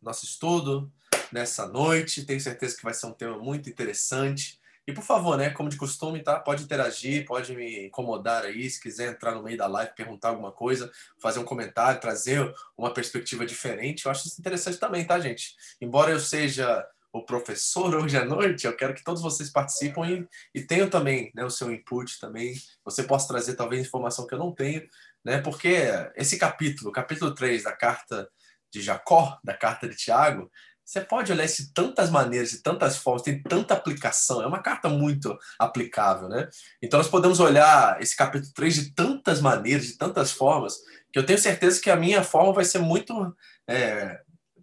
nosso 0.00 0.24
estudo 0.24 0.90
nessa 1.32 1.66
noite. 1.66 2.24
Tenho 2.24 2.40
certeza 2.40 2.76
que 2.76 2.82
vai 2.82 2.94
ser 2.94 3.06
um 3.06 3.12
tema 3.12 3.38
muito 3.38 3.68
interessante. 3.68 4.58
E 4.88 4.92
por 4.92 5.04
favor, 5.04 5.36
né, 5.36 5.50
como 5.50 5.68
de 5.68 5.76
costume, 5.76 6.22
tá? 6.22 6.40
Pode 6.40 6.62
interagir, 6.62 7.26
pode 7.26 7.54
me 7.54 7.88
incomodar 7.88 8.46
aí, 8.46 8.70
se 8.70 8.80
quiser 8.80 9.12
entrar 9.12 9.34
no 9.34 9.42
meio 9.42 9.58
da 9.58 9.66
live, 9.66 9.94
perguntar 9.94 10.30
alguma 10.30 10.50
coisa, 10.50 10.90
fazer 11.20 11.38
um 11.38 11.44
comentário, 11.44 12.00
trazer 12.00 12.50
uma 12.74 12.90
perspectiva 12.90 13.44
diferente. 13.44 14.06
Eu 14.06 14.10
acho 14.10 14.26
isso 14.26 14.40
interessante 14.40 14.78
também, 14.78 15.06
tá, 15.06 15.20
gente? 15.20 15.54
Embora 15.78 16.10
eu 16.10 16.18
seja 16.18 16.86
o 17.12 17.22
professor 17.22 17.94
hoje 17.94 18.16
à 18.16 18.24
noite, 18.24 18.66
eu 18.66 18.74
quero 18.74 18.94
que 18.94 19.04
todos 19.04 19.20
vocês 19.20 19.50
participem 19.50 20.26
e, 20.54 20.60
e 20.60 20.64
tenham 20.64 20.88
também 20.88 21.30
né, 21.34 21.44
o 21.44 21.50
seu 21.50 21.70
input 21.70 22.18
também. 22.18 22.54
Você 22.82 23.02
possa 23.02 23.28
trazer 23.28 23.56
talvez 23.56 23.86
informação 23.86 24.26
que 24.26 24.32
eu 24.32 24.38
não 24.38 24.54
tenho, 24.54 24.88
né? 25.22 25.36
Porque 25.42 25.82
esse 26.16 26.38
capítulo, 26.38 26.90
capítulo 26.92 27.34
3 27.34 27.64
da 27.64 27.72
carta 27.72 28.26
de 28.70 28.82
Jacó, 28.82 29.38
da 29.42 29.54
carta 29.54 29.88
de 29.88 29.96
Tiago, 29.96 30.50
você 30.88 31.02
pode 31.02 31.30
olhar 31.30 31.44
isso 31.44 31.66
de 31.66 31.72
tantas 31.74 32.08
maneiras, 32.08 32.48
de 32.50 32.62
tantas 32.62 32.96
formas, 32.96 33.20
tem 33.20 33.42
tanta 33.42 33.74
aplicação, 33.74 34.40
é 34.40 34.46
uma 34.46 34.62
carta 34.62 34.88
muito 34.88 35.38
aplicável, 35.58 36.30
né? 36.30 36.48
Então 36.80 36.98
nós 36.98 37.08
podemos 37.08 37.40
olhar 37.40 38.00
esse 38.00 38.16
capítulo 38.16 38.50
3 38.54 38.74
de 38.74 38.94
tantas 38.94 39.42
maneiras, 39.42 39.86
de 39.86 39.98
tantas 39.98 40.32
formas, 40.32 40.78
que 41.12 41.18
eu 41.18 41.26
tenho 41.26 41.38
certeza 41.38 41.78
que 41.78 41.90
a 41.90 41.96
minha 41.96 42.24
forma 42.24 42.54
vai 42.54 42.64
ser 42.64 42.78
muito 42.78 43.36
é, 43.68 44.18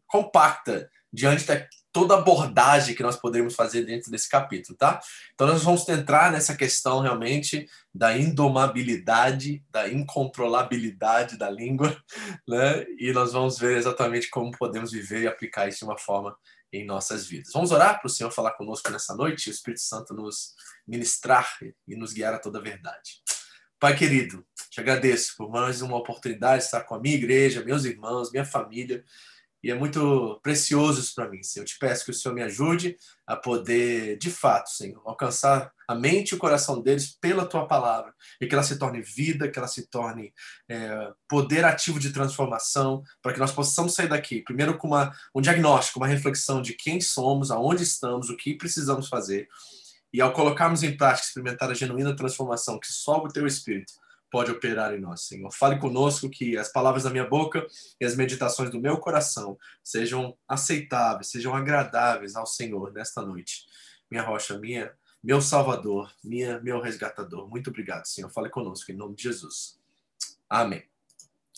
compacta 0.07 0.89
diante 1.15 1.45
da 1.45 1.65
toda 1.95 2.15
abordagem 2.15 2.93
que 2.93 3.01
nós 3.01 3.15
poderíamos 3.15 3.55
fazer 3.55 3.85
dentro 3.85 4.11
desse 4.11 4.27
capítulo, 4.27 4.77
tá? 4.77 4.99
Então 5.33 5.47
nós 5.47 5.63
vamos 5.63 5.87
entrar 5.87 6.29
nessa 6.29 6.53
questão 6.53 6.99
realmente 6.99 7.69
da 7.93 8.17
indomabilidade, 8.17 9.63
da 9.69 9.87
incontrolabilidade 9.87 11.37
da 11.37 11.49
língua, 11.49 11.97
né? 12.45 12.85
E 12.99 13.13
nós 13.13 13.31
vamos 13.31 13.57
ver 13.57 13.77
exatamente 13.77 14.29
como 14.29 14.51
podemos 14.51 14.91
viver 14.91 15.21
e 15.21 15.27
aplicar 15.27 15.69
isso 15.69 15.79
de 15.79 15.85
uma 15.85 15.97
forma 15.97 16.35
em 16.73 16.85
nossas 16.85 17.27
vidas. 17.27 17.53
Vamos 17.53 17.71
orar 17.71 17.97
para 18.01 18.07
o 18.07 18.11
Senhor 18.11 18.29
falar 18.29 18.51
conosco 18.51 18.91
nessa 18.91 19.15
noite 19.15 19.47
e 19.47 19.49
o 19.49 19.53
Espírito 19.53 19.81
Santo 19.81 20.13
nos 20.13 20.53
ministrar 20.85 21.47
e 21.87 21.95
nos 21.95 22.11
guiar 22.11 22.33
a 22.33 22.39
toda 22.39 22.59
a 22.59 22.61
verdade. 22.61 23.21
Pai 23.79 23.95
querido, 23.95 24.45
te 24.69 24.81
agradeço 24.81 25.35
por 25.37 25.49
mais 25.49 25.81
uma 25.81 25.95
oportunidade 25.95 26.59
de 26.59 26.65
estar 26.65 26.81
com 26.81 26.95
a 26.95 26.99
minha 26.99 27.15
igreja, 27.15 27.63
meus 27.63 27.85
irmãos, 27.85 28.31
minha 28.33 28.43
família 28.43 29.01
e 29.65 29.71
é 29.71 29.73
muito 29.73 30.39
precioso 30.43 30.99
isso 30.99 31.15
para 31.15 31.27
mim. 31.27 31.41
Senhor. 31.41 31.63
Eu 31.63 31.67
te 31.67 31.79
peço 31.79 32.05
que 32.05 32.11
o 32.11 32.13
Senhor 32.13 32.35
me 32.35 32.43
ajude 32.43 32.95
a 33.25 33.35
poder, 33.35 34.15
de 34.19 34.29
fato, 34.29 34.69
Senhor, 34.69 35.01
alcançar 35.03 35.71
a 35.87 35.95
mente 35.95 36.29
e 36.29 36.35
o 36.35 36.37
coração 36.37 36.79
deles 36.79 37.17
pela 37.19 37.47
tua 37.47 37.67
palavra 37.67 38.13
e 38.39 38.45
que 38.45 38.53
ela 38.53 38.63
se 38.63 38.77
torne 38.77 39.01
vida, 39.01 39.49
que 39.49 39.57
ela 39.57 39.67
se 39.67 39.87
torne 39.87 40.31
é, 40.69 41.11
poder 41.27 41.65
ativo 41.65 41.99
de 41.99 42.13
transformação, 42.13 43.01
para 43.23 43.33
que 43.33 43.39
nós 43.39 43.51
possamos 43.51 43.95
sair 43.95 44.07
daqui, 44.07 44.43
primeiro 44.43 44.77
com 44.77 44.89
uma, 44.89 45.11
um 45.33 45.41
diagnóstico, 45.41 45.97
uma 45.97 46.05
reflexão 46.05 46.61
de 46.61 46.73
quem 46.73 47.01
somos, 47.01 47.49
aonde 47.49 47.81
estamos, 47.81 48.29
o 48.29 48.37
que 48.37 48.53
precisamos 48.53 49.07
fazer. 49.07 49.47
E 50.13 50.21
ao 50.21 50.31
colocarmos 50.31 50.83
em 50.83 50.95
prática, 50.95 51.27
experimentar 51.27 51.71
a 51.71 51.73
genuína 51.73 52.15
transformação 52.15 52.79
que 52.79 52.87
só 52.87 53.17
o 53.17 53.29
teu 53.29 53.47
Espírito 53.47 53.93
pode 54.35 54.51
operar 54.51 54.93
em 54.93 54.99
nós, 54.99 55.21
Senhor. 55.21 55.49
Fale 55.53 55.79
conosco 55.79 56.29
que 56.29 56.57
as 56.57 56.69
palavras 56.69 57.03
da 57.03 57.09
minha 57.09 57.25
boca 57.25 57.65
e 58.01 58.03
as 58.03 58.17
meditações 58.17 58.69
do 58.69 58.81
meu 58.81 58.97
coração 58.97 59.57
sejam 59.81 60.37
aceitáveis, 60.45 61.29
sejam 61.29 61.55
agradáveis 61.55 62.35
ao 62.35 62.45
Senhor 62.45 62.91
nesta 62.91 63.21
noite. 63.21 63.63
Minha 64.11 64.23
rocha, 64.23 64.59
minha, 64.59 64.91
meu 65.23 65.39
Salvador, 65.39 66.13
minha, 66.21 66.59
meu 66.59 66.81
resgatador. 66.81 67.49
Muito 67.49 67.69
obrigado, 67.69 68.03
Senhor. 68.07 68.29
Fale 68.29 68.49
conosco 68.49 68.91
em 68.91 68.95
nome 68.95 69.15
de 69.15 69.23
Jesus. 69.23 69.79
Amém. 70.49 70.83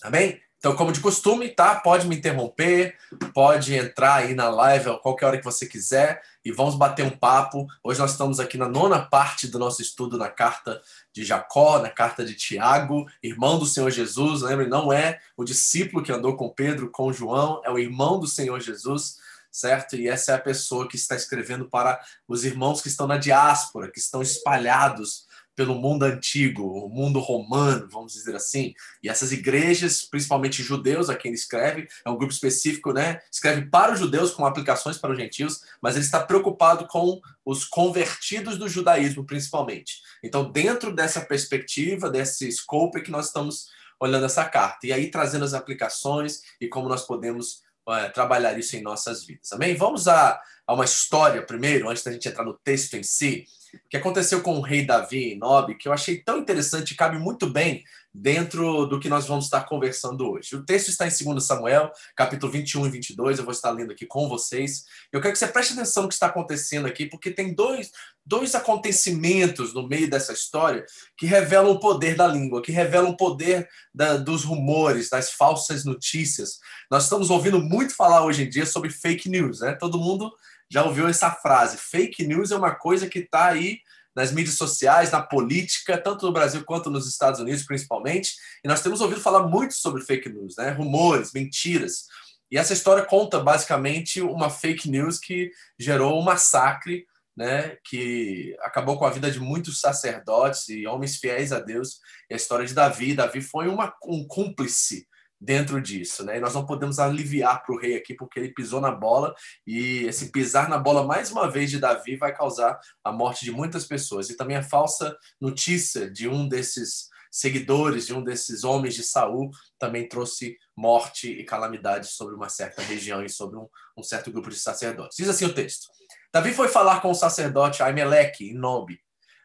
Amém? 0.03 0.47
Então, 0.60 0.76
como 0.76 0.92
de 0.92 1.00
costume, 1.00 1.50
tá? 1.50 1.76
Pode 1.76 2.08
me 2.08 2.16
interromper, 2.16 2.98
pode 3.32 3.76
entrar 3.76 4.16
aí 4.16 4.34
na 4.34 4.50
live 4.50 4.90
a 4.90 4.98
qualquer 4.98 5.28
hora 5.28 5.38
que 5.38 5.44
você 5.44 5.68
quiser 5.68 6.20
e 6.44 6.52
vamos 6.52 6.74
bater 6.76 7.06
um 7.06 7.16
papo. 7.16 7.68
Hoje 7.84 8.00
nós 8.00 8.12
estamos 8.12 8.40
aqui 8.40 8.58
na 8.58 8.68
nona 8.68 9.00
parte 9.00 9.48
do 9.48 9.60
nosso 9.60 9.84
estudo 9.84 10.18
na 10.18 10.30
carta 10.30 10.82
de 11.14 11.23
Jacó, 11.23 11.78
na 11.80 11.92
carta 11.92 12.26
de 12.26 12.34
Tiago, 12.34 13.06
irmão 13.22 13.60
do 13.60 13.67
Senhor 13.67 13.92
Jesus. 13.92 14.42
Lembre, 14.42 14.67
não 14.67 14.92
é 14.92 15.20
o 15.38 15.44
discípulo 15.44 16.04
que 16.04 16.12
andou 16.12 16.36
com 16.36 16.50
Pedro, 16.50 16.90
com 16.90 17.14
João, 17.14 17.62
é 17.64 17.70
o 17.70 17.78
irmão 17.78 18.20
do 18.20 18.26
Senhor 18.26 18.60
Jesus, 18.60 19.17
certo? 19.52 19.96
E 19.96 20.08
essa 20.08 20.32
é 20.32 20.36
a 20.36 20.40
pessoa 20.40 20.88
que 20.88 20.96
está 20.96 21.16
escrevendo 21.16 21.70
para 21.70 22.02
os 22.28 22.44
irmãos 22.44 22.82
que 22.82 22.88
estão 22.88 23.06
na 23.06 23.17
diáspora, 23.17 23.92
que 23.92 24.00
estão 24.00 24.23
espalhados 24.23 25.27
pelo 25.58 25.73
mundo 25.73 26.04
antigo, 26.04 26.86
o 26.86 26.88
mundo 26.88 27.20
romano, 27.20 27.90
vamos 27.92 28.14
dizer 28.14 28.36
assim. 28.36 28.76
E 29.02 29.10
essas 29.10 29.32
igrejas, 29.32 30.04
principalmente 30.04 30.62
judeus, 30.62 31.10
a 31.10 31.16
quem 31.16 31.30
ele 31.30 31.36
escreve, 31.36 31.88
é 32.06 32.10
um 32.12 32.16
grupo 32.16 32.32
específico, 32.32 32.94
né? 32.94 33.20
Escreve 33.32 33.66
para 33.66 33.92
os 33.92 34.00
judeus 34.00 34.30
com 34.30 34.46
aplicações 34.46 35.00
para 35.00 35.12
os 35.12 35.17
gentios, 35.17 35.62
mas 35.82 35.96
ele 35.96 36.06
está 36.06 36.23
preocupado 36.23 36.88
com 36.88 37.20
os 37.44 37.66
convertidos 37.66 38.60
do 38.60 38.70
judaísmo, 38.70 39.26
principalmente. 39.26 40.04
Então, 40.23 40.52
dentro 40.52 40.94
dessa 40.94 41.22
perspectiva, 41.22 42.08
desse 42.08 42.52
scope, 42.52 43.00
é 43.00 43.02
que 43.02 43.10
nós 43.10 43.26
estamos 43.26 43.70
olhando 44.00 44.28
essa 44.28 44.46
carta. 44.46 44.86
E 44.86 44.94
aí, 44.94 45.10
trazendo 45.10 45.44
as 45.44 45.56
aplicações 45.56 46.44
e 46.62 46.67
como 46.67 46.88
nós 46.88 47.02
podemos 47.02 47.64
é, 47.89 48.09
trabalhar 48.09 48.58
isso 48.58 48.75
em 48.75 48.81
nossas 48.81 49.25
vidas. 49.25 49.52
Amém? 49.53 49.75
Vamos 49.75 50.08
a, 50.08 50.42
a 50.65 50.73
uma 50.73 50.86
história 50.86 51.42
primeiro, 51.42 51.89
antes 51.89 52.03
da 52.03 52.11
gente 52.11 52.27
entrar 52.27 52.43
no 52.43 52.53
texto 52.53 52.95
em 52.95 53.03
si 53.03 53.45
que 53.89 53.98
aconteceu 53.98 54.42
com 54.42 54.58
o 54.58 54.61
rei 54.61 54.86
Davi 54.86 55.33
em 55.33 55.37
Nob, 55.37 55.75
que 55.75 55.87
eu 55.87 55.93
achei 55.93 56.17
tão 56.17 56.37
interessante 56.37 56.95
cabe 56.95 57.17
muito 57.17 57.48
bem 57.48 57.83
dentro 58.14 58.86
do 58.86 59.00
que 59.00 59.10
nós 59.10 59.28
vamos 59.28 59.45
estar 59.45 59.64
conversando 59.66 60.30
hoje. 60.32 60.56
O 60.56 60.66
texto 60.66 60.90
está 60.90 61.06
em 61.06 61.12
2 61.12 61.44
Samuel, 61.44 61.92
capítulo 62.16 62.52
21 62.52 62.88
e 62.88 62.90
22, 62.90 63.38
eu 63.38 63.45
vou 63.45 63.52
estar 63.52 63.70
lendo 63.72 63.92
aqui 63.92 64.06
com 64.06 64.28
vocês. 64.28 64.86
Eu 65.12 65.22
quero 65.22 65.34
que 65.34 65.40
você 65.40 65.48
preste 65.48 65.73
atenção 65.73 66.04
no 66.04 66.10
que 66.10 66.16
está 66.16 66.28
acontecendo 66.28 66.88
aqui, 66.88 67.06
porque 67.06 67.32
tem 67.32 67.54
dois, 67.54 67.92
dois 68.26 68.56
acontecimentos 68.56 69.73
no 69.73 69.88
meio 69.88 70.10
dessa 70.10 70.34
história 70.34 70.86
que 71.17 71.26
revelam 71.26 71.72
o 71.72 71.80
poder 71.80 72.16
da 72.16 72.28
língua, 72.28 72.62
que 72.62 72.72
revelam 72.72 73.12
o 73.12 73.17
poder 73.17 73.67
da, 73.94 74.17
dos 74.17 74.44
rumores, 74.44 75.10
das 75.10 75.32
falsas 75.32 75.86
notícias. 75.86 76.60
Nós 76.90 77.04
estamos 77.04 77.30
ouvindo 77.30 77.62
muito 77.62 77.96
falar 77.96 78.26
hoje 78.26 78.44
em 78.44 78.50
dia 78.50 78.66
sobre 78.66 78.90
fake 78.90 79.30
news, 79.30 79.62
né? 79.62 79.73
Todo 79.73 80.00
mundo 80.00 80.32
já 80.70 80.84
ouviu 80.84 81.08
essa 81.08 81.32
frase. 81.32 81.78
Fake 81.78 82.26
news 82.26 82.52
é 82.52 82.56
uma 82.56 82.76
coisa 82.76 83.08
que 83.08 83.20
está 83.20 83.48
aí 83.48 83.80
nas 84.17 84.32
mídias 84.32 84.55
sociais, 84.55 85.11
na 85.11 85.22
política, 85.22 85.95
tanto 85.95 86.26
no 86.26 86.33
Brasil 86.33 86.66
quanto 86.66 86.89
nos 86.89 87.08
Estados 87.08 87.39
Unidos, 87.39 87.61
principalmente. 87.61 88.32
E 88.66 88.67
nós 88.67 88.82
temos 88.82 89.00
ouvido 89.00 89.22
falar 89.22 89.48
muito 89.48 89.76
sobre 89.76 90.02
fake 90.04 90.28
news, 90.28 90.55
né? 90.58 90.72
Rumores, 90.72 91.33
mentiras. 91.33 92.05
E 92.50 92.58
essa 92.58 92.73
história 92.73 93.05
conta 93.05 93.39
basicamente 93.39 94.20
uma 94.20 94.50
fake 94.50 94.89
news 94.89 95.20
que 95.20 95.52
gerou 95.78 96.20
um 96.20 96.23
massacre, 96.23 97.05
né? 97.38 97.78
Que 97.88 98.58
acabou 98.61 98.98
com 98.98 99.05
a 99.05 99.11
vida 99.11 99.30
de 99.30 99.39
muitos 99.39 99.80
sacerdotes 99.80 100.67
e 100.67 100.88
homens 100.88 101.17
fiéis 101.17 101.52
a 101.52 101.60
Deus. 101.60 101.99
E 102.28 102.34
a 102.34 102.38
história 102.38 102.66
de 102.66 102.73
Davi. 102.73 103.14
Davi 103.14 103.39
foi 103.39 103.67
uma, 103.67 103.94
um 104.04 104.26
cúmplice 104.26 105.07
dentro 105.39 105.81
disso, 105.81 106.23
né? 106.23 106.37
E 106.37 106.39
nós 106.39 106.53
não 106.53 106.65
podemos 106.65 106.99
aliviar 106.99 107.64
para 107.64 107.75
o 107.75 107.80
rei 107.80 107.95
aqui 107.95 108.14
porque 108.14 108.39
ele 108.39 108.53
pisou 108.53 108.81
na 108.81 108.92
bola 108.92 109.36
e 109.65 110.05
esse 110.05 110.31
pisar 110.31 110.67
na 110.67 110.77
bola 110.77 111.05
mais 111.05 111.31
uma 111.31 111.49
vez 111.49 111.70
de 111.70 111.80
Davi 111.80 112.15
vai 112.15 112.36
causar 112.36 112.80
a 113.03 113.11
morte 113.11 113.45
de 113.45 113.52
muitas 113.52 113.86
pessoas 113.86 114.30
e 114.30 114.37
também 114.37 114.58
a 114.58 114.64
falsa 114.64 115.15
notícia 115.39 116.09
de 116.09 116.27
um 116.27 116.48
desses 116.48 117.09
seguidores 117.31 118.08
de 118.08 118.14
um 118.14 118.23
desses 118.23 118.64
homens 118.64 118.95
de 118.95 119.03
Saul 119.03 119.52
também 119.77 120.08
trouxe 120.08 120.58
morte 120.75 121.30
e 121.30 121.43
calamidade 121.43 122.08
sobre 122.08 122.36
uma 122.36 122.49
certa 122.49 122.81
região 122.81 123.23
e 123.23 123.30
sobre 123.30 123.58
um, 123.58 123.67
um 123.95 124.04
certo 124.04 124.31
grupo 124.31 124.49
de 124.49 124.58
sacerdotes. 124.58 125.17
Diz 125.17 125.30
assim 125.30 125.45
o 125.45 125.54
texto: 125.54 125.87
Davi 126.33 126.54
foi 126.54 126.67
falar 126.67 127.02
com 127.02 127.11
o 127.11 127.15
sacerdote 127.15 127.83
Aimeleque 127.83 128.50
em 128.50 128.54
Nob. 128.54 128.98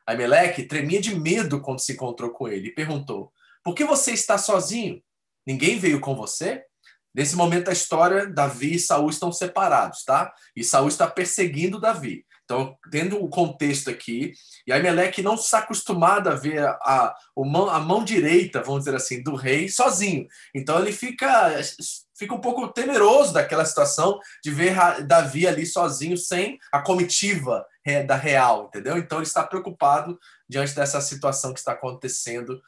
Aimeleque 0.06 0.64
tremia 0.64 1.00
de 1.00 1.14
medo 1.14 1.60
quando 1.60 1.80
se 1.80 1.92
encontrou 1.92 2.30
com 2.30 2.48
ele 2.48 2.68
e 2.68 2.74
perguntou: 2.74 3.32
Por 3.62 3.74
que 3.74 3.84
você 3.84 4.12
está 4.12 4.38
sozinho? 4.38 5.02
Ninguém 5.46 5.78
veio 5.78 6.00
com 6.00 6.14
você? 6.14 6.64
Nesse 7.14 7.36
momento 7.36 7.66
da 7.66 7.72
história, 7.72 8.26
Davi 8.26 8.76
e 8.76 8.78
Saul 8.78 9.10
estão 9.10 9.30
separados, 9.30 10.02
tá? 10.04 10.32
E 10.56 10.64
Saul 10.64 10.88
está 10.88 11.06
perseguindo 11.06 11.80
Davi. 11.80 12.24
Então, 12.44 12.76
tendo 12.90 13.22
o 13.22 13.28
contexto 13.28 13.88
aqui, 13.88 14.32
e 14.66 14.72
Aimeleque 14.72 15.22
não 15.22 15.34
está 15.34 15.58
acostumado 15.58 16.28
a 16.28 16.34
ver 16.34 16.58
a, 16.58 16.70
a, 16.70 17.14
a 17.34 17.80
mão 17.80 18.04
direita, 18.04 18.62
vamos 18.62 18.84
dizer 18.84 18.96
assim, 18.96 19.22
do 19.22 19.34
rei 19.34 19.68
sozinho. 19.68 20.26
Então, 20.54 20.78
ele 20.80 20.92
fica, 20.92 21.52
fica 22.16 22.34
um 22.34 22.40
pouco 22.40 22.68
temeroso 22.68 23.32
daquela 23.32 23.64
situação 23.64 24.18
de 24.42 24.50
ver 24.50 24.74
Davi 25.06 25.46
ali 25.46 25.66
sozinho, 25.66 26.16
sem 26.16 26.58
a 26.72 26.80
comitiva 26.80 27.64
da 28.06 28.16
real, 28.16 28.66
entendeu? 28.68 28.96
Então, 28.96 29.18
ele 29.18 29.26
está 29.26 29.42
preocupado 29.42 30.18
diante 30.48 30.74
dessa 30.74 31.00
situação 31.00 31.52
que 31.52 31.58
está 31.58 31.72
acontecendo 31.72 32.60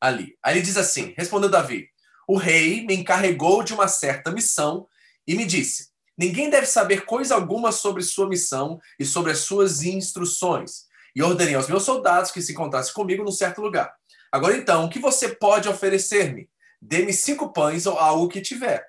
ali. 0.00 0.36
Aí 0.42 0.56
ele 0.56 0.62
diz 0.62 0.76
assim: 0.76 1.14
respondeu 1.16 1.48
Davi, 1.48 1.88
o 2.26 2.36
rei 2.36 2.84
me 2.86 2.94
encarregou 2.94 3.62
de 3.62 3.74
uma 3.74 3.88
certa 3.88 4.30
missão 4.30 4.88
e 5.26 5.34
me 5.34 5.44
disse: 5.44 5.90
Ninguém 6.16 6.50
deve 6.50 6.66
saber 6.66 7.04
coisa 7.04 7.34
alguma 7.34 7.72
sobre 7.72 8.02
sua 8.02 8.28
missão 8.28 8.80
e 8.98 9.04
sobre 9.04 9.32
as 9.32 9.38
suas 9.38 9.82
instruções. 9.82 10.86
E 11.14 11.22
ordenei 11.22 11.54
aos 11.54 11.68
meus 11.68 11.82
soldados 11.82 12.30
que 12.30 12.40
se 12.40 12.52
encontrassem 12.52 12.94
comigo 12.94 13.24
num 13.24 13.32
certo 13.32 13.60
lugar. 13.60 13.94
Agora 14.30 14.56
então, 14.56 14.84
o 14.84 14.88
que 14.88 14.98
você 14.98 15.28
pode 15.28 15.68
oferecer-me? 15.68 16.48
Dê-me 16.80 17.12
cinco 17.12 17.52
pães 17.52 17.86
ou 17.86 17.98
algo 17.98 18.28
que 18.28 18.40
tiver. 18.40 18.86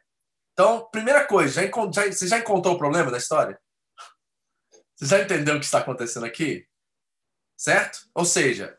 Então, 0.54 0.88
primeira 0.92 1.26
coisa, 1.26 1.62
já, 1.62 1.72
já, 1.92 2.12
você 2.12 2.28
já 2.28 2.40
encontrou 2.40 2.76
o 2.76 2.78
problema 2.78 3.12
da 3.12 3.18
história? 3.18 3.60
Você 4.96 5.06
já 5.06 5.22
entendeu 5.22 5.56
o 5.56 5.60
que 5.60 5.66
está 5.66 5.80
acontecendo 5.80 6.26
aqui? 6.26 6.66
Certo? 7.58 8.08
Ou 8.14 8.26
seja, 8.26 8.78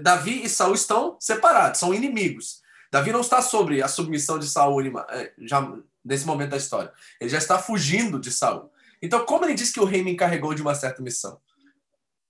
Davi 0.00 0.44
e 0.44 0.48
Saul 0.48 0.74
estão 0.74 1.16
separados, 1.20 1.80
são 1.80 1.92
inimigos. 1.92 2.61
Davi 2.92 3.10
não 3.10 3.22
está 3.22 3.40
sobre 3.40 3.82
a 3.82 3.88
submissão 3.88 4.38
de 4.38 4.46
Saul 4.46 4.82
é, 5.08 5.32
já 5.38 5.66
nesse 6.04 6.26
momento 6.26 6.50
da 6.50 6.58
história. 6.58 6.92
Ele 7.18 7.30
já 7.30 7.38
está 7.38 7.58
fugindo 7.58 8.20
de 8.20 8.30
Saul. 8.30 8.70
Então, 9.00 9.24
como 9.24 9.46
ele 9.46 9.54
diz 9.54 9.72
que 9.72 9.80
o 9.80 9.86
rei 9.86 10.04
me 10.04 10.12
encarregou 10.12 10.52
de 10.52 10.60
uma 10.60 10.74
certa 10.74 11.00
missão? 11.00 11.40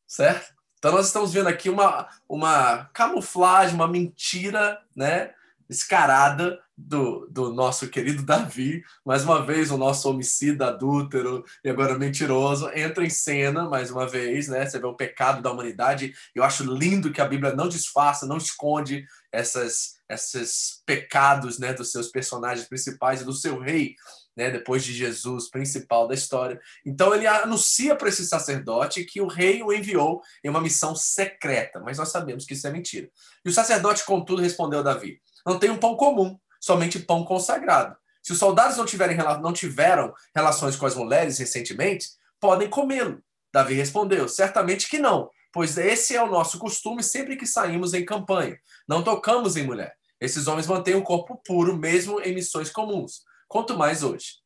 Certo? 0.06 0.54
Então, 0.78 0.92
nós 0.92 1.06
estamos 1.06 1.32
vendo 1.32 1.48
aqui 1.48 1.68
uma, 1.68 2.08
uma 2.28 2.84
camuflagem, 2.94 3.74
uma 3.74 3.88
mentira, 3.88 4.80
né? 4.94 5.34
Descarada 5.68 6.60
do, 6.76 7.26
do 7.30 7.52
nosso 7.52 7.88
querido 7.88 8.22
Davi, 8.22 8.84
mais 9.04 9.24
uma 9.24 9.44
vez 9.44 9.70
o 9.70 9.78
nosso 9.78 10.08
homicida, 10.10 10.68
adúltero 10.68 11.44
e 11.64 11.70
agora 11.70 11.98
mentiroso, 11.98 12.68
entra 12.74 13.04
em 13.04 13.10
cena 13.10 13.68
mais 13.68 13.90
uma 13.90 14.06
vez, 14.06 14.48
né? 14.48 14.66
Você 14.66 14.78
vê 14.78 14.86
o 14.86 14.94
pecado 14.94 15.40
da 15.40 15.50
humanidade. 15.50 16.14
Eu 16.34 16.44
acho 16.44 16.64
lindo 16.64 17.12
que 17.12 17.20
a 17.20 17.26
Bíblia 17.26 17.54
não 17.54 17.68
disfarça, 17.68 18.26
não 18.26 18.36
esconde 18.36 19.06
essas, 19.32 19.94
esses 20.08 20.82
pecados, 20.84 21.58
né, 21.58 21.72
dos 21.72 21.90
seus 21.90 22.08
personagens 22.08 22.68
principais 22.68 23.22
e 23.22 23.24
do 23.24 23.32
seu 23.32 23.58
rei, 23.58 23.94
né, 24.36 24.50
depois 24.50 24.84
de 24.84 24.92
Jesus, 24.92 25.50
principal 25.50 26.06
da 26.06 26.14
história. 26.14 26.60
Então 26.84 27.14
ele 27.14 27.26
anuncia 27.26 27.96
para 27.96 28.08
esse 28.08 28.26
sacerdote 28.26 29.04
que 29.04 29.20
o 29.20 29.26
rei 29.26 29.62
o 29.62 29.72
enviou 29.72 30.20
em 30.44 30.48
uma 30.48 30.60
missão 30.60 30.94
secreta, 30.94 31.80
mas 31.80 31.98
nós 31.98 32.10
sabemos 32.10 32.44
que 32.44 32.54
isso 32.54 32.66
é 32.66 32.70
mentira. 32.70 33.08
E 33.44 33.48
o 33.48 33.52
sacerdote, 33.52 34.04
contudo, 34.04 34.42
respondeu 34.42 34.80
a 34.80 34.82
Davi: 34.82 35.20
Não 35.46 35.58
tem 35.58 35.70
um 35.70 35.78
pão 35.78 35.96
comum 35.96 36.38
somente 36.60 37.00
pão 37.00 37.24
consagrado. 37.24 37.96
Se 38.22 38.32
os 38.32 38.38
soldados 38.38 38.76
não, 38.76 38.86
tiverem, 38.86 39.16
não 39.16 39.52
tiveram 39.52 40.14
relações 40.34 40.76
com 40.76 40.86
as 40.86 40.94
mulheres 40.94 41.38
recentemente, 41.38 42.06
podem 42.40 42.70
comê-lo. 42.70 43.20
Davi 43.52 43.74
respondeu: 43.74 44.28
certamente 44.28 44.88
que 44.88 44.98
não, 44.98 45.28
pois 45.52 45.76
esse 45.76 46.16
é 46.16 46.22
o 46.22 46.30
nosso 46.30 46.58
costume 46.58 47.02
sempre 47.02 47.36
que 47.36 47.46
saímos 47.46 47.94
em 47.94 48.04
campanha. 48.04 48.58
Não 48.88 49.04
tocamos 49.04 49.56
em 49.56 49.64
mulher. 49.64 49.94
Esses 50.20 50.46
homens 50.46 50.66
mantêm 50.66 50.94
o 50.94 51.02
corpo 51.02 51.40
puro, 51.44 51.76
mesmo 51.76 52.20
em 52.20 52.34
missões 52.34 52.70
comuns. 52.70 53.22
Quanto 53.48 53.76
mais 53.76 54.02
hoje. 54.02 54.42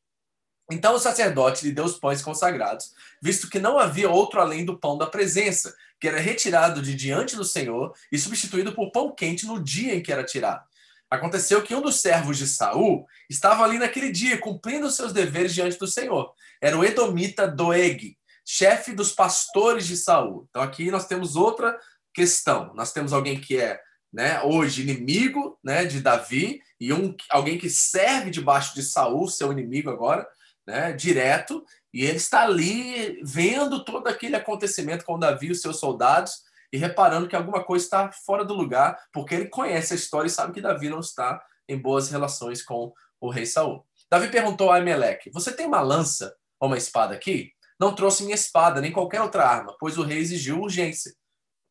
Então 0.71 0.95
o 0.95 0.99
sacerdote 0.99 1.65
lhe 1.65 1.73
deu 1.73 1.85
os 1.85 1.97
pães 1.97 2.21
consagrados, 2.21 2.93
visto 3.23 3.49
que 3.49 3.61
não 3.61 3.79
havia 3.79 4.11
outro 4.11 4.41
além 4.41 4.65
do 4.65 4.79
pão 4.79 4.99
da 4.99 5.07
presença, 5.07 5.73
que 6.01 6.09
era 6.09 6.19
retirado 6.19 6.83
de 6.83 6.95
diante 6.95 7.37
do 7.37 7.45
Senhor 7.45 7.95
e 8.11 8.19
substituído 8.19 8.75
por 8.75 8.91
pão 8.91 9.15
quente 9.15 9.47
no 9.47 9.63
dia 9.63 9.95
em 9.95 10.03
que 10.03 10.13
era 10.13 10.25
tirado. 10.25 10.65
Aconteceu 11.09 11.63
que 11.63 11.75
um 11.75 11.81
dos 11.81 12.01
servos 12.01 12.37
de 12.37 12.49
Saul 12.49 13.07
estava 13.31 13.63
ali 13.63 13.79
naquele 13.79 14.11
dia, 14.11 14.39
cumprindo 14.39 14.91
seus 14.91 15.13
deveres 15.13 15.55
diante 15.55 15.79
do 15.79 15.87
Senhor. 15.87 16.33
Era 16.61 16.77
o 16.77 16.85
Edomita 16.85 17.47
Doeg, 17.47 18.17
chefe 18.47 18.93
dos 18.93 19.13
pastores 19.13 19.87
de 19.87 19.97
Saul. 19.97 20.47
Então 20.49 20.63
aqui 20.63 20.89
nós 20.91 21.07
temos 21.07 21.35
outra 21.35 21.79
questão. 22.15 22.73
Nós 22.75 22.93
temos 22.93 23.13
alguém 23.13 23.41
que 23.41 23.59
é, 23.59 23.81
né, 24.13 24.41
hoje 24.43 24.83
inimigo, 24.83 25.59
né, 25.63 25.85
de 25.85 26.01
Davi 26.01 26.61
e 26.81 26.93
um 26.93 27.15
alguém 27.29 27.59
que 27.59 27.69
serve 27.69 28.31
debaixo 28.31 28.75
de 28.75 28.83
Saul, 28.83 29.29
seu 29.29 29.51
inimigo 29.51 29.91
agora, 29.91 30.27
né, 30.65 30.93
direto, 30.93 31.65
e 31.93 32.05
ele 32.05 32.17
está 32.17 32.43
ali 32.43 33.21
vendo 33.25 33.85
todo 33.85 34.07
aquele 34.07 34.37
acontecimento 34.37 35.05
com 35.05 35.19
Davi 35.19 35.49
e 35.49 35.51
os 35.51 35.61
seus 35.61 35.81
soldados 35.81 36.45
e 36.73 36.79
reparando 36.79 37.29
que 37.29 37.37
alguma 37.37 37.65
coisa 37.65 37.85
está 37.85 38.13
fora 38.13 38.45
do 38.45 38.55
lugar, 38.55 38.99
porque 39.13 39.35
ele 39.35 39.49
conhece 39.49 39.93
a 39.93 39.97
história 39.97 40.29
e 40.29 40.31
sabe 40.31 40.53
que 40.53 40.61
Davi 40.61 40.89
não 40.89 41.01
está 41.01 41.43
em 41.69 41.79
boas 41.79 42.11
relações 42.11 42.63
com 42.63 42.93
o 43.21 43.31
rei 43.31 43.47
Saul. 43.47 43.85
Davi 44.11 44.29
perguntou 44.29 44.71
a 44.71 44.79
Emelec: 44.79 45.31
Você 45.33 45.53
tem 45.53 45.67
uma 45.67 45.81
lança 45.81 46.35
ou 46.61 46.69
uma 46.69 46.79
espada 46.79 47.15
aqui? 47.15 47.53
Não 47.79 47.95
trouxe 47.95 48.25
minha 48.25 48.35
espada, 48.35 48.81
nem 48.81 48.93
qualquer 48.93 49.21
outra 49.21 49.47
arma, 49.47 49.77
pois 49.79 49.99
o 49.99 50.03
rei 50.03 50.19
exigiu 50.19 50.61
urgência. 50.61 51.15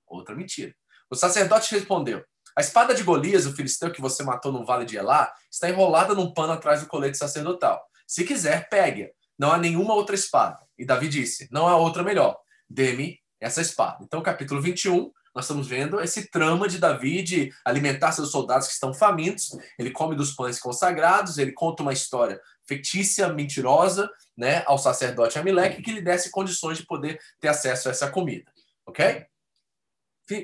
Outra 0.07 0.36
mentira. 0.36 0.74
O 1.10 1.16
sacerdote 1.16 1.74
respondeu: 1.74 2.24
A 2.56 2.62
espada 2.62 2.94
de 2.94 3.04
Golias, 3.04 3.46
o 3.46 3.56
filisteu 3.56 3.92
que 3.92 4.02
você 4.02 4.24
matou 4.24 4.52
no 4.52 4.66
vale 4.66 4.86
de 4.86 4.98
Elá, 4.98 5.31
está 5.52 5.69
enrolada 5.69 6.13
num 6.13 6.34
pano 6.34 6.54
atrás 6.54 6.81
do 6.81 6.88
colete 6.88 7.18
sacerdotal. 7.18 7.81
Se 8.07 8.24
quiser, 8.24 8.69
pegue-a. 8.69 9.10
Não 9.38 9.52
há 9.52 9.57
nenhuma 9.57 9.94
outra 9.94 10.16
espada. 10.16 10.60
E 10.78 10.86
Davi 10.86 11.07
disse: 11.07 11.48
Não 11.52 11.68
há 11.68 11.75
outra 11.75 12.04
melhor. 12.04 12.38
Dê-me 12.69 13.19
essa 13.40 13.62
espada. 13.62 13.98
Então, 14.01 14.22
capítulo 14.22 14.62
21, 14.62 15.12
nós 15.36 15.46
estamos 15.46 15.68
vendo 15.68 16.00
esse 16.00 16.30
trama 16.30 16.68
de 16.68 16.78
Davi 16.78 17.22
de 17.22 17.51
alimentar 17.66 18.13
seus 18.13 18.31
soldados 18.31 18.68
que 18.68 18.74
estão 18.74 18.94
famintos. 18.94 19.50
Ele 19.78 19.92
come 19.92 20.16
dos 20.16 20.34
pães 20.34 20.60
consagrados, 20.60 21.38
ele 21.38 21.51
conta 21.51 21.84
uma 21.84 21.92
história 21.92 22.40
fictícia, 22.67 23.29
mentirosa, 23.29 24.09
né, 24.35 24.63
ao 24.65 24.77
sacerdote 24.77 25.38
Amilek 25.39 25.81
que 25.81 25.91
lhe 25.91 26.01
desse 26.01 26.29
condições 26.29 26.77
de 26.77 26.85
poder 26.85 27.19
ter 27.39 27.47
acesso 27.47 27.88
a 27.88 27.91
essa 27.91 28.09
comida. 28.09 28.51
Ok? 28.85 29.25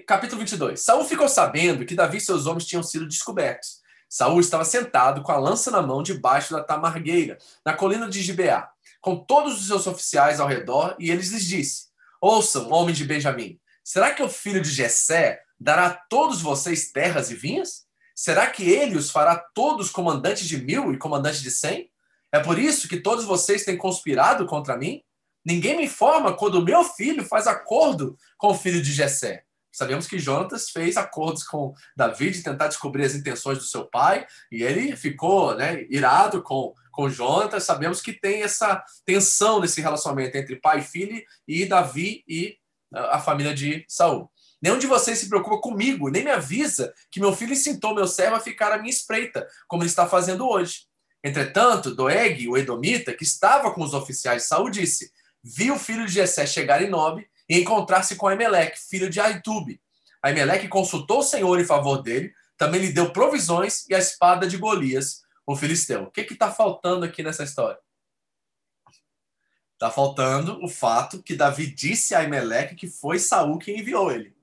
Capítulo 0.06 0.39
22. 0.39 0.79
Saul 0.79 1.03
ficou 1.06 1.27
sabendo 1.27 1.85
que 1.85 1.95
Davi 1.95 2.18
e 2.18 2.21
seus 2.21 2.45
homens 2.45 2.65
tinham 2.65 2.83
sido 2.83 3.07
descobertos. 3.07 3.81
Saul 4.07 4.39
estava 4.39 4.63
sentado 4.63 5.23
com 5.23 5.31
a 5.31 5.38
lança 5.38 5.71
na 5.71 5.81
mão 5.81 6.03
debaixo 6.03 6.53
da 6.53 6.63
tamargueira, 6.63 7.38
na 7.65 7.73
colina 7.73 8.07
de 8.07 8.21
Gibeá, 8.21 8.69
com 9.00 9.15
todos 9.15 9.59
os 9.59 9.68
seus 9.68 9.88
oficiais 9.88 10.39
ao 10.39 10.47
redor, 10.47 10.95
e 11.00 11.09
eles 11.09 11.29
lhes 11.31 11.45
disse: 11.45 11.88
Ouçam, 12.19 12.69
homem 12.71 12.94
de 12.94 13.06
Benjamim, 13.06 13.59
será 13.83 14.13
que 14.13 14.21
o 14.21 14.29
filho 14.29 14.62
de 14.62 14.69
Jessé 14.69 15.41
dará 15.59 15.88
a 15.88 15.94
todos 15.94 16.41
vocês 16.41 16.91
terras 16.91 17.31
e 17.31 17.35
vinhas? 17.35 17.85
Será 18.13 18.47
que 18.47 18.69
ele 18.69 18.97
os 18.97 19.09
fará 19.09 19.35
todos 19.35 19.89
comandantes 19.89 20.47
de 20.47 20.57
mil 20.57 20.94
e 20.94 20.97
comandantes 20.97 21.41
de 21.41 21.50
cem? 21.50 21.91
É 22.31 22.39
por 22.39 22.57
isso 22.57 22.88
que 22.88 23.00
todos 23.00 23.25
vocês 23.25 23.66
têm 23.66 23.78
conspirado 23.78 24.45
contra 24.45 24.78
mim? 24.78 25.01
Ninguém 25.45 25.75
me 25.75 25.86
informa 25.86 26.36
quando 26.36 26.63
meu 26.63 26.83
filho 26.83 27.25
faz 27.25 27.48
acordo 27.48 28.16
com 28.38 28.50
o 28.50 28.57
filho 28.57 28.81
de 28.81 28.92
Jessé. 28.92 29.44
Sabemos 29.72 30.06
que 30.06 30.19
Jonatas 30.19 30.69
fez 30.69 30.98
acordos 30.98 31.44
com 31.44 31.74
Davi 31.95 32.30
de 32.30 32.44
tentar 32.44 32.68
descobrir 32.68 33.06
as 33.06 33.16
intenções 33.16 33.57
do 33.57 33.63
seu 33.63 33.86
pai, 33.86 34.28
e 34.51 34.63
ele 34.63 34.95
ficou 34.98 35.56
né, 35.56 35.86
irado 35.89 36.44
com 36.44 36.74
com 36.92 37.10
Jonatas, 37.10 37.63
sabemos 37.63 38.01
que 38.01 38.13
tem 38.13 38.44
essa 38.44 38.83
tensão 39.06 39.60
nesse 39.60 39.81
relacionamento 39.81 40.38
entre 40.38 40.57
pai 40.57 40.80
e 40.80 40.83
filho 40.83 41.24
e 41.48 41.66
Davi 41.66 42.24
e 42.28 42.57
ah, 42.94 43.16
a 43.16 43.19
família 43.19 43.54
de 43.54 43.86
Saul. 43.88 44.30
Nenhum 44.62 44.78
de 44.78 44.86
vocês 44.86 45.18
se 45.18 45.30
preocupa 45.30 45.60
comigo, 45.60 46.10
nem 46.10 46.24
me 46.24 46.30
avisa 46.30 46.94
que 47.10 47.19
meu 47.19 47.33
filho 47.33 47.54
incitou 47.54 47.95
meu 47.95 48.06
servo 48.06 48.36
a 48.36 48.39
ficar 48.39 48.72
à 48.72 48.78
minha 48.78 48.92
espreita, 48.92 49.48
como 49.68 49.81
ele 49.81 49.89
está 49.89 50.06
fazendo 50.06 50.48
hoje. 50.48 50.81
Entretanto, 51.23 51.94
Doeg, 51.94 52.47
o 52.47 52.57
Edomita, 52.57 53.13
que 53.13 53.23
estava 53.23 53.71
com 53.71 53.83
os 53.83 53.94
oficiais 53.94 54.44
de 54.44 54.47
Saul, 54.47 54.69
disse: 54.69 55.11
Vi 55.44 55.71
o 55.71 55.78
filho 55.78 56.06
de 56.06 56.13
Jessé 56.13 56.45
chegar 56.45 56.81
em 56.81 56.90
Nob 56.90 57.25
e 57.47 57.59
encontrar-se 57.59 58.16
com 58.16 58.31
Emelec, 58.31 58.80
filho 58.80 59.09
de 59.09 59.19
Aitube. 59.19 59.81
Emelec 60.25 60.68
consultou 60.68 61.19
o 61.19 61.23
Senhor 61.23 61.59
em 61.59 61.66
favor 61.66 62.01
dele, 62.01 62.33
também 62.57 62.81
lhe 62.81 62.94
deu 62.94 63.11
provisões 63.11 63.87
e 63.90 63.95
a 63.95 63.99
espada 63.99 64.47
de 64.47 64.57
Golias, 64.57 65.23
o 65.45 65.56
filisteu. 65.56 66.04
O 66.04 66.11
que 66.11 66.21
está 66.21 66.51
faltando 66.51 67.06
aqui 67.06 67.23
nessa 67.23 67.44
história? 67.44 67.80
Está 69.73 69.90
faltando 69.90 70.63
o 70.63 70.69
fato 70.69 71.23
que 71.23 71.35
Davi 71.35 71.66
disse 71.66 72.13
a 72.13 72.23
Emelec 72.23 72.75
que 72.75 72.87
foi 72.87 73.18
Saul 73.18 73.57
quem 73.57 73.80
enviou 73.80 74.11
ele. 74.11 74.35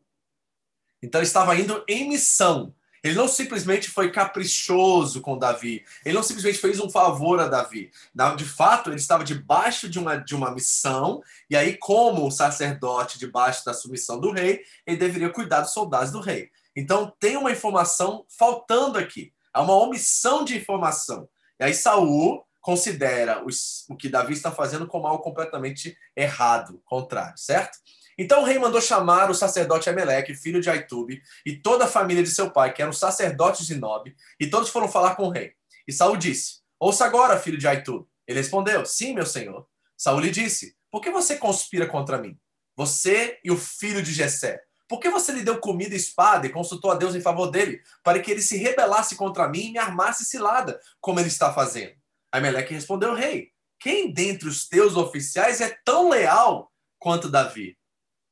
Então 1.01 1.23
estava 1.23 1.55
indo 1.55 1.85
em 1.89 2.09
missão. 2.09 2.75
Ele 3.09 3.17
não 3.17 3.27
simplesmente 3.27 3.89
foi 3.89 4.13
caprichoso 4.13 5.21
com 5.21 5.39
Davi. 5.39 5.85
Ele 6.05 6.15
não 6.15 6.23
simplesmente 6.23 6.59
fez 6.59 6.79
um 6.79 6.91
favor 6.91 7.41
a 7.41 7.49
Davi. 7.49 7.91
De 8.37 8.45
fato, 8.45 8.91
ele 8.91 8.97
estava 8.97 9.25
debaixo 9.25 9.89
de 9.89 9.99
uma, 9.99 10.17
de 10.17 10.35
uma 10.35 10.51
missão, 10.51 11.23
e 11.49 11.57
aí, 11.57 11.77
como 11.77 12.31
sacerdote 12.31 13.19
debaixo 13.19 13.65
da 13.65 13.73
submissão 13.73 14.21
do 14.21 14.31
rei, 14.31 14.61
ele 14.87 14.97
deveria 14.97 15.31
cuidar 15.31 15.63
dos 15.63 15.73
soldados 15.73 16.13
do 16.13 16.21
rei. 16.21 16.51
Então, 16.77 17.13
tem 17.19 17.37
uma 17.37 17.51
informação 17.51 18.25
faltando 18.29 18.99
aqui. 18.99 19.33
Há 19.53 19.63
uma 19.63 19.75
omissão 19.75 20.45
de 20.45 20.57
informação. 20.57 21.29
E 21.59 21.65
aí 21.65 21.75
Saul 21.75 22.45
considera 22.61 23.45
os, 23.45 23.85
o 23.89 23.97
que 23.97 24.09
Davi 24.09 24.35
está 24.35 24.53
fazendo 24.53 24.87
como 24.87 25.07
algo 25.07 25.23
completamente 25.23 25.97
errado, 26.15 26.81
contrário, 26.85 27.37
certo? 27.37 27.79
Então 28.19 28.43
o 28.43 28.45
rei 28.45 28.59
mandou 28.59 28.81
chamar 28.81 29.31
o 29.31 29.35
sacerdote 29.35 29.89
Ameleque, 29.89 30.35
filho 30.35 30.61
de 30.61 30.69
Aitube, 30.69 31.23
e 31.47 31.57
toda 31.57 31.85
a 31.85 31.89
família 31.89 32.23
de 32.23 32.31
seu 32.31 32.51
pai, 32.51 32.73
que 32.73 32.83
eram 32.83 32.93
sacerdotes 32.93 33.65
de 33.65 33.77
Nob, 33.77 34.13
e 34.41 34.51
todos 34.51 34.71
foram 34.71 34.89
falar 34.89 35.15
com 35.15 35.29
o 35.29 35.31
rei. 35.31 35.53
E 35.87 35.93
Saul 35.93 36.17
disse: 36.17 36.61
Ouça 36.81 37.05
agora, 37.05 37.39
filho 37.39 37.57
de 37.57 37.69
Aitube. 37.69 38.07
Ele 38.27 38.41
respondeu: 38.41 38.85
Sim, 38.85 39.15
meu 39.15 39.25
senhor. 39.25 39.67
Saul 39.97 40.21
lhe 40.21 40.31
disse: 40.31 40.77
Por 40.91 41.01
que 41.01 41.11
você 41.11 41.37
conspira 41.37 41.87
contra 41.87 42.19
mim? 42.19 42.37
Você 42.77 43.39
e 43.45 43.51
o 43.51 43.57
filho 43.57 44.03
de 44.03 44.13
Jessé. 44.13 44.63
Por 44.89 45.01
que 45.01 45.11
você 45.11 45.33
lhe 45.33 45.43
deu 45.43 45.59
comida 45.59 45.95
e 45.95 45.99
espada 45.99 46.47
e 46.47 46.51
consultou 46.51 46.91
a 46.91 46.95
Deus 46.95 47.15
em 47.15 47.21
favor 47.21 47.51
dele, 47.51 47.83
para 48.03 48.19
que 48.21 48.31
ele 48.31 48.41
se 48.41 48.57
rebelasse 48.57 49.17
contra 49.17 49.47
mim 49.47 49.67
e 49.67 49.73
me 49.73 49.79
armasse 49.79 50.25
cilada, 50.25 50.81
como 51.01 51.21
ele 51.21 51.29
está 51.29 51.53
fazendo? 51.53 51.95
Meleque 52.35 52.75
respondeu, 52.75 53.15
rei, 53.15 53.53
quem 53.79 54.13
dentre 54.13 54.49
os 54.49 54.67
teus 54.67 54.97
oficiais 54.97 55.61
é 55.61 55.77
tão 55.85 56.09
leal 56.09 56.73
quanto 56.99 57.31
Davi? 57.31 57.78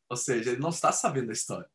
Ou 0.08 0.16
seja, 0.16 0.50
ele 0.50 0.60
não 0.60 0.70
está 0.70 0.92
sabendo 0.92 1.28
da 1.28 1.32
história. 1.32 1.68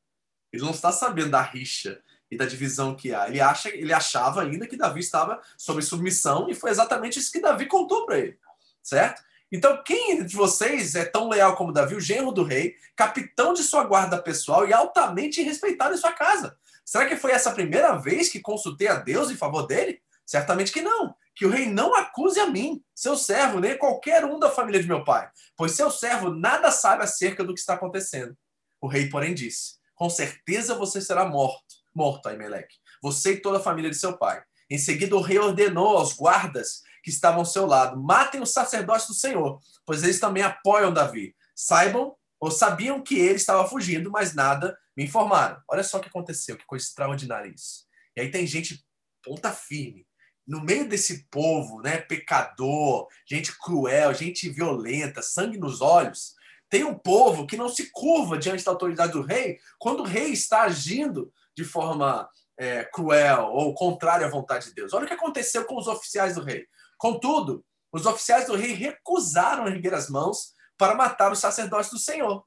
Ele 0.52 0.64
não 0.64 0.72
está 0.72 0.92
sabendo 0.92 1.32
da 1.32 1.42
rixa 1.42 2.02
e 2.30 2.38
da 2.38 2.46
divisão 2.46 2.96
que 2.96 3.14
há. 3.14 3.28
Ele, 3.28 3.42
acha, 3.42 3.70
ele 3.70 3.94
achava 3.94 4.42
ainda 4.42 4.68
que 4.68 4.78
Davi 4.78 5.00
estava 5.00 5.42
sob 5.58 5.82
submissão 5.82 6.50
e 6.50 6.56
foi 6.56 6.72
exatamente 6.72 7.20
isso 7.20 7.32
que 7.32 7.42
Davi 7.42 7.66
contou 7.66 8.06
para 8.06 8.20
ele, 8.20 8.38
certo? 8.82 9.22
Então, 9.52 9.84
quem 9.84 10.24
de 10.24 10.34
vocês 10.34 10.96
é 10.96 11.04
tão 11.04 11.28
leal 11.28 11.58
como 11.58 11.74
Davi, 11.74 11.94
o 11.94 12.00
genro 12.00 12.32
do 12.32 12.44
rei, 12.44 12.76
capitão 12.96 13.54
de 13.54 13.64
sua 13.64 13.84
guarda 13.84 14.22
pessoal 14.22 14.66
e 14.66 14.72
altamente 14.72 15.42
respeitado 15.42 15.94
em 15.94 15.98
sua 15.98 16.14
casa? 16.14 16.58
Será 16.86 17.06
que 17.06 17.18
foi 17.18 17.32
essa 17.32 17.50
a 17.50 17.54
primeira 17.54 17.98
vez 17.98 18.30
que 18.30 18.40
consultei 18.40 18.88
a 18.88 18.96
Deus 18.96 19.30
em 19.30 19.36
favor 19.36 19.68
dele? 19.68 20.01
Certamente 20.32 20.72
que 20.72 20.82
não. 20.82 21.14
Que 21.36 21.46
o 21.46 21.50
rei 21.50 21.66
não 21.66 21.94
acuse 21.94 22.40
a 22.40 22.48
mim, 22.48 22.82
seu 22.96 23.18
servo, 23.18 23.60
nem 23.60 23.78
qualquer 23.78 24.24
um 24.24 24.40
da 24.40 24.50
família 24.50 24.82
de 24.82 24.88
meu 24.88 25.04
pai, 25.04 25.30
pois 25.58 25.74
seu 25.74 25.92
servo 25.92 26.30
nada 26.30 26.72
sabe 26.72 27.04
acerca 27.04 27.44
do 27.44 27.54
que 27.54 27.60
está 27.60 27.74
acontecendo. 27.74 28.34
O 28.80 28.88
rei, 28.88 29.10
porém, 29.10 29.34
disse: 29.34 29.76
Com 29.94 30.10
certeza 30.10 30.74
você 30.74 31.02
será 31.02 31.26
morto 31.26 31.82
morto 31.94 32.30
Aimeleque, 32.30 32.78
você 33.04 33.34
e 33.34 33.42
toda 33.42 33.58
a 33.58 33.62
família 33.62 33.90
de 33.90 33.98
seu 33.98 34.18
pai. 34.18 34.42
Em 34.70 34.78
seguida, 34.78 35.18
o 35.18 35.22
rei 35.22 35.38
ordenou 35.38 35.98
aos 35.98 36.14
guardas 36.14 36.82
que 37.04 37.10
estavam 37.10 37.40
ao 37.40 37.46
seu 37.46 37.66
lado: 37.66 38.02
matem 38.02 38.42
os 38.42 38.54
sacerdotes 38.54 39.08
do 39.08 39.14
Senhor, 39.14 39.60
pois 39.86 40.02
eles 40.02 40.18
também 40.18 40.44
apoiam 40.44 40.94
Davi. 40.94 41.36
Saibam 41.54 42.16
ou 42.40 42.50
sabiam 42.50 43.04
que 43.04 43.20
ele 43.20 43.36
estava 43.36 43.68
fugindo, 43.68 44.10
mas 44.10 44.34
nada 44.34 44.78
me 44.96 45.04
informaram. 45.04 45.62
Olha 45.70 45.84
só 45.84 45.98
o 45.98 46.02
que 46.02 46.08
aconteceu, 46.08 46.56
que 46.56 46.66
coisa 46.66 46.86
extraordinária 46.86 47.54
isso. 47.54 47.86
E 48.16 48.22
aí 48.22 48.32
tem 48.32 48.48
gente 48.48 48.82
ponta 49.22 49.52
firme, 49.52 50.08
no 50.48 50.64
meio 50.64 50.88
desse 50.88 51.26
povo, 51.30 51.82
né, 51.82 51.98
pecador, 51.98 53.08
gente 53.26 53.58
cruel, 53.58 54.14
gente 54.14 54.50
violenta, 54.50 55.22
sangue 55.22 55.58
nos 55.58 55.82
olhos, 55.82 56.36
tem 56.70 56.84
um 56.84 56.98
povo 56.98 57.46
que 57.46 57.58
não 57.58 57.70
se 57.70 57.92
curva 57.92 58.38
diante 58.38 58.64
da 58.64 58.72
autoridade 58.72 59.12
do 59.12 59.22
rei 59.22 59.60
quando 59.78 60.02
o 60.02 60.08
rei 60.08 60.32
está 60.32 60.64
agindo 60.64 61.32
de 61.56 61.66
forma 61.66 62.30
é, 62.58 62.84
cruel 62.86 63.50
ou 63.52 63.74
contrária 63.74 64.26
à 64.26 64.30
vontade 64.30 64.68
de 64.68 64.76
Deus. 64.76 64.94
Olha 64.94 65.04
o 65.04 65.08
que 65.08 65.14
aconteceu 65.14 65.66
com 65.66 65.78
os 65.78 65.88
oficiais 65.88 66.36
do 66.36 66.44
rei. 66.44 66.66
Contudo, 66.98 67.66
os 67.92 68.06
oficiais 68.06 68.46
do 68.46 68.56
rei 68.56 68.74
recusaram 68.74 69.68
erguer 69.68 69.94
as 69.94 70.10
mãos 70.10 70.54
para 70.78 70.96
matar 70.96 71.32
os 71.32 71.40
sacerdotes 71.40 71.92
do 71.92 72.00
Senhor. 72.00 72.46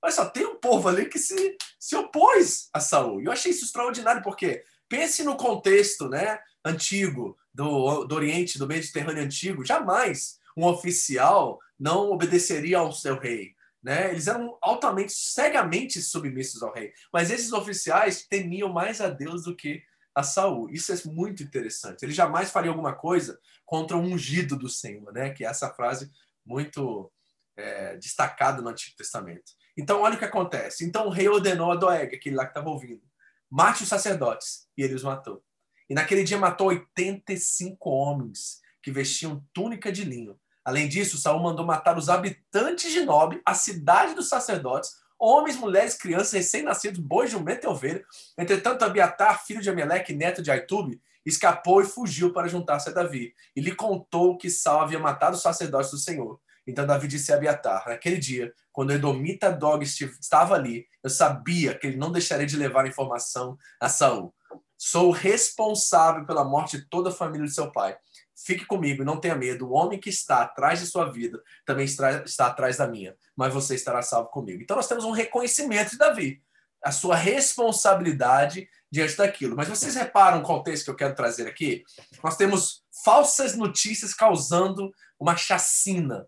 Olha 0.00 0.12
só, 0.12 0.26
tem 0.26 0.46
um 0.46 0.60
povo 0.60 0.88
ali 0.88 1.06
que 1.06 1.18
se, 1.18 1.56
se 1.78 1.96
opôs 1.96 2.68
a 2.72 2.78
Saul. 2.78 3.20
Eu 3.20 3.32
achei 3.32 3.50
isso 3.50 3.64
extraordinário, 3.64 4.22
porque 4.22 4.62
pense 4.88 5.24
no 5.24 5.36
contexto 5.36 6.08
né, 6.08 6.38
antigo 6.66 7.36
do, 7.54 8.04
do 8.04 8.14
Oriente, 8.14 8.58
do 8.58 8.66
Mediterrâneo 8.66 9.22
antigo. 9.22 9.64
Jamais 9.64 10.38
um 10.56 10.64
oficial 10.64 11.60
não 11.78 12.10
obedeceria 12.10 12.78
ao 12.78 12.92
seu 12.92 13.18
rei. 13.18 13.54
Né? 13.82 14.10
Eles 14.10 14.26
eram 14.26 14.58
altamente, 14.60 15.12
cegamente 15.12 16.00
submissos 16.00 16.62
ao 16.62 16.72
rei. 16.72 16.92
Mas 17.12 17.30
esses 17.30 17.52
oficiais 17.52 18.26
temiam 18.26 18.72
mais 18.72 19.00
a 19.00 19.08
Deus 19.08 19.44
do 19.44 19.54
que 19.54 19.82
a 20.14 20.22
Saul. 20.22 20.68
Isso 20.70 20.92
é 20.92 20.96
muito 21.06 21.42
interessante. 21.42 22.02
Ele 22.02 22.12
jamais 22.12 22.50
faria 22.50 22.70
alguma 22.70 22.94
coisa 22.94 23.38
contra 23.64 23.96
o 23.96 24.00
ungido 24.00 24.56
do 24.56 24.68
Senhor, 24.68 25.12
né? 25.12 25.30
Que 25.30 25.44
é 25.44 25.48
essa 25.48 25.70
frase 25.70 26.10
muito 26.44 27.12
é, 27.56 27.96
destacada 27.96 28.62
no 28.62 28.70
Antigo 28.70 28.96
Testamento. 28.96 29.52
Então, 29.76 30.00
olha 30.00 30.14
o 30.14 30.18
que 30.18 30.24
acontece. 30.24 30.84
Então, 30.84 31.06
o 31.06 31.10
rei 31.10 31.28
ordenou 31.28 31.70
a 31.70 31.76
Doeg, 31.76 32.14
aquele 32.14 32.34
lá 32.34 32.44
que 32.44 32.50
estava 32.50 32.70
ouvindo, 32.70 33.02
mate 33.50 33.82
os 33.82 33.88
sacerdotes, 33.88 34.66
e 34.76 34.82
ele 34.82 34.94
os 34.94 35.02
matou. 35.02 35.44
E 35.88 35.94
naquele 35.94 36.24
dia 36.24 36.38
matou 36.38 36.68
85 36.68 37.88
homens 37.88 38.60
que 38.82 38.90
vestiam 38.90 39.44
túnica 39.52 39.90
de 39.90 40.04
linho 40.04 40.38
Além 40.66 40.88
disso, 40.88 41.16
Saul 41.16 41.40
mandou 41.40 41.64
matar 41.64 41.96
os 41.96 42.08
habitantes 42.08 42.92
de 42.92 43.02
Nob, 43.02 43.40
a 43.46 43.54
cidade 43.54 44.16
dos 44.16 44.28
sacerdotes, 44.28 44.90
homens, 45.16 45.56
mulheres, 45.56 45.94
crianças, 45.94 46.32
recém-nascidos, 46.32 46.98
bois, 46.98 47.30
jumento 47.30 47.64
e 47.64 47.68
ovelha. 47.68 48.04
Entretanto, 48.36 48.84
Abiatar, 48.84 49.46
filho 49.46 49.62
de 49.62 49.70
Ameleque, 49.70 50.12
neto 50.12 50.42
de 50.42 50.50
Aitube, 50.50 51.00
escapou 51.24 51.80
e 51.80 51.84
fugiu 51.84 52.32
para 52.32 52.48
juntar-se 52.48 52.88
a 52.88 52.92
Davi. 52.92 53.32
E 53.54 53.60
lhe 53.60 53.76
contou 53.76 54.36
que 54.36 54.50
Saul 54.50 54.80
havia 54.80 54.98
matado 54.98 55.36
os 55.36 55.42
sacerdotes 55.42 55.92
do 55.92 55.98
Senhor. 55.98 56.40
Então 56.66 56.84
Davi 56.84 57.06
disse 57.06 57.32
a 57.32 57.36
Abiatar, 57.36 57.84
naquele 57.86 58.18
dia, 58.18 58.52
quando 58.72 58.92
Edomita 58.92 59.52
Dog 59.52 59.84
estava 59.84 60.56
ali, 60.56 60.84
eu 61.00 61.08
sabia 61.08 61.78
que 61.78 61.86
ele 61.86 61.96
não 61.96 62.10
deixaria 62.10 62.44
de 62.44 62.56
levar 62.56 62.88
informação 62.88 63.56
a 63.80 63.88
Saul. 63.88 64.34
Sou 64.78 65.10
responsável 65.10 66.26
pela 66.26 66.44
morte 66.44 66.78
de 66.78 66.88
toda 66.88 67.10
a 67.10 67.12
família 67.12 67.46
de 67.46 67.54
seu 67.54 67.70
pai. 67.72 67.96
Fique 68.34 68.66
comigo, 68.66 69.02
não 69.02 69.18
tenha 69.18 69.34
medo. 69.34 69.66
O 69.66 69.72
homem 69.72 69.98
que 69.98 70.10
está 70.10 70.42
atrás 70.42 70.80
de 70.80 70.86
sua 70.86 71.10
vida 71.10 71.42
também 71.64 71.86
está, 71.86 72.46
atrás 72.46 72.76
da 72.76 72.86
minha, 72.86 73.16
mas 73.34 73.52
você 73.52 73.74
estará 73.74 74.02
salvo 74.02 74.28
comigo. 74.28 74.62
Então 74.62 74.76
nós 74.76 74.86
temos 74.86 75.04
um 75.04 75.10
reconhecimento 75.10 75.92
de 75.92 75.98
Davi, 75.98 76.42
a 76.84 76.92
sua 76.92 77.16
responsabilidade 77.16 78.68
diante 78.90 79.16
daquilo. 79.16 79.56
Mas 79.56 79.68
vocês 79.68 79.94
reparam 79.94 80.40
o 80.40 80.42
contexto 80.42 80.84
que 80.84 80.90
eu 80.90 80.96
quero 80.96 81.14
trazer 81.14 81.48
aqui? 81.48 81.82
Nós 82.22 82.36
temos 82.36 82.84
falsas 83.04 83.56
notícias 83.56 84.12
causando 84.12 84.92
uma 85.18 85.36
chacina, 85.36 86.26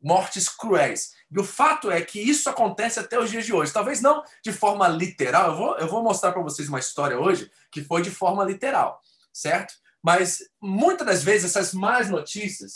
mortes 0.00 0.48
cruéis. 0.48 1.12
E 1.30 1.38
o 1.38 1.44
fato 1.44 1.90
é 1.90 2.00
que 2.02 2.20
isso 2.20 2.50
acontece 2.50 2.98
até 2.98 3.18
os 3.18 3.30
dias 3.30 3.46
de 3.46 3.52
hoje. 3.52 3.72
Talvez 3.72 4.00
não 4.00 4.24
de 4.42 4.52
forma 4.52 4.88
literal. 4.88 5.50
Eu 5.50 5.56
vou, 5.56 5.78
eu 5.78 5.88
vou 5.88 6.02
mostrar 6.02 6.32
para 6.32 6.42
vocês 6.42 6.68
uma 6.68 6.80
história 6.80 7.18
hoje 7.18 7.50
que 7.70 7.84
foi 7.84 8.02
de 8.02 8.10
forma 8.10 8.44
literal, 8.44 9.00
certo? 9.32 9.74
Mas 10.02 10.42
muitas 10.60 11.06
das 11.06 11.22
vezes 11.22 11.50
essas 11.50 11.72
más 11.72 12.08
notícias, 12.08 12.72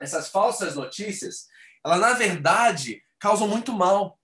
essas 0.00 0.28
falsas 0.28 0.76
notícias, 0.76 1.46
elas 1.84 2.00
na 2.00 2.12
verdade 2.14 3.02
causam 3.18 3.48
muito 3.48 3.72
mal, 3.72 4.17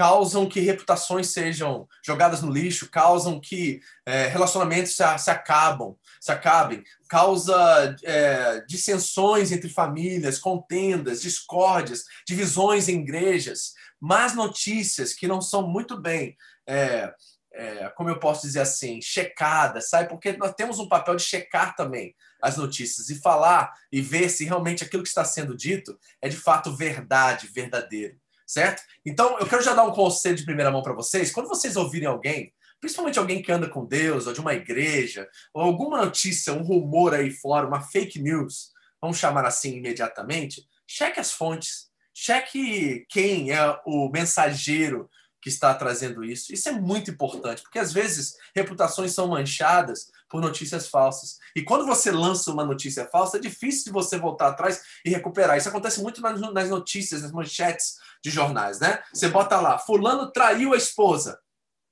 causam 0.00 0.48
que 0.48 0.60
reputações 0.60 1.26
sejam 1.28 1.86
jogadas 2.02 2.40
no 2.40 2.50
lixo, 2.50 2.88
causam 2.90 3.38
que 3.38 3.82
é, 4.06 4.28
relacionamentos 4.28 4.96
se, 4.96 5.18
se, 5.18 5.30
acabam, 5.30 5.94
se 6.18 6.32
acabem, 6.32 6.82
causa 7.06 7.94
é, 8.02 8.64
dissensões 8.66 9.52
entre 9.52 9.68
famílias, 9.68 10.38
contendas, 10.38 11.20
discórdias, 11.20 12.04
divisões 12.26 12.88
em 12.88 13.00
igrejas, 13.00 13.74
más 14.00 14.34
notícias 14.34 15.12
que 15.12 15.28
não 15.28 15.42
são 15.42 15.68
muito 15.68 16.00
bem 16.00 16.34
é, 16.66 17.12
é, 17.52 17.88
como 17.90 18.08
eu 18.08 18.18
posso 18.18 18.46
dizer 18.46 18.60
assim, 18.60 19.00
checada, 19.02 19.80
sabe? 19.80 20.08
Porque 20.08 20.32
nós 20.36 20.54
temos 20.54 20.78
um 20.78 20.88
papel 20.88 21.16
de 21.16 21.22
checar 21.22 21.74
também 21.74 22.14
as 22.40 22.56
notícias 22.56 23.10
e 23.10 23.20
falar 23.20 23.72
e 23.92 24.00
ver 24.00 24.28
se 24.30 24.44
realmente 24.44 24.84
aquilo 24.84 25.02
que 25.02 25.08
está 25.08 25.24
sendo 25.24 25.56
dito 25.56 25.98
é 26.22 26.28
de 26.28 26.36
fato 26.36 26.74
verdade, 26.74 27.48
verdadeiro, 27.48 28.18
certo? 28.50 28.82
Então, 29.06 29.38
eu 29.38 29.46
quero 29.46 29.62
já 29.62 29.74
dar 29.74 29.84
um 29.84 29.92
conselho 29.92 30.34
de 30.34 30.44
primeira 30.44 30.72
mão 30.72 30.82
para 30.82 30.92
vocês. 30.92 31.30
Quando 31.30 31.48
vocês 31.48 31.76
ouvirem 31.76 32.08
alguém, 32.08 32.52
principalmente 32.80 33.18
alguém 33.18 33.40
que 33.40 33.52
anda 33.52 33.68
com 33.68 33.86
Deus, 33.86 34.26
ou 34.26 34.32
de 34.32 34.40
uma 34.40 34.54
igreja, 34.54 35.28
ou 35.54 35.62
alguma 35.62 36.04
notícia, 36.04 36.52
um 36.52 36.62
rumor 36.62 37.14
aí 37.14 37.30
fora, 37.30 37.66
uma 37.66 37.80
fake 37.80 38.20
news, 38.20 38.72
vamos 39.00 39.18
chamar 39.18 39.44
assim 39.44 39.76
imediatamente, 39.76 40.66
cheque 40.84 41.20
as 41.20 41.30
fontes, 41.30 41.90
cheque 42.12 43.06
quem 43.08 43.52
é 43.52 43.80
o 43.86 44.10
mensageiro 44.10 45.08
que 45.40 45.48
está 45.48 45.72
trazendo 45.72 46.24
isso. 46.24 46.52
Isso 46.52 46.68
é 46.68 46.72
muito 46.72 47.08
importante, 47.08 47.62
porque 47.62 47.78
às 47.78 47.92
vezes 47.92 48.34
reputações 48.54 49.12
são 49.12 49.28
manchadas 49.28 50.10
por 50.30 50.40
notícias 50.40 50.88
falsas. 50.88 51.38
E 51.54 51.62
quando 51.62 51.84
você 51.84 52.10
lança 52.12 52.52
uma 52.52 52.64
notícia 52.64 53.04
falsa, 53.06 53.36
é 53.36 53.40
difícil 53.40 53.84
de 53.86 53.90
você 53.90 54.16
voltar 54.16 54.48
atrás 54.48 54.80
e 55.04 55.10
recuperar. 55.10 55.58
Isso 55.58 55.68
acontece 55.68 56.00
muito 56.00 56.22
nas 56.22 56.70
notícias, 56.70 57.22
nas 57.22 57.32
manchetes 57.32 57.96
de 58.24 58.30
jornais, 58.30 58.78
né? 58.78 59.02
Você 59.12 59.28
bota 59.28 59.60
lá, 59.60 59.76
fulano 59.76 60.30
traiu 60.30 60.72
a 60.72 60.76
esposa. 60.76 61.38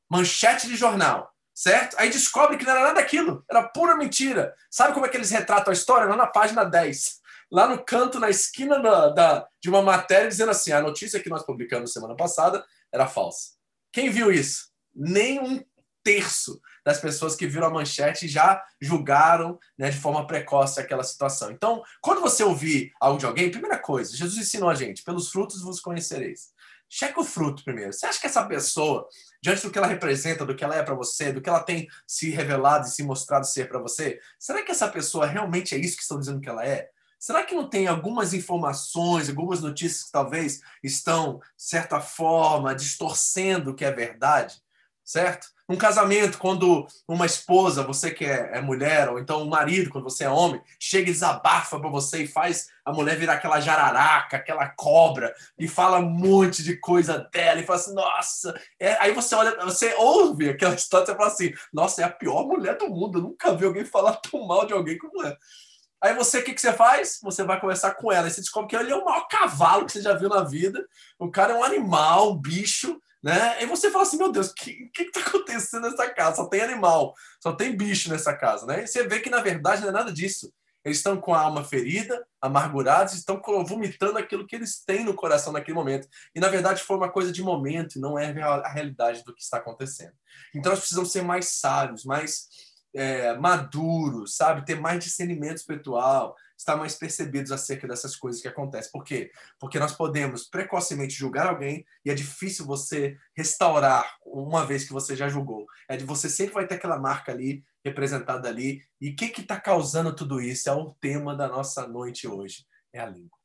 Manchete 0.09 0.69
de 0.69 0.77
jornal, 0.77 1.35
certo? 1.53 1.97
Aí 1.99 2.09
descobre 2.09 2.57
que 2.57 2.65
não 2.65 2.73
era 2.73 2.83
nada 2.83 2.95
daquilo, 2.95 3.45
era 3.51 3.65
pura 3.65 3.97
mentira. 3.97 4.55
Sabe 4.71 4.95
como 4.95 5.05
é 5.05 5.09
que 5.09 5.17
eles 5.17 5.31
retratam 5.31 5.71
a 5.71 5.75
história? 5.75 6.09
Lá 6.09 6.17
na 6.17 6.27
página 6.27 6.65
10 6.65 7.19
lá 7.51 7.67
no 7.67 7.83
canto, 7.83 8.21
na 8.21 8.29
esquina 8.29 8.79
da, 8.79 9.09
da, 9.09 9.49
de 9.59 9.71
uma 9.71 9.81
matéria, 9.81 10.29
dizendo 10.29 10.51
assim: 10.51 10.71
a 10.71 10.83
notícia 10.83 11.19
que 11.19 11.31
nós 11.31 11.43
publicamos 11.43 11.93
semana 11.93 12.15
passada 12.15 12.65
era 12.93 13.07
falsa. 13.07 13.53
Quem 13.91 14.11
viu 14.11 14.31
isso? 14.31 14.69
Nem 14.95 15.41
um 15.41 15.65
terço 16.03 16.61
das 16.89 16.99
pessoas 16.99 17.37
que 17.37 17.47
viram 17.47 17.67
a 17.67 17.71
manchete 17.71 18.27
já 18.27 18.65
julgaram 18.81 19.59
né, 19.77 19.91
de 19.91 19.99
forma 19.99 20.27
precoce 20.27 20.81
aquela 20.81 21.05
situação. 21.05 21.51
Então, 21.51 21.83
quando 22.01 22.23
você 22.23 22.43
ouvir 22.43 22.93
algo 22.99 23.19
de 23.19 23.27
alguém, 23.27 23.51
primeira 23.51 23.79
coisa, 23.79 24.17
Jesus 24.17 24.39
ensinou 24.39 24.71
a 24.71 24.75
gente: 24.75 25.03
pelos 25.03 25.31
frutos 25.31 25.61
vos 25.61 25.81
conhecereis. 25.81 26.49
Checa 26.89 27.21
o 27.21 27.25
fruto 27.25 27.63
primeiro. 27.63 27.93
Você 27.93 28.07
acha 28.07 28.19
que 28.19 28.27
essa 28.27 28.43
pessoa, 28.47 29.07
diante 29.43 29.65
do 29.65 29.71
que 29.71 29.77
ela 29.77 29.87
representa, 29.87 30.47
do 30.47 30.57
que 30.57 30.65
ela 30.65 30.77
é 30.77 30.83
para 30.83 30.95
você, 30.95 31.31
do 31.31 31.43
que 31.43 31.49
ela 31.51 31.61
tem 31.61 31.87
se 32.07 32.31
revelado 32.31 32.87
e 32.87 32.91
se 32.91 33.03
mostrado 33.03 33.47
ser 33.47 33.69
para 33.69 33.79
você, 33.79 34.19
será 34.39 34.63
que 34.63 34.73
essa 34.73 34.89
pessoa 34.89 35.27
realmente 35.27 35.75
é 35.75 35.79
isso 35.79 35.95
que 35.95 36.03
estão 36.03 36.19
dizendo 36.19 36.41
que 36.41 36.49
ela 36.49 36.65
é? 36.65 36.89
Será 37.19 37.45
que 37.45 37.55
não 37.55 37.69
tem 37.69 37.87
algumas 37.87 38.33
informações, 38.33 39.29
algumas 39.29 39.61
notícias 39.61 40.05
que 40.05 40.13
talvez 40.13 40.63
estão, 40.83 41.39
de 41.55 41.65
certa 41.65 42.01
forma, 42.01 42.75
distorcendo 42.75 43.73
o 43.73 43.75
que 43.75 43.85
é 43.85 43.93
verdade? 43.93 44.57
Certo? 45.05 45.49
Um 45.69 45.77
casamento, 45.77 46.39
quando 46.39 46.87
uma 47.07 47.27
esposa, 47.27 47.83
você 47.83 48.11
que 48.11 48.25
é, 48.25 48.53
é 48.55 48.61
mulher, 48.61 49.11
ou 49.11 49.19
então 49.19 49.43
um 49.43 49.49
marido, 49.49 49.91
quando 49.91 50.05
você 50.05 50.25
é 50.25 50.31
homem, 50.31 50.63
chega 50.81 51.11
e 51.11 51.13
desabafa 51.13 51.79
para 51.79 51.91
você 51.91 52.23
e 52.23 52.27
faz 52.27 52.69
a 52.83 52.91
mulher 52.91 53.19
virar 53.19 53.35
aquela 53.35 53.61
jararaca, 53.61 54.39
aquela 54.39 54.67
cobra, 54.71 55.35
e 55.59 55.69
fala 55.69 55.99
um 55.99 56.09
monte 56.09 56.63
de 56.63 56.79
coisa 56.79 57.29
dela, 57.31 57.61
e 57.61 57.67
fala 57.67 57.79
assim, 57.79 57.95
nossa. 57.95 58.59
É, 58.81 58.97
aí 58.99 59.13
você 59.13 59.35
olha, 59.35 59.63
você 59.63 59.95
ouve 59.99 60.49
aquela 60.49 60.73
história 60.75 61.13
e 61.13 61.15
fala 61.15 61.29
assim, 61.29 61.53
nossa, 61.71 62.01
é 62.01 62.05
a 62.07 62.11
pior 62.11 62.47
mulher 62.47 62.79
do 62.79 62.89
mundo. 62.89 63.19
Eu 63.19 63.23
nunca 63.25 63.55
vi 63.55 63.67
alguém 63.67 63.85
falar 63.85 64.15
tão 64.17 64.47
mal 64.47 64.67
de 64.67 64.73
alguém 64.73 64.97
como 64.97 65.23
ela. 65.23 65.37
Aí 66.01 66.15
você, 66.15 66.39
o 66.39 66.45
que, 66.45 66.55
que 66.55 66.61
você 66.61 66.73
faz? 66.73 67.19
Você 67.23 67.43
vai 67.43 67.61
conversar 67.61 67.95
com 67.95 68.11
ela. 68.11 68.29
E 68.29 68.31
você 68.31 68.41
descobre 68.41 68.71
que 68.71 68.77
ele 68.77 68.93
é 68.93 68.97
o 68.97 69.05
maior 69.05 69.27
cavalo 69.29 69.85
que 69.85 69.93
você 69.93 70.01
já 70.01 70.15
viu 70.15 70.29
na 70.29 70.45
vida. 70.45 70.87
O 71.19 71.31
cara 71.31 71.53
é 71.53 71.57
um 71.57 71.65
animal, 71.65 72.33
um 72.33 72.37
bicho 72.37 72.99
né? 73.23 73.63
E 73.63 73.67
você 73.67 73.91
fala 73.91 74.05
assim, 74.05 74.17
meu 74.17 74.31
Deus, 74.31 74.51
o 74.51 74.55
que, 74.55 74.91
que, 74.95 75.11
tá 75.11 75.21
acontecendo 75.21 75.83
nessa 75.91 76.09
casa? 76.11 76.37
Só 76.37 76.47
tem 76.47 76.61
animal, 76.61 77.15
só 77.43 77.53
tem 77.53 77.77
bicho 77.77 78.11
nessa 78.11 78.35
casa, 78.35 78.67
né? 78.67 78.85
E 78.85 78.87
você 78.87 79.07
vê 79.07 79.21
que, 79.21 79.31
na 79.31 79.41
verdade, 79.41 79.83
não 79.83 79.89
é 79.89 79.93
nada 79.93 80.13
disso. 80.13 80.53
Eles 80.85 80.99
estão 80.99 81.21
com 81.21 81.35
a 81.35 81.41
alma 81.41 81.65
ferida, 81.65 82.25
amargurados, 82.41 83.15
estão 83.15 83.43
vomitando 83.67 84.17
aquilo 84.17 84.47
que 84.47 84.55
eles 84.55 84.83
têm 84.85 85.05
no 85.05 85.15
coração 85.15 85.53
naquele 85.53 85.75
momento. 85.75 86.09
E, 86.35 86.41
na 86.41 86.49
verdade, 86.49 86.83
foi 86.83 86.97
uma 86.97 87.11
coisa 87.11 87.33
de 87.33 87.43
momento 87.43 87.97
e 87.97 88.01
não 88.01 88.19
é 88.19 88.33
a 88.41 88.69
realidade 88.69 89.25
do 89.25 89.35
que 89.35 89.43
está 89.43 89.59
acontecendo. 89.59 90.13
Então, 90.55 90.71
nós 90.71 90.79
precisamos 90.79 91.11
ser 91.11 91.23
mais 91.23 91.59
sábios, 91.59 92.05
mais 92.05 92.47
é, 92.95 93.37
maduros, 93.37 94.37
sabe? 94.37 94.65
Ter 94.65 94.81
mais 94.81 95.03
discernimento 95.03 95.59
espiritual, 95.59 96.35
estar 96.59 96.77
mais 96.77 96.97
percebidos 96.97 97.53
acerca 97.53 97.87
dessas 97.87 98.17
coisas 98.17 98.43
que 98.43 98.49
acontecem. 98.49 98.91
Por 98.91 99.05
quê? 99.05 99.31
Porque 99.61 99.79
nós 99.79 99.93
podemos 99.93 100.45
precocemente 100.45 101.15
julgar 101.15 101.47
alguém 101.47 101.87
e 102.05 102.11
é 102.11 102.15
difícil 102.15 102.67
você 102.67 103.17
restaurar 103.37 104.19
uma 104.27 104.67
vez 104.67 104.85
que 104.85 104.93
você 104.93 105.15
já 105.15 105.29
julgou. 105.29 105.67
É 105.89 105.97
de 105.97 106.05
você 106.05 106.29
sempre 106.29 106.55
vai 106.55 106.67
ter 106.67 106.75
aquela 106.75 106.99
marca 106.99 107.31
ali 107.31 107.65
representada 107.85 108.49
ali. 108.49 108.83
E 109.01 109.11
o 109.11 109.17
que 109.17 109.41
está 109.41 109.61
causando 109.61 110.15
tudo 110.15 110.41
isso? 110.41 110.69
É 110.69 110.73
o 110.73 110.93
tema 111.01 111.37
da 111.37 111.47
nossa 111.47 111.87
noite 111.87 112.27
hoje. 112.27 112.67
É 112.93 112.99
a 112.99 113.07
língua. 113.07 113.39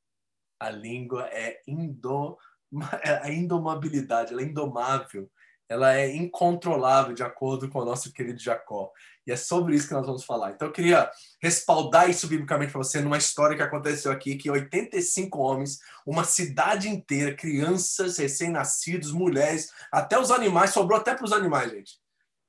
A 0.60 0.70
língua 0.72 1.28
é, 1.28 1.62
indo, 1.68 2.38
é 3.04 3.28
a 3.28 3.32
indomabilidade, 3.32 4.34
ela 4.34 4.42
é 4.42 4.46
indomável 4.46 5.30
ela 5.74 5.96
é 5.96 6.16
incontrolável, 6.16 7.14
de 7.14 7.24
acordo 7.24 7.70
com 7.70 7.80
o 7.80 7.86
nosso 7.86 8.14
querido 8.14 8.40
Jacó. 8.40 8.92
E 9.26 9.32
é 9.32 9.36
sobre 9.38 9.76
isso 9.76 9.88
que 9.88 9.94
nós 9.94 10.06
vamos 10.06 10.24
falar. 10.24 10.52
Então, 10.52 10.68
eu 10.68 10.72
queria 10.74 11.10
respaldar 11.42 12.10
isso 12.10 12.28
biblicamente 12.28 12.72
para 12.72 12.84
você 12.84 13.00
numa 13.00 13.18
história 13.18 13.56
que 13.56 13.64
aconteceu 13.64 14.12
aqui, 14.12 14.36
que 14.36 14.50
85 14.50 15.40
homens, 15.40 15.80
uma 16.06 16.24
cidade 16.24 16.90
inteira, 16.90 17.36
crianças, 17.36 18.18
recém-nascidos, 18.18 19.12
mulheres, 19.12 19.72
até 19.92 20.20
os 20.20 20.30
animais, 20.30 20.72
sobrou 20.72 21.00
até 21.00 21.16
para 21.16 21.26
os 21.26 21.32
animais, 21.32 21.72
gente. 21.72 21.94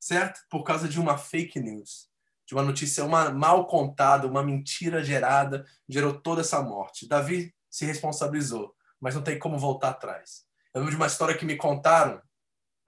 Certo? 0.00 0.40
Por 0.50 0.64
causa 0.64 0.88
de 0.88 1.00
uma 1.00 1.16
fake 1.16 1.60
news. 1.60 2.08
De 2.46 2.54
uma 2.54 2.62
notícia 2.62 3.04
uma, 3.04 3.30
mal 3.30 3.66
contada, 3.66 4.26
uma 4.26 4.42
mentira 4.42 5.02
gerada, 5.02 5.64
gerou 5.88 6.20
toda 6.20 6.40
essa 6.40 6.60
morte. 6.60 7.08
Davi 7.08 7.54
se 7.70 7.86
responsabilizou, 7.86 8.74
mas 9.00 9.14
não 9.14 9.22
tem 9.22 9.38
como 9.38 9.58
voltar 9.58 9.90
atrás. 9.90 10.44
Eu 10.74 10.80
lembro 10.80 10.90
de 10.90 10.96
uma 10.96 11.06
história 11.06 11.36
que 11.36 11.46
me 11.46 11.56
contaram 11.56 12.20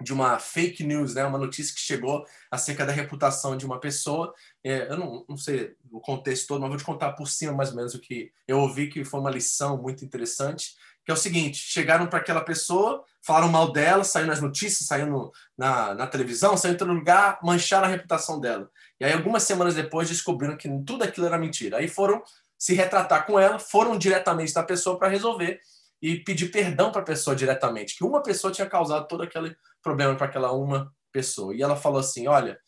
de 0.02 0.12
uma 0.12 0.38
fake 0.38 0.84
news, 0.84 1.14
né? 1.14 1.24
uma 1.24 1.38
notícia 1.38 1.74
que 1.74 1.80
chegou 1.80 2.24
acerca 2.50 2.84
da 2.84 2.92
reputação 2.92 3.56
de 3.56 3.64
uma 3.64 3.80
pessoa. 3.80 4.34
É, 4.62 4.90
eu 4.90 4.96
não, 4.96 5.24
não, 5.28 5.36
sei 5.36 5.74
o 5.90 6.00
contexto 6.00 6.48
todo, 6.48 6.60
mas 6.60 6.68
vou 6.68 6.78
te 6.78 6.84
contar 6.84 7.12
por 7.12 7.26
cima 7.26 7.52
mais 7.52 7.70
ou 7.70 7.76
menos 7.76 7.94
o 7.94 8.00
que 8.00 8.30
eu 8.46 8.58
ouvi, 8.58 8.88
que 8.88 9.04
foi 9.04 9.20
uma 9.20 9.30
lição 9.30 9.80
muito 9.80 10.04
interessante, 10.04 10.74
que 11.04 11.10
é 11.10 11.14
o 11.14 11.16
seguinte, 11.16 11.58
chegaram 11.58 12.08
para 12.08 12.18
aquela 12.18 12.40
pessoa, 12.40 13.04
falaram 13.22 13.48
mal 13.48 13.72
dela, 13.72 14.04
saiu 14.04 14.26
nas 14.26 14.40
notícias, 14.40 14.88
saiu 14.88 15.06
no, 15.06 15.32
na, 15.56 15.94
na 15.94 16.06
televisão, 16.06 16.56
saiu 16.56 16.74
em 16.74 16.76
todo 16.76 16.92
lugar, 16.92 17.38
mancharam 17.42 17.86
a 17.86 17.90
reputação 17.90 18.40
dela. 18.40 18.68
E 19.00 19.04
aí, 19.04 19.12
algumas 19.12 19.44
semanas 19.44 19.74
depois, 19.74 20.08
descobriram 20.08 20.56
que 20.56 20.68
tudo 20.84 21.04
aquilo 21.04 21.26
era 21.26 21.38
mentira. 21.38 21.78
Aí 21.78 21.86
foram 21.86 22.22
se 22.58 22.74
retratar 22.74 23.24
com 23.24 23.38
ela, 23.38 23.58
foram 23.58 23.96
diretamente 23.96 24.52
da 24.52 24.62
pessoa 24.62 24.98
para 24.98 25.08
resolver 25.08 25.60
e 26.00 26.16
pedir 26.16 26.50
perdão 26.50 26.90
para 26.90 27.02
a 27.02 27.04
pessoa 27.04 27.34
diretamente, 27.34 27.96
que 27.96 28.04
uma 28.04 28.22
pessoa 28.22 28.52
tinha 28.52 28.68
causado 28.68 29.08
todo 29.08 29.22
aquele 29.22 29.56
problema 29.86 30.16
para 30.16 30.26
aquela 30.26 30.52
uma 30.52 30.92
pessoa. 31.12 31.54
E 31.54 31.62
ela 31.62 31.76
falou 31.76 32.00
assim: 32.00 32.26
Olha, 32.26 32.58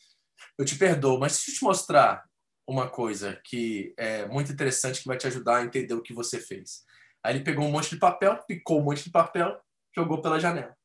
eu 0.57 0.65
te 0.65 0.77
perdoo, 0.77 1.19
mas 1.19 1.33
deixa 1.33 1.51
eu 1.51 1.55
te 1.57 1.65
mostrar 1.65 2.25
uma 2.67 2.89
coisa 2.89 3.41
que 3.45 3.93
é 3.97 4.27
muito 4.27 4.53
interessante 4.53 5.01
que 5.01 5.09
vai 5.09 5.17
te 5.17 5.27
ajudar 5.27 5.57
a 5.57 5.65
entender 5.65 5.95
o 5.95 6.03
que 6.03 6.15
você 6.15 6.39
fez. 6.39 6.85
Aí 7.25 7.35
ele 7.35 7.45
pegou 7.45 7.65
um 7.65 7.71
monte 7.71 7.91
de 7.91 7.97
papel, 7.97 8.39
picou 8.47 8.81
um 8.81 8.85
monte 8.85 9.05
de 9.05 9.11
papel, 9.11 9.59
jogou 9.97 10.23
pela 10.23 10.39
janela. 10.39 10.77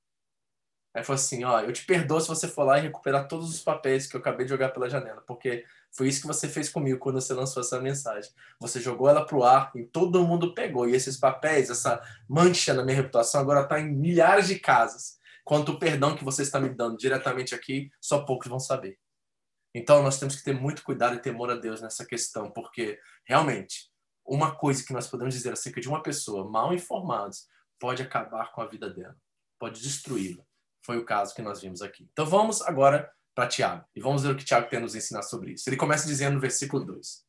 Aí 0.95 1.03
falou 1.03 1.19
assim: 1.19 1.43
Ó, 1.43 1.59
eu 1.59 1.71
te 1.71 1.85
perdoo 1.85 2.19
se 2.19 2.27
você 2.27 2.47
for 2.47 2.63
lá 2.63 2.79
e 2.79 2.81
recuperar 2.81 3.27
todos 3.27 3.49
os 3.49 3.61
papéis 3.61 4.07
que 4.07 4.15
eu 4.15 4.19
acabei 4.19 4.45
de 4.45 4.49
jogar 4.49 4.69
pela 4.69 4.89
janela, 4.89 5.21
porque 5.27 5.63
foi 5.91 6.07
isso 6.07 6.21
que 6.21 6.27
você 6.27 6.49
fez 6.49 6.69
comigo 6.69 6.99
quando 6.99 7.21
você 7.21 7.33
lançou 7.33 7.61
essa 7.61 7.79
mensagem. 7.79 8.31
Você 8.59 8.79
jogou 8.79 9.07
ela 9.07 9.25
pro 9.25 9.43
ar 9.43 9.71
e 9.75 9.83
todo 9.83 10.25
mundo 10.25 10.53
pegou. 10.55 10.89
E 10.89 10.95
esses 10.95 11.17
papéis, 11.17 11.69
essa 11.69 12.01
mancha 12.27 12.73
na 12.73 12.83
minha 12.83 12.97
reputação, 12.97 13.41
agora 13.41 13.61
está 13.61 13.79
em 13.79 13.91
milhares 13.91 14.47
de 14.47 14.57
casas. 14.57 15.19
Quanto 15.43 15.73
o 15.73 15.79
perdão 15.79 16.15
que 16.15 16.23
você 16.23 16.41
está 16.41 16.59
me 16.59 16.69
dando 16.69 16.97
diretamente 16.97 17.53
aqui, 17.53 17.89
só 18.01 18.23
poucos 18.23 18.47
vão 18.47 18.59
saber. 18.59 18.97
Então 19.75 20.03
nós 20.03 20.19
temos 20.19 20.35
que 20.35 20.43
ter 20.43 20.53
muito 20.53 20.83
cuidado 20.83 21.15
e 21.15 21.21
temor 21.21 21.49
a 21.49 21.55
Deus 21.55 21.81
nessa 21.81 22.05
questão, 22.05 22.51
porque 22.51 22.99
realmente 23.25 23.91
uma 24.25 24.55
coisa 24.55 24.83
que 24.85 24.93
nós 24.93 25.07
podemos 25.07 25.33
dizer 25.33 25.51
acerca 25.51 25.81
de 25.81 25.89
uma 25.89 26.01
pessoa 26.01 26.49
mal 26.49 26.73
informada 26.73 27.35
pode 27.79 28.01
acabar 28.01 28.51
com 28.51 28.61
a 28.61 28.67
vida 28.67 28.89
dela, 28.89 29.15
pode 29.59 29.81
destruí-la. 29.81 30.43
Foi 30.85 30.97
o 30.97 31.05
caso 31.05 31.33
que 31.33 31.41
nós 31.41 31.61
vimos 31.61 31.81
aqui. 31.81 32.07
Então 32.11 32.25
vamos 32.25 32.61
agora 32.61 33.11
para 33.35 33.47
Tiago 33.47 33.85
e 33.95 34.01
vamos 34.01 34.23
ver 34.23 34.31
o 34.31 34.37
que 34.37 34.45
Tiago 34.45 34.69
tem 34.69 34.79
a 34.79 34.81
nos 34.81 34.95
ensinar 34.95 35.23
sobre 35.23 35.53
isso. 35.53 35.67
Ele 35.67 35.77
começa 35.77 36.07
dizendo 36.07 36.35
no 36.35 36.39
versículo 36.39 36.85
2: 36.85 37.25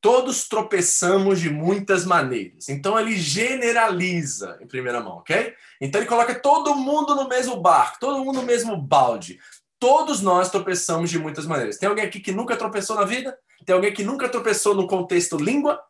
Todos 0.00 0.48
tropeçamos 0.48 1.40
de 1.40 1.50
muitas 1.50 2.04
maneiras. 2.04 2.68
Então 2.68 2.98
ele 2.98 3.16
generaliza 3.16 4.58
em 4.60 4.66
primeira 4.66 5.00
mão, 5.00 5.18
ok? 5.18 5.54
Então 5.80 6.00
ele 6.00 6.08
coloca 6.08 6.34
todo 6.34 6.74
mundo 6.74 7.14
no 7.14 7.28
mesmo 7.28 7.60
barco, 7.60 7.98
todo 7.98 8.24
mundo 8.24 8.40
no 8.40 8.46
mesmo 8.46 8.76
balde. 8.76 9.38
Todos 9.80 10.20
nós 10.20 10.50
tropeçamos 10.50 11.10
de 11.10 11.18
muitas 11.18 11.46
maneiras. 11.46 11.78
Tem 11.78 11.88
alguém 11.88 12.04
aqui 12.04 12.20
que 12.20 12.32
nunca 12.32 12.56
tropeçou 12.56 12.96
na 12.96 13.04
vida? 13.04 13.36
Tem 13.64 13.74
alguém 13.74 13.92
que 13.92 14.04
nunca 14.04 14.28
tropeçou 14.28 14.74
no 14.74 14.86
contexto 14.86 15.36
língua? 15.36 15.80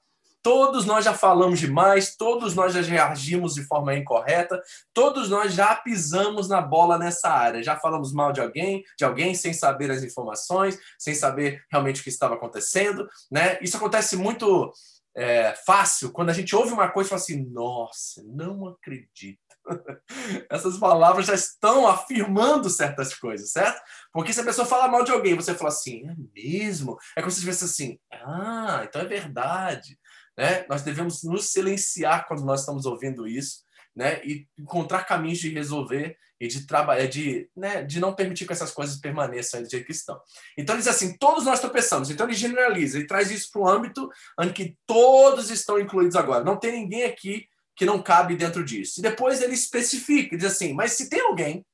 Todos 0.43 0.85
nós 0.85 1.05
já 1.05 1.13
falamos 1.15 1.59
demais, 1.59 2.17
todos 2.17 2.55
nós 2.55 2.73
já 2.73 2.81
reagimos 2.81 3.55
de 3.55 3.65
forma 3.65 3.95
incorreta, 3.95 4.61
todos 4.95 5.29
nós 5.29 5.53
já 5.53 5.75
pisamos 5.75 6.49
na 6.49 6.61
bola 6.61 6.99
nessa 6.99 7.29
área, 7.29 7.63
já 7.63 7.77
falamos 7.77 8.13
mal 8.13 8.33
de 8.33 8.41
alguém, 8.41 8.85
de 8.97 9.05
alguém 9.05 9.35
sem 9.35 9.53
saber 9.53 9.91
as 9.91 10.03
informações, 10.03 10.79
sem 10.99 11.15
saber 11.15 11.63
realmente 11.71 12.01
o 12.01 12.05
que 12.05 12.11
estava 12.11 12.35
acontecendo, 12.35 13.09
né? 13.31 13.59
Isso 13.61 13.77
acontece 13.77 14.17
muito 14.17 14.73
é, 15.17 15.55
fácil 15.67 16.13
quando 16.13 16.31
a 16.31 16.33
gente 16.33 16.55
ouve 16.55 16.73
uma 16.73 16.89
coisa 16.89 17.09
e 17.09 17.11
fala 17.11 17.21
assim: 17.21 17.45
Nossa, 17.51 18.23
não 18.25 18.69
acredito. 18.69 19.49
Essas 20.51 20.79
palavras 20.79 21.27
já 21.27 21.35
estão 21.35 21.87
afirmando 21.87 22.71
certas 22.71 23.15
coisas, 23.15 23.51
certo? 23.51 23.81
Porque 24.13 24.33
se 24.33 24.41
a 24.41 24.45
pessoa 24.45 24.67
fala 24.67 24.89
mal 24.89 25.05
de 25.05 25.13
alguém, 25.13 25.35
você 25.35 25.55
fala 25.55 25.69
assim, 25.71 26.09
é 26.09 26.15
mesmo? 26.35 26.97
É 27.17 27.21
como 27.21 27.31
se 27.31 27.41
tivesse 27.41 27.65
assim, 27.65 27.99
ah, 28.13 28.83
então 28.85 29.03
é 29.03 29.05
verdade. 29.05 29.99
Né? 30.39 30.65
Nós 30.69 30.83
devemos 30.83 31.25
nos 31.25 31.47
silenciar 31.47 32.29
quando 32.29 32.45
nós 32.45 32.61
estamos 32.61 32.87
ouvindo 32.87 33.27
isso, 33.27 33.65
né? 33.95 34.25
E 34.25 34.47
encontrar 34.57 35.03
caminhos 35.03 35.41
de 35.41 35.49
resolver 35.49 36.17
e 36.41 36.47
de 36.47 36.65
trabalhar, 36.65 37.09
de, 37.09 37.51
né? 37.57 37.83
de 37.83 37.99
não 37.99 38.15
permitir 38.15 38.47
que 38.47 38.53
essas 38.53 38.71
coisas 38.71 39.01
permaneçam 39.01 39.61
do 39.61 39.69
jeito 39.69 39.85
que 39.85 39.91
estão. 39.91 40.21
Então 40.57 40.77
ele 40.77 40.83
diz 40.83 40.95
assim: 40.95 41.19
todos 41.19 41.45
nós 41.45 41.59
tropeçamos. 41.59 42.09
Então 42.09 42.25
ele 42.25 42.37
generaliza, 42.37 42.99
ele 42.99 43.09
traz 43.09 43.33
isso 43.33 43.51
para 43.51 43.63
um 43.63 43.69
âmbito 43.69 44.09
em 44.41 44.53
que 44.53 44.79
todos 44.87 45.51
estão 45.51 45.81
incluídos 45.81 46.15
agora. 46.15 46.45
Não 46.45 46.57
tem 46.57 46.71
ninguém 46.71 47.03
aqui 47.03 47.49
que 47.75 47.85
não 47.85 48.01
cabe 48.01 48.37
dentro 48.37 48.65
disso. 48.65 49.01
E 49.01 49.03
depois 49.03 49.43
ele 49.43 49.55
especifica, 49.55 50.37
diz 50.37 50.47
assim: 50.47 50.73
mas 50.73 50.93
se 50.93 51.11
tem 51.11 51.21
alguém 51.21 51.67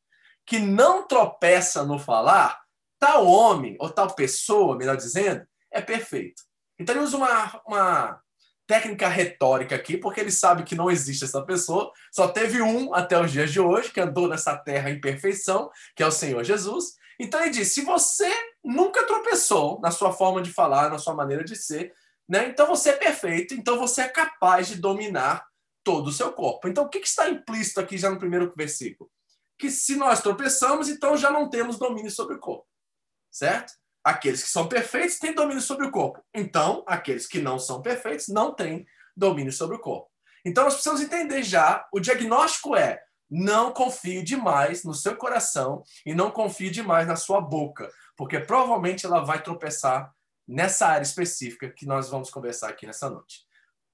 que 0.46 0.58
não 0.58 1.06
tropeça 1.06 1.84
no 1.84 1.98
falar, 1.98 2.62
tal 2.98 3.26
homem 3.26 3.76
ou 3.78 3.90
tal 3.90 4.14
pessoa, 4.14 4.78
melhor 4.78 4.96
dizendo, 4.96 5.46
é 5.70 5.82
perfeito. 5.82 6.42
Então 6.78 6.94
ele 6.94 7.04
usa 7.04 7.18
uma, 7.18 7.62
uma 7.66 8.23
técnica 8.66 9.08
retórica 9.08 9.74
aqui, 9.74 9.96
porque 9.96 10.20
ele 10.20 10.30
sabe 10.30 10.62
que 10.62 10.74
não 10.74 10.90
existe 10.90 11.24
essa 11.24 11.42
pessoa, 11.44 11.92
só 12.10 12.28
teve 12.28 12.62
um 12.62 12.94
até 12.94 13.20
os 13.20 13.30
dias 13.30 13.52
de 13.52 13.60
hoje, 13.60 13.92
que 13.92 14.00
andou 14.00 14.28
nessa 14.28 14.56
terra 14.56 14.90
em 14.90 15.00
perfeição, 15.00 15.70
que 15.94 16.02
é 16.02 16.06
o 16.06 16.12
Senhor 16.12 16.42
Jesus. 16.44 16.94
Então 17.18 17.40
ele 17.40 17.50
diz: 17.50 17.72
se 17.72 17.82
você 17.82 18.30
nunca 18.64 19.06
tropeçou 19.06 19.80
na 19.80 19.90
sua 19.90 20.12
forma 20.12 20.42
de 20.42 20.52
falar, 20.52 20.90
na 20.90 20.98
sua 20.98 21.14
maneira 21.14 21.44
de 21.44 21.56
ser, 21.56 21.92
né, 22.28 22.48
então 22.48 22.66
você 22.66 22.90
é 22.90 22.96
perfeito, 22.96 23.54
então 23.54 23.78
você 23.78 24.02
é 24.02 24.08
capaz 24.08 24.68
de 24.68 24.76
dominar 24.76 25.46
todo 25.82 26.08
o 26.08 26.12
seu 26.12 26.32
corpo. 26.32 26.66
Então 26.66 26.84
o 26.84 26.88
que, 26.88 27.00
que 27.00 27.08
está 27.08 27.28
implícito 27.28 27.80
aqui 27.80 27.98
já 27.98 28.10
no 28.10 28.18
primeiro 28.18 28.52
versículo? 28.56 29.10
Que 29.58 29.70
se 29.70 29.94
nós 29.96 30.20
tropeçamos, 30.22 30.88
então 30.88 31.16
já 31.16 31.30
não 31.30 31.48
temos 31.48 31.78
domínio 31.78 32.10
sobre 32.10 32.36
o 32.36 32.40
corpo, 32.40 32.66
certo? 33.30 33.74
Aqueles 34.04 34.42
que 34.42 34.50
são 34.50 34.68
perfeitos 34.68 35.18
têm 35.18 35.34
domínio 35.34 35.62
sobre 35.62 35.86
o 35.86 35.90
corpo. 35.90 36.22
Então, 36.34 36.84
aqueles 36.86 37.26
que 37.26 37.40
não 37.40 37.58
são 37.58 37.80
perfeitos 37.80 38.28
não 38.28 38.54
têm 38.54 38.86
domínio 39.16 39.52
sobre 39.52 39.76
o 39.76 39.80
corpo. 39.80 40.10
Então, 40.44 40.64
nós 40.64 40.74
precisamos 40.74 41.00
entender 41.00 41.42
já: 41.42 41.88
o 41.90 41.98
diagnóstico 41.98 42.76
é 42.76 43.02
não 43.30 43.72
confie 43.72 44.22
demais 44.22 44.84
no 44.84 44.94
seu 44.94 45.16
coração 45.16 45.82
e 46.04 46.14
não 46.14 46.30
confie 46.30 46.70
demais 46.70 47.06
na 47.06 47.16
sua 47.16 47.40
boca, 47.40 47.90
porque 48.16 48.38
provavelmente 48.38 49.06
ela 49.06 49.24
vai 49.24 49.42
tropeçar 49.42 50.14
nessa 50.46 50.86
área 50.86 51.02
específica 51.02 51.70
que 51.70 51.86
nós 51.86 52.10
vamos 52.10 52.30
conversar 52.30 52.68
aqui 52.68 52.86
nessa 52.86 53.08
noite. 53.08 53.46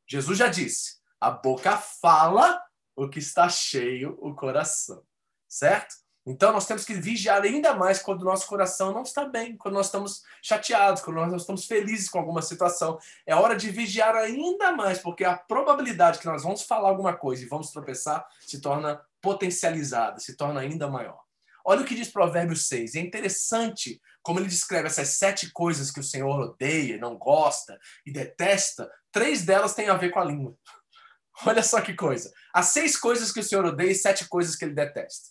Jesus 0.08 0.36
já 0.36 0.48
disse: 0.48 0.98
a 1.20 1.30
boca 1.30 1.76
fala 1.76 2.60
o 2.96 3.08
que 3.08 3.18
está 3.18 3.48
cheio 3.48 4.18
o 4.20 4.34
coração, 4.34 5.02
certo? 5.48 5.94
Então 6.26 6.52
nós 6.52 6.66
temos 6.66 6.84
que 6.84 6.94
vigiar 6.94 7.42
ainda 7.42 7.74
mais 7.74 8.00
quando 8.00 8.22
o 8.22 8.24
nosso 8.24 8.46
coração 8.46 8.92
não 8.92 9.02
está 9.02 9.24
bem, 9.24 9.56
quando 9.56 9.74
nós 9.74 9.86
estamos 9.86 10.22
chateados, 10.42 11.02
quando 11.02 11.16
nós 11.16 11.32
estamos 11.32 11.64
felizes 11.64 12.10
com 12.10 12.18
alguma 12.18 12.42
situação. 12.42 12.98
É 13.26 13.34
hora 13.34 13.56
de 13.56 13.70
vigiar 13.70 14.14
ainda 14.14 14.72
mais, 14.72 14.98
porque 14.98 15.24
a 15.24 15.36
probabilidade 15.36 16.18
que 16.18 16.26
nós 16.26 16.42
vamos 16.42 16.62
falar 16.62 16.88
alguma 16.88 17.16
coisa 17.16 17.42
e 17.42 17.48
vamos 17.48 17.70
tropeçar 17.70 18.26
se 18.40 18.60
torna 18.60 19.00
potencializada, 19.20 20.20
se 20.20 20.36
torna 20.36 20.60
ainda 20.60 20.88
maior. 20.88 21.20
Olha 21.64 21.82
o 21.82 21.84
que 21.84 21.94
diz 21.94 22.08
Provérbios 22.08 22.68
6. 22.68 22.94
É 22.94 23.00
interessante 23.00 24.00
como 24.22 24.38
ele 24.38 24.48
descreve 24.48 24.86
essas 24.86 25.08
sete 25.10 25.50
coisas 25.50 25.90
que 25.90 26.00
o 26.00 26.04
Senhor 26.04 26.38
odeia, 26.38 26.98
não 26.98 27.16
gosta 27.16 27.78
e 28.04 28.12
detesta. 28.12 28.90
Três 29.12 29.44
delas 29.44 29.74
têm 29.74 29.88
a 29.88 29.96
ver 29.96 30.10
com 30.10 30.20
a 30.20 30.24
língua. 30.24 30.54
Olha 31.46 31.62
só 31.62 31.80
que 31.80 31.94
coisa. 31.94 32.32
Há 32.52 32.62
seis 32.62 32.98
coisas 32.98 33.32
que 33.32 33.40
o 33.40 33.44
Senhor 33.44 33.64
odeia 33.64 33.90
e 33.90 33.94
sete 33.94 34.28
coisas 34.28 34.56
que 34.56 34.64
ele 34.64 34.74
detesta. 34.74 35.30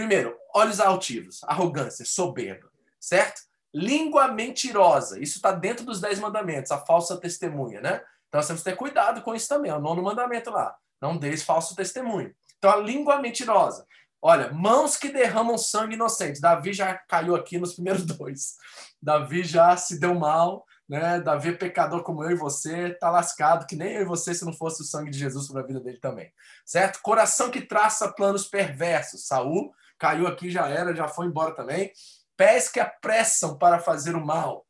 Primeiro, 0.00 0.34
olhos 0.54 0.80
altivos, 0.80 1.44
arrogância, 1.44 2.06
soberba, 2.06 2.70
certo? 2.98 3.42
Língua 3.72 4.28
mentirosa. 4.28 5.20
Isso 5.20 5.36
está 5.36 5.52
dentro 5.52 5.84
dos 5.84 6.00
dez 6.00 6.18
mandamentos, 6.18 6.72
a 6.72 6.78
falsa 6.78 7.18
testemunha, 7.18 7.82
né? 7.82 7.96
Então 8.26 8.38
nós 8.38 8.46
temos 8.46 8.62
que 8.62 8.70
ter 8.70 8.76
cuidado 8.76 9.20
com 9.20 9.34
isso 9.34 9.46
também. 9.46 9.70
É 9.70 9.74
o 9.74 9.78
nono 9.78 10.02
mandamento 10.02 10.50
lá. 10.50 10.74
Não 11.02 11.18
deis 11.18 11.42
falso 11.42 11.76
testemunho. 11.76 12.34
Então 12.56 12.70
a 12.70 12.76
língua 12.76 13.20
mentirosa. 13.20 13.86
Olha, 14.22 14.50
mãos 14.50 14.96
que 14.96 15.12
derramam 15.12 15.58
sangue 15.58 15.96
inocente. 15.96 16.40
Davi 16.40 16.72
já 16.72 16.94
caiu 17.06 17.36
aqui 17.36 17.58
nos 17.58 17.74
primeiros 17.74 18.06
dois. 18.08 18.54
Davi 19.02 19.44
já 19.44 19.76
se 19.76 20.00
deu 20.00 20.14
mal, 20.14 20.64
né? 20.88 21.20
Davi 21.20 21.50
é 21.50 21.52
pecador 21.52 22.02
como 22.02 22.24
eu 22.24 22.30
e 22.30 22.36
você, 22.36 22.94
tá 22.94 23.10
lascado, 23.10 23.66
que 23.66 23.76
nem 23.76 23.96
eu 23.96 24.00
e 24.00 24.06
você 24.06 24.32
se 24.32 24.46
não 24.46 24.54
fosse 24.54 24.80
o 24.80 24.86
sangue 24.86 25.10
de 25.10 25.18
Jesus 25.18 25.44
sobre 25.44 25.62
a 25.62 25.66
vida 25.66 25.78
dele 25.78 25.98
também. 25.98 26.32
Certo? 26.64 27.02
Coração 27.02 27.50
que 27.50 27.60
traça 27.60 28.10
planos 28.10 28.46
perversos. 28.46 29.26
Saul 29.26 29.74
caiu 30.00 30.26
aqui, 30.26 30.50
já 30.50 30.66
era, 30.66 30.96
já 30.96 31.06
foi 31.06 31.26
embora 31.26 31.54
também. 31.54 31.92
Pés 32.36 32.70
que 32.70 32.80
apressam 32.80 33.58
para 33.58 33.78
fazer 33.78 34.16
o 34.16 34.24
mal. 34.24 34.66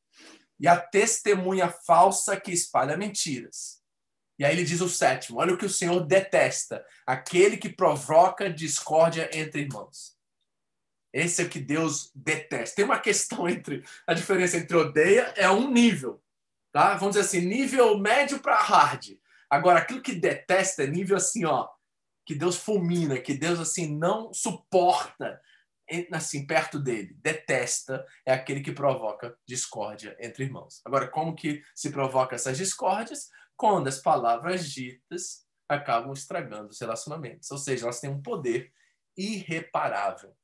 E 0.58 0.66
a 0.68 0.76
testemunha 0.76 1.70
falsa 1.70 2.38
que 2.38 2.50
espalha 2.50 2.96
mentiras. 2.96 3.80
E 4.38 4.44
aí 4.44 4.52
ele 4.52 4.64
diz 4.64 4.80
o 4.80 4.88
sétimo: 4.88 5.38
olha 5.38 5.54
o 5.54 5.56
que 5.56 5.64
o 5.64 5.70
Senhor 5.70 6.00
detesta, 6.00 6.84
aquele 7.06 7.56
que 7.56 7.68
provoca 7.68 8.50
discórdia 8.50 9.30
entre 9.32 9.62
irmãos. 9.62 10.18
Esse 11.12 11.42
é 11.42 11.44
o 11.44 11.48
que 11.48 11.60
Deus 11.60 12.10
detesta. 12.14 12.76
Tem 12.76 12.84
uma 12.84 12.98
questão 12.98 13.48
entre 13.48 13.84
a 14.06 14.14
diferença 14.14 14.56
entre 14.56 14.76
odeia 14.76 15.32
é 15.36 15.50
um 15.50 15.70
nível, 15.70 16.22
tá? 16.72 16.94
Vamos 16.96 17.16
dizer 17.16 17.26
assim, 17.26 17.46
nível 17.46 17.98
médio 17.98 18.40
para 18.40 18.56
hard. 18.56 19.18
Agora 19.48 19.80
aquilo 19.80 20.02
que 20.02 20.14
detesta 20.14 20.84
é 20.84 20.86
nível 20.86 21.16
assim, 21.16 21.44
ó, 21.44 21.68
que 22.24 22.34
Deus 22.34 22.56
fulmina, 22.56 23.18
que 23.18 23.34
Deus 23.34 23.58
assim 23.58 23.96
não 23.96 24.32
suporta 24.32 25.40
assim 26.12 26.46
perto 26.46 26.78
dele, 26.78 27.16
detesta, 27.20 28.06
é 28.24 28.32
aquele 28.32 28.60
que 28.60 28.70
provoca 28.70 29.36
discórdia 29.44 30.16
entre 30.20 30.44
irmãos. 30.44 30.80
Agora, 30.84 31.08
como 31.08 31.34
que 31.34 31.64
se 31.74 31.90
provoca 31.90 32.36
essas 32.36 32.56
discórdias? 32.56 33.28
quando 33.60 33.88
as 33.88 33.98
palavras 33.98 34.70
ditas 34.72 35.46
acabam 35.68 36.14
estragando 36.14 36.70
os 36.70 36.80
relacionamentos. 36.80 37.50
Ou 37.50 37.58
seja, 37.58 37.84
elas 37.84 38.00
têm 38.00 38.08
um 38.08 38.22
poder 38.22 38.72
irreparável. 39.14 40.34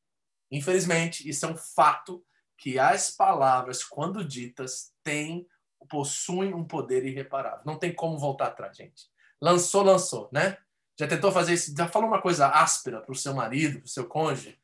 Infelizmente, 0.52 1.26
isso 1.26 1.46
é 1.46 1.48
um 1.48 1.56
fato 1.56 2.22
que 2.58 2.78
as 2.78 3.10
palavras, 3.10 3.82
quando 3.82 4.22
ditas, 4.22 4.92
têm, 5.02 5.48
possuem 5.88 6.52
um 6.52 6.66
poder 6.66 7.06
irreparável. 7.06 7.62
Não 7.64 7.78
tem 7.78 7.94
como 7.94 8.18
voltar 8.18 8.48
atrás, 8.48 8.76
gente. 8.76 9.06
Lançou, 9.40 9.82
lançou, 9.82 10.28
né? 10.30 10.58
Já 10.98 11.06
tentou 11.06 11.30
fazer 11.30 11.54
isso? 11.54 11.74
Já 11.76 11.86
falou 11.86 12.08
uma 12.08 12.22
coisa 12.22 12.48
áspera 12.48 13.00
para 13.00 13.12
o 13.12 13.16
seu 13.16 13.34
marido, 13.34 13.80
para 13.80 13.86
o 13.86 13.90
seu 13.90 14.06
cônjuge? 14.06 14.58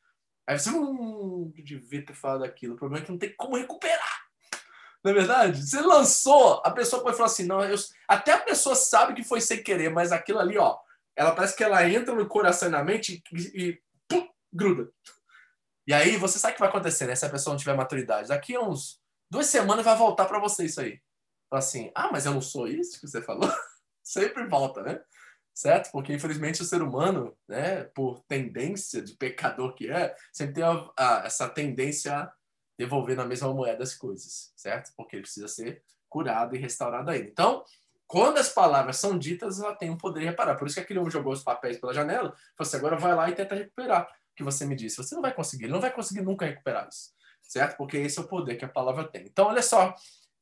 Aí 0.46 0.58
você 0.58 0.70
não 0.70 0.82
hum, 0.82 1.52
devia 1.54 2.04
ter 2.04 2.14
falado 2.14 2.44
aquilo. 2.44 2.74
O 2.74 2.76
problema 2.76 3.02
é 3.02 3.06
que 3.06 3.12
não 3.12 3.18
tem 3.18 3.34
como 3.36 3.56
recuperar. 3.56 4.22
Não 5.04 5.10
é 5.10 5.14
verdade? 5.14 5.66
Você 5.66 5.80
lançou, 5.80 6.62
a 6.64 6.70
pessoa 6.70 7.02
pode 7.02 7.16
falar 7.16 7.26
assim, 7.26 7.44
não, 7.44 7.62
eu... 7.64 7.76
até 8.08 8.32
a 8.32 8.40
pessoa 8.40 8.74
sabe 8.74 9.14
que 9.14 9.24
foi 9.24 9.40
sem 9.40 9.62
querer, 9.62 9.90
mas 9.90 10.12
aquilo 10.12 10.38
ali, 10.38 10.56
ó, 10.56 10.78
ela 11.16 11.34
parece 11.34 11.56
que 11.56 11.64
ela 11.64 11.88
entra 11.88 12.14
no 12.14 12.26
coração 12.28 12.68
e 12.68 12.70
na 12.70 12.84
mente 12.84 13.22
e, 13.32 13.62
e 13.62 13.82
pum, 14.08 14.28
gruda. 14.52 14.90
E 15.86 15.92
aí 15.92 16.16
você 16.16 16.38
sabe 16.38 16.52
o 16.52 16.54
que 16.54 16.60
vai 16.60 16.68
acontecer, 16.68 17.06
né? 17.06 17.14
Se 17.16 17.26
a 17.26 17.30
pessoa 17.30 17.52
não 17.52 17.58
tiver 17.58 17.74
maturidade. 17.74 18.28
Daqui 18.28 18.54
a 18.54 18.60
uns 18.60 19.00
duas 19.28 19.46
semanas 19.46 19.84
vai 19.84 19.96
voltar 19.96 20.26
para 20.26 20.38
você 20.38 20.64
isso 20.64 20.80
aí. 20.80 21.00
Fala 21.50 21.58
assim, 21.58 21.90
ah, 21.94 22.08
mas 22.12 22.24
eu 22.24 22.32
não 22.32 22.40
sou 22.40 22.68
isso 22.68 23.00
que 23.00 23.08
você 23.08 23.20
falou? 23.20 23.50
Sempre 24.02 24.46
volta, 24.46 24.82
né? 24.82 25.00
Certo? 25.54 25.90
Porque 25.92 26.14
infelizmente 26.14 26.62
o 26.62 26.64
ser 26.64 26.82
humano, 26.82 27.36
né, 27.46 27.84
por 27.94 28.20
tendência 28.20 29.02
de 29.02 29.14
pecador 29.14 29.74
que 29.74 29.90
é, 29.90 30.14
sempre 30.32 30.54
tem 30.54 30.64
a, 30.64 30.90
a, 30.96 31.22
essa 31.26 31.48
tendência 31.48 32.30
devolver 32.78 33.16
na 33.16 33.26
mesma 33.26 33.52
moeda 33.52 33.82
as 33.82 33.94
coisas, 33.94 34.52
certo? 34.56 34.92
Porque 34.96 35.16
ele 35.16 35.22
precisa 35.22 35.46
ser 35.48 35.82
curado 36.08 36.56
e 36.56 36.58
restaurado 36.58 37.10
ainda. 37.10 37.28
Então, 37.28 37.64
quando 38.06 38.38
as 38.38 38.50
palavras 38.50 38.98
são 38.98 39.18
ditas, 39.18 39.60
ela 39.60 39.74
tem 39.74 39.88
um 39.88 39.96
poder 39.96 40.20
de 40.20 40.26
reparar. 40.26 40.56
Por 40.56 40.66
isso 40.66 40.74
que 40.74 40.82
aquele 40.82 40.98
homem 40.98 41.10
jogou 41.10 41.32
os 41.32 41.42
papéis 41.42 41.78
pela 41.78 41.94
janela, 41.94 42.28
falou 42.56 42.68
assim, 42.68 42.76
agora 42.76 42.96
vai 42.96 43.14
lá 43.14 43.30
e 43.30 43.34
tenta 43.34 43.54
recuperar 43.54 44.04
o 44.04 44.34
que 44.36 44.42
você 44.42 44.66
me 44.66 44.76
disse. 44.76 44.98
Você 44.98 45.14
não 45.14 45.22
vai 45.22 45.32
conseguir, 45.32 45.64
ele 45.64 45.72
não 45.72 45.80
vai 45.80 45.90
conseguir 45.92 46.20
nunca 46.20 46.44
recuperar 46.44 46.88
isso, 46.88 47.10
certo? 47.42 47.76
Porque 47.76 47.96
esse 47.96 48.18
é 48.18 48.22
o 48.22 48.28
poder 48.28 48.56
que 48.56 48.64
a 48.64 48.68
palavra 48.68 49.08
tem. 49.08 49.22
Então, 49.22 49.46
olha 49.46 49.62
só, 49.62 49.94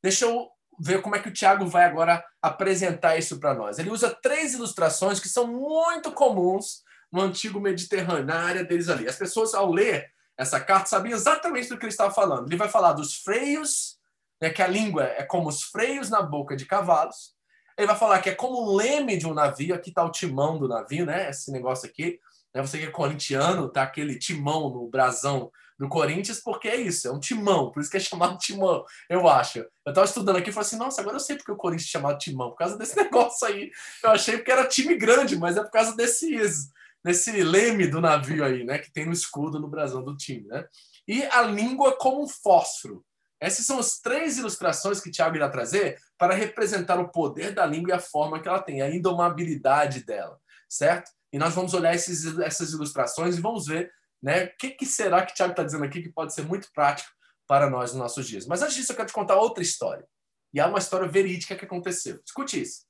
deixa 0.02 0.24
eu 0.24 0.50
ver 0.80 1.02
como 1.02 1.14
é 1.14 1.18
que 1.18 1.28
o 1.28 1.32
Tiago 1.32 1.66
vai 1.66 1.84
agora 1.84 2.24
apresentar 2.40 3.18
isso 3.18 3.38
para 3.38 3.54
nós. 3.54 3.78
Ele 3.78 3.90
usa 3.90 4.16
três 4.22 4.54
ilustrações 4.54 5.20
que 5.20 5.28
são 5.28 5.46
muito 5.46 6.10
comuns 6.12 6.82
no 7.12 7.20
antigo 7.20 7.60
Mediterrâneo, 7.60 8.24
na 8.24 8.40
área 8.40 8.64
deles 8.64 8.88
ali. 8.88 9.06
As 9.06 9.16
pessoas, 9.16 9.52
ao 9.52 9.70
ler 9.70 10.10
essa 10.38 10.58
carta 10.58 10.88
sabia 10.88 11.14
exatamente 11.14 11.68
do 11.68 11.76
que 11.76 11.84
ele 11.84 11.92
estava 11.92 12.14
falando. 12.14 12.48
Ele 12.48 12.56
vai 12.56 12.68
falar 12.68 12.94
dos 12.94 13.16
freios, 13.16 13.98
né, 14.40 14.48
que 14.48 14.62
a 14.62 14.66
língua 14.66 15.04
é 15.04 15.22
como 15.22 15.50
os 15.50 15.64
freios 15.64 16.08
na 16.08 16.22
boca 16.22 16.56
de 16.56 16.64
cavalos. 16.64 17.34
Ele 17.76 17.86
vai 17.86 17.96
falar 17.96 18.20
que 18.20 18.30
é 18.30 18.34
como 18.34 18.54
o 18.54 18.74
leme 18.74 19.18
de 19.18 19.26
um 19.26 19.34
navio. 19.34 19.74
Aqui 19.74 19.90
está 19.90 20.02
o 20.02 20.10
timão 20.10 20.58
do 20.58 20.66
navio, 20.66 21.04
né? 21.04 21.28
Esse 21.28 21.52
negócio 21.52 21.86
aqui. 21.86 22.18
Né? 22.54 22.62
Você 22.62 22.78
que 22.78 22.86
é 22.86 22.90
corintiano, 22.90 23.68
tá 23.68 23.82
aquele 23.82 24.18
timão 24.18 24.70
no 24.70 24.88
brasão 24.88 25.50
do 25.80 25.88
Corinthians, 25.88 26.40
porque 26.40 26.68
é 26.68 26.76
isso, 26.76 27.08
é 27.08 27.10
um 27.10 27.18
timão, 27.18 27.72
por 27.72 27.80
isso 27.80 27.90
que 27.90 27.96
é 27.96 28.00
chamado 28.00 28.36
timão, 28.38 28.84
eu 29.08 29.26
acho. 29.26 29.60
Eu 29.60 29.66
estava 29.88 30.06
estudando 30.06 30.36
aqui 30.36 30.50
e 30.50 30.52
falei 30.52 30.66
assim, 30.66 30.76
nossa, 30.76 31.00
agora 31.00 31.16
eu 31.16 31.20
sei 31.20 31.36
porque 31.36 31.50
o 31.50 31.56
Corinthians 31.56 31.88
é 31.88 31.92
chamado 31.92 32.18
timão, 32.18 32.50
por 32.50 32.58
causa 32.58 32.76
desse 32.76 32.94
negócio 33.02 33.48
aí. 33.48 33.70
Eu 34.04 34.10
achei 34.10 34.38
que 34.38 34.52
era 34.52 34.68
time 34.68 34.94
grande, 34.94 35.38
mas 35.38 35.56
é 35.56 35.62
por 35.62 35.70
causa 35.70 35.96
desses 35.96 36.68
nesse 37.02 37.32
leme 37.42 37.86
do 37.86 37.98
navio 37.98 38.44
aí, 38.44 38.62
né? 38.62 38.76
Que 38.76 38.92
tem 38.92 39.06
no 39.06 39.12
escudo 39.12 39.58
no 39.58 39.68
brasão 39.68 40.04
do 40.04 40.14
time, 40.14 40.46
né? 40.46 40.66
E 41.08 41.22
a 41.24 41.40
língua 41.40 41.96
como 41.96 42.22
um 42.22 42.28
fósforo. 42.28 43.02
Essas 43.40 43.64
são 43.64 43.78
as 43.78 44.00
três 44.00 44.36
ilustrações 44.36 45.00
que 45.00 45.10
Tiago 45.10 45.34
irá 45.34 45.48
trazer 45.48 45.98
para 46.18 46.34
representar 46.34 47.00
o 47.00 47.08
poder 47.08 47.54
da 47.54 47.64
língua 47.64 47.88
e 47.88 47.94
a 47.94 47.98
forma 47.98 48.38
que 48.38 48.46
ela 48.46 48.60
tem, 48.60 48.82
a 48.82 48.94
indomabilidade 48.94 50.04
dela, 50.04 50.38
certo? 50.68 51.10
E 51.32 51.38
nós 51.38 51.54
vamos 51.54 51.72
olhar 51.72 51.94
esses, 51.94 52.38
essas 52.40 52.74
ilustrações 52.74 53.38
e 53.38 53.40
vamos 53.40 53.64
ver 53.64 53.90
né, 54.22 54.44
o 54.44 54.56
que, 54.56 54.70
que 54.70 54.86
será 54.86 55.24
que 55.24 55.34
Tiago 55.34 55.52
está 55.52 55.62
dizendo 55.62 55.84
aqui 55.84 56.02
que 56.02 56.12
pode 56.12 56.34
ser 56.34 56.44
muito 56.44 56.70
prático 56.72 57.10
para 57.46 57.68
nós 57.68 57.92
nos 57.92 58.00
nossos 58.00 58.28
dias. 58.28 58.46
Mas 58.46 58.62
antes 58.62 58.76
disso, 58.76 58.92
eu 58.92 58.96
quero 58.96 59.08
te 59.08 59.14
contar 59.14 59.36
outra 59.36 59.62
história. 59.62 60.06
E 60.54 60.60
é 60.60 60.66
uma 60.66 60.78
história 60.78 61.08
verídica 61.08 61.56
que 61.56 61.64
aconteceu. 61.64 62.20
Escute 62.24 62.60
isso. 62.60 62.84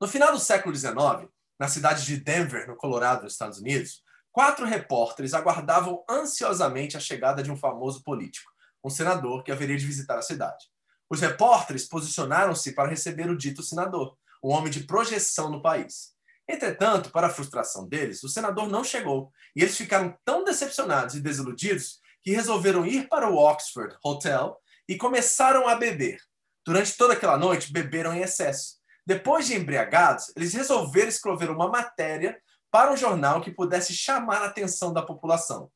No 0.00 0.06
final 0.08 0.32
do 0.32 0.38
século 0.38 0.74
XIX, 0.74 1.28
na 1.58 1.68
cidade 1.68 2.04
de 2.04 2.16
Denver, 2.16 2.66
no 2.66 2.76
Colorado, 2.76 3.24
nos 3.24 3.32
Estados 3.32 3.58
Unidos, 3.58 4.02
quatro 4.32 4.64
repórteres 4.64 5.34
aguardavam 5.34 6.04
ansiosamente 6.08 6.96
a 6.96 7.00
chegada 7.00 7.42
de 7.42 7.50
um 7.50 7.56
famoso 7.56 8.02
político, 8.02 8.50
um 8.84 8.90
senador 8.90 9.42
que 9.42 9.52
haveria 9.52 9.76
de 9.76 9.86
visitar 9.86 10.18
a 10.18 10.22
cidade. 10.22 10.66
Os 11.10 11.20
repórteres 11.20 11.88
posicionaram-se 11.88 12.72
para 12.72 12.88
receber 12.88 13.28
o 13.28 13.36
dito 13.36 13.62
senador, 13.62 14.16
um 14.42 14.50
homem 14.50 14.70
de 14.70 14.84
projeção 14.84 15.50
no 15.50 15.60
país. 15.60 16.14
Entretanto, 16.52 17.10
para 17.10 17.28
a 17.28 17.30
frustração 17.30 17.86
deles, 17.86 18.24
o 18.24 18.28
senador 18.28 18.68
não 18.68 18.82
chegou 18.82 19.30
e 19.54 19.62
eles 19.62 19.76
ficaram 19.76 20.18
tão 20.24 20.42
decepcionados 20.42 21.14
e 21.14 21.20
desiludidos 21.20 22.00
que 22.24 22.32
resolveram 22.32 22.84
ir 22.84 23.08
para 23.08 23.30
o 23.30 23.36
Oxford 23.36 23.96
Hotel 24.02 24.60
e 24.88 24.96
começaram 24.96 25.68
a 25.68 25.76
beber. 25.76 26.18
Durante 26.66 26.96
toda 26.96 27.14
aquela 27.14 27.38
noite, 27.38 27.72
beberam 27.72 28.12
em 28.12 28.22
excesso. 28.22 28.80
Depois 29.06 29.46
de 29.46 29.54
embriagados, 29.54 30.32
eles 30.34 30.52
resolveram 30.52 31.08
escrever 31.08 31.50
uma 31.50 31.68
matéria 31.68 32.36
para 32.68 32.92
um 32.92 32.96
jornal 32.96 33.40
que 33.40 33.52
pudesse 33.52 33.94
chamar 33.94 34.42
a 34.42 34.46
atenção 34.46 34.92
da 34.92 35.02
população. 35.02 35.70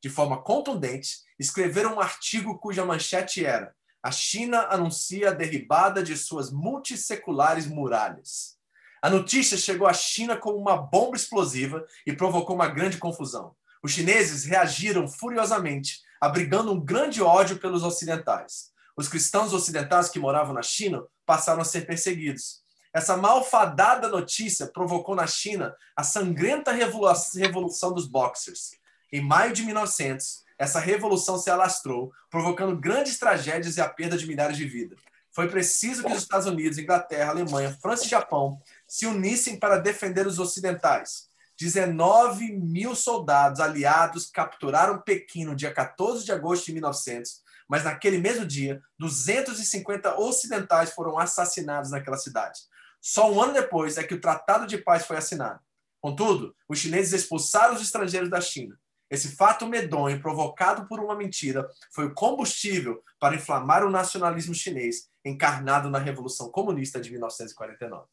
De 0.00 0.08
forma 0.08 0.40
contundente, 0.40 1.18
escreveram 1.40 1.96
um 1.96 2.00
artigo 2.00 2.56
cuja 2.56 2.84
manchete 2.84 3.44
era: 3.44 3.74
A 4.00 4.12
China 4.12 4.68
anuncia 4.70 5.30
a 5.30 5.34
derribada 5.34 6.04
de 6.04 6.16
suas 6.16 6.52
multisseculares 6.52 7.66
muralhas. 7.66 8.59
A 9.02 9.08
notícia 9.08 9.56
chegou 9.56 9.86
à 9.86 9.94
China 9.94 10.36
como 10.36 10.58
uma 10.58 10.76
bomba 10.76 11.16
explosiva 11.16 11.86
e 12.06 12.12
provocou 12.12 12.54
uma 12.54 12.68
grande 12.68 12.98
confusão. 12.98 13.54
Os 13.82 13.92
chineses 13.92 14.44
reagiram 14.44 15.08
furiosamente, 15.08 16.02
abrigando 16.20 16.70
um 16.70 16.78
grande 16.78 17.22
ódio 17.22 17.58
pelos 17.58 17.82
ocidentais. 17.82 18.70
Os 18.94 19.08
cristãos 19.08 19.54
ocidentais 19.54 20.10
que 20.10 20.18
moravam 20.18 20.52
na 20.52 20.62
China 20.62 21.02
passaram 21.24 21.62
a 21.62 21.64
ser 21.64 21.86
perseguidos. 21.86 22.60
Essa 22.92 23.16
malfadada 23.16 24.08
notícia 24.08 24.66
provocou 24.66 25.14
na 25.14 25.26
China 25.26 25.74
a 25.96 26.02
sangrenta 26.02 26.70
revolução 26.72 27.94
dos 27.94 28.06
boxers. 28.06 28.72
Em 29.10 29.22
maio 29.22 29.54
de 29.54 29.62
1900, 29.62 30.44
essa 30.58 30.78
revolução 30.78 31.38
se 31.38 31.48
alastrou, 31.48 32.12
provocando 32.28 32.76
grandes 32.76 33.18
tragédias 33.18 33.78
e 33.78 33.80
a 33.80 33.88
perda 33.88 34.18
de 34.18 34.26
milhares 34.26 34.58
de 34.58 34.66
vidas. 34.66 34.98
Foi 35.32 35.48
preciso 35.48 36.02
que 36.02 36.12
os 36.12 36.18
Estados 36.18 36.46
Unidos, 36.46 36.76
Inglaterra, 36.76 37.30
Alemanha, 37.30 37.76
França 37.80 38.04
e 38.04 38.08
Japão 38.08 38.60
se 38.90 39.06
unissem 39.06 39.56
para 39.56 39.78
defender 39.78 40.26
os 40.26 40.40
ocidentais. 40.40 41.28
19 41.56 42.56
mil 42.56 42.96
soldados 42.96 43.60
aliados 43.60 44.28
capturaram 44.28 45.00
Pequim 45.00 45.44
no 45.44 45.54
dia 45.54 45.72
14 45.72 46.24
de 46.24 46.32
agosto 46.32 46.66
de 46.66 46.72
1900, 46.72 47.40
mas 47.68 47.84
naquele 47.84 48.18
mesmo 48.18 48.44
dia, 48.44 48.82
250 48.98 50.18
ocidentais 50.18 50.90
foram 50.90 51.16
assassinados 51.20 51.92
naquela 51.92 52.16
cidade. 52.16 52.62
Só 53.00 53.30
um 53.32 53.40
ano 53.40 53.52
depois 53.52 53.96
é 53.96 54.02
que 54.02 54.14
o 54.14 54.20
Tratado 54.20 54.66
de 54.66 54.78
Paz 54.78 55.06
foi 55.06 55.16
assinado. 55.16 55.60
Contudo, 56.00 56.52
os 56.68 56.80
chineses 56.80 57.12
expulsaram 57.12 57.76
os 57.76 57.82
estrangeiros 57.82 58.28
da 58.28 58.40
China. 58.40 58.76
Esse 59.08 59.36
fato 59.36 59.68
medonho, 59.68 60.20
provocado 60.20 60.88
por 60.88 60.98
uma 60.98 61.14
mentira, 61.14 61.68
foi 61.94 62.06
o 62.06 62.14
combustível 62.14 63.04
para 63.20 63.36
inflamar 63.36 63.86
o 63.86 63.90
nacionalismo 63.90 64.52
chinês, 64.52 65.08
encarnado 65.24 65.88
na 65.88 66.00
Revolução 66.00 66.50
Comunista 66.50 67.00
de 67.00 67.12
1949. 67.12 68.08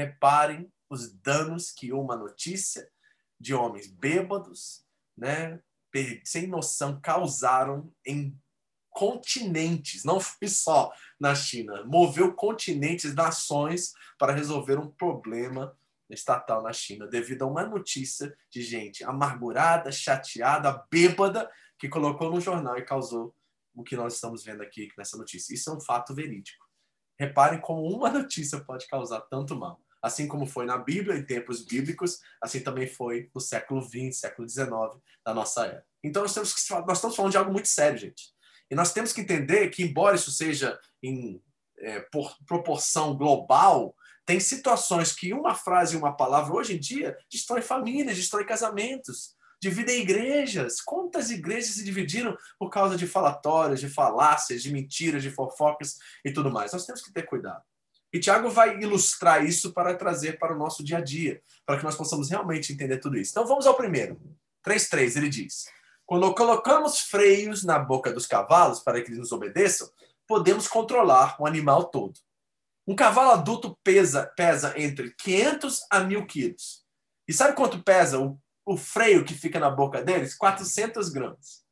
Reparem 0.00 0.72
os 0.88 1.12
danos 1.12 1.70
que 1.70 1.92
uma 1.92 2.16
notícia 2.16 2.90
de 3.38 3.52
homens 3.52 3.86
bêbados, 3.86 4.82
né, 5.14 5.60
sem 6.24 6.46
noção, 6.46 6.98
causaram 7.02 7.92
em 8.06 8.34
continentes, 8.88 10.02
não 10.02 10.18
foi 10.18 10.48
só 10.48 10.90
na 11.20 11.34
China, 11.34 11.84
moveu 11.84 12.32
continentes, 12.32 13.14
nações 13.14 13.92
para 14.18 14.32
resolver 14.32 14.78
um 14.78 14.90
problema 14.90 15.76
estatal 16.08 16.62
na 16.62 16.72
China, 16.72 17.06
devido 17.06 17.42
a 17.42 17.46
uma 17.46 17.66
notícia 17.66 18.34
de 18.48 18.62
gente 18.62 19.04
amargurada, 19.04 19.92
chateada, 19.92 20.82
bêbada, 20.90 21.50
que 21.78 21.90
colocou 21.90 22.30
no 22.30 22.40
jornal 22.40 22.78
e 22.78 22.86
causou 22.86 23.34
o 23.74 23.84
que 23.84 23.96
nós 23.96 24.14
estamos 24.14 24.42
vendo 24.42 24.62
aqui 24.62 24.88
nessa 24.96 25.18
notícia. 25.18 25.52
Isso 25.52 25.68
é 25.68 25.74
um 25.74 25.80
fato 25.80 26.14
verídico. 26.14 26.66
Reparem 27.18 27.60
como 27.60 27.82
uma 27.82 28.08
notícia 28.10 28.64
pode 28.64 28.86
causar 28.86 29.20
tanto 29.28 29.54
mal. 29.54 29.78
Assim 30.02 30.26
como 30.26 30.46
foi 30.46 30.64
na 30.64 30.78
Bíblia, 30.78 31.16
em 31.16 31.24
tempos 31.24 31.64
bíblicos, 31.64 32.20
assim 32.40 32.60
também 32.60 32.86
foi 32.86 33.30
no 33.34 33.40
século 33.40 33.82
XX, 33.82 34.18
século 34.18 34.48
XIX 34.48 34.70
da 35.24 35.34
nossa 35.34 35.66
era. 35.66 35.84
Então 36.02 36.22
nós, 36.22 36.32
temos 36.32 36.54
que, 36.54 36.72
nós 36.86 36.98
estamos 36.98 37.16
falando 37.16 37.32
de 37.32 37.38
algo 37.38 37.52
muito 37.52 37.68
sério, 37.68 37.98
gente. 37.98 38.32
E 38.70 38.74
nós 38.74 38.92
temos 38.92 39.12
que 39.12 39.20
entender 39.20 39.68
que, 39.68 39.82
embora 39.82 40.16
isso 40.16 40.30
seja 40.30 40.78
em 41.02 41.42
é, 41.80 42.00
por 42.12 42.36
proporção 42.46 43.16
global, 43.16 43.94
tem 44.24 44.38
situações 44.38 45.12
que 45.12 45.32
uma 45.32 45.54
frase 45.54 45.94
e 45.94 45.98
uma 45.98 46.16
palavra, 46.16 46.54
hoje 46.54 46.76
em 46.76 46.78
dia, 46.78 47.16
destrói 47.30 47.62
famílias, 47.62 48.16
destrói 48.16 48.44
casamentos, 48.44 49.34
dividem 49.60 50.02
igrejas. 50.02 50.80
Quantas 50.80 51.30
igrejas 51.30 51.74
se 51.74 51.84
dividiram 51.84 52.36
por 52.58 52.70
causa 52.70 52.96
de 52.96 53.06
falatórios, 53.06 53.80
de 53.80 53.88
falácias, 53.88 54.62
de 54.62 54.72
mentiras, 54.72 55.22
de 55.22 55.30
fofocas 55.30 55.98
e 56.24 56.32
tudo 56.32 56.50
mais? 56.50 56.72
Nós 56.72 56.86
temos 56.86 57.02
que 57.02 57.12
ter 57.12 57.24
cuidado. 57.24 57.62
E 58.12 58.18
Tiago 58.18 58.50
vai 58.50 58.78
ilustrar 58.78 59.44
isso 59.44 59.72
para 59.72 59.94
trazer 59.94 60.38
para 60.38 60.54
o 60.54 60.58
nosso 60.58 60.82
dia 60.82 60.98
a 60.98 61.00
dia, 61.00 61.40
para 61.64 61.78
que 61.78 61.84
nós 61.84 61.94
possamos 61.94 62.28
realmente 62.28 62.72
entender 62.72 62.98
tudo 62.98 63.16
isso. 63.16 63.30
Então 63.30 63.46
vamos 63.46 63.66
ao 63.66 63.76
primeiro. 63.76 64.20
3.3, 64.66 65.16
ele 65.16 65.28
diz: 65.28 65.66
quando 66.04 66.34
colocamos 66.34 67.00
freios 67.00 67.62
na 67.62 67.78
boca 67.78 68.12
dos 68.12 68.26
cavalos 68.26 68.80
para 68.80 69.00
que 69.00 69.08
eles 69.08 69.18
nos 69.18 69.30
obedeçam, 69.30 69.88
podemos 70.26 70.66
controlar 70.66 71.36
o 71.40 71.46
animal 71.46 71.84
todo. 71.84 72.18
Um 72.84 72.96
cavalo 72.96 73.30
adulto 73.30 73.78
pesa, 73.84 74.26
pesa 74.36 74.74
entre 74.76 75.14
500 75.14 75.86
a 75.88 76.00
1000 76.00 76.26
quilos. 76.26 76.84
E 77.28 77.32
sabe 77.32 77.54
quanto 77.54 77.80
pesa 77.84 78.18
o, 78.18 78.36
o 78.66 78.76
freio 78.76 79.24
que 79.24 79.34
fica 79.34 79.60
na 79.60 79.70
boca 79.70 80.02
deles? 80.02 80.34
400 80.34 81.10
gramas. 81.10 81.64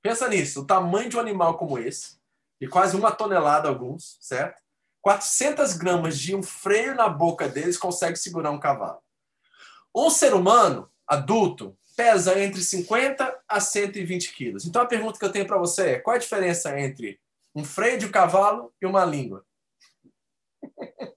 Pensa 0.00 0.28
nisso, 0.28 0.60
o 0.60 0.64
tamanho 0.64 1.08
de 1.08 1.16
um 1.16 1.20
animal 1.20 1.58
como 1.58 1.78
esse, 1.78 2.16
de 2.60 2.68
quase 2.68 2.96
uma 2.96 3.10
tonelada 3.10 3.68
alguns, 3.68 4.18
certo? 4.20 4.62
400 5.08 5.72
gramas 5.72 6.18
de 6.18 6.36
um 6.36 6.42
freio 6.42 6.94
na 6.94 7.08
boca 7.08 7.48
deles 7.48 7.78
consegue 7.78 8.18
segurar 8.18 8.50
um 8.50 8.60
cavalo. 8.60 9.00
Um 9.96 10.10
ser 10.10 10.34
humano 10.34 10.90
adulto 11.06 11.74
pesa 11.96 12.38
entre 12.38 12.60
50 12.60 13.42
a 13.48 13.58
120 13.58 14.34
quilos. 14.34 14.66
Então 14.66 14.82
a 14.82 14.86
pergunta 14.86 15.18
que 15.18 15.24
eu 15.24 15.32
tenho 15.32 15.46
para 15.46 15.56
você 15.56 15.92
é: 15.92 15.98
qual 15.98 16.14
a 16.14 16.18
diferença 16.18 16.78
entre 16.78 17.18
um 17.54 17.64
freio 17.64 17.98
de 17.98 18.04
um 18.04 18.10
cavalo 18.10 18.70
e 18.82 18.84
uma 18.84 19.02
língua? 19.02 19.46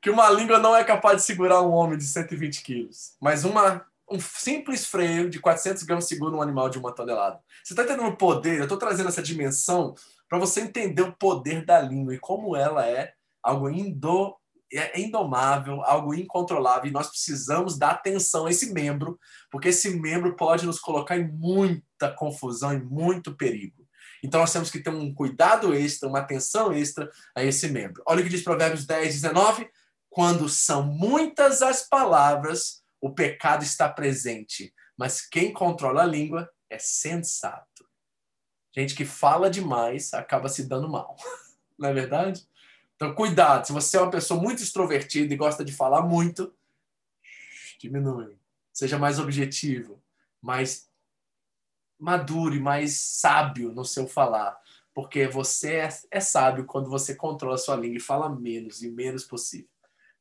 que 0.00 0.08
uma 0.08 0.30
língua 0.30 0.60
não 0.60 0.76
é 0.76 0.84
capaz 0.84 1.22
de 1.22 1.26
segurar 1.26 1.60
um 1.60 1.72
homem 1.72 1.98
de 1.98 2.04
120 2.04 2.62
quilos, 2.62 3.16
mas 3.20 3.44
uma, 3.44 3.84
um 4.08 4.20
simples 4.20 4.86
freio 4.86 5.28
de 5.28 5.40
400 5.40 5.82
gramas 5.82 6.04
segura 6.04 6.36
um 6.36 6.42
animal 6.42 6.70
de 6.70 6.78
uma 6.78 6.94
tonelada. 6.94 7.42
Você 7.64 7.72
está 7.72 7.82
entendendo 7.82 8.10
o 8.10 8.16
poder? 8.16 8.58
Eu 8.58 8.62
estou 8.62 8.78
trazendo 8.78 9.08
essa 9.08 9.20
dimensão 9.20 9.96
para 10.28 10.38
você 10.38 10.60
entender 10.60 11.02
o 11.02 11.16
poder 11.16 11.64
da 11.64 11.80
língua 11.80 12.14
e 12.14 12.18
como 12.18 12.56
ela 12.56 12.86
é 12.86 13.12
algo 13.42 13.70
indo, 13.70 14.36
é 14.72 15.00
indomável, 15.00 15.82
algo 15.84 16.12
incontrolável, 16.14 16.88
e 16.88 16.92
nós 16.92 17.08
precisamos 17.08 17.78
dar 17.78 17.90
atenção 17.90 18.46
a 18.46 18.50
esse 18.50 18.72
membro, 18.72 19.18
porque 19.50 19.68
esse 19.68 19.90
membro 19.90 20.34
pode 20.34 20.66
nos 20.66 20.80
colocar 20.80 21.16
em 21.16 21.30
muita 21.30 22.12
confusão 22.12 22.72
e 22.72 22.82
muito 22.82 23.36
perigo. 23.36 23.86
Então 24.22 24.40
nós 24.40 24.52
temos 24.52 24.70
que 24.70 24.80
ter 24.80 24.90
um 24.90 25.14
cuidado 25.14 25.72
extra, 25.74 26.08
uma 26.08 26.18
atenção 26.18 26.72
extra 26.72 27.08
a 27.34 27.44
esse 27.44 27.68
membro. 27.68 28.02
Olha 28.06 28.20
o 28.20 28.24
que 28.24 28.30
diz 28.30 28.42
Provérbios 28.42 28.84
10, 28.84 29.14
19. 29.14 29.68
Quando 30.10 30.48
são 30.48 30.82
muitas 30.82 31.62
as 31.62 31.88
palavras, 31.88 32.82
o 33.00 33.14
pecado 33.14 33.62
está 33.62 33.88
presente, 33.88 34.72
mas 34.96 35.20
quem 35.20 35.52
controla 35.52 36.02
a 36.02 36.06
língua 36.06 36.50
é 36.70 36.78
sensato. 36.78 37.75
Gente 38.76 38.94
que 38.94 39.04
fala 39.04 39.48
demais 39.48 40.12
acaba 40.12 40.48
se 40.48 40.64
dando 40.64 40.88
mal. 40.88 41.16
Não 41.78 41.88
é 41.88 41.92
verdade? 41.92 42.46
Então, 42.94 43.14
cuidado. 43.14 43.66
Se 43.66 43.72
você 43.72 43.96
é 43.96 44.00
uma 44.00 44.10
pessoa 44.10 44.40
muito 44.40 44.62
extrovertida 44.62 45.32
e 45.32 45.36
gosta 45.36 45.64
de 45.64 45.72
falar 45.72 46.02
muito, 46.02 46.54
diminui. 47.78 48.36
Seja 48.72 48.98
mais 48.98 49.18
objetivo, 49.18 50.02
mais 50.40 50.90
maduro 51.98 52.54
e 52.54 52.60
mais 52.60 52.92
sábio 52.94 53.72
no 53.72 53.84
seu 53.84 54.06
falar. 54.06 54.58
Porque 54.92 55.26
você 55.26 55.76
é, 55.76 55.88
é 56.10 56.20
sábio 56.20 56.64
quando 56.64 56.90
você 56.90 57.14
controla 57.14 57.54
a 57.54 57.58
sua 57.58 57.76
língua 57.76 57.96
e 57.98 58.00
fala 58.00 58.28
menos 58.28 58.82
e 58.82 58.90
menos 58.90 59.24
possível 59.24 59.75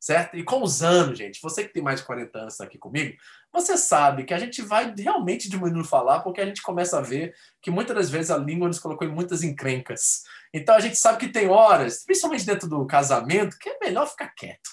certo? 0.05 0.37
E 0.37 0.43
com 0.43 0.61
os 0.61 0.83
anos, 0.83 1.17
gente, 1.17 1.41
você 1.41 1.63
que 1.63 1.73
tem 1.73 1.81
mais 1.81 1.99
de 1.99 2.05
40 2.05 2.37
anos 2.37 2.61
aqui 2.61 2.77
comigo, 2.77 3.17
você 3.51 3.75
sabe 3.75 4.23
que 4.23 4.35
a 4.35 4.37
gente 4.37 4.61
vai 4.61 4.93
realmente 4.95 5.49
diminuindo 5.49 5.83
falar 5.83 6.19
porque 6.19 6.39
a 6.39 6.45
gente 6.45 6.61
começa 6.61 6.99
a 6.99 7.01
ver 7.01 7.33
que 7.59 7.71
muitas 7.71 7.95
das 7.95 8.09
vezes 8.11 8.29
a 8.29 8.37
língua 8.37 8.67
nos 8.67 8.77
colocou 8.77 9.07
em 9.07 9.11
muitas 9.11 9.41
encrencas. 9.41 10.21
Então 10.53 10.75
a 10.75 10.79
gente 10.79 10.95
sabe 10.95 11.17
que 11.17 11.29
tem 11.29 11.47
horas, 11.47 12.03
principalmente 12.05 12.45
dentro 12.45 12.69
do 12.69 12.85
casamento, 12.85 13.57
que 13.57 13.67
é 13.67 13.79
melhor 13.81 14.07
ficar 14.07 14.27
quieto. 14.35 14.69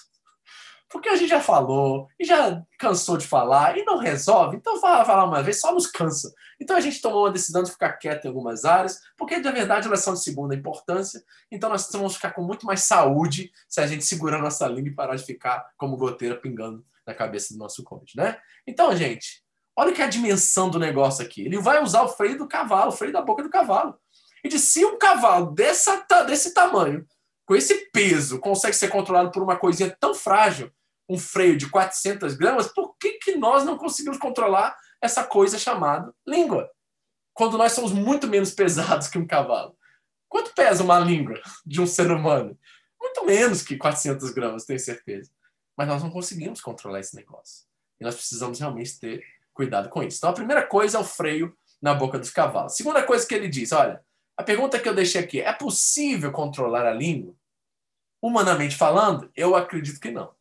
Porque 0.93 1.09
a 1.09 1.15
gente 1.15 1.29
já 1.29 1.41
falou 1.41 2.07
e 2.19 2.23
já 2.23 2.63
cansou 2.77 3.17
de 3.17 3.25
falar 3.25 3.75
e 3.75 3.83
não 3.83 3.97
resolve, 3.97 4.57
então 4.57 4.79
falar, 4.79 5.25
uma 5.25 5.41
vez 5.41 5.59
só 5.59 5.73
nos 5.73 5.87
cansa. 5.87 6.31
Então 6.61 6.77
a 6.77 6.79
gente 6.79 7.01
tomou 7.01 7.23
uma 7.23 7.31
decisão 7.31 7.63
de 7.63 7.71
ficar 7.71 7.93
quieto 7.93 8.25
em 8.25 8.27
algumas 8.27 8.63
áreas, 8.63 9.01
porque 9.17 9.39
de 9.39 9.51
verdade 9.51 9.87
elas 9.87 10.01
são 10.01 10.13
de 10.13 10.21
segunda 10.21 10.53
importância, 10.53 11.23
então 11.51 11.67
nós 11.67 11.89
vamos 11.91 12.13
ficar 12.13 12.29
com 12.29 12.43
muito 12.43 12.67
mais 12.67 12.83
saúde 12.83 13.51
se 13.67 13.81
a 13.81 13.87
gente 13.87 14.05
segurar 14.05 14.37
nossa 14.37 14.67
língua 14.67 14.89
e 14.89 14.95
parar 14.95 15.15
de 15.15 15.25
ficar 15.25 15.65
como 15.77 15.97
goteira 15.97 16.35
pingando 16.35 16.85
na 17.07 17.15
cabeça 17.15 17.55
do 17.55 17.57
nosso 17.57 17.83
cônjuge, 17.83 18.13
né? 18.15 18.37
Então, 18.67 18.95
gente, 18.95 19.43
olha 19.75 19.91
que 19.93 20.01
é 20.01 20.05
a 20.05 20.09
dimensão 20.09 20.69
do 20.69 20.77
negócio 20.77 21.25
aqui. 21.25 21.41
Ele 21.41 21.59
vai 21.59 21.81
usar 21.81 22.03
o 22.03 22.09
freio 22.09 22.37
do 22.37 22.47
cavalo, 22.47 22.89
o 22.89 22.95
freio 22.95 23.11
da 23.11 23.21
boca 23.21 23.41
do 23.41 23.49
cavalo. 23.49 23.97
E 24.43 24.47
de 24.47 24.59
se 24.59 24.85
um 24.85 24.99
cavalo 24.99 25.51
dessa, 25.51 26.05
desse 26.27 26.53
tamanho, 26.53 27.03
com 27.47 27.55
esse 27.55 27.89
peso, 27.91 28.39
consegue 28.39 28.75
ser 28.75 28.89
controlado 28.89 29.31
por 29.31 29.41
uma 29.41 29.57
coisinha 29.57 29.95
tão 29.99 30.13
frágil, 30.13 30.71
um 31.13 31.17
freio 31.17 31.55
de 31.55 31.69
400 31.69 32.33
gramas, 32.33 32.67
por 32.67 32.97
que, 32.97 33.13
que 33.19 33.35
nós 33.35 33.63
não 33.63 33.77
conseguimos 33.77 34.17
controlar 34.17 34.75
essa 34.99 35.23
coisa 35.23 35.59
chamada 35.59 36.11
língua? 36.27 36.67
Quando 37.33 37.55
nós 37.55 37.73
somos 37.73 37.91
muito 37.91 38.27
menos 38.27 38.51
pesados 38.51 39.07
que 39.07 39.19
um 39.19 39.27
cavalo. 39.27 39.77
Quanto 40.27 40.55
pesa 40.55 40.83
uma 40.83 40.97
língua 40.97 41.39
de 41.63 41.79
um 41.79 41.85
ser 41.85 42.09
humano? 42.09 42.57
Muito 42.99 43.23
menos 43.25 43.61
que 43.61 43.77
400 43.77 44.31
gramas, 44.31 44.65
tenho 44.65 44.79
certeza. 44.79 45.29
Mas 45.77 45.87
nós 45.87 46.01
não 46.01 46.09
conseguimos 46.09 46.61
controlar 46.61 46.99
esse 46.99 47.15
negócio. 47.15 47.65
E 47.99 48.03
nós 48.03 48.15
precisamos 48.15 48.59
realmente 48.59 48.99
ter 48.99 49.23
cuidado 49.53 49.89
com 49.89 50.01
isso. 50.01 50.17
Então, 50.17 50.31
a 50.31 50.33
primeira 50.33 50.65
coisa 50.65 50.97
é 50.97 50.99
o 50.99 51.03
freio 51.03 51.55
na 51.79 51.93
boca 51.93 52.17
dos 52.17 52.31
cavalos. 52.31 52.75
Segunda 52.75 53.03
coisa 53.03 53.27
que 53.27 53.35
ele 53.35 53.47
diz, 53.47 53.71
olha, 53.71 54.03
a 54.35 54.41
pergunta 54.41 54.79
que 54.79 54.89
eu 54.89 54.95
deixei 54.95 55.21
aqui, 55.21 55.41
é 55.41 55.53
possível 55.53 56.31
controlar 56.31 56.87
a 56.87 56.93
língua? 56.93 57.35
Humanamente 58.19 58.75
falando, 58.75 59.29
eu 59.35 59.55
acredito 59.55 59.99
que 59.99 60.09
não, 60.09 60.33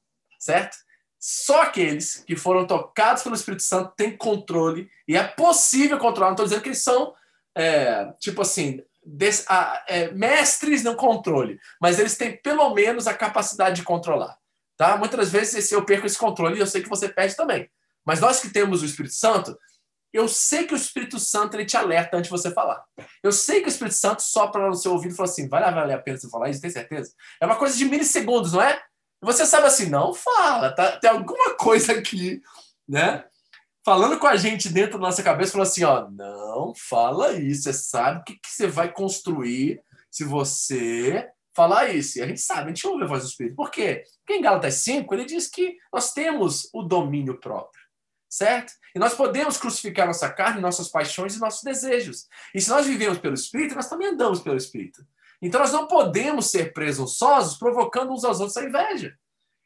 certo? 0.43 0.77
Só 1.21 1.63
aqueles 1.63 2.25
que 2.27 2.35
foram 2.35 2.67
tocados 2.67 3.23
pelo 3.23 3.37
Espírito 3.37 3.63
Santo 3.63 3.95
têm 3.97 4.17
controle 4.17 4.91
e 5.07 5.17
é 5.17 5.23
possível 5.23 5.97
controlar. 5.99 6.29
Não 6.29 6.35
estou 6.35 6.47
dizendo 6.47 6.63
que 6.63 6.69
eles 6.69 6.83
são, 6.83 7.15
é, 7.55 8.13
tipo 8.19 8.43
assim, 8.43 8.83
des, 9.07 9.45
a, 9.49 9.85
é, 9.87 10.11
mestres 10.11 10.83
no 10.83 10.97
controle, 10.97 11.61
mas 11.81 12.01
eles 12.01 12.17
têm 12.17 12.37
pelo 12.37 12.75
menos 12.75 13.07
a 13.07 13.15
capacidade 13.15 13.77
de 13.77 13.85
controlar. 13.85 14.37
Tá? 14.77 14.97
Muitas 14.97 15.31
vezes 15.31 15.71
eu 15.71 15.85
perco 15.85 16.07
esse 16.07 16.19
controle 16.19 16.57
e 16.57 16.61
eu 16.61 16.67
sei 16.67 16.83
que 16.83 16.89
você 16.89 17.09
perde 17.09 17.37
também. 17.37 17.71
Mas 18.05 18.19
nós 18.19 18.41
que 18.41 18.51
temos 18.51 18.83
o 18.83 18.85
Espírito 18.85 19.15
Santo, 19.15 19.57
eu 20.13 20.27
sei 20.27 20.65
que 20.65 20.75
o 20.75 20.77
Espírito 20.77 21.21
Santo 21.21 21.55
ele 21.55 21.65
te 21.65 21.77
alerta 21.77 22.17
antes 22.17 22.29
de 22.29 22.37
você 22.37 22.51
falar. 22.51 22.83
Eu 23.23 23.31
sei 23.31 23.61
que 23.61 23.69
o 23.69 23.71
Espírito 23.71 23.95
Santo 23.95 24.23
sopra 24.23 24.67
no 24.67 24.75
seu 24.75 24.91
ouvido 24.93 25.13
e 25.13 25.17
fala 25.17 25.29
assim: 25.29 25.49
vai 25.49 25.63
valer 25.73 25.95
a 25.95 25.99
pena 26.03 26.19
você 26.19 26.29
falar 26.29 26.51
isso, 26.51 26.61
tem 26.61 26.69
certeza? 26.69 27.15
É 27.41 27.47
uma 27.47 27.55
coisa 27.55 27.79
de 27.79 27.85
milissegundos, 27.85 28.53
não 28.53 28.61
é? 28.61 28.83
Você 29.23 29.47
sabe 29.47 29.67
assim, 29.69 29.87
não 29.87 30.13
fala, 30.13 30.73
tá? 30.73 30.99
tem 30.99 31.09
alguma 31.09 31.55
coisa 31.55 31.93
aqui, 31.93 32.43
né? 32.89 33.25
Falando 33.85 34.19
com 34.19 34.27
a 34.27 34.37
gente 34.37 34.69
dentro 34.69 34.93
da 34.93 35.07
nossa 35.07 35.23
cabeça, 35.23 35.53
falando 35.53 35.69
assim, 35.69 35.85
ó, 35.85 36.09
não 36.11 36.75
fala 36.75 37.33
isso, 37.33 37.63
você 37.63 37.73
sabe 37.73 38.21
o 38.21 38.25
que, 38.25 38.35
que 38.35 38.49
você 38.49 38.67
vai 38.67 38.93
construir 38.93 39.81
se 40.11 40.25
você 40.25 41.29
falar 41.55 41.91
isso. 41.95 42.19
E 42.19 42.23
a 42.23 42.27
gente 42.27 42.41
sabe, 42.41 42.65
a 42.65 42.69
gente 42.69 42.87
ouve 42.87 43.05
a 43.05 43.07
voz 43.07 43.23
do 43.23 43.29
Espírito. 43.29 43.57
Por 43.57 43.71
quê? 43.71 44.05
Porque 44.19 44.39
em 44.39 44.43
Gálatas 44.43 44.75
5, 44.75 45.15
ele 45.15 45.25
diz 45.25 45.49
que 45.49 45.77
nós 45.93 46.13
temos 46.13 46.69
o 46.73 46.83
domínio 46.83 47.39
próprio, 47.39 47.83
certo? 48.29 48.73
E 48.95 48.99
nós 48.99 49.15
podemos 49.15 49.57
crucificar 49.57 50.07
nossa 50.07 50.29
carne, 50.31 50.61
nossas 50.61 50.89
paixões 50.89 51.37
e 51.37 51.41
nossos 51.41 51.63
desejos. 51.63 52.27
E 52.55 52.61
se 52.61 52.71
nós 52.71 52.87
vivemos 52.87 53.19
pelo 53.19 53.35
Espírito, 53.35 53.75
nós 53.75 53.89
também 53.89 54.09
andamos 54.09 54.41
pelo 54.41 54.57
Espírito. 54.57 55.05
Então 55.43 55.61
nós 55.61 55.73
não 55.73 55.89
podemos 55.89 56.47
ser 56.47 56.73
presunçosos 56.73 57.59
provocando 57.59 58.13
uns 58.13 58.25
aos 58.25 58.39
outros 58.39 58.57
a 58.57 58.63
inveja. 58.63 59.19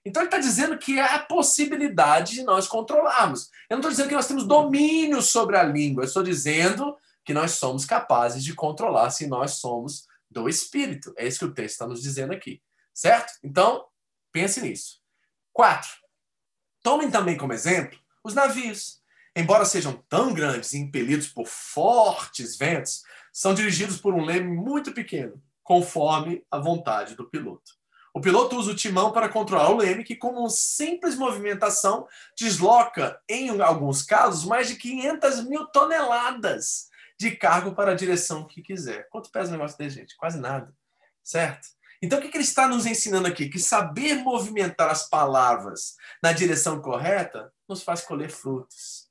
Então 0.07 0.23
ele 0.23 0.29
está 0.29 0.39
dizendo 0.39 0.79
que 0.79 0.99
há 0.99 1.17
a 1.17 1.19
possibilidade 1.19 2.35
de 2.35 2.43
nós 2.43 2.67
controlarmos. 2.67 3.51
Eu 3.69 3.75
não 3.75 3.81
estou 3.81 3.91
dizendo 3.91 4.09
que 4.09 4.15
nós 4.15 4.27
temos 4.27 4.47
domínio 4.47 5.21
sobre 5.21 5.57
a 5.59 5.63
língua, 5.63 6.03
eu 6.03 6.07
estou 6.07 6.23
dizendo 6.23 6.97
que 7.23 7.35
nós 7.35 7.53
somos 7.53 7.85
capazes 7.85 8.43
de 8.43 8.55
controlar 8.55 9.11
se 9.11 9.27
nós 9.27 9.57
somos 9.57 10.07
do 10.31 10.49
Espírito. 10.49 11.13
É 11.19 11.27
isso 11.27 11.41
que 11.41 11.45
o 11.45 11.53
texto 11.53 11.73
está 11.73 11.87
nos 11.87 12.01
dizendo 12.01 12.33
aqui. 12.33 12.63
Certo? 12.95 13.35
Então, 13.43 13.85
pense 14.33 14.61
nisso. 14.63 15.01
Quatro. 15.53 15.91
Tomem 16.83 17.11
também 17.11 17.37
como 17.37 17.53
exemplo 17.53 17.99
os 18.25 18.33
navios. 18.33 19.03
Embora 19.35 19.67
sejam 19.67 20.03
tão 20.09 20.33
grandes 20.33 20.73
e 20.73 20.79
impelidos 20.79 21.27
por 21.27 21.47
fortes 21.47 22.57
ventos, 22.57 23.03
são 23.33 23.53
dirigidos 23.53 23.99
por 23.99 24.15
um 24.15 24.25
leme 24.25 24.51
muito 24.51 24.93
pequeno 24.95 25.43
conforme 25.67 26.47
a 26.49 26.61
vontade 26.61 27.17
do 27.17 27.29
piloto. 27.29 27.73
O 28.15 28.21
piloto 28.21 28.57
usa 28.57 28.71
o 28.71 28.75
timão 28.75 29.11
para 29.11 29.29
controlar 29.29 29.69
o 29.69 29.77
leme, 29.77 30.05
que, 30.05 30.15
com 30.15 30.29
uma 30.29 30.49
simples 30.49 31.17
movimentação, 31.17 32.07
desloca, 32.39 33.21
em 33.29 33.61
alguns 33.61 34.03
casos, 34.05 34.45
mais 34.45 34.69
de 34.69 34.77
500 34.77 35.45
mil 35.45 35.67
toneladas 35.67 36.89
de 37.19 37.33
cargo 37.33 37.75
para 37.75 37.91
a 37.91 37.97
direção 37.97 38.47
que 38.47 38.63
quiser. 38.63 39.09
Quanto 39.11 39.31
pesa 39.31 39.49
o 39.49 39.53
negócio 39.53 39.77
dele, 39.77 39.91
gente? 39.91 40.17
Quase 40.17 40.39
nada. 40.39 40.73
Certo? 41.23 41.67
Então, 42.01 42.21
o 42.21 42.23
que 42.23 42.29
ele 42.29 42.45
está 42.45 42.69
nos 42.69 42.87
ensinando 42.87 43.27
aqui? 43.27 43.49
Que 43.49 43.59
saber 43.59 44.15
movimentar 44.23 44.89
as 44.89 45.09
palavras 45.09 45.97
na 46.23 46.33
direção 46.33 46.81
correta 46.81 47.53
nos 47.69 47.83
faz 47.83 48.03
colher 48.03 48.31
frutos. 48.31 49.09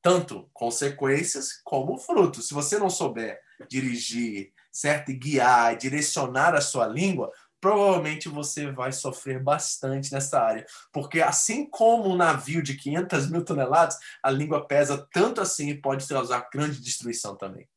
Tanto 0.00 0.48
consequências 0.54 1.60
como 1.62 1.98
frutos. 1.98 2.48
Se 2.48 2.54
você 2.54 2.78
não 2.78 2.88
souber 2.88 3.38
dirigir 3.68 4.55
certo? 4.76 5.10
E 5.10 5.14
guiar, 5.14 5.76
direcionar 5.76 6.54
a 6.54 6.60
sua 6.60 6.86
língua, 6.86 7.32
provavelmente 7.60 8.28
você 8.28 8.70
vai 8.70 8.92
sofrer 8.92 9.42
bastante 9.42 10.12
nessa 10.12 10.40
área. 10.40 10.66
Porque 10.92 11.20
assim 11.20 11.68
como 11.68 12.10
um 12.10 12.16
navio 12.16 12.62
de 12.62 12.76
500 12.76 13.30
mil 13.30 13.44
toneladas, 13.44 13.96
a 14.22 14.30
língua 14.30 14.66
pesa 14.66 15.06
tanto 15.12 15.40
assim 15.40 15.70
e 15.70 15.80
pode 15.80 16.06
causar 16.06 16.48
grande 16.52 16.80
destruição 16.80 17.36
também. 17.36 17.68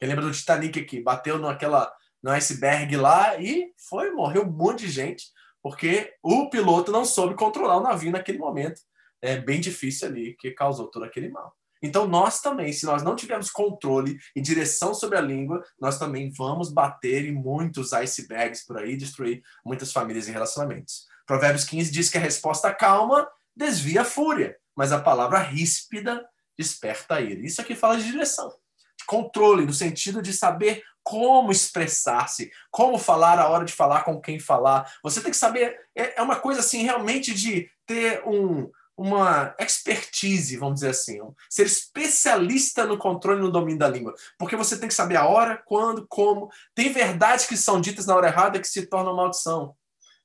Eu 0.00 0.08
lembro 0.08 0.24
do 0.24 0.32
Titanic 0.32 0.80
aqui, 0.80 1.02
bateu 1.02 1.38
naquela, 1.38 1.92
no 2.22 2.30
iceberg 2.30 2.96
lá 2.96 3.36
e 3.38 3.72
foi, 3.76 4.10
morreu 4.10 4.42
um 4.42 4.50
monte 4.50 4.86
de 4.86 4.90
gente, 4.90 5.26
porque 5.62 6.14
o 6.22 6.48
piloto 6.48 6.90
não 6.90 7.04
soube 7.04 7.34
controlar 7.34 7.76
o 7.76 7.82
navio 7.82 8.12
naquele 8.12 8.38
momento. 8.38 8.80
É 9.20 9.36
bem 9.36 9.60
difícil 9.60 10.08
ali, 10.08 10.34
que 10.34 10.52
causou 10.52 10.88
todo 10.88 11.04
aquele 11.04 11.28
mal. 11.28 11.54
Então, 11.82 12.06
nós 12.06 12.40
também, 12.40 12.72
se 12.72 12.86
nós 12.86 13.02
não 13.02 13.14
tivermos 13.16 13.50
controle 13.50 14.18
e 14.34 14.40
direção 14.40 14.92
sobre 14.94 15.18
a 15.18 15.20
língua, 15.20 15.62
nós 15.80 15.98
também 15.98 16.30
vamos 16.30 16.72
bater 16.72 17.24
em 17.24 17.32
muitos 17.32 17.92
icebergs 17.92 18.66
por 18.66 18.78
aí, 18.78 18.96
destruir 18.96 19.42
muitas 19.64 19.92
famílias 19.92 20.28
e 20.28 20.32
relacionamentos. 20.32 21.06
Provérbios 21.26 21.64
15 21.64 21.90
diz 21.90 22.08
que 22.08 22.18
a 22.18 22.20
resposta 22.20 22.72
calma 22.72 23.28
desvia 23.54 24.02
a 24.02 24.04
fúria, 24.04 24.56
mas 24.76 24.92
a 24.92 25.00
palavra 25.00 25.38
ríspida 25.38 26.24
desperta 26.56 27.16
a 27.16 27.20
ira. 27.20 27.44
Isso 27.46 27.60
aqui 27.60 27.74
fala 27.74 27.96
de 27.96 28.10
direção, 28.10 28.48
de 28.96 29.04
controle, 29.06 29.66
no 29.66 29.72
sentido 29.72 30.22
de 30.22 30.32
saber 30.32 30.82
como 31.02 31.50
expressar-se, 31.50 32.50
como 32.70 32.98
falar 32.98 33.38
a 33.38 33.48
hora 33.48 33.64
de 33.64 33.72
falar 33.72 34.02
com 34.02 34.20
quem 34.20 34.38
falar. 34.38 34.92
Você 35.02 35.20
tem 35.20 35.30
que 35.30 35.36
saber, 35.36 35.78
é, 35.94 36.18
é 36.18 36.22
uma 36.22 36.36
coisa 36.36 36.60
assim, 36.60 36.82
realmente 36.82 37.32
de 37.34 37.70
ter 37.86 38.22
um, 38.26 38.70
uma 38.98 39.54
expertise, 39.60 40.56
vamos 40.56 40.76
dizer 40.76 40.90
assim, 40.90 41.20
ser 41.48 41.66
especialista 41.66 42.84
no 42.84 42.98
controle 42.98 43.38
e 43.38 43.42
no 43.44 43.52
domínio 43.52 43.78
da 43.78 43.88
língua, 43.88 44.12
porque 44.36 44.56
você 44.56 44.76
tem 44.76 44.88
que 44.88 44.94
saber 44.94 45.14
a 45.14 45.28
hora, 45.28 45.62
quando, 45.64 46.04
como. 46.08 46.50
Tem 46.74 46.92
verdades 46.92 47.46
que 47.46 47.56
são 47.56 47.80
ditas 47.80 48.06
na 48.06 48.16
hora 48.16 48.26
errada 48.26 48.58
que 48.58 48.66
se 48.66 48.86
tornam 48.86 49.14
maldição. 49.14 49.76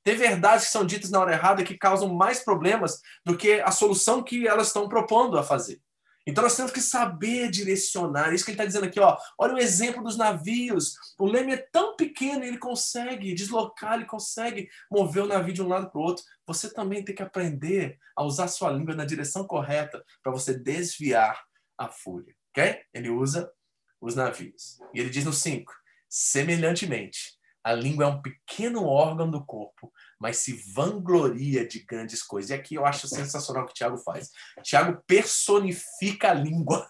Tem 0.03 0.15
verdades 0.15 0.65
que 0.65 0.71
são 0.71 0.83
ditas 0.83 1.11
na 1.11 1.19
hora 1.19 1.33
errada 1.33 1.63
que 1.63 1.77
causam 1.77 2.11
mais 2.13 2.39
problemas 2.39 2.99
do 3.23 3.37
que 3.37 3.61
a 3.61 3.69
solução 3.69 4.23
que 4.23 4.47
elas 4.47 4.67
estão 4.67 4.89
propondo 4.89 5.37
a 5.37 5.43
fazer. 5.43 5.79
Então 6.25 6.43
nós 6.43 6.55
temos 6.55 6.71
que 6.71 6.81
saber 6.81 7.51
direcionar. 7.51 8.33
Isso 8.33 8.45
que 8.45 8.51
ele 8.51 8.55
está 8.55 8.65
dizendo 8.65 8.85
aqui, 8.85 8.99
ó. 8.99 9.17
Olha 9.37 9.55
o 9.55 9.59
exemplo 9.59 10.03
dos 10.03 10.17
navios. 10.17 10.95
O 11.19 11.25
leme 11.25 11.53
é 11.53 11.57
tão 11.57 11.95
pequeno, 11.95 12.43
ele 12.43 12.57
consegue 12.57 13.33
deslocar, 13.33 13.95
ele 13.95 14.05
consegue 14.05 14.69
mover 14.89 15.23
o 15.23 15.27
navio 15.27 15.53
de 15.53 15.61
um 15.61 15.67
lado 15.67 15.89
para 15.89 15.99
o 15.99 16.03
outro. 16.03 16.23
Você 16.47 16.73
também 16.73 17.03
tem 17.03 17.13
que 17.13 17.23
aprender 17.23 17.97
a 18.15 18.23
usar 18.23 18.47
sua 18.47 18.71
língua 18.71 18.95
na 18.95 19.05
direção 19.05 19.45
correta 19.45 20.03
para 20.21 20.31
você 20.31 20.57
desviar 20.57 21.43
a 21.77 21.89
fúria. 21.89 22.33
Ok? 22.51 22.81
Ele 22.93 23.09
usa 23.09 23.51
os 23.99 24.15
navios. 24.15 24.79
E 24.93 24.99
ele 24.99 25.09
diz 25.09 25.25
no 25.25 25.33
5: 25.33 25.73
semelhantemente, 26.09 27.37
a 27.63 27.73
língua 27.73 28.05
é 28.05 28.07
um 28.07 28.21
pequeno 28.21 28.85
órgão 28.85 29.29
do 29.29 29.43
corpo, 29.45 29.91
mas 30.19 30.37
se 30.37 30.61
vangloria 30.73 31.65
de 31.65 31.79
grandes 31.79 32.21
coisas. 32.21 32.51
E 32.51 32.53
aqui 32.53 32.75
eu 32.75 32.85
acho 32.85 33.07
sensacional 33.07 33.63
o 33.63 33.65
que 33.65 33.71
o 33.71 33.75
Tiago 33.75 33.97
faz. 33.97 34.29
Tiago 34.61 35.01
personifica 35.07 36.31
a 36.31 36.33
língua. 36.33 36.87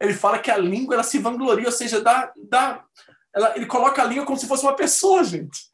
Ele 0.00 0.14
fala 0.14 0.38
que 0.38 0.50
a 0.50 0.56
língua 0.56 0.94
ela 0.94 1.02
se 1.02 1.18
vangloria, 1.18 1.66
ou 1.66 1.72
seja, 1.72 2.00
dá, 2.00 2.32
dá, 2.48 2.84
ela, 3.34 3.56
ele 3.56 3.66
coloca 3.66 4.02
a 4.02 4.04
língua 4.04 4.24
como 4.24 4.38
se 4.38 4.46
fosse 4.46 4.62
uma 4.62 4.76
pessoa, 4.76 5.22
gente. 5.24 5.68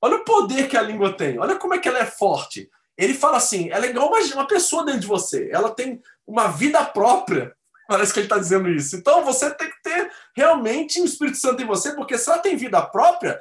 Olha 0.00 0.16
o 0.16 0.24
poder 0.24 0.68
que 0.68 0.76
a 0.76 0.82
língua 0.82 1.16
tem. 1.16 1.38
Olha 1.38 1.56
como 1.56 1.74
é 1.74 1.78
que 1.78 1.88
ela 1.88 1.98
é 1.98 2.06
forte. 2.06 2.68
Ele 2.96 3.14
fala 3.14 3.36
assim: 3.36 3.70
ela 3.70 3.86
é 3.86 3.90
igual 3.90 4.08
uma, 4.08 4.20
uma 4.34 4.46
pessoa 4.46 4.84
dentro 4.84 5.00
de 5.00 5.06
você. 5.06 5.48
Ela 5.52 5.70
tem 5.70 6.00
uma 6.26 6.48
vida 6.48 6.84
própria. 6.84 7.54
Parece 7.88 8.12
que 8.12 8.18
ele 8.18 8.26
está 8.26 8.38
dizendo 8.38 8.68
isso. 8.68 8.96
Então 8.96 9.24
você 9.24 9.50
tem 9.54 9.70
que 9.70 9.82
ter 9.82 10.10
realmente 10.34 11.00
o 11.00 11.04
Espírito 11.04 11.38
Santo 11.38 11.62
em 11.62 11.66
você, 11.66 11.94
porque 11.94 12.18
se 12.18 12.28
ela 12.28 12.40
tem 12.40 12.56
vida 12.56 12.82
própria, 12.82 13.40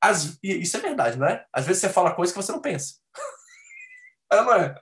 as, 0.00 0.38
isso 0.42 0.76
é 0.76 0.80
verdade, 0.80 1.18
não 1.18 1.26
é? 1.26 1.44
Às 1.52 1.66
vezes 1.66 1.80
você 1.80 1.88
fala 1.88 2.14
coisas 2.14 2.34
que 2.34 2.42
você 2.42 2.52
não 2.52 2.60
pensa. 2.60 2.94
É, 4.30 4.42
não 4.42 4.52
é? 4.54 4.74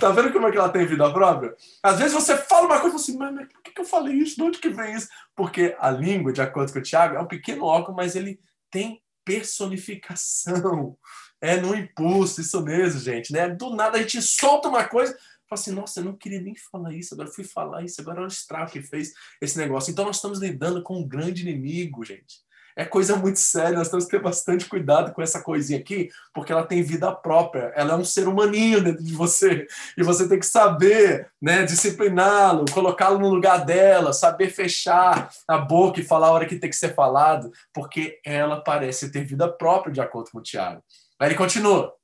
Tá 0.00 0.10
vendo 0.10 0.32
como 0.32 0.48
é 0.48 0.50
que 0.50 0.58
ela 0.58 0.68
tem 0.68 0.84
vida 0.84 1.12
própria? 1.12 1.54
Às 1.82 1.98
vezes 1.98 2.12
você 2.12 2.36
fala 2.36 2.66
uma 2.66 2.80
coisa 2.80 2.96
assim, 2.96 3.16
mas, 3.16 3.32
por 3.48 3.62
que, 3.62 3.70
que 3.70 3.80
eu 3.80 3.84
falei 3.84 4.14
isso? 4.14 4.36
De 4.36 4.42
onde 4.42 4.58
que 4.58 4.68
vem 4.68 4.94
isso? 4.94 5.08
Porque 5.34 5.76
a 5.78 5.90
língua, 5.90 6.32
de 6.32 6.42
acordo 6.42 6.72
com 6.72 6.78
o 6.78 6.82
Tiago, 6.82 7.16
é 7.16 7.20
um 7.20 7.26
pequeno 7.26 7.64
órgão, 7.64 7.94
mas 7.94 8.16
ele 8.16 8.40
tem 8.70 9.02
personificação. 9.24 10.96
É 11.42 11.56
no 11.56 11.74
impulso, 11.74 12.42
isso 12.42 12.60
mesmo, 12.60 13.00
gente. 13.00 13.32
Né? 13.32 13.48
Do 13.48 13.74
nada 13.74 13.96
a 13.96 14.02
gente 14.02 14.20
solta 14.20 14.68
uma 14.68 14.86
coisa, 14.86 15.14
fala 15.48 15.58
assim, 15.58 15.70
nossa, 15.70 16.00
eu 16.00 16.04
não 16.04 16.14
queria 16.14 16.38
nem 16.38 16.54
falar 16.54 16.92
isso, 16.92 17.14
agora 17.14 17.30
fui 17.30 17.44
falar 17.44 17.82
isso, 17.82 17.98
agora 17.98 18.20
é 18.20 18.24
o 18.24 18.26
estrago 18.26 18.70
que 18.70 18.82
fez 18.82 19.14
esse 19.40 19.56
negócio. 19.56 19.90
Então 19.90 20.04
nós 20.04 20.16
estamos 20.16 20.38
lidando 20.38 20.82
com 20.82 20.98
um 20.98 21.08
grande 21.08 21.40
inimigo, 21.40 22.04
gente 22.04 22.44
é 22.76 22.84
coisa 22.84 23.16
muito 23.16 23.38
séria, 23.38 23.78
nós 23.78 23.88
temos 23.88 24.04
que 24.04 24.10
ter 24.10 24.22
bastante 24.22 24.66
cuidado 24.66 25.12
com 25.12 25.22
essa 25.22 25.42
coisinha 25.42 25.78
aqui, 25.78 26.10
porque 26.32 26.52
ela 26.52 26.66
tem 26.66 26.82
vida 26.82 27.12
própria, 27.12 27.72
ela 27.74 27.94
é 27.94 27.96
um 27.96 28.04
ser 28.04 28.28
humaninho 28.28 28.82
dentro 28.82 29.02
de 29.02 29.12
você, 29.12 29.66
e 29.96 30.02
você 30.02 30.28
tem 30.28 30.38
que 30.38 30.46
saber, 30.46 31.30
né, 31.40 31.64
discipliná-lo, 31.64 32.64
colocá-lo 32.72 33.18
no 33.18 33.28
lugar 33.28 33.64
dela, 33.64 34.12
saber 34.12 34.50
fechar 34.50 35.30
a 35.46 35.58
boca 35.58 36.00
e 36.00 36.04
falar 36.04 36.28
a 36.28 36.32
hora 36.32 36.46
que 36.46 36.56
tem 36.56 36.70
que 36.70 36.76
ser 36.76 36.94
falado, 36.94 37.50
porque 37.72 38.20
ela 38.24 38.60
parece 38.62 39.10
ter 39.10 39.24
vida 39.24 39.48
própria, 39.48 39.92
de 39.92 40.00
acordo 40.00 40.30
com 40.30 40.38
o 40.38 40.42
Tiago. 40.42 40.82
Aí 41.18 41.28
ele 41.28 41.34
continua. 41.34 41.94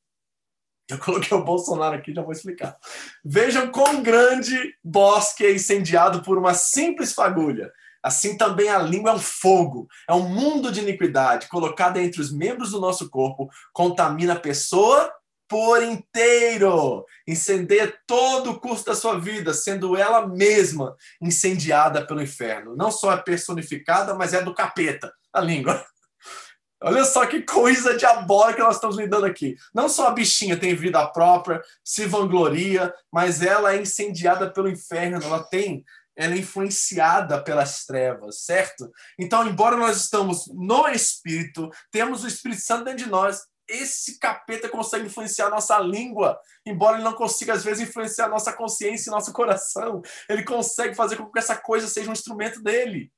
Eu 0.88 0.98
coloquei 0.98 1.36
o 1.36 1.42
Bolsonaro 1.42 1.96
aqui, 1.96 2.14
já 2.14 2.22
vou 2.22 2.30
explicar. 2.30 2.76
Vejam 3.24 3.72
quão 3.72 4.02
grande 4.02 4.56
bosque 4.84 5.44
é 5.44 5.52
incendiado 5.52 6.22
por 6.22 6.38
uma 6.38 6.54
simples 6.54 7.12
fagulha 7.12 7.72
Assim 8.06 8.36
também 8.36 8.68
a 8.68 8.78
língua 8.78 9.10
é 9.10 9.14
um 9.14 9.18
fogo, 9.18 9.88
é 10.08 10.14
um 10.14 10.28
mundo 10.28 10.70
de 10.70 10.78
iniquidade 10.78 11.48
colocada 11.48 12.00
entre 12.00 12.20
os 12.20 12.32
membros 12.32 12.70
do 12.70 12.80
nosso 12.80 13.10
corpo, 13.10 13.50
contamina 13.72 14.34
a 14.34 14.38
pessoa 14.38 15.12
por 15.48 15.82
inteiro, 15.82 17.04
incendeia 17.26 17.92
todo 18.06 18.52
o 18.52 18.60
curso 18.60 18.84
da 18.84 18.94
sua 18.94 19.18
vida, 19.18 19.52
sendo 19.52 19.96
ela 19.96 20.24
mesma 20.24 20.94
incendiada 21.20 22.06
pelo 22.06 22.22
inferno. 22.22 22.76
Não 22.76 22.92
só 22.92 23.12
é 23.12 23.16
personificada, 23.16 24.14
mas 24.14 24.32
é 24.32 24.40
do 24.40 24.54
capeta, 24.54 25.12
a 25.32 25.40
língua. 25.40 25.84
Olha 26.80 27.04
só 27.04 27.26
que 27.26 27.42
coisa 27.42 27.96
diabólica 27.96 28.62
nós 28.62 28.76
estamos 28.76 28.96
lidando 28.96 29.26
aqui. 29.26 29.56
Não 29.74 29.88
só 29.88 30.06
a 30.06 30.12
bichinha 30.12 30.56
tem 30.56 30.76
vida 30.76 31.04
própria, 31.08 31.60
se 31.82 32.06
vangloria, 32.06 32.94
mas 33.10 33.42
ela 33.42 33.74
é 33.74 33.82
incendiada 33.82 34.48
pelo 34.48 34.68
inferno, 34.68 35.20
ela 35.24 35.42
tem, 35.42 35.84
ela 36.16 36.34
é 36.34 36.38
influenciada 36.38 37.42
pelas 37.42 37.84
trevas, 37.84 38.40
certo? 38.44 38.90
Então, 39.18 39.46
embora 39.46 39.76
nós 39.76 39.96
estamos 39.98 40.46
no 40.48 40.88
Espírito, 40.88 41.70
temos 41.90 42.24
o 42.24 42.28
Espírito 42.28 42.62
Santo 42.62 42.84
dentro 42.84 43.04
de 43.04 43.10
nós, 43.10 43.42
esse 43.68 44.18
capeta 44.18 44.68
consegue 44.68 45.06
influenciar 45.06 45.50
nossa 45.50 45.78
língua, 45.78 46.38
embora 46.64 46.96
ele 46.96 47.04
não 47.04 47.12
consiga, 47.12 47.52
às 47.52 47.64
vezes, 47.64 47.88
influenciar 47.88 48.28
nossa 48.28 48.52
consciência 48.52 49.10
e 49.10 49.12
nosso 49.12 49.32
coração. 49.32 50.02
Ele 50.28 50.44
consegue 50.44 50.94
fazer 50.94 51.16
com 51.16 51.30
que 51.30 51.38
essa 51.38 51.56
coisa 51.56 51.88
seja 51.88 52.08
um 52.08 52.12
instrumento 52.12 52.62
dele. 52.62 53.12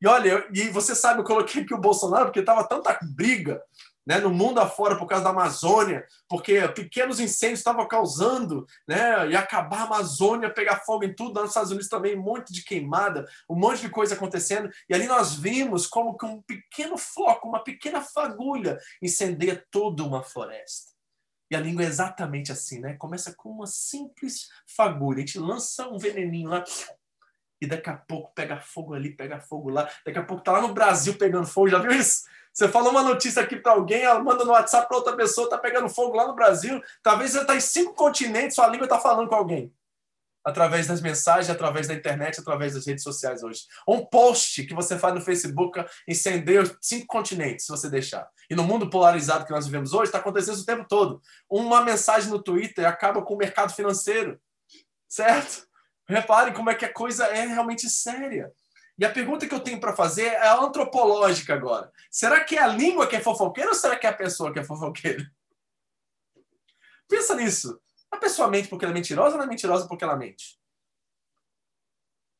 E 0.00 0.06
olha, 0.06 0.46
e 0.52 0.68
você 0.68 0.94
sabe, 0.94 1.20
eu 1.20 1.24
coloquei 1.24 1.62
aqui 1.62 1.72
o 1.72 1.80
Bolsonaro 1.80 2.26
porque 2.26 2.40
estava 2.40 2.68
tanta 2.68 2.98
briga 3.14 3.62
né, 4.06 4.18
no 4.18 4.30
mundo 4.30 4.60
afora 4.60 4.96
por 4.96 5.06
causa 5.06 5.24
da 5.24 5.30
Amazônia, 5.30 6.06
porque 6.28 6.66
pequenos 6.68 7.20
incêndios 7.20 7.60
estavam 7.60 7.86
causando, 7.86 8.66
né, 8.86 9.30
e 9.30 9.36
acabar 9.36 9.80
a 9.80 9.84
Amazônia, 9.84 10.52
pegar 10.52 10.80
fogo 10.84 11.04
em 11.04 11.14
tudo, 11.14 11.40
nos 11.40 11.50
Estados 11.50 11.70
Unidos 11.70 11.88
também, 11.88 12.18
um 12.18 12.22
monte 12.22 12.52
de 12.52 12.62
queimada, 12.62 13.26
um 13.48 13.54
monte 13.54 13.80
de 13.80 13.88
coisa 13.88 14.14
acontecendo, 14.14 14.70
e 14.88 14.94
ali 14.94 15.06
nós 15.06 15.34
vimos 15.34 15.86
como 15.86 16.16
que 16.16 16.26
um 16.26 16.42
pequeno 16.42 16.96
floco, 16.96 17.48
uma 17.48 17.62
pequena 17.62 18.00
fagulha 18.00 18.78
incendeia 19.02 19.64
toda 19.70 20.02
uma 20.02 20.22
floresta. 20.22 20.94
E 21.50 21.56
a 21.56 21.60
língua 21.60 21.84
é 21.84 21.86
exatamente 21.86 22.50
assim, 22.50 22.80
né? 22.80 22.94
Começa 22.94 23.34
com 23.34 23.50
uma 23.50 23.66
simples 23.66 24.48
fagulha, 24.66 25.18
a 25.18 25.20
gente 25.20 25.38
lança 25.38 25.86
um 25.88 25.98
veneninho 25.98 26.48
lá, 26.48 26.64
e 27.60 27.66
daqui 27.66 27.90
a 27.90 27.96
pouco 27.96 28.32
pega 28.34 28.60
fogo 28.60 28.94
ali, 28.94 29.10
pega 29.10 29.40
fogo 29.40 29.70
lá, 29.70 29.88
daqui 30.04 30.18
a 30.18 30.22
pouco 30.22 30.42
tá 30.42 30.52
lá 30.52 30.60
no 30.60 30.74
Brasil 30.74 31.14
pegando 31.14 31.46
fogo, 31.46 31.68
já 31.68 31.78
viu 31.78 31.92
isso? 31.92 32.22
Você 32.54 32.68
falou 32.68 32.92
uma 32.92 33.02
notícia 33.02 33.42
aqui 33.42 33.56
para 33.56 33.72
alguém, 33.72 34.02
ela 34.02 34.22
manda 34.22 34.44
no 34.44 34.52
WhatsApp 34.52 34.86
para 34.86 34.96
outra 34.96 35.16
pessoa, 35.16 35.50
tá 35.50 35.58
pegando 35.58 35.88
fogo 35.88 36.16
lá 36.16 36.28
no 36.28 36.36
Brasil. 36.36 36.80
Talvez 37.02 37.32
você 37.32 37.40
está 37.40 37.56
em 37.56 37.60
cinco 37.60 37.94
continentes, 37.94 38.54
sua 38.54 38.68
língua 38.68 38.84
está 38.84 38.96
falando 38.96 39.28
com 39.28 39.34
alguém. 39.34 39.74
Através 40.44 40.86
das 40.86 41.00
mensagens, 41.00 41.50
através 41.50 41.88
da 41.88 41.94
internet, 41.94 42.38
através 42.38 42.74
das 42.74 42.86
redes 42.86 43.02
sociais 43.02 43.42
hoje. 43.42 43.62
Um 43.88 44.06
post 44.06 44.62
que 44.66 44.74
você 44.74 44.96
faz 44.96 45.12
no 45.14 45.20
Facebook 45.20 45.84
incendeia 46.06 46.62
cinco 46.80 47.06
continentes, 47.08 47.66
se 47.66 47.72
você 47.72 47.90
deixar. 47.90 48.28
E 48.48 48.54
no 48.54 48.62
mundo 48.62 48.88
polarizado 48.88 49.44
que 49.44 49.50
nós 49.50 49.66
vivemos 49.66 49.92
hoje, 49.92 50.04
está 50.10 50.18
acontecendo 50.18 50.56
o 50.56 50.66
tempo 50.66 50.86
todo. 50.86 51.20
Uma 51.50 51.82
mensagem 51.82 52.30
no 52.30 52.40
Twitter 52.40 52.86
acaba 52.86 53.20
com 53.22 53.34
o 53.34 53.38
mercado 53.38 53.72
financeiro. 53.72 54.38
Certo? 55.08 55.66
Reparem 56.06 56.52
como 56.52 56.70
é 56.70 56.74
que 56.74 56.84
a 56.84 56.92
coisa 56.92 57.26
é 57.26 57.46
realmente 57.46 57.88
séria. 57.88 58.52
E 58.98 59.04
a 59.04 59.10
pergunta 59.10 59.46
que 59.46 59.54
eu 59.54 59.60
tenho 59.60 59.80
para 59.80 59.96
fazer 59.96 60.26
é 60.26 60.48
antropológica 60.48 61.54
agora. 61.54 61.90
Será 62.10 62.44
que 62.44 62.56
é 62.56 62.62
a 62.62 62.68
língua 62.68 63.06
que 63.06 63.16
é 63.16 63.20
fofoqueira 63.20 63.70
ou 63.70 63.74
será 63.74 63.96
que 63.96 64.06
é 64.06 64.10
a 64.10 64.14
pessoa 64.14 64.52
que 64.52 64.58
é 64.58 64.64
fofoqueira? 64.64 65.28
Pensa 67.08 67.34
nisso. 67.34 67.80
A 68.10 68.16
pessoa 68.16 68.48
mente 68.48 68.68
porque 68.68 68.84
ela 68.84 68.92
é 68.92 68.94
mentirosa 68.94 69.30
ou 69.30 69.34
ela 69.34 69.44
é 69.44 69.48
mentirosa 69.48 69.88
porque 69.88 70.04
ela 70.04 70.16
mente? 70.16 70.58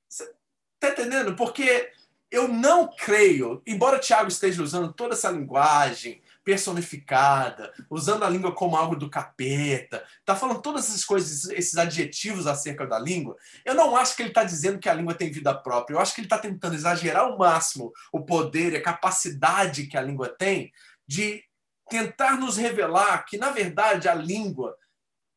Você 0.09 0.33
tá 0.79 0.91
entendendo? 0.91 1.35
Porque 1.35 1.93
eu 2.31 2.47
não 2.47 2.89
creio, 2.89 3.63
embora 3.67 3.99
Tiago 3.99 4.29
esteja 4.29 4.63
usando 4.63 4.93
toda 4.93 5.15
essa 5.15 5.31
linguagem, 5.31 6.23
personificada, 6.45 7.73
usando 7.89 8.23
a 8.23 8.29
língua 8.29 8.55
como 8.55 8.77
algo 8.77 8.95
do 8.95 9.09
capeta, 9.09 10.07
tá 10.25 10.37
falando 10.37 10.61
todas 10.61 10.89
essas 10.89 11.05
coisas, 11.05 11.47
esses 11.51 11.77
adjetivos 11.77 12.47
acerca 12.47 12.87
da 12.87 12.99
língua. 12.99 13.35
Eu 13.65 13.75
não 13.75 13.97
acho 13.97 14.15
que 14.15 14.23
ele 14.23 14.29
está 14.29 14.45
dizendo 14.45 14.79
que 14.79 14.89
a 14.89 14.95
língua 14.95 15.15
tem 15.15 15.33
vida 15.33 15.55
própria. 15.55 15.97
Eu 15.97 16.01
acho 16.01 16.15
que 16.15 16.21
ele 16.21 16.27
está 16.27 16.39
tentando 16.39 16.75
exagerar 16.75 17.25
ao 17.25 17.39
máximo 17.39 17.93
o 18.13 18.25
poder 18.25 18.75
e 18.75 18.77
a 18.77 18.83
capacidade 18.83 19.87
que 19.87 19.97
a 19.97 20.03
língua 20.03 20.29
tem 20.29 20.71
de 21.07 21.43
tentar 21.89 22.37
nos 22.39 22.57
revelar 22.57 23.25
que, 23.25 23.39
na 23.39 23.51
verdade, 23.51 24.09
a 24.09 24.15
língua 24.15 24.77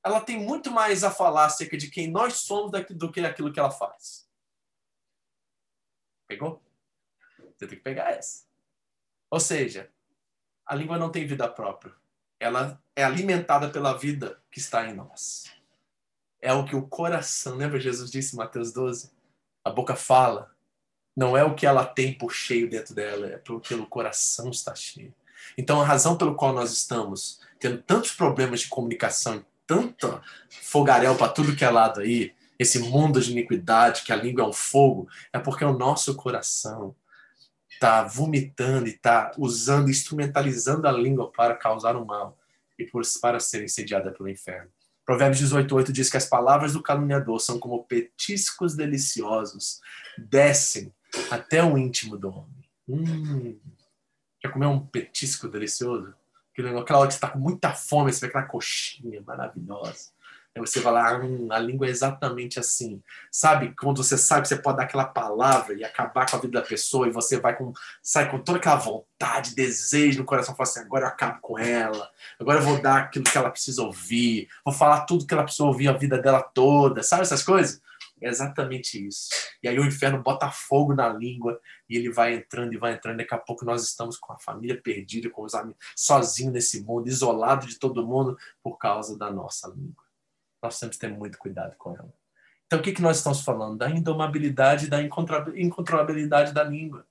ela 0.04 0.22
tem 0.22 0.40
muito 0.40 0.72
mais 0.72 1.04
a 1.04 1.12
falar 1.12 1.46
acerca 1.46 1.78
de 1.78 1.90
quem 1.90 2.10
nós 2.10 2.36
somos 2.36 2.72
do 2.90 3.12
que 3.12 3.20
aquilo 3.22 3.52
que 3.52 3.60
ela 3.60 3.72
faz. 3.72 4.28
Pegou? 6.28 6.62
Você 7.38 7.68
tem 7.68 7.78
que 7.78 7.84
pegar 7.84 8.12
essa. 8.12 8.46
Ou 9.30 9.40
seja, 9.40 9.92
a 10.68 10.76
língua 10.76 10.98
não 10.98 11.10
tem 11.10 11.26
vida 11.26 11.48
própria. 11.48 11.94
Ela 12.40 12.80
é 12.96 13.04
alimentada 13.04 13.70
pela 13.70 13.98
vida 13.98 14.38
que 14.52 14.60
está 14.60 14.86
em 14.86 14.94
nós. 14.94 15.46
É 16.42 16.54
o 16.54 16.66
que 16.66 16.76
o 16.76 16.86
coração, 16.86 17.56
lembra 17.56 17.80
Jesus 17.80 18.12
disse 18.12 18.36
em 18.36 18.38
Mateus 18.38 18.72
12? 18.72 19.12
A 19.64 19.70
boca 19.70 19.96
fala. 19.96 20.52
Não 21.16 21.36
é 21.36 21.44
o 21.44 21.56
que 21.56 21.66
ela 21.66 21.84
tem 21.84 22.14
por 22.14 22.32
cheio 22.32 22.70
dentro 22.70 22.94
dela, 22.94 23.26
é 23.28 23.38
porque 23.38 23.74
o 23.74 23.88
coração 23.88 24.52
está 24.52 24.76
cheio. 24.76 25.12
Então, 25.58 25.82
a 25.82 25.86
razão 25.86 26.16
pelo 26.16 26.36
qual 26.36 26.54
nós 26.54 26.72
estamos 26.72 27.40
tendo 27.60 27.82
tantos 27.82 28.12
problemas 28.12 28.60
de 28.60 28.68
comunicação, 28.68 29.44
tanto 29.66 30.22
fogaréu 30.50 31.16
para 31.16 31.32
tudo 31.32 31.56
que 31.56 31.66
é 31.66 31.70
lado 31.70 32.02
aí, 32.02 32.36
esse 32.60 32.80
mundo 32.80 33.20
de 33.20 33.32
iniquidade, 33.32 34.04
que 34.04 34.14
a 34.14 34.16
língua 34.16 34.44
é 34.44 34.48
um 34.48 34.54
fogo, 34.54 35.08
é 35.34 35.40
porque 35.40 35.66
o 35.66 35.78
nosso 35.78 36.16
coração 36.16 36.96
está 37.78 38.04
vomitando 38.04 38.88
e 38.88 38.92
está 38.92 39.32
usando, 39.38 39.90
instrumentalizando 39.90 40.88
a 40.88 40.92
língua 40.92 41.32
para 41.32 41.56
causar 41.56 41.96
o 41.96 42.02
um 42.02 42.06
mal 42.06 42.38
e 42.78 42.86
por, 42.86 43.04
para 43.22 43.40
ser 43.40 43.64
incendiada 43.64 44.12
pelo 44.12 44.28
inferno. 44.28 44.70
Provérbios 45.06 45.40
18:8 45.42 45.92
diz 45.92 46.10
que 46.10 46.18
as 46.18 46.26
palavras 46.26 46.74
do 46.74 46.84
caluniador 46.84 47.40
são 47.40 47.58
como 47.58 47.86
petiscos 47.86 48.76
deliciosos, 48.76 49.80
descem 50.18 50.94
até 51.32 51.64
o 51.64 51.78
íntimo 51.78 52.18
do 52.18 52.30
homem. 52.30 52.70
Hum, 52.90 53.58
quer 54.40 54.52
comer 54.52 54.66
um 54.66 54.86
petisco 54.86 55.48
delicioso? 55.48 56.14
Aquela 56.54 57.00
hora 57.00 57.08
que 57.08 57.14
você 57.14 57.18
está 57.18 57.30
com 57.30 57.40
muita 57.40 57.72
fome, 57.74 58.12
você 58.12 58.22
vê 58.22 58.28
aquela 58.28 58.46
coxinha 58.46 59.22
maravilhosa. 59.22 60.10
Aí 60.58 60.68
você 60.68 60.80
vai 60.80 60.94
lá, 60.94 61.20
hum, 61.20 61.48
a 61.52 61.60
língua 61.60 61.88
é 61.88 61.90
exatamente 61.90 62.60
assim. 62.60 63.02
Sabe? 63.32 63.76
Quando 63.80 64.04
você 64.04 64.18
sabe 64.18 64.48
você 64.48 64.56
pode 64.56 64.78
dar 64.78 64.84
aquela 64.84 65.06
palavra 65.06 65.76
e 65.76 65.84
acabar 65.84 66.30
com 66.30 66.36
a 66.36 66.40
vida 66.40 66.60
da 66.60 66.68
pessoa 66.68 67.08
e 67.08 67.12
você 67.12 67.40
vai 67.40 67.56
com, 67.56 67.72
sai 68.02 68.30
com 68.30 68.40
toda 68.40 68.58
aquela 68.58 68.76
vontade, 68.76 69.56
desejo 69.56 70.20
no 70.20 70.26
coração, 70.26 70.56
fala 70.56 70.68
assim, 70.68 70.80
agora 70.80 71.06
eu 71.06 71.10
acabo 71.10 71.40
com 71.42 71.60
ela, 71.60 72.10
agora 72.40 72.60
eu 72.60 72.64
vou 72.64 72.82
dar 72.82 72.98
aquilo 72.98 73.26
que 73.26 73.38
ela 73.38 73.52
precisa 73.52 73.84
ouvir, 73.84 74.48
vou 74.66 74.74
falar 74.74 75.02
tudo 75.02 75.26
que 75.28 75.34
ela 75.34 75.44
precisa 75.44 75.64
ouvir 75.64 75.88
a 75.88 75.94
vida 75.94 76.18
dela 76.18 76.42
toda, 76.42 77.04
sabe 77.04 77.22
essas 77.22 77.44
coisas? 77.44 77.82
É 78.20 78.28
exatamente 78.30 79.06
isso. 79.08 79.30
E 79.62 79.68
aí 79.68 79.78
o 79.78 79.86
inferno 79.86 80.24
bota 80.24 80.50
fogo 80.50 80.94
na 80.94 81.08
língua 81.08 81.60
e 81.88 81.96
ele 81.96 82.12
vai 82.12 82.34
entrando 82.34 82.74
e 82.74 82.78
vai 82.78 82.94
entrando. 82.94 83.18
Daqui 83.18 83.36
a 83.36 83.38
pouco 83.38 83.64
nós 83.64 83.84
estamos 83.84 84.18
com 84.18 84.34
a 84.34 84.40
família 84.40 84.80
perdida, 84.82 85.30
com 85.30 85.44
os 85.44 85.54
amigos, 85.54 85.78
sozinho 85.96 86.52
nesse 86.52 86.82
mundo, 86.84 87.08
isolado 87.08 87.68
de 87.68 87.78
todo 87.78 88.06
mundo 88.06 88.36
por 88.64 88.78
causa 88.78 89.16
da 89.16 89.30
nossa 89.30 89.68
língua 89.68 90.07
nós 90.62 90.80
temos 90.80 90.96
que 90.96 91.02
ter 91.02 91.12
muito 91.12 91.38
cuidado 91.38 91.76
com 91.78 91.94
ela. 91.96 92.14
Então, 92.66 92.80
o 92.80 92.82
que, 92.82 92.92
que 92.92 93.02
nós 93.02 93.18
estamos 93.18 93.42
falando? 93.42 93.78
Da 93.78 93.90
indomabilidade 93.90 94.88
da 94.88 95.02
incontrolabilidade 95.02 96.54
da 96.54 96.64
língua. 96.64 97.06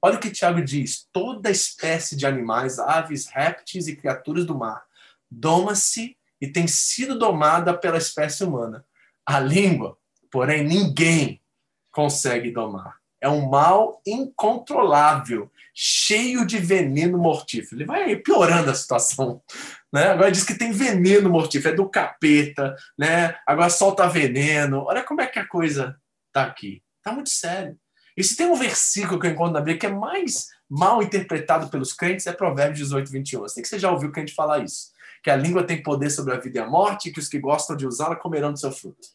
Olha 0.00 0.16
o 0.16 0.20
que 0.20 0.30
Tiago 0.30 0.62
diz: 0.62 1.08
toda 1.12 1.50
espécie 1.50 2.16
de 2.16 2.26
animais, 2.26 2.78
aves, 2.78 3.26
répteis 3.26 3.88
e 3.88 3.96
criaturas 3.96 4.44
do 4.44 4.56
mar 4.56 4.86
doma-se 5.30 6.16
e 6.40 6.46
tem 6.46 6.66
sido 6.66 7.18
domada 7.18 7.76
pela 7.76 7.98
espécie 7.98 8.44
humana. 8.44 8.84
A 9.24 9.40
língua, 9.40 9.96
porém, 10.30 10.64
ninguém 10.64 11.42
consegue 11.90 12.50
domar. 12.50 12.96
É 13.20 13.28
um 13.28 13.48
mal 13.48 14.00
incontrolável, 14.06 15.50
cheio 15.74 16.46
de 16.46 16.58
veneno 16.58 17.18
mortífero. 17.18 17.76
Ele 17.76 17.86
vai 17.86 18.16
piorando 18.16 18.70
a 18.70 18.74
situação 18.74 19.42
né? 19.96 20.08
Agora 20.08 20.30
diz 20.30 20.44
que 20.44 20.52
tem 20.52 20.72
veneno 20.72 21.30
mortífero, 21.30 21.72
é 21.72 21.76
do 21.76 21.88
capeta, 21.88 22.76
né? 22.98 23.34
Agora 23.46 23.70
solta 23.70 24.06
veneno. 24.06 24.84
Olha 24.84 25.02
como 25.02 25.22
é 25.22 25.26
que 25.26 25.38
a 25.38 25.48
coisa 25.48 25.96
tá 26.30 26.42
aqui. 26.42 26.82
Tá 27.02 27.12
muito 27.12 27.30
sério. 27.30 27.78
E 28.14 28.22
se 28.22 28.36
tem 28.36 28.46
um 28.46 28.56
versículo 28.56 29.18
que 29.18 29.26
eu 29.26 29.30
encontro 29.30 29.54
na 29.54 29.60
Bíblia 29.60 29.78
que 29.78 29.86
é 29.86 29.90
mais 29.90 30.48
mal 30.68 31.02
interpretado 31.02 31.70
pelos 31.70 31.94
crentes, 31.94 32.26
é 32.26 32.32
Provérbios 32.32 32.80
18, 32.80 33.10
21. 33.10 33.42
Eu 33.42 33.48
sei 33.48 33.62
que 33.62 33.68
você 33.70 33.78
já 33.78 33.90
ouviu 33.90 34.10
o 34.10 34.12
crente 34.12 34.34
falar 34.34 34.58
isso. 34.58 34.90
Que 35.22 35.30
a 35.30 35.36
língua 35.36 35.64
tem 35.64 35.82
poder 35.82 36.10
sobre 36.10 36.34
a 36.34 36.38
vida 36.38 36.58
e 36.58 36.60
a 36.60 36.66
morte, 36.66 37.08
e 37.08 37.12
que 37.12 37.18
os 37.18 37.26
que 37.28 37.38
gostam 37.38 37.74
de 37.74 37.86
usá-la 37.86 38.16
comerão 38.16 38.52
do 38.52 38.58
seu 38.58 38.70
fruto. 38.70 39.08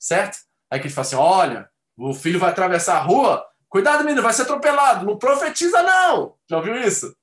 Certo? 0.00 0.38
Aí 0.68 0.80
que 0.80 0.88
gente 0.88 0.96
fala 0.96 1.06
assim: 1.06 1.16
olha, 1.16 1.70
o 1.96 2.12
filho 2.12 2.40
vai 2.40 2.50
atravessar 2.50 2.96
a 2.96 3.02
rua, 3.02 3.46
cuidado, 3.68 4.02
menino, 4.02 4.20
vai 4.20 4.32
ser 4.32 4.42
atropelado. 4.42 5.06
Não 5.06 5.16
profetiza, 5.16 5.80
não. 5.80 6.34
Já 6.50 6.56
ouviu 6.56 6.74
isso? 6.80 7.14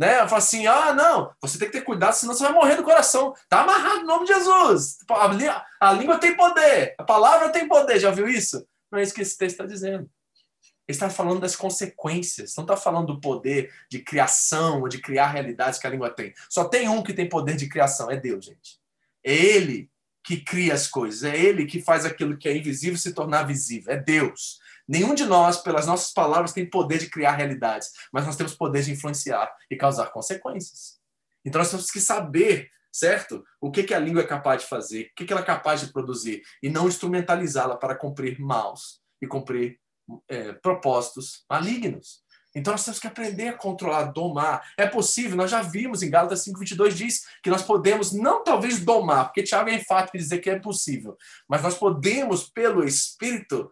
Né? 0.00 0.22
Eu 0.22 0.28
falo 0.28 0.38
assim: 0.38 0.66
ah, 0.66 0.94
não, 0.94 1.30
você 1.42 1.58
tem 1.58 1.68
que 1.68 1.78
ter 1.78 1.84
cuidado, 1.84 2.14
senão 2.14 2.32
você 2.32 2.42
vai 2.42 2.54
morrer 2.54 2.76
do 2.76 2.82
coração. 2.82 3.34
Tá 3.50 3.60
amarrado 3.60 4.00
no 4.00 4.06
nome 4.06 4.24
de 4.24 4.32
Jesus. 4.32 4.96
A, 5.10 5.66
a 5.78 5.92
língua 5.92 6.16
tem 6.16 6.34
poder, 6.34 6.94
a 6.96 7.04
palavra 7.04 7.50
tem 7.50 7.68
poder. 7.68 8.00
Já 8.00 8.10
viu 8.10 8.26
isso? 8.26 8.66
Não 8.90 8.98
é 8.98 9.02
isso 9.02 9.12
que 9.12 9.20
esse 9.20 9.36
texto 9.36 9.60
está 9.60 9.66
dizendo. 9.66 10.10
Ele 10.88 10.96
está 10.96 11.10
falando 11.10 11.40
das 11.40 11.54
consequências. 11.54 12.56
Não 12.56 12.64
está 12.64 12.78
falando 12.78 13.08
do 13.08 13.20
poder 13.20 13.70
de 13.90 13.98
criação 13.98 14.80
ou 14.80 14.88
de 14.88 15.02
criar 15.02 15.26
realidades 15.28 15.78
que 15.78 15.86
a 15.86 15.90
língua 15.90 16.08
tem. 16.08 16.32
Só 16.48 16.64
tem 16.64 16.88
um 16.88 17.02
que 17.02 17.12
tem 17.12 17.28
poder 17.28 17.54
de 17.54 17.68
criação, 17.68 18.10
é 18.10 18.16
Deus, 18.16 18.46
gente. 18.46 18.80
É 19.22 19.34
Ele 19.34 19.90
que 20.24 20.38
cria 20.38 20.72
as 20.72 20.88
coisas. 20.88 21.24
É 21.24 21.38
Ele 21.38 21.66
que 21.66 21.82
faz 21.82 22.06
aquilo 22.06 22.38
que 22.38 22.48
é 22.48 22.56
invisível 22.56 22.98
se 22.98 23.12
tornar 23.12 23.42
visível. 23.42 23.92
É 23.92 23.98
Deus. 23.98 24.58
Nenhum 24.90 25.14
de 25.14 25.24
nós, 25.24 25.58
pelas 25.58 25.86
nossas 25.86 26.12
palavras, 26.12 26.52
tem 26.52 26.68
poder 26.68 26.98
de 26.98 27.08
criar 27.08 27.36
realidades, 27.36 27.90
mas 28.12 28.26
nós 28.26 28.34
temos 28.34 28.56
poder 28.56 28.82
de 28.82 28.90
influenciar 28.90 29.48
e 29.70 29.76
causar 29.76 30.10
consequências. 30.10 30.98
Então 31.44 31.60
nós 31.60 31.70
temos 31.70 31.92
que 31.92 32.00
saber, 32.00 32.68
certo? 32.90 33.44
O 33.60 33.70
que, 33.70 33.84
que 33.84 33.94
a 33.94 34.00
língua 34.00 34.22
é 34.22 34.26
capaz 34.26 34.62
de 34.62 34.68
fazer, 34.68 35.02
o 35.02 35.14
que, 35.14 35.26
que 35.26 35.32
ela 35.32 35.42
é 35.42 35.44
capaz 35.44 35.80
de 35.80 35.92
produzir, 35.92 36.42
e 36.60 36.68
não 36.68 36.88
instrumentalizá-la 36.88 37.76
para 37.76 37.94
cumprir 37.94 38.40
maus 38.40 39.00
e 39.22 39.28
cumprir 39.28 39.78
é, 40.28 40.54
propósitos 40.54 41.44
malignos. 41.48 42.24
Então 42.52 42.72
nós 42.72 42.84
temos 42.84 42.98
que 42.98 43.06
aprender 43.06 43.46
a 43.46 43.56
controlar, 43.56 44.06
domar. 44.06 44.72
É 44.76 44.88
possível, 44.88 45.36
nós 45.36 45.52
já 45.52 45.62
vimos 45.62 46.02
em 46.02 46.10
Gálatas 46.10 46.42
5:22 46.44 46.94
diz 46.94 47.26
que 47.44 47.50
nós 47.50 47.62
podemos 47.62 48.10
não 48.10 48.42
talvez 48.42 48.84
domar, 48.84 49.26
porque 49.26 49.44
Tiago 49.44 49.70
é 49.70 49.74
enfático 49.74 50.16
em 50.16 50.20
dizer 50.20 50.38
que 50.38 50.50
é 50.50 50.58
possível, 50.58 51.16
mas 51.48 51.62
nós 51.62 51.78
podemos 51.78 52.50
pelo 52.50 52.84
espírito 52.84 53.70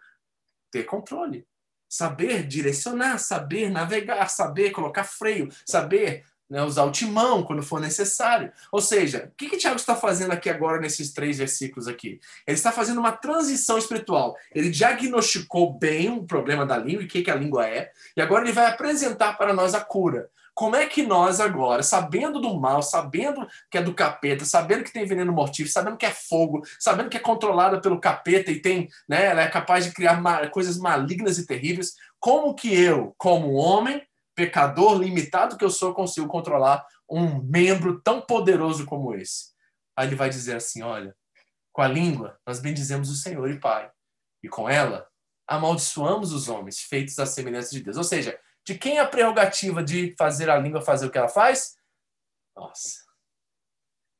ter 0.78 0.84
controle, 0.84 1.46
saber 1.88 2.46
direcionar, 2.46 3.18
saber 3.18 3.70
navegar, 3.70 4.28
saber 4.28 4.70
colocar 4.70 5.04
freio, 5.04 5.48
saber 5.66 6.24
né, 6.48 6.62
usar 6.62 6.84
o 6.84 6.92
timão 6.92 7.42
quando 7.42 7.62
for 7.62 7.80
necessário. 7.80 8.52
Ou 8.72 8.80
seja, 8.80 9.30
o 9.32 9.36
que, 9.36 9.50
que 9.50 9.58
Tiago 9.58 9.76
está 9.76 9.94
fazendo 9.94 10.32
aqui 10.32 10.48
agora 10.48 10.80
nesses 10.80 11.12
três 11.12 11.38
versículos 11.38 11.86
aqui? 11.86 12.20
Ele 12.46 12.56
está 12.56 12.72
fazendo 12.72 12.98
uma 12.98 13.12
transição 13.12 13.76
espiritual. 13.76 14.36
Ele 14.54 14.70
diagnosticou 14.70 15.72
bem 15.78 16.10
o 16.10 16.24
problema 16.24 16.64
da 16.64 16.78
língua 16.78 17.02
e 17.02 17.06
o 17.06 17.08
que, 17.08 17.22
que 17.22 17.30
a 17.30 17.34
língua 17.34 17.68
é, 17.68 17.90
e 18.16 18.22
agora 18.22 18.44
ele 18.44 18.52
vai 18.52 18.66
apresentar 18.66 19.36
para 19.36 19.52
nós 19.52 19.74
a 19.74 19.80
cura. 19.80 20.30
Como 20.58 20.74
é 20.74 20.88
que 20.88 21.04
nós 21.04 21.38
agora, 21.38 21.84
sabendo 21.84 22.40
do 22.40 22.58
mal, 22.58 22.82
sabendo 22.82 23.46
que 23.70 23.78
é 23.78 23.80
do 23.80 23.94
capeta, 23.94 24.44
sabendo 24.44 24.82
que 24.82 24.92
tem 24.92 25.06
veneno 25.06 25.32
mortífero, 25.32 25.72
sabendo 25.72 25.96
que 25.96 26.04
é 26.04 26.10
fogo, 26.10 26.66
sabendo 26.80 27.08
que 27.08 27.16
é 27.16 27.20
controlada 27.20 27.80
pelo 27.80 28.00
capeta 28.00 28.50
e 28.50 28.60
tem, 28.60 28.88
né, 29.08 29.26
ela 29.26 29.42
é 29.42 29.48
capaz 29.48 29.84
de 29.84 29.92
criar 29.92 30.20
coisas 30.50 30.76
malignas 30.76 31.38
e 31.38 31.46
terríveis, 31.46 31.94
como 32.18 32.56
que 32.56 32.74
eu, 32.74 33.14
como 33.16 33.52
homem, 33.52 34.04
pecador 34.34 35.00
limitado 35.00 35.56
que 35.56 35.64
eu 35.64 35.70
sou, 35.70 35.94
consigo 35.94 36.26
controlar 36.26 36.84
um 37.08 37.40
membro 37.40 38.00
tão 38.00 38.20
poderoso 38.20 38.84
como 38.84 39.14
esse. 39.14 39.52
Aí 39.96 40.08
ele 40.08 40.16
vai 40.16 40.28
dizer 40.28 40.56
assim: 40.56 40.82
olha, 40.82 41.14
com 41.72 41.82
a 41.82 41.86
língua 41.86 42.36
nós 42.44 42.58
bendizemos 42.58 43.10
o 43.10 43.14
Senhor 43.14 43.48
e 43.48 43.60
Pai, 43.60 43.88
e 44.42 44.48
com 44.48 44.68
ela 44.68 45.06
amaldiçoamos 45.46 46.32
os 46.32 46.48
homens, 46.48 46.80
feitos 46.80 47.16
à 47.20 47.26
semelhança 47.26 47.70
de 47.70 47.80
Deus. 47.80 47.96
Ou 47.96 48.02
seja, 48.02 48.36
de 48.68 48.78
quem 48.78 48.98
é 48.98 49.00
a 49.00 49.06
prerrogativa 49.06 49.82
de 49.82 50.14
fazer 50.18 50.50
a 50.50 50.58
língua 50.58 50.82
fazer 50.82 51.06
o 51.06 51.10
que 51.10 51.16
ela 51.16 51.28
faz? 51.28 51.78
Nossa. 52.54 52.98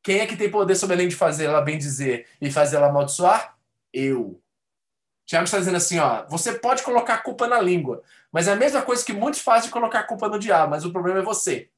Quem 0.03 0.20
é 0.20 0.26
que 0.26 0.38
tem 0.38 0.51
poder 0.51 0.74
sobre 0.74 0.94
a 0.94 0.96
língua 0.96 1.11
de 1.11 1.16
fazer 1.16 1.44
ela 1.44 1.61
bem 1.61 1.76
dizer 1.76 2.26
e 2.40 2.51
fazer 2.51 2.76
ela 2.76 2.88
amaldiçoar? 2.88 3.59
Eu. 3.92 4.42
Tiago 5.26 5.44
está 5.44 5.59
dizendo 5.59 5.76
assim, 5.76 5.99
ó, 5.99 6.24
você 6.28 6.59
pode 6.59 6.82
colocar 6.82 7.14
a 7.14 7.22
culpa 7.22 7.46
na 7.46 7.61
língua, 7.61 8.03
mas 8.32 8.49
é 8.49 8.53
a 8.53 8.57
mesma 8.57 8.80
coisa 8.80 9.05
que 9.05 9.12
muitos 9.12 9.42
fazem 9.42 9.70
colocar 9.70 10.01
a 10.01 10.07
culpa 10.07 10.30
no 10.30 10.38
diabo, 10.38 10.70
mas 10.70 10.86
o 10.86 10.92
problema 10.92 11.18
é 11.18 11.22
você. 11.22 11.68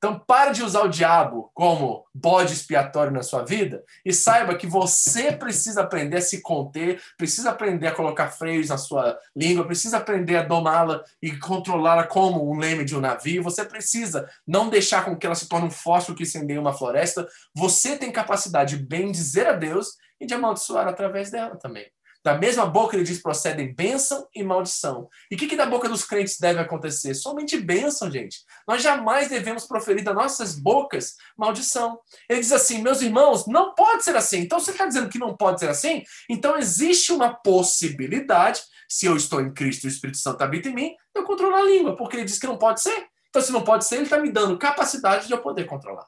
Então 0.00 0.18
para 0.18 0.52
de 0.52 0.62
usar 0.62 0.80
o 0.80 0.88
diabo 0.88 1.50
como 1.52 2.06
bode 2.14 2.54
expiatório 2.54 3.12
na 3.12 3.22
sua 3.22 3.44
vida 3.44 3.84
e 4.02 4.14
saiba 4.14 4.54
que 4.54 4.66
você 4.66 5.30
precisa 5.30 5.82
aprender 5.82 6.16
a 6.16 6.22
se 6.22 6.40
conter, 6.40 7.02
precisa 7.18 7.50
aprender 7.50 7.86
a 7.86 7.94
colocar 7.94 8.28
freios 8.28 8.70
na 8.70 8.78
sua 8.78 9.18
língua, 9.36 9.66
precisa 9.66 9.98
aprender 9.98 10.38
a 10.38 10.42
domá-la 10.42 11.04
e 11.20 11.36
controlá-la 11.36 12.04
como 12.04 12.50
um 12.50 12.58
leme 12.58 12.82
de 12.82 12.96
um 12.96 13.00
navio. 13.00 13.42
Você 13.42 13.62
precisa 13.62 14.26
não 14.46 14.70
deixar 14.70 15.04
com 15.04 15.14
que 15.14 15.26
ela 15.26 15.34
se 15.34 15.46
torne 15.46 15.66
um 15.66 15.70
fósforo 15.70 16.16
que 16.16 16.22
incendeia 16.22 16.58
uma 16.58 16.72
floresta. 16.72 17.28
Você 17.54 17.94
tem 17.94 18.10
capacidade 18.10 18.78
de 18.78 18.82
bem 18.82 19.12
dizer 19.12 19.46
a 19.48 19.52
Deus 19.52 19.98
e 20.18 20.24
de 20.24 20.32
amaldiçoar 20.32 20.88
através 20.88 21.30
dela 21.30 21.56
também. 21.56 21.86
Da 22.22 22.36
mesma 22.36 22.66
boca 22.66 22.94
ele 22.94 23.04
diz 23.04 23.22
procedem 23.22 23.74
bênção 23.74 24.28
e 24.34 24.42
maldição. 24.42 25.08
E 25.30 25.34
o 25.34 25.38
que, 25.38 25.46
que 25.46 25.56
da 25.56 25.64
boca 25.64 25.88
dos 25.88 26.04
crentes 26.04 26.38
deve 26.38 26.60
acontecer? 26.60 27.14
Somente 27.14 27.58
bênção, 27.58 28.10
gente. 28.10 28.40
Nós 28.68 28.82
jamais 28.82 29.28
devemos 29.28 29.66
proferir 29.66 30.04
das 30.04 30.14
nossas 30.14 30.58
bocas 30.58 31.16
maldição. 31.36 31.98
Ele 32.28 32.40
diz 32.40 32.52
assim, 32.52 32.82
meus 32.82 33.00
irmãos, 33.00 33.46
não 33.46 33.74
pode 33.74 34.04
ser 34.04 34.14
assim. 34.16 34.40
Então 34.40 34.60
você 34.60 34.72
está 34.72 34.84
dizendo 34.84 35.08
que 35.08 35.18
não 35.18 35.34
pode 35.34 35.60
ser 35.60 35.70
assim? 35.70 36.04
Então 36.28 36.58
existe 36.58 37.10
uma 37.10 37.34
possibilidade, 37.34 38.62
se 38.86 39.06
eu 39.06 39.16
estou 39.16 39.40
em 39.40 39.52
Cristo 39.52 39.84
e 39.84 39.88
o 39.88 39.90
Espírito 39.90 40.18
Santo 40.18 40.42
habita 40.42 40.68
em 40.68 40.74
mim, 40.74 40.94
eu 41.14 41.24
controlar 41.24 41.60
a 41.60 41.64
língua, 41.64 41.96
porque 41.96 42.16
ele 42.16 42.24
diz 42.24 42.38
que 42.38 42.46
não 42.46 42.58
pode 42.58 42.82
ser. 42.82 43.08
Então 43.30 43.40
se 43.40 43.50
não 43.50 43.62
pode 43.62 43.86
ser, 43.86 43.94
ele 43.94 44.04
está 44.04 44.18
me 44.18 44.30
dando 44.30 44.58
capacidade 44.58 45.26
de 45.26 45.32
eu 45.32 45.40
poder 45.40 45.64
controlar. 45.64 46.06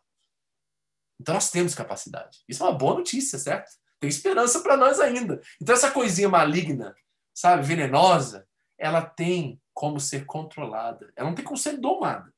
Então 1.18 1.34
nós 1.34 1.50
temos 1.50 1.74
capacidade. 1.74 2.40
Isso 2.46 2.62
é 2.62 2.66
uma 2.66 2.76
boa 2.76 2.96
notícia, 2.96 3.38
certo? 3.38 3.70
Tem 4.02 4.08
esperança 4.08 4.60
para 4.64 4.76
nós 4.76 4.98
ainda. 4.98 5.40
Então, 5.60 5.72
essa 5.72 5.92
coisinha 5.92 6.28
maligna, 6.28 6.92
sabe, 7.32 7.62
venenosa, 7.62 8.48
ela 8.76 9.00
tem 9.00 9.62
como 9.72 10.00
ser 10.00 10.26
controlada. 10.26 11.12
Ela 11.14 11.28
não 11.28 11.36
tem 11.36 11.44
como 11.44 11.56
ser 11.56 11.76
domada. 11.76 12.34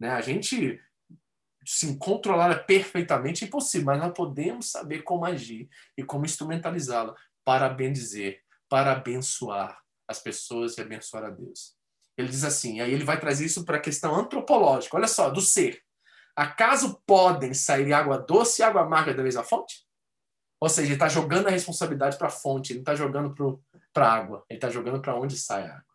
Né? 0.00 0.10
A 0.10 0.20
gente 0.20 0.82
sim, 1.64 1.96
controlá-la 1.96 2.56
perfeitamente 2.56 3.44
é 3.44 3.46
impossível, 3.46 3.86
mas 3.86 4.00
nós 4.00 4.12
podemos 4.12 4.68
saber 4.68 5.02
como 5.02 5.24
agir 5.24 5.68
e 5.96 6.02
como 6.02 6.24
instrumentalizá-la 6.24 7.14
para 7.44 7.68
bendizer, 7.68 8.40
para 8.68 8.90
abençoar 8.90 9.78
as 10.08 10.18
pessoas 10.18 10.76
e 10.76 10.80
abençoar 10.80 11.22
a 11.22 11.30
Deus. 11.30 11.76
Ele 12.18 12.28
diz 12.28 12.42
assim, 12.42 12.80
aí 12.80 12.92
ele 12.92 13.04
vai 13.04 13.20
trazer 13.20 13.46
isso 13.46 13.64
para 13.64 13.76
a 13.76 13.80
questão 13.80 14.12
antropológica. 14.12 14.96
Olha 14.96 15.06
só, 15.06 15.30
do 15.30 15.40
ser. 15.40 15.80
Acaso 16.34 17.00
podem 17.06 17.54
sair 17.54 17.92
água 17.92 18.18
doce 18.18 18.60
e 18.60 18.64
água 18.64 18.82
amarga 18.82 19.14
da 19.14 19.22
mesma 19.22 19.44
fonte? 19.44 19.85
Ou 20.66 20.70
seja, 20.70 20.88
ele 20.88 20.94
está 20.94 21.08
jogando 21.08 21.46
a 21.46 21.50
responsabilidade 21.50 22.18
para 22.18 22.26
a 22.26 22.30
fonte, 22.30 22.72
ele 22.72 22.78
não 22.78 22.82
está 22.82 22.96
jogando 22.96 23.62
para 23.92 24.08
a 24.08 24.12
água, 24.12 24.44
ele 24.50 24.56
está 24.56 24.68
jogando 24.68 25.00
para 25.00 25.14
onde 25.14 25.38
sai 25.38 25.62
a 25.62 25.76
água. 25.76 25.94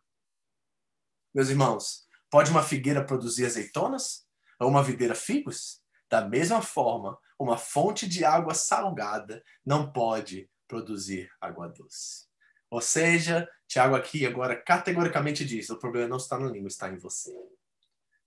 Meus 1.35 1.49
irmãos, 1.49 2.07
pode 2.29 2.49
uma 2.49 2.63
figueira 2.63 3.03
produzir 3.03 3.45
azeitonas? 3.45 4.25
Ou 4.61 4.69
uma 4.69 4.81
videira 4.81 5.13
figos? 5.13 5.81
Da 6.09 6.21
mesma 6.21 6.61
forma, 6.61 7.19
uma 7.37 7.57
fonte 7.57 8.07
de 8.07 8.23
água 8.23 8.53
salgada 8.53 9.43
não 9.65 9.91
pode 9.91 10.49
produzir 10.69 11.29
água 11.41 11.67
doce. 11.67 12.27
Ou 12.69 12.79
seja, 12.79 13.49
Tiago 13.67 13.93
aqui 13.93 14.25
agora 14.25 14.55
categoricamente 14.55 15.43
diz: 15.43 15.69
o 15.69 15.79
problema 15.79 16.07
não 16.07 16.15
está 16.15 16.39
na 16.39 16.49
língua, 16.49 16.69
está 16.69 16.89
em 16.89 16.95
você. 16.95 17.37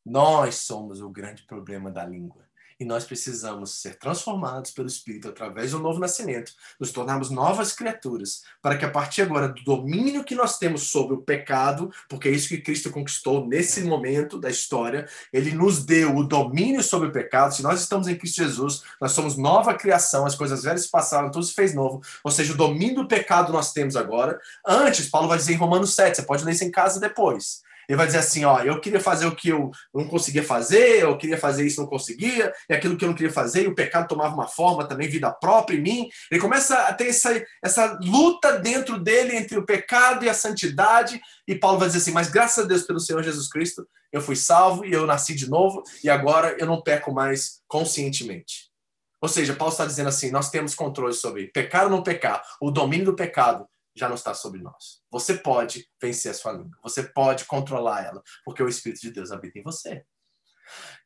Nós 0.05 0.57
somos 0.57 1.01
o 1.01 1.09
grande 1.09 1.47
problema 1.47 1.91
da 1.91 2.05
língua 2.05 2.47
e 2.85 2.87
nós 2.87 3.05
precisamos 3.05 3.81
ser 3.81 3.99
transformados 3.99 4.71
pelo 4.71 4.87
Espírito 4.87 5.29
através 5.29 5.71
do 5.71 5.79
novo 5.79 5.99
nascimento, 5.99 6.53
nos 6.79 6.93
tornarmos 6.93 7.31
novas 7.31 7.73
criaturas, 7.73 8.43
para 8.61 8.77
que 8.77 8.85
a 8.85 8.91
partir 8.91 9.23
agora 9.23 9.49
do 9.49 9.65
domínio 9.65 10.23
que 10.23 10.35
nós 10.35 10.59
temos 10.59 10.89
sobre 10.91 11.15
o 11.15 11.23
pecado, 11.23 11.91
porque 12.09 12.29
é 12.29 12.31
isso 12.31 12.49
que 12.49 12.59
Cristo 12.59 12.91
conquistou 12.91 13.47
nesse 13.47 13.83
momento 13.83 14.39
da 14.39 14.51
história, 14.51 15.09
ele 15.33 15.53
nos 15.53 15.83
deu 15.83 16.15
o 16.15 16.23
domínio 16.23 16.83
sobre 16.83 17.09
o 17.09 17.13
pecado. 17.13 17.55
Se 17.55 17.63
nós 17.63 17.81
estamos 17.81 18.07
em 18.07 18.17
Cristo 18.17 18.37
Jesus, 18.37 18.83
nós 19.01 19.13
somos 19.13 19.39
nova 19.39 19.73
criação, 19.73 20.27
as 20.27 20.35
coisas 20.35 20.63
velhas 20.63 20.87
passaram, 20.87 21.31
tudo 21.31 21.47
se 21.47 21.55
fez 21.55 21.75
novo. 21.75 22.03
Ou 22.23 22.31
seja, 22.31 22.53
o 22.53 22.57
domínio 22.57 22.97
do 22.97 23.09
pecado 23.09 23.51
nós 23.51 23.73
temos 23.73 23.97
agora. 23.97 24.39
Antes, 24.67 25.09
Paulo 25.09 25.29
vai 25.29 25.39
dizer 25.39 25.55
em 25.55 25.57
Romanos 25.57 25.95
7, 25.95 26.17
você 26.17 26.23
pode 26.23 26.45
ler 26.45 26.53
isso 26.53 26.65
em 26.65 26.71
casa 26.71 27.01
depois. 27.01 27.64
Ele 27.89 27.97
vai 27.97 28.07
dizer 28.07 28.19
assim, 28.19 28.45
ó, 28.45 28.61
eu 28.61 28.81
queria 28.81 29.01
fazer 29.01 29.27
o 29.27 29.35
que 29.35 29.49
eu 29.49 29.71
não 29.95 30.07
conseguia 30.07 30.43
fazer, 30.43 31.03
eu 31.03 31.17
queria 31.17 31.39
fazer 31.39 31.67
isso 31.67 31.81
não 31.81 31.89
conseguia, 31.89 32.53
e 32.69 32.75
aquilo 32.75 32.97
que 32.97 33.05
eu 33.05 33.09
não 33.09 33.15
queria 33.15 33.33
fazer, 33.33 33.65
e 33.65 33.69
o 33.69 33.75
pecado 33.75 34.09
tomava 34.09 34.35
uma 34.35 34.49
forma 34.49 34.87
também, 34.87 35.09
vida 35.09 35.31
própria 35.31 35.77
em 35.77 35.83
mim. 35.83 36.09
Ele 36.31 36.41
começa 36.41 36.77
a 36.83 36.93
ter 36.93 37.09
essa, 37.09 37.43
essa 37.63 37.99
luta 38.03 38.59
dentro 38.59 38.99
dele 38.99 39.37
entre 39.37 39.59
o 39.59 39.67
pecado 39.67 40.25
e 40.25 40.29
a 40.29 40.35
santidade, 40.35 41.21
e 41.47 41.55
Paulo 41.55 41.79
vai 41.79 41.89
dizer 41.89 41.99
assim, 41.99 42.13
mas 42.13 42.29
graças 42.29 42.65
a 42.65 42.67
Deus 42.67 42.83
pelo 42.83 43.01
Senhor 43.01 43.23
Jesus 43.23 43.49
Cristo, 43.49 43.87
eu 44.13 44.21
fui 44.21 44.37
salvo 44.37 44.85
e 44.85 44.93
eu 44.93 45.07
nasci 45.07 45.35
de 45.35 45.49
novo, 45.49 45.83
e 46.03 46.09
agora 46.09 46.57
eu 46.59 46.67
não 46.67 46.83
peco 46.83 47.13
mais 47.13 47.61
conscientemente. 47.67 48.73
Ou 49.21 49.29
seja, 49.29 49.55
Paulo 49.55 49.73
está 49.73 49.87
dizendo 49.87 50.09
assim, 50.09 50.31
nós 50.31 50.51
temos 50.51 50.75
controle 50.75 51.15
sobre 51.15 51.47
pecar 51.49 51.85
ou 51.85 51.91
não 51.91 52.03
pecar, 52.03 52.43
o 52.61 52.71
domínio 52.71 53.07
do 53.07 53.15
pecado 53.15 53.67
já 53.95 54.09
não 54.09 54.17
está 54.17 54.35
sobre 54.35 54.61
nós. 54.61 55.03
Você 55.11 55.35
pode 55.35 55.89
vencer 56.01 56.33
a 56.33 56.35
sua 56.35 56.53
língua, 56.53 56.79
você 56.83 57.03
pode 57.03 57.45
controlar 57.45 58.05
ela, 58.05 58.23
porque 58.45 58.63
o 58.63 58.69
Espírito 58.69 59.01
de 59.01 59.11
Deus 59.11 59.31
habita 59.31 59.59
em 59.59 59.63
você. 59.63 60.05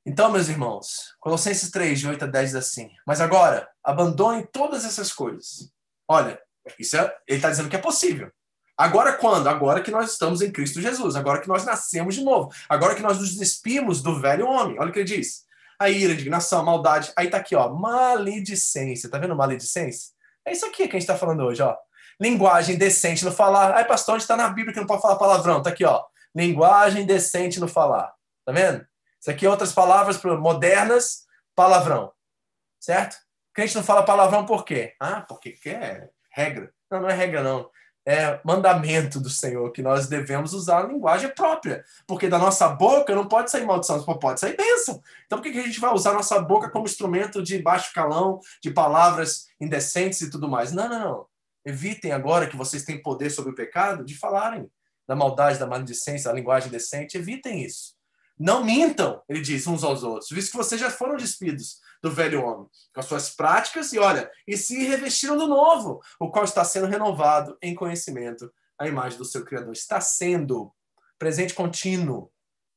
Então, 0.07 0.31
meus 0.31 0.49
irmãos, 0.49 1.15
Colossenses 1.21 1.71
3, 1.71 2.01
de 2.01 2.09
8 2.09 2.25
a 2.25 2.29
10 2.29 2.51
diz 2.51 2.57
assim: 2.57 2.91
Mas 3.07 3.21
agora, 3.21 3.69
abandone 3.85 4.47
todas 4.47 4.85
essas 4.85 5.13
coisas. 5.13 5.71
Olha, 6.07 6.41
isso 6.79 6.97
é, 6.97 7.15
ele 7.27 7.39
está 7.39 7.51
dizendo 7.51 7.69
que 7.69 7.77
é 7.77 7.81
possível. 7.81 8.31
Agora 8.77 9.15
quando? 9.15 9.49
Agora 9.49 9.83
que 9.83 9.91
nós 9.91 10.13
estamos 10.13 10.41
em 10.41 10.53
Cristo 10.53 10.81
Jesus, 10.81 11.17
agora 11.17 11.41
que 11.41 11.49
nós 11.49 11.65
nascemos 11.65 12.15
de 12.15 12.23
novo, 12.23 12.53
agora 12.69 12.95
que 12.95 13.03
nós 13.03 13.19
nos 13.19 13.35
despimos 13.35 14.01
do 14.01 14.21
velho 14.21 14.47
homem. 14.47 14.79
Olha 14.79 14.91
o 14.91 14.93
que 14.93 15.01
ele 15.01 15.17
diz. 15.17 15.45
A 15.81 15.91
ira, 15.91 16.13
a 16.13 16.15
indignação, 16.15 16.61
a 16.61 16.65
maldade. 16.65 17.13
Aí 17.17 17.29
tá 17.29 17.39
aqui, 17.39 17.57
ó, 17.57 17.69
maledicência. 17.75 19.11
Tá 19.11 19.19
vendo 19.19 19.35
maledicência? 19.35 20.13
É 20.45 20.53
isso 20.53 20.65
aqui 20.65 20.89
que 20.89 20.97
a 20.97 21.01
gente 21.01 21.03
está 21.03 21.17
falando 21.17 21.43
hoje, 21.43 21.61
ó 21.61 21.77
linguagem 22.21 22.77
decente 22.77 23.25
no 23.25 23.33
falar. 23.33 23.73
Ai, 23.75 23.87
pastor, 23.87 24.15
onde 24.15 24.25
está 24.25 24.37
na 24.37 24.49
Bíblia 24.49 24.73
que 24.73 24.81
não 24.81 24.87
pode 24.87 25.03
falar 25.03 25.17
palavrão? 25.17 25.63
Tá 25.63 25.71
aqui, 25.71 25.85
ó. 25.85 26.05
Linguagem 26.35 27.07
decente 27.07 27.61
no 27.61 27.69
falar. 27.69 28.13
Tá 28.45 28.53
vendo? 28.53 28.87
Isso 29.21 29.31
aqui 29.31 29.47
é 29.47 29.51
outras 29.51 29.73
palavras 29.73 30.23
modernas, 30.23 31.27
palavrão. 31.55 32.13
Certo? 32.81 33.17
Crente 33.53 33.75
não 33.75 33.83
fala 33.83 34.05
palavrão 34.05 34.47
por 34.47 34.65
quê? 34.65 34.95
Ah, 35.01 35.23
porque 35.23 35.53
quer 35.53 36.11
regra. 36.31 36.73
Não, 36.91 37.01
não 37.01 37.09
é 37.09 37.15
regra, 37.15 37.43
não. 37.43 37.69
É 38.07 38.41
mandamento 38.43 39.21
do 39.21 39.29
Senhor 39.29 39.71
que 39.71 39.83
nós 39.83 40.07
devemos 40.07 40.55
usar 40.55 40.79
a 40.79 40.87
linguagem 40.87 41.29
própria. 41.35 41.85
Porque 42.07 42.29
da 42.29 42.39
nossa 42.39 42.69
boca 42.69 43.15
não 43.15 43.27
pode 43.27 43.51
sair 43.51 43.67
maldição, 43.67 44.03
pode 44.03 44.41
sair 44.41 44.57
bênção. 44.57 45.03
Então 45.27 45.39
por 45.39 45.51
que 45.51 45.59
a 45.59 45.63
gente 45.63 45.81
vai 45.81 45.93
usar 45.93 46.11
a 46.11 46.15
nossa 46.15 46.41
boca 46.41 46.71
como 46.71 46.87
instrumento 46.87 47.43
de 47.43 47.61
baixo 47.61 47.93
calão, 47.93 48.41
de 48.63 48.71
palavras 48.71 49.49
indecentes 49.61 50.21
e 50.23 50.31
tudo 50.31 50.49
mais? 50.49 50.73
Não, 50.73 50.89
não, 50.89 51.01
não. 51.01 51.27
Evitem 51.65 52.13
agora 52.13 52.47
que 52.47 52.57
vocês 52.57 52.85
têm 52.85 53.03
poder 53.03 53.31
sobre 53.31 53.53
o 53.53 53.55
pecado 53.55 54.05
de 54.05 54.17
falarem 54.17 54.71
da 55.07 55.17
maldade, 55.17 55.59
da 55.59 55.67
maledicência, 55.67 56.31
da 56.31 56.37
linguagem 56.37 56.71
decente. 56.71 57.17
Evitem 57.17 57.63
isso. 57.65 57.97
Não 58.39 58.65
mintam, 58.65 59.21
ele 59.29 59.41
diz, 59.41 59.67
uns 59.67 59.83
aos 59.83 60.03
outros, 60.05 60.31
visto 60.31 60.53
que 60.53 60.57
vocês 60.57 60.81
já 60.81 60.91
foram 60.91 61.17
despidos 61.17 61.81
do 62.01 62.11
velho 62.11 62.45
homem, 62.45 62.69
com 62.95 63.01
as 63.01 63.07
suas 63.07 63.31
práticas, 63.31 63.93
e 63.93 63.99
olha, 63.99 64.31
e 64.47 64.57
se 64.57 64.85
revestiram 64.85 65.37
do 65.37 65.49
novo, 65.49 66.01
o 66.21 66.31
qual 66.31 66.45
está 66.45 66.65
sendo 66.65 66.87
renovado 66.87 67.59
em 67.61 67.75
conhecimento, 67.75 68.53
a 68.79 68.87
imagem 68.87 69.19
do 69.19 69.25
seu 69.25 69.45
Criador. 69.45 69.73
Está 69.73 70.01
sendo 70.01 70.73
presente 71.19 71.53
contínuo. 71.53 72.31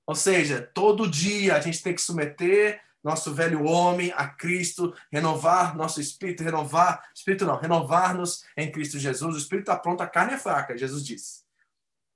Ou 0.07 0.15
seja, 0.15 0.67
todo 0.73 1.09
dia 1.09 1.55
a 1.55 1.59
gente 1.59 1.83
tem 1.83 1.93
que 1.93 2.01
submeter 2.01 2.81
nosso 3.03 3.33
velho 3.33 3.63
homem 3.65 4.13
a 4.15 4.27
Cristo, 4.27 4.93
renovar 5.11 5.75
nosso 5.75 5.99
espírito, 5.99 6.43
renovar, 6.43 7.09
espírito 7.13 7.45
não, 7.45 7.57
renovar-nos 7.57 8.43
em 8.55 8.71
Cristo 8.71 8.99
Jesus. 8.99 9.35
O 9.35 9.39
espírito 9.39 9.71
está 9.71 9.79
pronto, 9.79 10.01
a 10.01 10.07
carne 10.07 10.33
é 10.33 10.37
fraca, 10.37 10.77
Jesus 10.77 11.05
disse. 11.05 11.41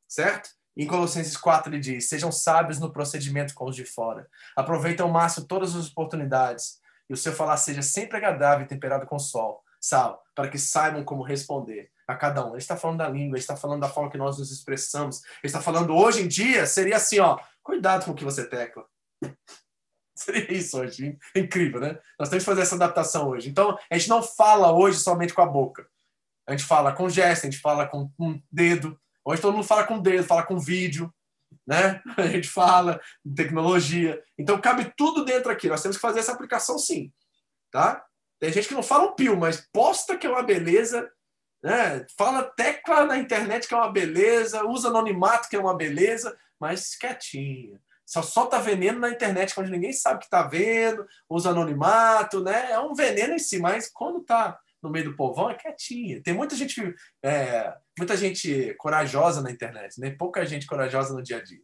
Certo? 0.07 0.49
Em 0.77 0.85
Colossenses 0.85 1.37
4 1.37 1.71
ele 1.71 1.79
diz: 1.79 2.09
Sejam 2.09 2.31
sábios 2.31 2.79
no 2.79 2.91
procedimento 2.91 3.53
com 3.53 3.65
os 3.65 3.75
de 3.75 3.85
fora. 3.85 4.27
Aproveitem 4.55 5.03
ao 5.03 5.11
máximo 5.11 5.47
todas 5.47 5.75
as 5.75 5.89
oportunidades 5.89 6.79
e 7.09 7.13
o 7.13 7.17
seu 7.17 7.33
falar 7.33 7.57
seja 7.57 7.81
sempre 7.81 8.17
agradável 8.17 8.65
e 8.65 8.67
temperado 8.67 9.05
com 9.05 9.17
sol, 9.17 9.63
sal, 9.79 10.23
para 10.33 10.49
que 10.49 10.57
saibam 10.57 11.03
como 11.03 11.23
responder 11.23 11.89
a 12.07 12.15
cada 12.15 12.45
um. 12.45 12.49
Ele 12.49 12.57
está 12.57 12.75
falando 12.75 12.99
da 12.99 13.09
língua, 13.09 13.37
ele 13.37 13.41
está 13.41 13.55
falando 13.55 13.81
da 13.81 13.89
forma 13.89 14.11
que 14.11 14.17
nós 14.17 14.37
nos 14.37 14.51
expressamos. 14.51 15.21
Ele 15.23 15.45
está 15.45 15.61
falando 15.61 15.95
hoje 15.95 16.21
em 16.21 16.27
dia, 16.27 16.65
seria 16.65 16.97
assim, 16.97 17.19
ó, 17.19 17.39
cuidado 17.63 18.05
com 18.05 18.11
o 18.11 18.15
que 18.15 18.23
você 18.23 18.47
tecla. 18.47 18.85
Seria 20.17 20.53
isso 20.53 20.79
hoje. 20.79 21.17
Incrível, 21.35 21.81
né? 21.81 21.99
Nós 22.17 22.29
temos 22.29 22.43
que 22.43 22.49
fazer 22.49 22.61
essa 22.61 22.75
adaptação 22.75 23.29
hoje. 23.29 23.49
Então, 23.49 23.77
a 23.89 23.97
gente 23.97 24.09
não 24.09 24.23
fala 24.23 24.71
hoje 24.71 24.99
somente 24.99 25.33
com 25.33 25.41
a 25.41 25.45
boca. 25.45 25.87
A 26.47 26.51
gente 26.51 26.63
fala 26.63 26.93
com 26.93 27.09
gesto, 27.09 27.45
a 27.45 27.49
gente 27.49 27.61
fala 27.61 27.87
com 27.87 28.09
um 28.19 28.41
dedo. 28.51 28.99
Hoje 29.23 29.41
todo 29.41 29.53
mundo 29.53 29.65
fala 29.65 29.83
com 29.83 29.99
dedo, 29.99 30.23
fala 30.23 30.43
com 30.43 30.59
vídeo 30.59 31.13
né? 31.65 32.01
A 32.17 32.27
gente 32.27 32.47
fala 32.47 32.99
tecnologia. 33.35 34.21
Então 34.37 34.59
cabe 34.59 34.93
tudo 34.95 35.25
dentro 35.25 35.51
aqui. 35.51 35.67
Nós 35.67 35.81
temos 35.81 35.97
que 35.97 36.01
fazer 36.01 36.19
essa 36.19 36.31
aplicação 36.31 36.77
sim, 36.77 37.11
tá? 37.71 38.03
Tem 38.39 38.51
gente 38.51 38.67
que 38.67 38.73
não 38.73 38.83
fala 38.83 39.05
um 39.05 39.15
pio, 39.15 39.37
mas 39.37 39.67
posta 39.71 40.17
que 40.17 40.27
é 40.27 40.29
uma 40.29 40.43
beleza, 40.43 41.09
né? 41.63 42.05
Fala 42.17 42.43
tecla 42.43 43.05
na 43.05 43.17
internet 43.17 43.67
que 43.67 43.73
é 43.73 43.77
uma 43.77 43.91
beleza, 43.91 44.65
usa 44.65 44.89
anonimato 44.89 45.49
que 45.49 45.55
é 45.55 45.59
uma 45.59 45.75
beleza, 45.75 46.37
mas 46.59 46.95
quietinha. 46.95 47.79
Só 48.15 48.21
solta 48.21 48.61
veneno 48.61 48.97
na 48.97 49.09
internet 49.09 49.53
quando 49.53 49.69
ninguém 49.69 49.91
sabe 49.91 50.21
que 50.21 50.29
tá 50.29 50.41
vendo, 50.41 51.05
usa 51.29 51.49
anonimato, 51.49 52.41
né? 52.41 52.71
É 52.71 52.79
um 52.79 52.93
veneno 52.93 53.33
em 53.33 53.39
si, 53.39 53.59
mas 53.59 53.91
quando 53.91 54.23
tá 54.23 54.57
no 54.81 54.89
meio 54.89 55.09
do 55.09 55.17
povão 55.17 55.49
é 55.49 55.53
quietinha. 55.53 56.23
Tem 56.23 56.33
muita 56.33 56.55
gente, 56.55 56.95
é, 57.21 57.75
muita 57.99 58.15
gente 58.15 58.73
corajosa 58.75 59.41
na 59.41 59.51
internet, 59.51 59.99
né? 59.99 60.11
pouca 60.11 60.45
gente 60.45 60.65
corajosa 60.65 61.13
no 61.13 61.21
dia 61.21 61.39
a 61.39 61.43
dia. 61.43 61.59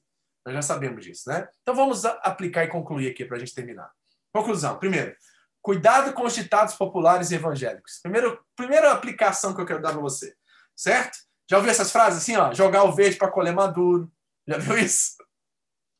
Nós 0.45 0.53
já 0.55 0.61
sabemos 0.61 1.05
disso, 1.05 1.29
né? 1.29 1.47
Então 1.61 1.73
vamos 1.73 2.03
aplicar 2.03 2.65
e 2.65 2.67
concluir 2.67 3.09
aqui 3.09 3.23
para 3.23 3.37
a 3.37 3.39
gente 3.39 3.55
terminar. 3.55 3.89
Conclusão. 4.33 4.77
Primeiro, 4.77 5.15
cuidado 5.61 6.11
com 6.11 6.25
os 6.25 6.35
ditados 6.35 6.75
populares 6.75 7.31
e 7.31 7.35
evangélicos. 7.35 8.01
Primeiro, 8.03 8.43
primeira 8.57 8.91
aplicação 8.91 9.55
que 9.55 9.61
eu 9.61 9.65
quero 9.65 9.81
dar 9.81 9.93
para 9.93 10.01
você, 10.01 10.35
certo? 10.75 11.17
Já 11.49 11.55
ouviu 11.55 11.71
essas 11.71 11.93
frases 11.93 12.21
assim, 12.21 12.35
ó? 12.35 12.53
Jogar 12.53 12.83
o 12.83 12.91
verde 12.91 13.15
para 13.15 13.31
colher 13.31 13.53
maduro. 13.53 14.11
Já 14.45 14.57
viu 14.57 14.77
isso? 14.77 15.20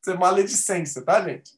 É 0.08 0.14
maledicência, 0.14 1.02
tá, 1.02 1.22
gente? 1.22 1.52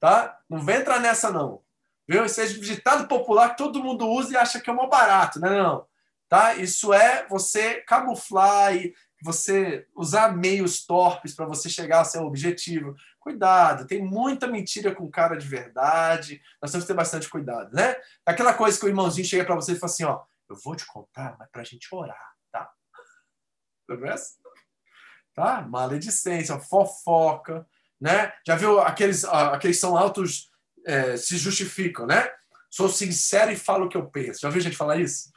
Tá? 0.00 0.38
Não 0.48 0.60
vem 0.60 0.76
entrar 0.76 0.98
nessa, 0.98 1.30
não. 1.30 1.62
Viu? 2.08 2.24
Esse 2.24 2.42
é 2.42 2.46
ditado 2.46 3.06
popular 3.06 3.50
que 3.50 3.56
todo 3.56 3.82
mundo 3.82 4.08
usa 4.08 4.32
e 4.32 4.36
acha 4.36 4.60
que 4.60 4.68
é 4.68 4.72
um 4.72 4.88
barato. 4.88 5.40
Não, 5.40 5.50
não. 5.50 5.86
Tá? 6.28 6.54
Isso 6.54 6.92
é 6.92 7.26
você 7.28 7.82
camuflar 7.82 8.74
e 8.74 8.94
você 9.22 9.86
usar 9.94 10.36
meios 10.36 10.84
torpes 10.84 11.34
para 11.34 11.46
você 11.46 11.68
chegar 11.68 11.98
ao 11.98 12.04
seu 12.04 12.24
objetivo. 12.24 12.96
Cuidado, 13.20 13.86
tem 13.86 14.02
muita 14.02 14.48
mentira 14.48 14.94
com 14.94 15.08
cara 15.08 15.36
de 15.36 15.46
verdade. 15.46 16.42
Nós 16.60 16.72
temos 16.72 16.84
que 16.84 16.92
ter 16.92 16.96
bastante 16.96 17.28
cuidado, 17.28 17.72
né? 17.72 17.94
Aquela 18.26 18.52
coisa 18.52 18.78
que 18.78 18.84
o 18.84 18.88
irmãozinho 18.88 19.26
chega 19.26 19.44
para 19.44 19.54
você 19.54 19.72
e 19.72 19.76
fala 19.76 19.92
assim, 19.92 20.04
ó, 20.04 20.22
eu 20.48 20.56
vou 20.56 20.74
te 20.74 20.84
contar, 20.86 21.36
mas 21.38 21.48
para 21.50 21.62
a 21.62 21.64
gente 21.64 21.86
orar, 21.94 22.32
tá? 22.50 22.68
Tá 23.86 23.94
vendo? 23.94 24.20
Tá? 25.34 25.62
Maledicência, 25.62 26.58
fofoca, 26.58 27.66
né? 28.02 28.32
Já 28.44 28.56
viu 28.56 28.80
aqueles, 28.80 29.24
aqueles 29.24 29.78
são 29.78 29.96
altos 29.96 30.50
é, 30.84 31.16
se 31.16 31.38
justificam, 31.38 32.04
né? 32.04 32.28
Sou 32.68 32.88
sincero 32.88 33.52
e 33.52 33.56
falo 33.56 33.86
o 33.86 33.88
que 33.88 33.96
eu 33.96 34.08
penso. 34.08 34.40
Já 34.40 34.48
ouviu 34.48 34.60
gente 34.60 34.76
falar 34.76 34.96
isso? 34.96 35.30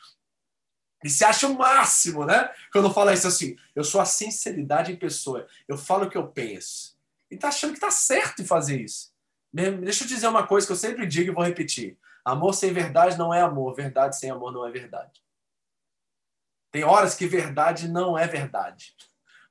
E 1.03 1.09
se 1.09 1.23
acha 1.23 1.47
o 1.47 1.55
máximo, 1.55 2.25
né? 2.25 2.51
Quando 2.71 2.91
fala 2.91 3.13
isso 3.13 3.27
assim, 3.27 3.55
eu 3.75 3.83
sou 3.83 4.01
a 4.01 4.05
sinceridade 4.05 4.91
em 4.91 4.95
pessoa, 4.95 5.45
eu 5.67 5.77
falo 5.77 6.05
o 6.05 6.09
que 6.09 6.17
eu 6.17 6.27
penso. 6.27 6.97
E 7.29 7.37
tá 7.37 7.49
achando 7.49 7.75
que 7.75 7.79
tá 7.79 7.91
certo 7.91 8.41
em 8.41 8.45
fazer 8.45 8.81
isso. 8.81 9.13
Deixa 9.53 10.03
eu 10.03 10.07
dizer 10.07 10.27
uma 10.27 10.47
coisa 10.47 10.65
que 10.65 10.73
eu 10.73 10.77
sempre 10.77 11.05
digo 11.05 11.29
e 11.29 11.33
vou 11.35 11.43
repetir. 11.43 11.99
Amor 12.23 12.53
sem 12.53 12.73
verdade 12.73 13.15
não 13.15 13.31
é 13.31 13.41
amor, 13.41 13.75
verdade 13.75 14.17
sem 14.17 14.31
amor 14.31 14.51
não 14.51 14.65
é 14.65 14.71
verdade. 14.71 15.23
Tem 16.71 16.83
horas 16.83 17.13
que 17.13 17.27
verdade 17.27 17.87
não 17.87 18.17
é 18.17 18.25
verdade, 18.25 18.95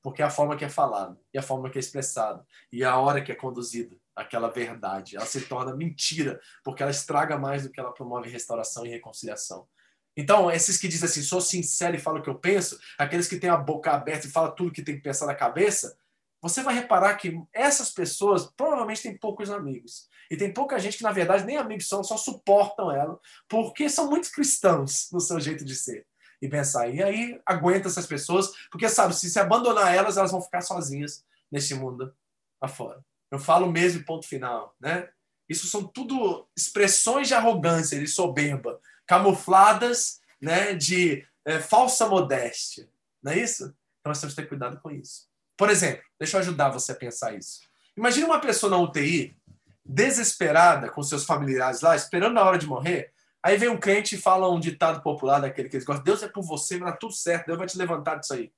porque 0.05 0.21
é 0.21 0.25
a 0.27 0.31
forma 0.31 0.55
que 0.55 0.67
é 0.67 0.69
falado, 0.69 1.19
e 1.33 1.39
a 1.39 1.43
forma 1.43 1.71
que 1.71 1.79
é 1.79 1.81
expressado, 1.81 2.47
e 2.71 2.85
a 2.85 2.99
hora 2.99 3.23
que 3.23 3.33
é 3.33 3.35
conduzido 3.35 3.99
aquela 4.15 4.51
verdade. 4.51 5.17
Ela 5.17 5.25
se 5.25 5.41
torna 5.41 5.75
mentira, 5.75 6.39
porque 6.63 6.83
ela 6.83 6.93
estraga 6.93 7.39
mais 7.39 7.63
do 7.63 7.71
que 7.71 7.81
ela 7.81 7.91
promove 7.91 8.29
restauração 8.29 8.85
e 8.85 8.91
reconciliação. 8.91 9.67
Então, 10.15 10.51
esses 10.51 10.77
que 10.77 10.89
dizem 10.89 11.09
assim, 11.09 11.23
sou 11.23 11.41
sincero 11.41 11.97
e 11.97 11.99
falo 11.99 12.19
o 12.19 12.23
que 12.23 12.29
eu 12.29 12.39
penso, 12.39 12.79
aqueles 12.99 13.27
que 13.27 13.39
têm 13.39 13.49
a 13.49 13.57
boca 13.57 13.93
aberta 13.93 14.27
e 14.27 14.31
falam 14.31 14.55
tudo 14.55 14.71
que 14.71 14.83
tem 14.83 14.95
que 14.95 15.03
pensar 15.03 15.25
na 15.25 15.35
cabeça, 15.35 15.97
você 16.39 16.63
vai 16.63 16.75
reparar 16.75 17.15
que 17.15 17.41
essas 17.51 17.91
pessoas 17.91 18.53
provavelmente 18.55 19.03
têm 19.03 19.17
poucos 19.17 19.51
amigos. 19.51 20.07
E 20.31 20.37
tem 20.37 20.53
pouca 20.53 20.79
gente 20.79 20.99
que, 20.99 21.03
na 21.03 21.13
verdade, 21.13 21.45
nem 21.45 21.57
amigos 21.57 21.89
são, 21.89 22.05
só 22.05 22.19
suportam 22.19 22.93
ela, 22.93 23.19
porque 23.49 23.89
são 23.89 24.11
muito 24.11 24.31
cristãos 24.31 25.09
no 25.11 25.19
seu 25.19 25.41
jeito 25.41 25.65
de 25.65 25.75
ser 25.75 26.07
e 26.41 26.49
pensar. 26.49 26.89
E 26.89 27.03
aí 27.03 27.41
aguenta 27.45 27.89
essas 27.89 28.07
pessoas, 28.07 28.53
porque 28.71 28.89
sabe, 28.89 29.15
se 29.15 29.31
se 29.31 29.39
abandonar 29.39 29.95
elas, 29.95 30.17
elas 30.17 30.33
vão 30.33 30.43
ficar 30.43 30.61
sozinhas 30.61 31.25
nesse 31.51 31.75
mundo 31.75 32.15
afora. 32.61 33.05
Eu 33.31 33.39
falo 33.39 33.71
mesmo, 33.71 34.05
ponto 34.05 34.27
final, 34.27 34.75
né? 34.81 35.09
Isso 35.49 35.67
são 35.67 35.85
tudo 35.85 36.47
expressões 36.57 37.29
de 37.29 37.35
arrogância, 37.35 37.99
de 37.99 38.07
soberba, 38.07 38.81
camufladas, 39.07 40.21
né, 40.41 40.75
de 40.75 41.27
é, 41.45 41.61
falsa 41.61 42.09
modéstia, 42.09 42.89
não 43.23 43.33
é 43.33 43.39
isso? 43.39 43.65
Então 43.65 44.11
nós 44.11 44.21
temos 44.21 44.35
que 44.35 44.43
ter 44.43 44.49
cuidado 44.49 44.81
com 44.81 44.91
isso. 44.91 45.29
Por 45.57 45.71
exemplo, 45.71 46.03
deixa 46.19 46.37
eu 46.37 46.41
ajudar 46.41 46.71
você 46.71 46.93
a 46.93 46.97
pensar 46.97 47.35
isso. 47.35 47.61
Imagina 47.97 48.27
uma 48.27 48.41
pessoa 48.41 48.71
na 48.71 48.79
UTI, 48.79 49.37
desesperada 49.85 50.91
com 50.91 51.03
seus 51.03 51.25
familiares 51.25 51.81
lá, 51.81 51.95
esperando 51.95 52.39
a 52.39 52.45
hora 52.45 52.59
de 52.59 52.67
morrer. 52.67 53.13
Aí 53.45 53.59
vem 53.59 53.69
um 53.69 53.77
crente 53.77 54.15
e 54.15 54.19
fala 54.19 54.51
um 54.51 54.59
ditado 54.59 55.03
popular 55.03 55.39
daquele 55.39 55.69
que 55.69 55.77
eles 55.77 55.85
gostam: 55.85 56.03
Deus 56.03 56.23
é 56.23 56.29
por 56.29 56.43
você, 56.43 56.79
vai 56.79 56.91
dar 56.91 56.97
tudo 56.97 57.13
certo, 57.13 57.47
Deus 57.47 57.59
vai 57.59 57.67
te 57.67 57.77
levantar 57.77 58.15
disso 58.15 58.33
aí. 58.33 58.51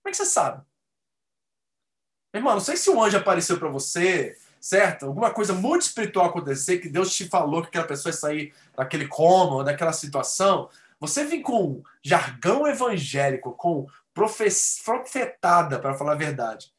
Como 0.00 0.06
é 0.06 0.10
que 0.12 0.16
você 0.16 0.24
sabe? 0.24 0.62
Irmão, 2.32 2.52
não 2.52 2.60
sei 2.60 2.76
se 2.76 2.88
um 2.88 3.02
anjo 3.02 3.16
apareceu 3.16 3.58
para 3.58 3.68
você, 3.68 4.38
certo? 4.60 5.06
Alguma 5.06 5.32
coisa 5.32 5.52
muito 5.52 5.82
espiritual 5.82 6.26
acontecer, 6.26 6.78
que 6.78 6.88
Deus 6.88 7.12
te 7.12 7.28
falou 7.28 7.60
que 7.60 7.68
aquela 7.68 7.88
pessoa 7.88 8.12
ia 8.12 8.16
sair 8.16 8.54
daquele 8.76 9.08
coma, 9.08 9.64
daquela 9.64 9.92
situação. 9.92 10.70
Você 11.00 11.24
vem 11.24 11.42
com 11.42 11.82
jargão 12.00 12.68
evangélico, 12.68 13.50
com 13.54 13.88
profetada, 14.14 15.80
para 15.80 15.94
falar 15.94 16.12
a 16.12 16.16
verdade, 16.16 16.72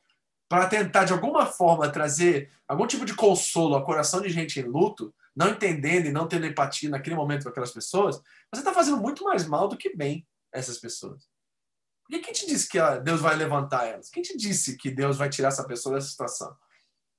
para 0.48 0.68
tentar 0.68 1.04
de 1.04 1.12
alguma 1.12 1.46
forma 1.46 1.90
trazer 1.90 2.50
algum 2.66 2.88
tipo 2.88 3.04
de 3.04 3.14
consolo 3.14 3.76
ao 3.76 3.84
coração 3.84 4.22
de 4.22 4.30
gente 4.30 4.58
em 4.58 4.64
luto, 4.64 5.14
não 5.36 5.50
entendendo 5.50 6.08
e 6.08 6.12
não 6.12 6.28
tendo 6.28 6.46
empatia 6.46 6.90
naquele 6.90 7.16
momento 7.16 7.44
com 7.44 7.50
aquelas 7.50 7.72
pessoas, 7.72 8.18
você 8.54 8.62
está 8.62 8.74
fazendo 8.74 8.98
muito 8.98 9.24
mais 9.24 9.46
mal 9.46 9.68
do 9.68 9.78
que 9.78 9.96
bem 9.96 10.28
essas 10.54 10.78
pessoas. 10.78 11.30
E 12.10 12.20
quem 12.20 12.34
te 12.34 12.46
disse 12.46 12.68
que 12.68 12.78
Deus 13.04 13.22
vai 13.22 13.36
levantar 13.36 13.86
elas? 13.86 14.10
Quem 14.10 14.22
te 14.22 14.36
disse 14.36 14.78
que 14.78 14.92
Deus 14.92 15.18
vai 15.18 15.30
tirar 15.30 15.48
essa 15.48 15.66
pessoa 15.66 15.96
dessa 15.96 16.10
situação? 16.10 16.56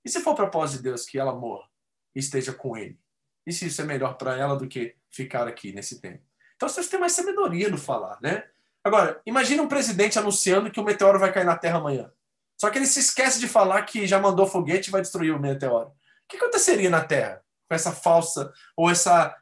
E 0.04 0.10
se 0.10 0.20
for 0.20 0.32
o 0.32 0.36
propósito 0.36 0.78
de 0.78 0.90
Deus 0.90 1.06
que 1.06 1.18
ela 1.18 1.34
morra 1.34 1.66
e 2.14 2.18
esteja 2.18 2.52
com 2.52 2.76
ele? 2.76 2.98
E 3.46 3.52
se 3.52 3.66
isso 3.66 3.80
é 3.80 3.84
melhor 3.84 4.18
para 4.18 4.36
ela 4.36 4.54
do 4.54 4.68
que 4.68 4.94
ficar 5.10 5.48
aqui 5.48 5.72
nesse 5.72 6.00
tempo? 6.00 6.22
Então 6.56 6.68
vocês 6.68 6.88
têm 6.88 7.00
mais 7.00 7.12
sabedoria 7.12 7.70
no 7.70 7.78
falar, 7.78 8.18
né? 8.20 8.44
Agora, 8.84 9.20
imagine 9.24 9.60
um 9.60 9.68
presidente 9.68 10.18
anunciando 10.18 10.70
que 10.70 10.80
o 10.80 10.84
meteoro 10.84 11.18
vai 11.18 11.32
cair 11.32 11.44
na 11.44 11.56
Terra 11.56 11.78
amanhã. 11.78 12.12
Só 12.60 12.68
que 12.68 12.78
ele 12.78 12.86
se 12.86 13.00
esquece 13.00 13.40
de 13.40 13.48
falar 13.48 13.82
que 13.82 14.06
já 14.06 14.20
mandou 14.20 14.46
foguete 14.46 14.88
e 14.88 14.92
vai 14.92 15.00
destruir 15.00 15.34
o 15.34 15.40
meteoro. 15.40 15.88
O 15.88 15.94
que 16.28 16.36
aconteceria 16.36 16.90
na 16.90 17.02
Terra 17.02 17.41
com 17.72 17.76
essa 17.76 17.90
falsa 17.90 18.52
ou 18.76 18.90
essa 18.90 19.34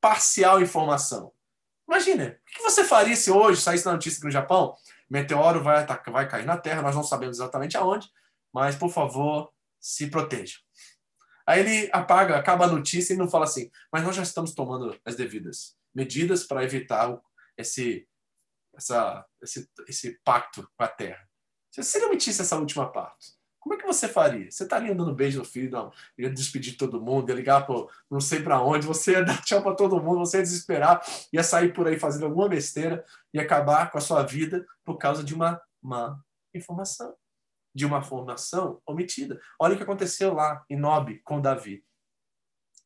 parcial 0.00 0.60
informação? 0.60 1.32
Imagina, 1.88 2.36
o 2.40 2.56
que 2.56 2.62
você 2.62 2.82
faria 2.82 3.14
se 3.14 3.30
hoje 3.30 3.60
saísse 3.60 3.86
na 3.86 3.92
notícia 3.92 4.18
que 4.18 4.26
no 4.26 4.32
Japão 4.32 4.74
meteoro 5.08 5.62
vai, 5.62 5.78
atacar, 5.78 6.12
vai 6.12 6.28
cair 6.28 6.44
na 6.44 6.58
Terra, 6.58 6.82
nós 6.82 6.96
não 6.96 7.04
sabemos 7.04 7.36
exatamente 7.36 7.76
aonde, 7.76 8.10
mas 8.52 8.74
por 8.74 8.90
favor, 8.90 9.52
se 9.80 10.08
proteja. 10.08 10.58
Aí 11.46 11.60
ele 11.60 11.88
apaga, 11.92 12.36
acaba 12.36 12.64
a 12.64 12.68
notícia 12.68 13.14
e 13.14 13.16
não 13.16 13.30
fala 13.30 13.44
assim, 13.44 13.70
mas 13.92 14.02
nós 14.02 14.16
já 14.16 14.24
estamos 14.24 14.52
tomando 14.52 15.00
as 15.04 15.14
devidas 15.14 15.76
medidas 15.94 16.42
para 16.42 16.64
evitar 16.64 17.16
esse, 17.56 18.08
essa, 18.74 19.24
esse, 19.40 19.70
esse 19.86 20.20
pacto 20.24 20.68
com 20.76 20.82
a 20.82 20.88
Terra. 20.88 21.24
Se 21.70 21.84
você 21.84 22.04
omitisse 22.04 22.42
essa 22.42 22.56
última 22.56 22.90
parte, 22.90 23.35
como 23.66 23.74
é 23.74 23.78
que 23.78 23.86
você 23.86 24.06
faria? 24.06 24.48
Você 24.48 24.62
estaria 24.62 24.94
dando 24.94 25.12
beijo 25.12 25.40
no 25.40 25.44
filho, 25.44 25.72
não, 25.72 25.92
ia 26.16 26.30
despedir 26.30 26.76
todo 26.76 27.02
mundo, 27.02 27.30
ia 27.30 27.34
ligar 27.34 27.66
para 27.66 27.74
não 28.08 28.20
sei 28.20 28.40
para 28.40 28.62
onde, 28.62 28.86
você 28.86 29.10
ia 29.10 29.24
dar 29.26 29.42
tchau 29.42 29.60
para 29.60 29.74
todo 29.74 30.00
mundo, 30.00 30.20
você 30.20 30.36
ia 30.36 30.42
desesperar, 30.44 31.04
ia 31.32 31.42
sair 31.42 31.74
por 31.74 31.88
aí 31.88 31.98
fazendo 31.98 32.26
alguma 32.26 32.48
besteira 32.48 33.04
e 33.34 33.40
acabar 33.40 33.90
com 33.90 33.98
a 33.98 34.00
sua 34.00 34.22
vida 34.22 34.64
por 34.84 34.98
causa 34.98 35.24
de 35.24 35.34
uma 35.34 35.60
má 35.82 36.16
informação, 36.54 37.12
de 37.74 37.84
uma 37.84 38.00
formação 38.00 38.80
omitida. 38.86 39.40
Olha 39.58 39.74
o 39.74 39.76
que 39.76 39.82
aconteceu 39.82 40.32
lá 40.32 40.64
em 40.70 40.76
Nob 40.76 41.18
com 41.24 41.40
Davi. 41.40 41.84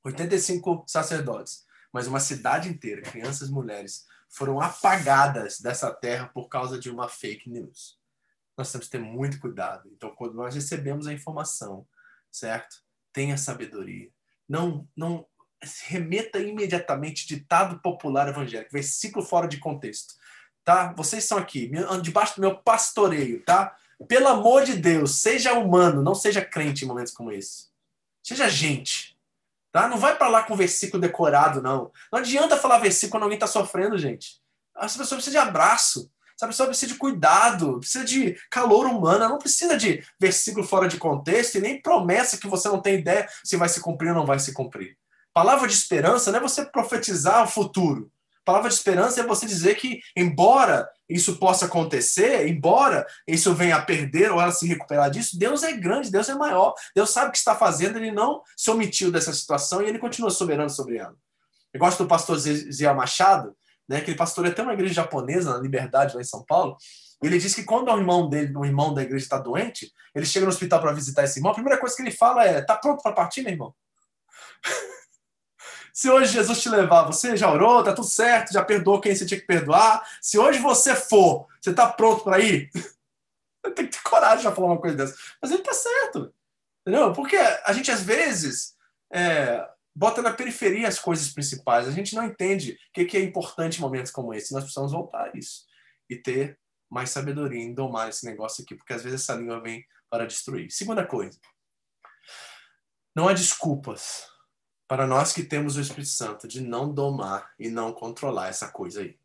85 0.03 0.87
sacerdotes, 0.89 1.67
mas 1.93 2.07
uma 2.07 2.21
cidade 2.21 2.71
inteira, 2.71 3.03
crianças 3.03 3.51
e 3.51 3.53
mulheres, 3.53 4.07
foram 4.31 4.59
apagadas 4.59 5.61
dessa 5.61 5.93
terra 5.93 6.31
por 6.33 6.49
causa 6.49 6.79
de 6.79 6.89
uma 6.89 7.07
fake 7.07 7.51
news 7.51 8.00
nós 8.61 8.71
temos 8.71 8.87
que 8.87 8.93
ter 8.93 9.03
muito 9.03 9.41
cuidado. 9.41 9.91
Então, 9.93 10.11
quando 10.15 10.35
nós 10.35 10.55
recebemos 10.55 11.07
a 11.07 11.13
informação, 11.13 11.87
certo? 12.31 12.77
Tenha 13.13 13.37
sabedoria. 13.37 14.11
Não, 14.49 14.87
não 14.97 15.27
remeta 15.87 16.39
imediatamente 16.39 17.27
ditado 17.27 17.81
popular 17.81 18.29
evangélico, 18.29 18.73
versículo 18.73 19.25
fora 19.25 19.47
de 19.47 19.59
contexto, 19.59 20.15
tá? 20.65 20.93
Vocês 20.97 21.25
estão 21.25 21.39
aqui, 21.39 21.71
debaixo 22.03 22.37
do 22.37 22.41
meu 22.41 22.57
pastoreio, 22.57 23.43
tá? 23.45 23.77
Pelo 24.09 24.29
amor 24.29 24.65
de 24.65 24.77
Deus, 24.77 25.17
seja 25.17 25.53
humano, 25.55 26.03
não 26.03 26.15
seja 26.15 26.43
crente 26.45 26.85
em 26.85 26.89
momentos 26.89 27.13
como 27.13 27.33
esse. 27.33 27.69
Seja 28.23 28.49
gente, 28.49 29.19
tá? 29.71 29.89
Não 29.89 29.99
vai 29.99 30.17
para 30.17 30.29
lá 30.29 30.43
com 30.43 30.57
versículo 30.57 31.01
decorado, 31.01 31.61
não. 31.61 31.93
Não 32.13 32.19
adianta 32.19 32.57
falar 32.57 32.79
versículo 32.79 33.13
quando 33.13 33.23
alguém 33.25 33.37
está 33.37 33.47
sofrendo, 33.47 33.99
gente. 33.99 34.41
Essa 34.77 34.99
pessoa 34.99 35.17
precisa 35.17 35.39
de 35.39 35.49
abraço. 35.49 36.11
Essa 36.41 36.47
pessoa 36.47 36.69
precisa 36.69 36.95
de 36.95 36.99
cuidado, 36.99 37.81
precisa 37.81 38.03
de 38.03 38.35
calor 38.51 38.87
humano, 38.87 39.29
não 39.29 39.37
precisa 39.37 39.77
de 39.77 40.03
versículo 40.19 40.67
fora 40.67 40.89
de 40.89 40.97
contexto 40.97 41.57
e 41.57 41.61
nem 41.61 41.83
promessa 41.83 42.39
que 42.39 42.49
você 42.49 42.67
não 42.67 42.81
tem 42.81 42.95
ideia 42.95 43.29
se 43.45 43.59
vai 43.59 43.69
se 43.69 43.79
cumprir 43.79 44.09
ou 44.09 44.15
não 44.15 44.25
vai 44.25 44.39
se 44.39 44.55
cumprir. 44.55 44.97
Palavra 45.35 45.69
de 45.69 45.75
esperança 45.75 46.33
não 46.33 46.39
é 46.39 46.43
você 46.43 46.65
profetizar 46.65 47.45
o 47.45 47.47
futuro. 47.47 48.11
Palavra 48.43 48.71
de 48.71 48.75
esperança 48.75 49.21
é 49.21 49.27
você 49.27 49.45
dizer 49.45 49.75
que, 49.75 50.01
embora 50.17 50.89
isso 51.07 51.37
possa 51.37 51.67
acontecer, 51.67 52.49
embora 52.49 53.07
isso 53.29 53.55
venha 53.55 53.77
a 53.77 53.83
perder 53.83 54.33
ou 54.33 54.41
ela 54.41 54.51
se 54.51 54.67
recuperar 54.67 55.11
disso, 55.11 55.39
Deus 55.39 55.63
é 55.63 55.73
grande, 55.73 56.11
Deus 56.11 56.27
é 56.31 56.35
maior, 56.35 56.73
Deus 56.97 57.11
sabe 57.11 57.29
o 57.29 57.33
que 57.33 57.39
está 57.39 57.55
fazendo, 57.55 57.99
ele 57.99 58.13
não 58.13 58.41
se 58.57 58.71
omitiu 58.71 59.13
dessa 59.13 59.35
situação 59.35 59.83
e 59.83 59.89
ele 59.91 59.99
continua 59.99 60.31
soberano 60.31 60.71
sobre 60.71 60.97
ela. 60.97 61.15
Eu 61.71 61.79
gosto 61.79 62.03
do 62.03 62.09
pastor 62.09 62.39
Zé 62.39 62.93
Machado, 62.95 63.55
né, 63.91 64.01
que 64.01 64.13
ele 64.13 64.17
pastoreia 64.17 64.53
até 64.53 64.63
uma 64.63 64.73
igreja 64.73 64.95
japonesa, 64.95 65.53
na 65.53 65.59
Liberdade, 65.59 66.15
lá 66.15 66.21
em 66.21 66.25
São 66.25 66.45
Paulo, 66.45 66.77
e 67.21 67.27
ele 67.27 67.41
diz 67.41 67.53
que 67.53 67.65
quando 67.65 67.91
o 67.91 67.99
irmão 67.99 68.29
dele, 68.29 68.57
o 68.57 68.65
irmão 68.65 68.95
da 68.95 69.03
igreja 69.03 69.25
está 69.25 69.37
doente, 69.37 69.93
ele 70.15 70.25
chega 70.25 70.47
no 70.47 70.53
hospital 70.53 70.81
para 70.81 70.93
visitar 70.93 71.25
esse 71.25 71.41
irmão, 71.41 71.51
a 71.51 71.55
primeira 71.55 71.79
coisa 71.79 71.97
que 71.97 72.03
ele 72.03 72.13
fala 72.13 72.45
é: 72.45 72.63
tá 72.63 72.77
pronto 72.77 73.03
para 73.03 73.13
partir, 73.13 73.43
meu 73.43 73.53
irmão? 73.53 73.75
Se 75.93 76.09
hoje 76.09 76.33
Jesus 76.33 76.63
te 76.63 76.69
levar, 76.69 77.03
você 77.03 77.37
já 77.37 77.53
orou, 77.53 77.83
tá 77.83 77.93
tudo 77.93 78.07
certo, 78.07 78.53
já 78.53 78.65
perdoou 78.65 79.01
quem 79.01 79.13
você 79.13 79.27
tinha 79.27 79.41
que 79.41 79.47
perdoar. 79.47 80.09
Se 80.23 80.39
hoje 80.39 80.61
você 80.61 80.95
for, 80.95 81.49
você 81.61 81.75
tá 81.75 81.89
pronto 81.89 82.23
para 82.23 82.39
ir? 82.39 82.71
Tem 83.75 83.87
que 83.87 83.99
ter 83.99 84.03
coragem 84.03 84.49
de 84.49 84.55
falar 84.55 84.69
uma 84.69 84.81
coisa 84.81 84.97
dessa. 84.97 85.17
Mas 85.43 85.51
ele 85.51 85.63
tá 85.63 85.75
certo. 85.75 86.33
Entendeu? 86.87 87.13
Porque 87.13 87.37
a 87.37 87.73
gente, 87.73 87.91
às 87.91 88.03
vezes, 88.03 88.75
é, 89.13 89.69
bota 89.95 90.23
na 90.23 90.33
periferia 90.33 90.89
as 90.89 90.99
coisas 90.99 91.33
principais. 91.33 91.87
A 91.87 91.91
gente 91.91 92.15
não 92.15 92.25
entende 92.25 92.79
o 92.89 92.93
que 92.93 93.17
é 93.17 93.21
importante 93.21 93.79
em 93.79 93.81
momentos 93.81 94.11
como 94.11 94.33
esse. 94.33 94.53
Nós 94.53 94.65
precisamos 94.65 94.93
voltar 94.93 95.31
a 95.31 95.39
isso 95.39 95.67
e 96.09 96.17
ter 96.17 96.59
mais 96.91 97.11
sabedoria 97.11 97.63
em 97.63 97.73
domar 97.73 98.09
esse 98.09 98.27
negócio 98.27 98.65
aqui, 98.65 98.75
porque 98.75 98.93
às 98.93 99.03
vezes 99.03 99.23
essa 99.23 99.35
língua 99.35 99.61
vem 99.61 99.85
para 100.11 100.27
destruir. 100.27 100.71
Segunda 100.71 101.07
coisa, 101.07 101.39
não 103.15 103.29
há 103.29 103.33
desculpas 103.33 104.27
para 104.89 105.07
nós 105.07 105.33
que 105.33 105.45
temos 105.45 105.77
o 105.77 105.81
Espírito 105.81 106.09
Santo 106.09 106.49
de 106.49 106.61
não 106.61 106.93
domar 106.93 107.53
e 107.59 107.69
não 107.69 107.93
controlar 107.93 108.49
essa 108.49 108.69
coisa 108.69 109.03
aí. 109.03 109.17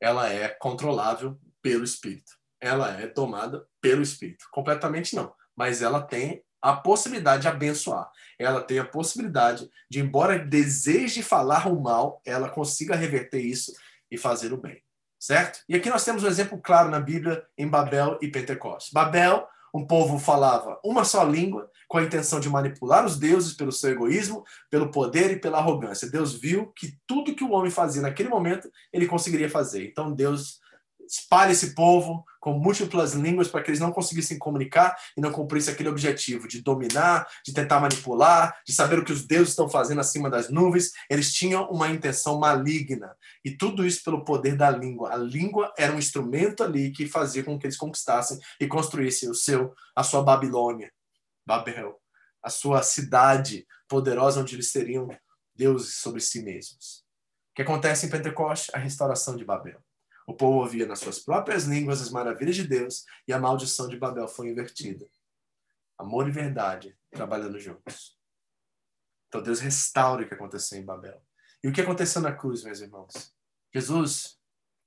Ela 0.00 0.32
é 0.32 0.48
controlável 0.48 1.38
pelo 1.60 1.84
Espírito. 1.84 2.32
Ela 2.58 2.98
é 2.98 3.06
tomada 3.06 3.68
pelo 3.80 4.02
Espírito. 4.02 4.46
Completamente 4.50 5.14
não. 5.14 5.34
Mas 5.54 5.82
ela 5.82 6.00
tem 6.00 6.42
a 6.66 6.74
possibilidade 6.74 7.42
de 7.42 7.48
abençoar. 7.48 8.10
Ela 8.36 8.60
tem 8.60 8.80
a 8.80 8.84
possibilidade 8.84 9.70
de, 9.88 10.00
embora 10.00 10.36
deseje 10.36 11.22
falar 11.22 11.68
o 11.68 11.80
mal, 11.80 12.20
ela 12.26 12.48
consiga 12.48 12.96
reverter 12.96 13.38
isso 13.38 13.72
e 14.10 14.18
fazer 14.18 14.52
o 14.52 14.56
bem. 14.56 14.82
Certo? 15.16 15.60
E 15.68 15.76
aqui 15.76 15.88
nós 15.88 16.04
temos 16.04 16.24
um 16.24 16.26
exemplo 16.26 16.60
claro 16.60 16.90
na 16.90 16.98
Bíblia 16.98 17.44
em 17.56 17.68
Babel 17.68 18.18
e 18.20 18.26
Pentecostes. 18.26 18.92
Babel, 18.92 19.46
um 19.72 19.86
povo 19.86 20.18
falava 20.18 20.80
uma 20.84 21.04
só 21.04 21.22
língua, 21.22 21.70
com 21.88 21.98
a 21.98 22.02
intenção 22.02 22.40
de 22.40 22.50
manipular 22.50 23.06
os 23.06 23.16
deuses 23.16 23.54
pelo 23.54 23.70
seu 23.70 23.92
egoísmo, 23.92 24.42
pelo 24.68 24.90
poder 24.90 25.30
e 25.30 25.38
pela 25.38 25.58
arrogância. 25.58 26.10
Deus 26.10 26.34
viu 26.34 26.72
que 26.74 26.98
tudo 27.06 27.34
que 27.34 27.44
o 27.44 27.52
homem 27.52 27.70
fazia 27.70 28.02
naquele 28.02 28.28
momento, 28.28 28.68
ele 28.92 29.06
conseguiria 29.06 29.48
fazer. 29.48 29.86
Então 29.86 30.12
Deus 30.12 30.58
espalha 31.08 31.52
esse 31.52 31.74
povo 31.74 32.24
com 32.40 32.52
múltiplas 32.52 33.12
línguas 33.12 33.48
para 33.48 33.62
que 33.62 33.70
eles 33.70 33.80
não 33.80 33.90
conseguissem 33.90 34.38
comunicar 34.38 34.96
e 35.16 35.20
não 35.20 35.32
cumprissem 35.32 35.74
aquele 35.74 35.88
objetivo 35.88 36.46
de 36.46 36.62
dominar, 36.62 37.26
de 37.44 37.52
tentar 37.52 37.80
manipular, 37.80 38.56
de 38.64 38.72
saber 38.72 38.98
o 38.98 39.04
que 39.04 39.12
os 39.12 39.26
deuses 39.26 39.50
estão 39.50 39.68
fazendo 39.68 40.00
acima 40.00 40.30
das 40.30 40.48
nuvens. 40.48 40.92
Eles 41.10 41.32
tinham 41.32 41.68
uma 41.70 41.88
intenção 41.88 42.38
maligna. 42.38 43.16
E 43.44 43.50
tudo 43.50 43.84
isso 43.84 44.04
pelo 44.04 44.24
poder 44.24 44.56
da 44.56 44.70
língua. 44.70 45.12
A 45.12 45.16
língua 45.16 45.72
era 45.76 45.92
um 45.92 45.98
instrumento 45.98 46.62
ali 46.62 46.92
que 46.92 47.08
fazia 47.08 47.42
com 47.42 47.58
que 47.58 47.66
eles 47.66 47.76
conquistassem 47.76 48.38
e 48.60 48.66
construíssem 48.66 49.28
o 49.28 49.34
seu, 49.34 49.74
a 49.94 50.02
sua 50.02 50.22
Babilônia, 50.22 50.92
Babel, 51.44 52.00
a 52.42 52.50
sua 52.50 52.82
cidade 52.82 53.66
poderosa 53.88 54.40
onde 54.40 54.54
eles 54.54 54.70
seriam 54.70 55.08
deuses 55.54 55.96
sobre 55.96 56.20
si 56.20 56.42
mesmos. 56.42 57.04
O 57.50 57.56
que 57.56 57.62
acontece 57.62 58.06
em 58.06 58.10
Pentecostes? 58.10 58.72
A 58.74 58.78
restauração 58.78 59.34
de 59.34 59.44
Babel. 59.44 59.85
O 60.26 60.34
povo 60.34 60.58
ouvia 60.58 60.86
nas 60.86 60.98
suas 60.98 61.20
próprias 61.20 61.64
línguas 61.64 62.02
as 62.02 62.10
maravilhas 62.10 62.56
de 62.56 62.66
Deus 62.66 63.04
e 63.28 63.32
a 63.32 63.38
maldição 63.38 63.88
de 63.88 63.96
Babel 63.96 64.26
foi 64.26 64.48
invertida. 64.48 65.08
Amor 65.96 66.28
e 66.28 66.32
verdade 66.32 66.98
trabalhando 67.10 67.58
juntos. 67.60 68.18
Então 69.28 69.40
Deus 69.40 69.60
restaura 69.60 70.24
o 70.24 70.28
que 70.28 70.34
aconteceu 70.34 70.78
em 70.78 70.84
Babel. 70.84 71.22
E 71.62 71.68
o 71.68 71.72
que 71.72 71.80
aconteceu 71.80 72.20
na 72.20 72.32
cruz, 72.32 72.64
meus 72.64 72.80
irmãos? 72.80 73.34
Jesus, 73.74 74.38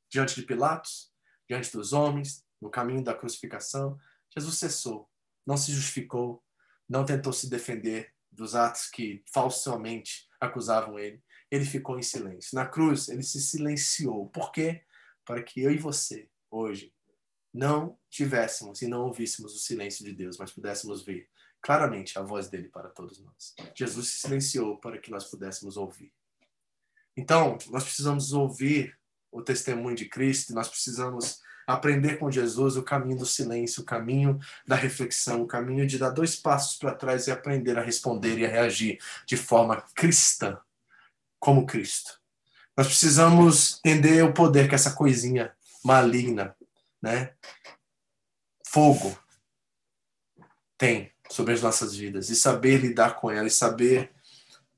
diante 0.09 0.35
de 0.35 0.43
Pilatos, 0.45 1.11
diante 1.47 1.71
dos 1.71 1.93
homens, 1.93 2.45
no 2.61 2.69
caminho 2.69 3.03
da 3.03 3.13
crucificação, 3.13 3.97
Jesus 4.37 4.57
cessou, 4.57 5.09
não 5.45 5.57
se 5.57 5.71
justificou, 5.71 6.43
não 6.87 7.05
tentou 7.05 7.31
se 7.31 7.49
defender 7.49 8.13
dos 8.31 8.55
atos 8.55 8.87
que 8.87 9.23
falsamente 9.31 10.27
acusavam 10.39 10.99
ele. 10.99 11.23
Ele 11.49 11.65
ficou 11.65 11.97
em 11.97 12.03
silêncio. 12.03 12.55
Na 12.55 12.65
cruz, 12.65 13.09
ele 13.09 13.23
se 13.23 13.41
silenciou. 13.41 14.29
Por 14.29 14.51
quê? 14.51 14.83
Para 15.25 15.43
que 15.43 15.61
eu 15.61 15.71
e 15.71 15.77
você, 15.77 16.29
hoje, 16.49 16.93
não 17.53 17.97
tivéssemos 18.09 18.81
e 18.81 18.87
não 18.87 19.05
ouvíssemos 19.05 19.55
o 19.55 19.59
silêncio 19.59 20.05
de 20.05 20.13
Deus, 20.13 20.37
mas 20.37 20.51
pudéssemos 20.51 21.03
ver 21.03 21.27
claramente 21.61 22.17
a 22.17 22.21
voz 22.21 22.47
dele 22.47 22.69
para 22.69 22.89
todos 22.89 23.19
nós. 23.21 23.53
Jesus 23.75 24.07
se 24.07 24.19
silenciou 24.19 24.77
para 24.77 24.97
que 24.97 25.11
nós 25.11 25.25
pudéssemos 25.25 25.77
ouvir. 25.77 26.13
Então, 27.17 27.57
nós 27.69 27.83
precisamos 27.83 28.31
ouvir 28.31 28.97
o 29.31 29.41
testemunho 29.41 29.95
de 29.95 30.07
Cristo, 30.07 30.53
nós 30.53 30.69
precisamos 30.69 31.41
aprender 31.67 32.17
com 32.17 32.31
Jesus 32.31 32.77
o 32.77 32.83
caminho 32.83 33.17
do 33.19 33.25
silêncio, 33.25 33.83
o 33.83 33.85
caminho 33.85 34.39
da 34.65 34.75
reflexão, 34.75 35.43
o 35.43 35.47
caminho 35.47 35.85
de 35.85 35.99
dar 35.99 36.09
dois 36.09 36.35
passos 36.35 36.77
para 36.77 36.95
trás 36.95 37.27
e 37.27 37.31
aprender 37.31 37.77
a 37.77 37.83
responder 37.83 38.39
e 38.39 38.45
a 38.45 38.49
reagir 38.49 38.99
de 39.25 39.37
forma 39.37 39.81
cristã, 39.93 40.59
como 41.39 41.67
Cristo. 41.67 42.18
Nós 42.79 42.87
precisamos 42.87 43.81
entender 43.83 44.23
o 44.23 44.33
poder 44.33 44.69
que 44.69 44.73
essa 44.73 44.91
coisinha 44.91 45.51
maligna, 45.83 46.55
né? 47.01 47.33
Fogo 48.65 49.19
tem 50.77 51.11
sobre 51.29 51.55
as 51.55 51.61
nossas 51.61 51.93
vidas 51.93 52.29
e 52.29 52.37
saber 52.37 52.77
lidar 52.77 53.17
com 53.17 53.29
ela 53.29 53.49
e 53.49 53.51
saber 53.51 54.13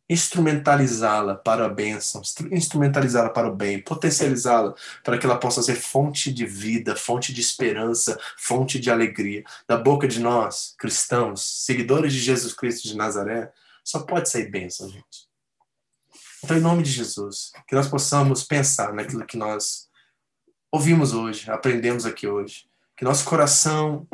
instrumentalizá-la 0.10 1.36
para 1.36 1.68
a 1.68 1.70
bênção, 1.70 2.24
instrumentalizá-la 2.52 3.30
para 3.30 3.48
o 3.48 3.56
bem, 3.56 3.80
potencializá-la 3.80 4.74
para 5.04 5.20
que 5.20 5.26
ela 5.28 5.38
possa 5.38 5.62
ser 5.62 5.76
fonte 5.76 6.34
de 6.34 6.48
vida, 6.48 6.96
fonte 6.96 7.32
de 7.32 7.40
esperança, 7.40 8.20
fonte 8.36 8.80
de 8.80 8.90
alegria. 8.90 9.44
Da 9.68 9.78
boca 9.78 10.08
de 10.08 10.20
nós, 10.20 10.74
cristãos, 10.76 11.44
seguidores 11.64 12.12
de 12.12 12.20
Jesus 12.20 12.52
Cristo 12.52 12.88
de 12.88 12.98
Nazaré, 12.98 13.54
só 13.84 14.00
pode 14.00 14.28
sair 14.28 14.50
bênção, 14.50 14.90
gente. 14.90 15.31
Então, 16.44 16.58
em 16.58 16.62
nome 16.62 16.82
de 16.82 16.92
Jesus, 16.92 17.52
que 17.68 17.76
nós 17.76 17.88
possamos 17.88 18.44
pensar 18.44 18.94
naquilo 18.94 19.26
que 19.26 19.38
nós 19.38 19.90
ouvimos 20.72 21.14
hoje, 21.14 21.50
aprendemos 21.52 22.06
aqui 22.06 22.28
hoje. 22.28 22.66
Que 22.98 23.06
nosso 23.06 23.26
coração 23.26 24.08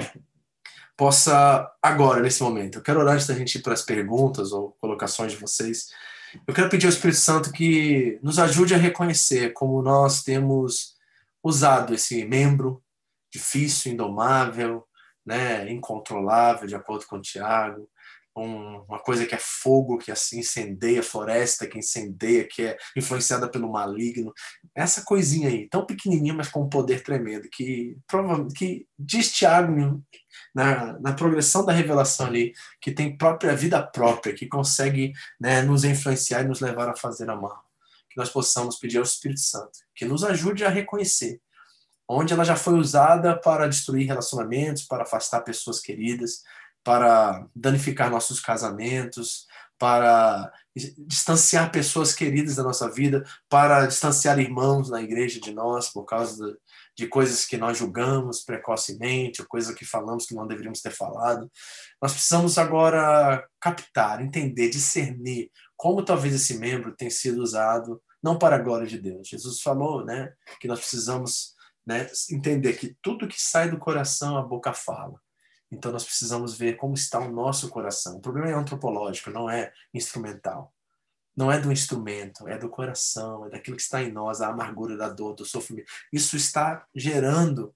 possa, 0.97 1.71
agora, 1.81 2.21
nesse 2.21 2.43
momento, 2.43 2.79
eu 2.79 2.81
quero 2.81 2.99
orar 2.99 3.15
antes 3.15 3.27
da 3.27 3.33
gente 3.33 3.55
ir 3.55 3.61
para 3.61 3.73
as 3.73 3.81
perguntas 3.81 4.51
ou 4.51 4.71
colocações 4.81 5.31
de 5.31 5.37
vocês. 5.37 5.89
Eu 6.45 6.53
quero 6.53 6.69
pedir 6.69 6.87
ao 6.87 6.91
Espírito 6.91 7.19
Santo 7.19 7.51
que 7.51 8.19
nos 8.21 8.39
ajude 8.39 8.73
a 8.73 8.77
reconhecer 8.77 9.53
como 9.53 9.81
nós 9.81 10.23
temos 10.23 10.95
usado 11.41 11.93
esse 11.93 12.25
membro 12.25 12.83
difícil, 13.31 13.93
indomável, 13.93 14.85
né, 15.25 15.69
incontrolável, 15.71 16.67
de 16.67 16.75
acordo 16.75 17.05
com 17.05 17.17
o 17.17 17.21
Tiago, 17.21 17.89
um, 18.37 18.83
uma 18.87 18.99
coisa 18.99 19.25
que 19.25 19.33
é 19.33 19.39
fogo, 19.39 19.97
que 19.97 20.11
assim 20.11 20.39
incendeia, 20.39 21.01
floresta 21.01 21.67
que 21.67 21.79
incendeia, 21.79 22.47
que 22.47 22.63
é 22.63 22.77
influenciada 22.95 23.49
pelo 23.49 23.71
maligno. 23.71 24.33
Essa 24.75 25.03
coisinha 25.03 25.49
aí, 25.49 25.67
tão 25.67 25.85
pequenininha, 25.85 26.33
mas 26.33 26.49
com 26.49 26.63
um 26.63 26.69
poder 26.69 27.03
tremendo, 27.03 27.49
que, 27.49 27.97
que 28.55 28.87
diz 28.97 29.31
Tiago 29.31 30.03
na, 30.53 30.99
na 30.99 31.13
progressão 31.13 31.65
da 31.65 31.73
revelação 31.73 32.27
ali, 32.27 32.53
que 32.79 32.91
tem 32.91 33.17
própria 33.17 33.55
vida 33.55 33.81
própria, 33.81 34.33
que 34.33 34.47
consegue 34.47 35.13
né, 35.39 35.61
nos 35.61 35.83
influenciar 35.83 36.43
e 36.43 36.47
nos 36.47 36.61
levar 36.61 36.89
a 36.89 36.95
fazer 36.95 37.29
a 37.29 37.35
mal. 37.35 37.63
Que 38.09 38.17
nós 38.17 38.29
possamos 38.29 38.77
pedir 38.77 38.97
ao 38.97 39.03
Espírito 39.03 39.41
Santo 39.41 39.79
que 39.95 40.05
nos 40.05 40.23
ajude 40.23 40.63
a 40.63 40.69
reconhecer 40.69 41.41
onde 42.09 42.33
ela 42.33 42.45
já 42.45 42.55
foi 42.55 42.75
usada 42.75 43.35
para 43.37 43.67
destruir 43.67 44.07
relacionamentos, 44.07 44.83
para 44.83 45.03
afastar 45.03 45.41
pessoas 45.41 45.81
queridas, 45.81 46.43
para 46.87 47.45
danificar 47.53 48.09
nossos 48.09 48.39
casamentos, 48.39 49.45
para 49.77 50.49
distanciar 50.73 51.69
pessoas 51.69 52.13
queridas 52.13 52.55
da 52.55 52.63
nossa 52.63 52.89
vida, 52.89 53.25
para 53.49 53.85
distanciar 53.85 54.39
irmãos 54.39 54.89
na 54.89 55.01
igreja 55.01 55.37
de 55.41 55.53
nós 55.53 55.89
por 55.89 56.05
causa 56.05 56.57
de, 56.95 57.05
coisas 57.07 57.43
que 57.43 57.57
nós 57.57 57.77
julgamos 57.77 58.39
precocemente, 58.39 59.41
ou 59.41 59.47
coisas 59.49 59.75
que 59.75 59.83
falamos 59.83 60.25
que 60.25 60.33
não 60.33 60.47
deveríamos 60.47 60.79
ter 60.79 60.91
falado. 60.91 61.51
Nós 62.01 62.13
precisamos 62.13 62.57
agora 62.57 63.45
captar, 63.59 64.21
entender, 64.21 64.69
discernir 64.69 65.51
como 65.75 66.05
talvez 66.05 66.33
esse 66.33 66.57
membro 66.57 66.95
tenha 66.95 67.11
sido 67.11 67.43
usado 67.43 68.01
não 68.23 68.39
para 68.39 68.55
a 68.55 68.59
glória 68.59 68.87
de 68.87 68.97
Deus. 68.97 69.27
Jesus 69.27 69.61
falou, 69.61 70.05
né, 70.05 70.31
que 70.61 70.69
nós 70.69 70.79
precisamos 70.79 71.53
né, 71.85 72.07
entender 72.31 72.77
que 72.77 72.95
tudo 73.01 73.27
que 73.27 73.41
sai 73.41 73.69
do 73.69 73.77
coração 73.77 74.37
a 74.37 74.41
boca 74.41 74.71
fala. 74.71 75.19
Então 75.71 75.91
nós 75.91 76.03
precisamos 76.03 76.57
ver 76.57 76.77
como 76.77 76.93
está 76.93 77.19
o 77.19 77.31
nosso 77.31 77.69
coração. 77.69 78.17
O 78.17 78.21
problema 78.21 78.49
é 78.49 78.53
antropológico, 78.53 79.29
não 79.29 79.49
é 79.49 79.71
instrumental. 79.93 80.73
Não 81.35 81.51
é 81.51 81.59
do 81.59 81.71
instrumento, 81.71 82.47
é 82.47 82.57
do 82.57 82.69
coração, 82.69 83.45
é 83.45 83.49
daquilo 83.49 83.75
que 83.75 83.83
está 83.83 84.01
em 84.01 84.11
nós, 84.11 84.41
a 84.41 84.47
amargura, 84.47 84.97
da 84.97 85.07
dor, 85.07 85.35
do 85.35 85.45
sofrimento. 85.45 85.91
Isso 86.11 86.35
está 86.35 86.87
gerando 86.95 87.75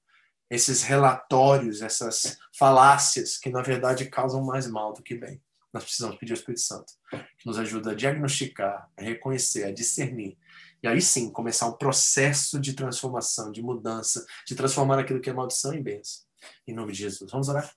esses 0.50 0.82
relatórios, 0.82 1.82
essas 1.82 2.38
falácias 2.58 3.38
que 3.38 3.50
na 3.50 3.62
verdade 3.62 4.10
causam 4.10 4.44
mais 4.44 4.68
mal 4.68 4.94
do 4.94 5.04
que 5.04 5.16
bem. 5.16 5.42
Nós 5.74 5.84
precisamos 5.84 6.18
pedir 6.18 6.34
ao 6.34 6.38
Espírito 6.38 6.62
Santo 6.62 6.94
que 7.38 7.46
nos 7.46 7.58
ajude 7.58 7.90
a 7.90 7.94
diagnosticar, 7.94 8.90
a 8.98 9.02
reconhecer, 9.02 9.64
a 9.64 9.72
discernir. 9.72 10.38
E 10.84 10.88
aí 10.88 11.02
sim 11.02 11.32
começar 11.32 11.68
um 11.68 11.78
processo 11.78 12.60
de 12.60 12.74
transformação, 12.74 13.52
de 13.52 13.62
mudança, 13.62 14.26
de 14.46 14.56
transformar 14.56 15.00
aquilo 15.00 15.22
que 15.22 15.30
é 15.30 15.34
maldição 15.34 15.74
em 15.74 15.82
bênção. 15.82 16.24
Em 16.68 16.74
nome 16.74 16.94
de 16.94 17.00
Jesus. 17.00 17.32
Vamos 17.32 17.50
orar? 17.50 17.72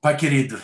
Pai 0.00 0.16
querido, 0.16 0.60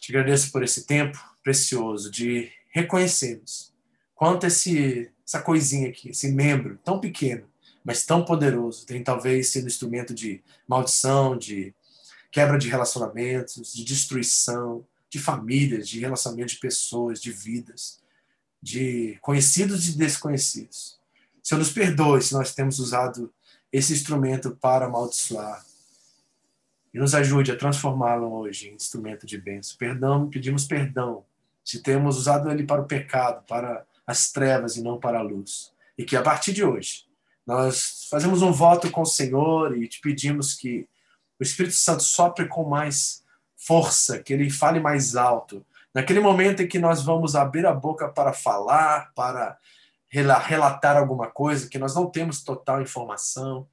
te 0.00 0.10
agradeço 0.10 0.50
por 0.50 0.62
esse 0.62 0.86
tempo 0.86 1.18
precioso 1.42 2.10
de 2.10 2.50
reconhecermos 2.70 3.72
quanto 4.14 4.46
esse, 4.46 5.10
essa 5.26 5.40
coisinha 5.40 5.88
aqui, 5.90 6.10
esse 6.10 6.32
membro 6.32 6.78
tão 6.84 6.98
pequeno, 6.98 7.48
mas 7.84 8.04
tão 8.04 8.24
poderoso, 8.24 8.84
tem 8.84 9.02
talvez 9.02 9.48
sido 9.48 9.68
instrumento 9.68 10.12
de 10.12 10.42
maldição, 10.66 11.36
de 11.36 11.74
quebra 12.30 12.58
de 12.58 12.68
relacionamentos, 12.68 13.72
de 13.72 13.84
destruição, 13.84 14.84
de 15.08 15.18
famílias, 15.18 15.88
de 15.88 16.00
relacionamento 16.00 16.52
de 16.52 16.58
pessoas, 16.58 17.20
de 17.20 17.30
vidas, 17.30 18.00
de 18.62 19.16
conhecidos 19.22 19.88
e 19.88 19.96
desconhecidos. 19.96 20.98
Senhor, 21.42 21.60
nos 21.60 21.70
perdoe 21.70 22.20
se 22.20 22.34
nós 22.34 22.54
temos 22.54 22.78
usado 22.78 23.32
esse 23.72 23.92
instrumento 23.92 24.56
para 24.56 24.86
amaldiçoar, 24.86 25.64
e 26.92 26.98
nos 26.98 27.14
ajude 27.14 27.52
a 27.52 27.56
transformá-lo 27.56 28.32
hoje 28.32 28.68
em 28.68 28.74
instrumento 28.74 29.26
de 29.26 29.38
bênção. 29.38 29.76
Perdão, 29.76 30.28
pedimos 30.28 30.66
perdão 30.66 31.24
se 31.64 31.82
temos 31.82 32.16
usado 32.16 32.50
ele 32.50 32.64
para 32.64 32.80
o 32.80 32.86
pecado, 32.86 33.44
para 33.46 33.84
as 34.06 34.32
trevas 34.32 34.76
e 34.76 34.82
não 34.82 34.98
para 34.98 35.18
a 35.18 35.22
luz. 35.22 35.70
E 35.98 36.04
que 36.04 36.16
a 36.16 36.22
partir 36.22 36.52
de 36.52 36.64
hoje 36.64 37.04
nós 37.46 38.06
fazemos 38.10 38.42
um 38.42 38.52
voto 38.52 38.90
com 38.90 39.02
o 39.02 39.06
Senhor 39.06 39.76
e 39.76 39.86
te 39.86 40.00
pedimos 40.00 40.54
que 40.54 40.88
o 41.38 41.42
Espírito 41.42 41.74
Santo 41.76 42.02
sopre 42.02 42.46
com 42.46 42.64
mais 42.64 43.22
força, 43.56 44.22
que 44.22 44.32
ele 44.32 44.50
fale 44.50 44.80
mais 44.80 45.16
alto. 45.16 45.64
Naquele 45.94 46.20
momento 46.20 46.62
em 46.62 46.68
que 46.68 46.78
nós 46.78 47.02
vamos 47.02 47.34
abrir 47.34 47.66
a 47.66 47.72
boca 47.72 48.08
para 48.08 48.32
falar, 48.32 49.12
para 49.14 49.58
relatar 50.10 50.96
alguma 50.96 51.26
coisa, 51.26 51.68
que 51.68 51.78
nós 51.78 51.94
não 51.94 52.06
temos 52.06 52.42
total 52.42 52.80
informação, 52.80 53.66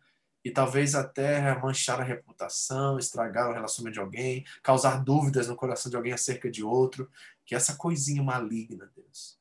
e 0.45 0.51
talvez 0.51 0.93
até 0.93 1.59
manchar 1.59 1.99
a 1.99 2.03
reputação, 2.03 2.99
estragar 2.99 3.49
o 3.49 3.53
relacionamento 3.53 3.95
de 3.95 3.99
alguém, 3.99 4.45
causar 4.61 5.03
dúvidas 5.03 5.47
no 5.47 5.55
coração 5.55 5.89
de 5.89 5.97
alguém 5.97 6.13
acerca 6.13 6.51
de 6.51 6.63
outro, 6.63 7.09
que 7.43 7.55
essa 7.55 7.75
coisinha 7.75 8.21
maligna, 8.21 8.87
Deus, 8.95 9.39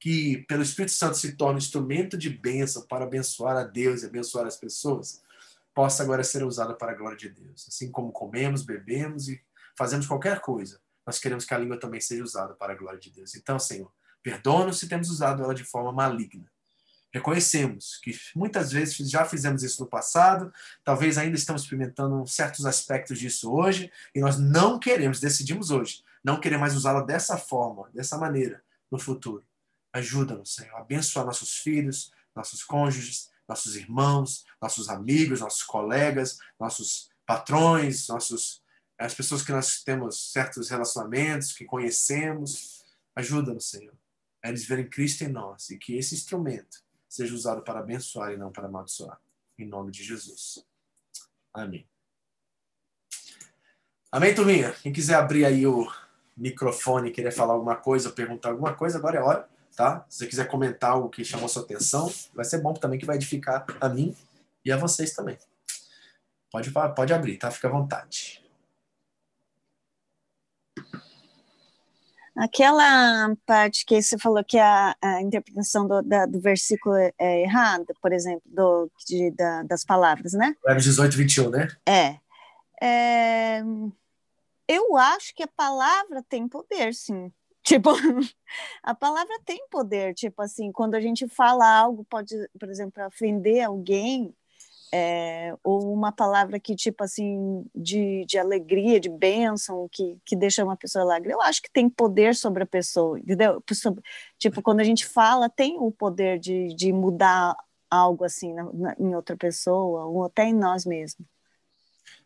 que 0.00 0.38
pelo 0.48 0.62
Espírito 0.62 0.92
Santo 0.92 1.18
se 1.18 1.36
torna 1.36 1.58
instrumento 1.58 2.16
de 2.16 2.30
bênção 2.30 2.86
para 2.86 3.04
abençoar 3.04 3.58
a 3.58 3.62
Deus 3.62 4.02
e 4.02 4.06
abençoar 4.06 4.46
as 4.46 4.56
pessoas, 4.56 5.22
possa 5.74 6.02
agora 6.02 6.24
ser 6.24 6.42
usada 6.42 6.72
para 6.72 6.92
a 6.92 6.94
glória 6.94 7.18
de 7.18 7.28
Deus. 7.28 7.66
Assim 7.68 7.90
como 7.90 8.10
comemos, 8.10 8.62
bebemos 8.62 9.28
e 9.28 9.38
fazemos 9.76 10.06
qualquer 10.06 10.40
coisa, 10.40 10.80
nós 11.06 11.18
queremos 11.18 11.44
que 11.44 11.52
a 11.52 11.58
língua 11.58 11.78
também 11.78 12.00
seja 12.00 12.24
usada 12.24 12.54
para 12.54 12.72
a 12.72 12.76
glória 12.76 12.98
de 12.98 13.10
Deus. 13.10 13.34
Então, 13.34 13.58
Senhor, 13.58 13.92
perdoa-nos 14.22 14.78
se 14.78 14.88
temos 14.88 15.10
usado 15.10 15.44
ela 15.44 15.54
de 15.54 15.64
forma 15.64 15.92
maligna 15.92 16.50
Reconhecemos 17.12 17.98
que 18.02 18.12
muitas 18.36 18.70
vezes 18.70 18.96
já 19.08 19.24
fizemos 19.24 19.62
isso 19.62 19.82
no 19.82 19.88
passado, 19.88 20.52
talvez 20.84 21.16
ainda 21.16 21.36
estamos 21.36 21.62
experimentando 21.62 22.26
certos 22.26 22.66
aspectos 22.66 23.18
disso 23.18 23.50
hoje, 23.50 23.90
e 24.14 24.20
nós 24.20 24.38
não 24.38 24.78
queremos, 24.78 25.20
decidimos 25.20 25.70
hoje, 25.70 26.02
não 26.22 26.38
querer 26.38 26.58
mais 26.58 26.76
usá-la 26.76 27.00
dessa 27.00 27.38
forma, 27.38 27.88
dessa 27.94 28.18
maneira, 28.18 28.62
no 28.90 28.98
futuro. 28.98 29.44
Ajuda-nos, 29.92 30.54
Senhor, 30.54 30.74
a 30.74 30.80
abençoar 30.80 31.24
nossos 31.24 31.56
filhos, 31.56 32.12
nossos 32.36 32.62
cônjuges, 32.62 33.30
nossos 33.48 33.74
irmãos, 33.74 34.44
nossos 34.60 34.90
amigos, 34.90 35.40
nossos 35.40 35.62
colegas, 35.62 36.38
nossos 36.60 37.08
patrões, 37.26 38.08
nossos 38.08 38.62
as 38.98 39.14
pessoas 39.14 39.42
que 39.42 39.52
nós 39.52 39.82
temos 39.84 40.32
certos 40.32 40.70
relacionamentos, 40.70 41.52
que 41.52 41.64
conhecemos. 41.64 42.84
Ajuda-nos, 43.14 43.70
Senhor, 43.70 43.94
a 44.42 44.48
eles 44.48 44.66
verem 44.66 44.90
Cristo 44.90 45.22
em 45.22 45.28
nós 45.28 45.70
e 45.70 45.78
que 45.78 45.96
esse 45.96 46.16
instrumento 46.16 46.82
seja 47.08 47.34
usado 47.34 47.62
para 47.62 47.80
abençoar 47.80 48.32
e 48.32 48.36
não 48.36 48.52
para 48.52 48.66
amaldiçoar. 48.66 49.18
Em 49.58 49.66
nome 49.66 49.90
de 49.90 50.04
Jesus. 50.04 50.64
Amém. 51.52 51.88
Amém, 54.10 54.34
turminha? 54.34 54.72
Quem 54.82 54.92
quiser 54.92 55.14
abrir 55.14 55.44
aí 55.44 55.66
o 55.66 55.90
microfone, 56.36 57.10
querer 57.10 57.32
falar 57.32 57.54
alguma 57.54 57.76
coisa, 57.76 58.10
perguntar 58.10 58.50
alguma 58.50 58.74
coisa, 58.74 58.96
agora 58.96 59.18
é 59.18 59.20
hora, 59.20 59.48
tá? 59.76 60.06
Se 60.08 60.18
você 60.18 60.26
quiser 60.26 60.48
comentar 60.48 60.92
algo 60.92 61.10
que 61.10 61.24
chamou 61.24 61.48
sua 61.48 61.62
atenção, 61.62 62.12
vai 62.32 62.44
ser 62.44 62.62
bom 62.62 62.72
também 62.72 62.98
que 62.98 63.04
vai 63.04 63.16
edificar 63.16 63.66
a 63.80 63.88
mim 63.88 64.16
e 64.64 64.70
a 64.70 64.76
vocês 64.76 65.12
também. 65.12 65.36
Pode, 66.50 66.70
pode 66.70 67.12
abrir, 67.12 67.36
tá? 67.36 67.50
Fica 67.50 67.68
à 67.68 67.70
vontade. 67.70 68.42
Aquela 72.38 73.34
parte 73.44 73.84
que 73.84 74.00
você 74.00 74.16
falou 74.16 74.44
que 74.44 74.56
a, 74.58 74.94
a 75.02 75.20
interpretação 75.20 75.88
do, 75.88 76.00
da, 76.02 76.24
do 76.24 76.40
versículo 76.40 76.94
é, 76.94 77.12
é 77.18 77.42
errada, 77.42 77.92
por 78.00 78.12
exemplo, 78.12 78.42
do, 78.46 78.88
de, 79.08 79.32
da, 79.32 79.64
das 79.64 79.84
palavras, 79.84 80.34
né? 80.34 80.54
Provérbios 80.62 80.84
18, 80.84 81.16
21, 81.16 81.50
né? 81.50 81.68
É. 81.84 82.16
é. 82.80 83.60
Eu 84.68 84.96
acho 84.96 85.34
que 85.34 85.42
a 85.42 85.48
palavra 85.48 86.22
tem 86.28 86.46
poder, 86.46 86.94
sim. 86.94 87.32
Tipo, 87.66 87.90
a 88.84 88.94
palavra 88.94 89.34
tem 89.44 89.66
poder. 89.68 90.14
Tipo 90.14 90.40
assim, 90.40 90.70
quando 90.70 90.94
a 90.94 91.00
gente 91.00 91.28
fala 91.28 91.68
algo, 91.68 92.04
pode, 92.04 92.34
por 92.58 92.70
exemplo, 92.70 93.04
ofender 93.04 93.66
alguém, 93.66 94.32
é, 94.92 95.54
ou 95.62 95.92
uma 95.92 96.10
palavra 96.10 96.58
que, 96.58 96.74
tipo 96.74 97.04
assim, 97.04 97.64
de, 97.74 98.24
de 98.26 98.38
alegria, 98.38 98.98
de 98.98 99.08
bênção, 99.08 99.88
que, 99.90 100.16
que 100.24 100.34
deixa 100.34 100.64
uma 100.64 100.76
pessoa 100.76 101.04
alegre. 101.04 101.32
Eu 101.32 101.42
acho 101.42 101.62
que 101.62 101.70
tem 101.70 101.88
poder 101.88 102.34
sobre 102.34 102.62
a 102.62 102.66
pessoa, 102.66 103.18
entendeu? 103.18 103.62
Tipo, 104.38 104.62
quando 104.62 104.80
a 104.80 104.84
gente 104.84 105.06
fala, 105.06 105.48
tem 105.48 105.76
o 105.78 105.90
poder 105.90 106.38
de, 106.38 106.74
de 106.74 106.92
mudar 106.92 107.54
algo 107.90 108.24
assim 108.24 108.52
na, 108.52 108.64
na, 108.72 108.96
em 108.98 109.14
outra 109.14 109.36
pessoa, 109.36 110.04
ou 110.06 110.24
até 110.24 110.44
em 110.44 110.54
nós 110.54 110.84
mesmos. 110.84 111.26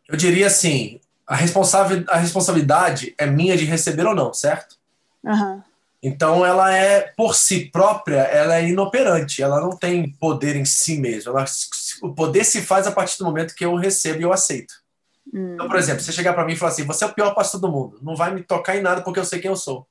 Eu 0.07 0.17
diria 0.17 0.47
assim, 0.47 0.99
a, 1.25 1.35
responsável, 1.35 2.03
a 2.07 2.17
responsabilidade 2.17 3.13
é 3.17 3.25
minha 3.25 3.57
de 3.57 3.65
receber 3.65 4.05
ou 4.05 4.15
não, 4.15 4.33
certo? 4.33 4.77
Uhum. 5.23 5.61
Então 6.03 6.45
ela 6.45 6.75
é, 6.75 7.13
por 7.15 7.33
si 7.33 7.69
própria, 7.71 8.23
ela 8.23 8.57
é 8.57 8.67
inoperante, 8.67 9.41
ela 9.41 9.61
não 9.61 9.69
tem 9.69 10.11
poder 10.11 10.57
em 10.57 10.65
si 10.65 10.99
mesma. 10.99 11.31
Ela, 11.31 11.45
o 12.01 12.13
poder 12.13 12.43
se 12.43 12.61
faz 12.61 12.85
a 12.85 12.91
partir 12.91 13.17
do 13.17 13.23
momento 13.23 13.55
que 13.55 13.63
eu 13.63 13.75
recebo 13.75 14.19
e 14.19 14.23
eu 14.23 14.33
aceito. 14.33 14.73
Hum. 15.33 15.53
Então, 15.53 15.69
por 15.69 15.77
exemplo, 15.77 16.03
você 16.03 16.11
chegar 16.11 16.33
para 16.33 16.43
mim 16.43 16.53
e 16.53 16.55
falar 16.57 16.73
assim, 16.73 16.83
você 16.83 17.05
é 17.05 17.07
o 17.07 17.13
pior 17.13 17.33
pastor 17.33 17.61
do 17.61 17.71
mundo, 17.71 17.99
não 18.01 18.17
vai 18.17 18.33
me 18.33 18.43
tocar 18.43 18.75
em 18.75 18.81
nada 18.81 19.01
porque 19.01 19.17
eu 19.19 19.23
sei 19.23 19.39
quem 19.39 19.49
eu 19.49 19.55
sou. 19.55 19.87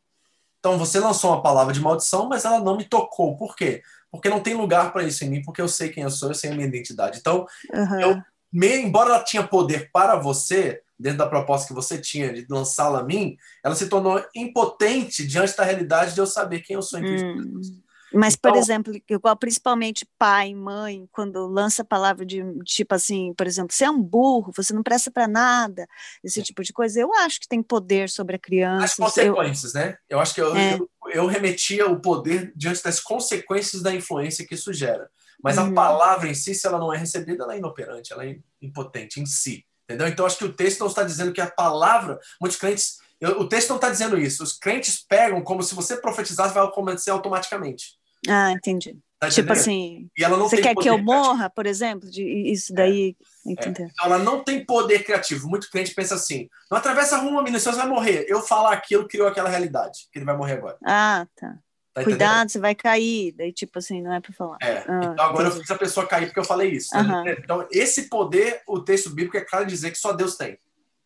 Então 0.58 0.76
você 0.76 1.00
lançou 1.00 1.30
uma 1.30 1.42
palavra 1.42 1.72
de 1.72 1.80
maldição, 1.80 2.28
mas 2.28 2.44
ela 2.44 2.60
não 2.60 2.76
me 2.76 2.84
tocou. 2.84 3.34
Por 3.36 3.56
quê? 3.56 3.82
Porque 4.10 4.28
não 4.28 4.40
tem 4.40 4.52
lugar 4.52 4.92
para 4.92 5.02
isso 5.02 5.24
em 5.24 5.30
mim, 5.30 5.42
porque 5.42 5.62
eu 5.62 5.66
sei 5.66 5.88
quem 5.88 6.02
eu 6.02 6.10
sou, 6.10 6.28
eu 6.28 6.34
sei 6.34 6.50
a 6.50 6.54
minha 6.54 6.68
identidade. 6.68 7.18
Então, 7.18 7.46
uhum. 7.72 8.00
eu, 8.00 8.22
me, 8.52 8.76
embora 8.76 9.08
ela 9.08 9.24
tinha 9.24 9.42
poder 9.42 9.90
para 9.90 10.16
você, 10.16 10.82
dentro 10.98 11.18
da 11.18 11.28
proposta 11.28 11.68
que 11.68 11.74
você 11.74 11.98
tinha 11.98 12.32
de 12.32 12.46
lançá-la 12.48 13.00
a 13.00 13.04
mim, 13.04 13.36
ela 13.64 13.74
se 13.74 13.88
tornou 13.88 14.24
impotente 14.34 15.26
diante 15.26 15.56
da 15.56 15.64
realidade 15.64 16.14
de 16.14 16.20
eu 16.20 16.26
saber 16.26 16.60
quem 16.60 16.76
eu 16.76 16.82
sou 16.82 16.98
em 16.98 17.02
Cristo 17.02 17.26
hum. 17.26 17.82
Mas, 18.14 18.34
então, 18.34 18.52
por 18.52 18.58
exemplo, 18.58 18.92
igual 19.08 19.36
principalmente 19.36 20.06
pai, 20.18 20.54
mãe, 20.54 21.08
quando 21.10 21.46
lança 21.46 21.82
a 21.82 21.84
palavra 21.84 22.24
de 22.26 22.42
tipo 22.64 22.94
assim, 22.94 23.32
por 23.34 23.46
exemplo, 23.46 23.72
você 23.72 23.84
é 23.84 23.90
um 23.90 24.02
burro, 24.02 24.52
você 24.54 24.72
não 24.72 24.82
presta 24.82 25.10
para 25.10 25.26
nada, 25.26 25.86
esse 26.22 26.40
é. 26.40 26.42
tipo 26.42 26.62
de 26.62 26.72
coisa, 26.72 27.00
eu 27.00 27.12
acho 27.14 27.40
que 27.40 27.48
tem 27.48 27.62
poder 27.62 28.10
sobre 28.10 28.36
a 28.36 28.38
criança. 28.38 28.84
As 28.84 28.94
consequências, 28.94 29.74
eu, 29.74 29.80
né? 29.80 29.96
Eu 30.08 30.20
acho 30.20 30.34
que 30.34 30.40
eu, 30.40 30.54
é. 30.54 30.74
eu, 30.74 30.90
eu, 31.12 31.26
remetia 31.26 31.86
o 31.86 32.00
poder 32.00 32.52
diante 32.54 32.82
das 32.82 33.00
consequências 33.00 33.82
da 33.82 33.94
influência 33.94 34.46
que 34.46 34.54
isso 34.54 34.72
gera. 34.72 35.08
Mas 35.42 35.56
uhum. 35.56 35.70
a 35.70 35.72
palavra 35.72 36.28
em 36.28 36.34
si, 36.34 36.54
se 36.54 36.66
ela 36.66 36.78
não 36.78 36.92
é 36.92 36.98
recebida, 36.98 37.44
ela 37.44 37.54
é 37.54 37.58
inoperante, 37.58 38.12
ela 38.12 38.24
é 38.24 38.38
impotente 38.60 39.20
em 39.20 39.26
si. 39.26 39.64
Entendeu? 39.84 40.08
Então, 40.08 40.24
acho 40.24 40.38
que 40.38 40.44
o 40.44 40.52
texto 40.52 40.80
não 40.80 40.86
está 40.86 41.02
dizendo 41.02 41.32
que 41.32 41.40
a 41.40 41.50
palavra, 41.50 42.18
muitos 42.40 42.58
crentes, 42.58 42.98
eu, 43.20 43.40
o 43.40 43.48
texto 43.48 43.68
não 43.68 43.76
está 43.76 43.90
dizendo 43.90 44.18
isso. 44.18 44.42
Os 44.42 44.52
crentes 44.52 45.04
pegam 45.06 45.42
como 45.42 45.62
se 45.62 45.74
você 45.74 45.96
profetizasse, 45.96 46.54
vai 46.54 46.64
acontecer 46.64 47.10
automaticamente. 47.10 47.98
Ah, 48.28 48.52
entendi. 48.52 48.98
Tá 49.22 49.28
tipo 49.28 49.52
assim, 49.52 50.10
você 50.18 50.60
quer 50.60 50.74
que 50.74 50.88
eu 50.88 50.98
morra, 50.98 51.48
por 51.48 51.64
exemplo? 51.64 52.10
De, 52.10 52.24
isso 52.50 52.74
daí. 52.74 53.16
É. 53.46 53.50
É. 53.50 53.68
Então, 53.68 53.88
ela 54.02 54.18
não 54.18 54.42
tem 54.42 54.64
poder 54.64 55.04
criativo. 55.04 55.48
Muito 55.48 55.70
crente 55.70 55.94
pensa 55.94 56.16
assim: 56.16 56.48
não 56.68 56.78
atravessa 56.78 57.14
a 57.14 57.20
rua, 57.20 57.40
menino, 57.40 57.60
você 57.60 57.70
vai 57.70 57.86
morrer. 57.86 58.24
Eu 58.28 58.40
falar 58.40 58.72
aquilo 58.72 59.06
criou 59.06 59.28
aquela 59.28 59.48
realidade, 59.48 60.08
que 60.10 60.18
ele 60.18 60.26
vai 60.26 60.36
morrer 60.36 60.54
agora. 60.54 60.76
Ah, 60.84 61.24
tá. 61.36 61.56
Tá 61.94 62.04
Cuidado, 62.04 62.50
você 62.50 62.58
vai 62.58 62.74
cair. 62.74 63.32
Daí, 63.32 63.52
tipo 63.52 63.78
assim, 63.78 64.00
não 64.00 64.12
é 64.14 64.20
para 64.20 64.32
falar. 64.32 64.56
É. 64.62 64.78
Ah, 64.88 65.00
então 65.12 65.24
agora 65.26 65.48
entendi. 65.48 65.56
eu 65.56 65.60
fiz 65.60 65.70
a 65.70 65.78
pessoa 65.78 66.06
cair 66.06 66.26
porque 66.26 66.40
eu 66.40 66.44
falei 66.44 66.70
isso. 66.70 66.94
Né? 66.94 67.36
Então, 67.38 67.68
esse 67.70 68.08
poder, 68.08 68.62
o 68.66 68.80
texto 68.80 69.10
bíblico 69.10 69.36
é 69.36 69.42
claro 69.42 69.66
dizer 69.66 69.90
que 69.90 69.98
só 69.98 70.12
Deus 70.12 70.36
tem. 70.36 70.58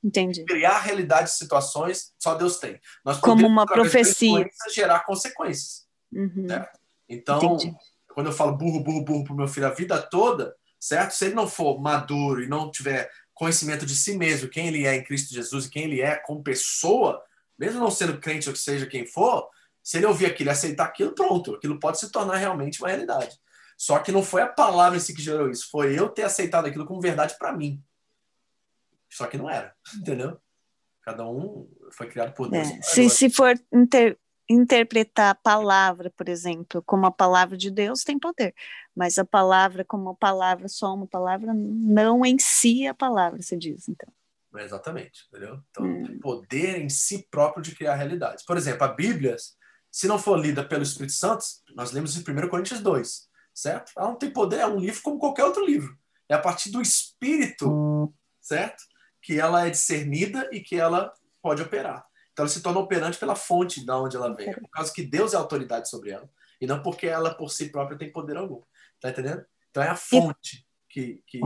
Entendi. 0.03 0.45
Criar 0.45 0.78
realidade 0.78 1.30
de 1.30 1.37
situações, 1.37 2.12
só 2.18 2.34
Deus 2.34 2.59
tem. 2.59 2.78
Nós 3.05 3.18
Como 3.18 3.45
uma 3.45 3.66
profecia. 3.66 4.49
gerar 4.72 5.01
consequências. 5.01 5.87
Uhum. 6.12 6.47
Certo? 6.49 6.78
Então, 7.09 7.39
Entendi. 7.43 7.74
quando 8.14 8.26
eu 8.26 8.32
falo 8.32 8.57
burro, 8.57 8.80
burro, 8.80 9.05
burro 9.05 9.24
pro 9.24 9.34
meu 9.34 9.49
filho 9.49 9.66
a 9.66 9.70
vida 9.70 10.01
toda, 10.01 10.55
certo? 10.78 11.12
Se 11.12 11.24
ele 11.24 11.34
não 11.34 11.49
for 11.49 11.80
maduro 11.80 12.45
e 12.45 12.49
não 12.49 12.70
tiver 12.70 13.11
conhecimento 13.34 13.84
de 13.84 13.97
si 13.97 14.16
mesmo, 14.16 14.49
quem 14.49 14.68
ele 14.68 14.87
é 14.87 14.95
em 14.95 15.03
Cristo 15.03 15.34
Jesus 15.34 15.66
e 15.66 15.70
quem 15.70 15.84
ele 15.84 16.01
é 16.01 16.14
como 16.14 16.43
pessoa, 16.43 17.20
mesmo 17.59 17.80
não 17.80 17.91
sendo 17.91 18.18
crente 18.18 18.49
ou 18.49 18.53
que 18.53 18.61
seja 18.61 18.87
quem 18.87 19.05
for, 19.05 19.49
se 19.87 19.99
ele 19.99 20.07
ouvir 20.07 20.26
aquilo 20.26 20.51
e 20.51 20.53
aceitar 20.53 20.84
aquilo, 20.84 21.14
pronto, 21.14 21.55
aquilo 21.55 21.78
pode 21.78 22.01
se 22.01 22.11
tornar 22.11 22.39
realmente 22.39 22.82
uma 22.82 22.89
realidade. 22.89 23.39
Só 23.78 24.01
que 24.01 24.11
não 24.11 24.20
foi 24.20 24.43
a 24.43 24.49
palavra 24.49 24.97
em 24.97 25.01
si 25.01 25.14
que 25.14 25.22
gerou 25.22 25.49
isso, 25.49 25.70
foi 25.70 25.97
eu 25.97 26.09
ter 26.09 26.24
aceitado 26.24 26.66
aquilo 26.66 26.84
como 26.84 27.01
verdade 27.01 27.37
para 27.39 27.53
mim. 27.53 27.80
Só 29.09 29.28
que 29.28 29.39
não 29.39 29.49
era, 29.49 29.72
entendeu? 29.97 30.41
Cada 31.03 31.24
um 31.24 31.70
foi 31.93 32.09
criado 32.09 32.34
por 32.34 32.51
Deus. 32.51 32.68
É. 32.68 32.82
Se, 32.82 33.09
se 33.09 33.30
for 33.30 33.55
inter, 33.72 34.18
interpretar 34.51 35.30
a 35.30 35.34
palavra, 35.37 36.11
por 36.11 36.28
exemplo, 36.28 36.82
como 36.84 37.07
a 37.07 37.12
palavra 37.12 37.57
de 37.57 37.70
Deus, 37.70 38.03
tem 38.03 38.18
poder. 38.18 38.57
Mas 38.93 39.18
a 39.18 39.24
palavra 39.24 39.84
como 39.84 40.11
a 40.11 40.14
palavra, 40.16 40.66
só 40.66 40.93
uma 40.93 41.07
palavra, 41.07 41.55
não 41.55 42.26
em 42.26 42.41
si 42.41 42.89
a 42.89 42.95
palavra, 42.95 43.41
se 43.41 43.57
diz, 43.57 43.89
então. 43.89 44.12
Exatamente, 44.57 45.28
entendeu? 45.28 45.61
Então, 45.70 45.84
hum. 45.84 46.18
poder 46.20 46.80
em 46.80 46.89
si 46.89 47.24
próprio 47.30 47.62
de 47.62 47.72
criar 47.72 47.95
realidades. 47.95 48.45
Por 48.45 48.57
exemplo, 48.57 48.82
a 48.82 48.89
Bíblia 48.89 49.37
se 49.97 50.07
não 50.07 50.18
for 50.18 50.38
lida 50.38 50.62
pelo 50.62 50.82
Espírito 50.82 51.14
Santo, 51.14 51.42
nós 51.74 51.90
lemos 51.90 52.14
em 52.14 52.20
1 52.20 52.49
Coríntios 52.51 52.80
2, 52.80 53.30
certo? 53.55 53.92
Ela 53.97 54.09
não 54.09 54.16
tem 54.16 54.30
poder, 54.30 54.59
é 54.59 54.66
um 54.66 54.78
livro 54.78 55.01
como 55.01 55.18
qualquer 55.18 55.44
outro 55.44 55.64
livro. 55.64 55.97
É 56.28 56.34
a 56.34 56.38
partir 56.38 56.70
do 56.70 56.82
Espírito, 56.82 58.12
certo? 58.38 58.84
Que 59.22 59.40
ela 59.40 59.66
é 59.66 59.70
discernida 59.70 60.51
e 60.53 60.61
que 60.61 60.76
ela 60.76 61.11
pode 61.40 61.62
operar. 61.62 62.05
Então 62.30 62.42
ela 62.42 62.53
se 62.53 62.61
torna 62.61 62.78
operante 62.78 63.16
pela 63.16 63.34
fonte 63.34 63.86
da 63.86 63.99
onde 63.99 64.18
ela 64.18 64.36
vem, 64.36 64.53
por 64.53 64.68
causa 64.68 64.92
que 64.92 65.03
Deus 65.03 65.32
é 65.32 65.38
autoridade 65.38 65.88
sobre 65.88 66.11
ela, 66.11 66.28
e 66.61 66.66
não 66.66 66.82
porque 66.82 67.07
ela 67.07 67.34
por 67.34 67.49
si 67.49 67.70
própria 67.70 67.97
tem 67.97 68.12
poder 68.12 68.36
algum. 68.36 68.61
Tá 69.01 69.09
entendendo? 69.09 69.47
Então 69.70 69.82
é 69.82 69.88
a 69.88 69.97
fonte. 69.97 70.66
Que, 70.90 71.22
que, 71.26 71.40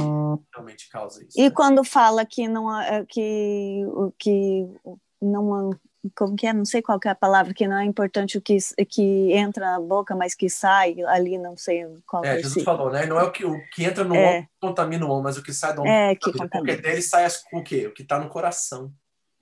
realmente 0.52 0.88
causa 0.90 1.24
isso. 1.24 1.38
E 1.38 1.44
né? 1.44 1.50
quando 1.50 1.84
fala 1.84 2.26
que 2.26 2.48
não 2.48 2.80
é, 2.80 3.04
que 3.04 3.84
que 4.18 4.66
não 5.20 5.70
como 6.14 6.34
que 6.34 6.46
é, 6.46 6.52
não 6.52 6.64
sei 6.64 6.80
qual 6.80 6.98
é 7.04 7.08
a 7.08 7.14
palavra, 7.14 7.52
que 7.52 7.68
não 7.68 7.78
é 7.78 7.84
importante 7.84 8.38
o 8.38 8.40
que, 8.40 8.56
que 8.88 9.32
entra 9.32 9.72
na 9.72 9.80
boca, 9.80 10.16
mas 10.16 10.34
que 10.34 10.48
sai 10.48 10.96
ali, 11.02 11.36
não 11.36 11.56
sei 11.56 11.86
qual 12.06 12.24
é. 12.24 12.38
É, 12.38 12.42
Jesus 12.42 12.64
falou, 12.64 12.90
né? 12.90 13.04
Não 13.06 13.18
é 13.18 13.22
o 13.22 13.30
que, 13.30 13.44
o 13.44 13.60
que 13.70 13.84
entra 13.84 14.02
no 14.02 14.14
é. 14.14 14.28
homem 14.28 14.42
que 14.42 14.48
contamina 14.60 15.04
o 15.04 15.10
homem, 15.10 15.24
mas 15.24 15.36
o 15.36 15.42
que 15.42 15.52
sai 15.52 15.74
do 15.74 15.82
homem. 15.82 15.92
É, 15.92 16.14
que 16.14 16.32
contamina. 16.32 16.50
Porque 16.50 16.76
dele 16.76 17.02
sai 17.02 17.28
o 17.52 17.62
quê? 17.62 17.86
O 17.86 17.92
que 17.92 18.02
está 18.02 18.18
no 18.18 18.28
coração. 18.28 18.92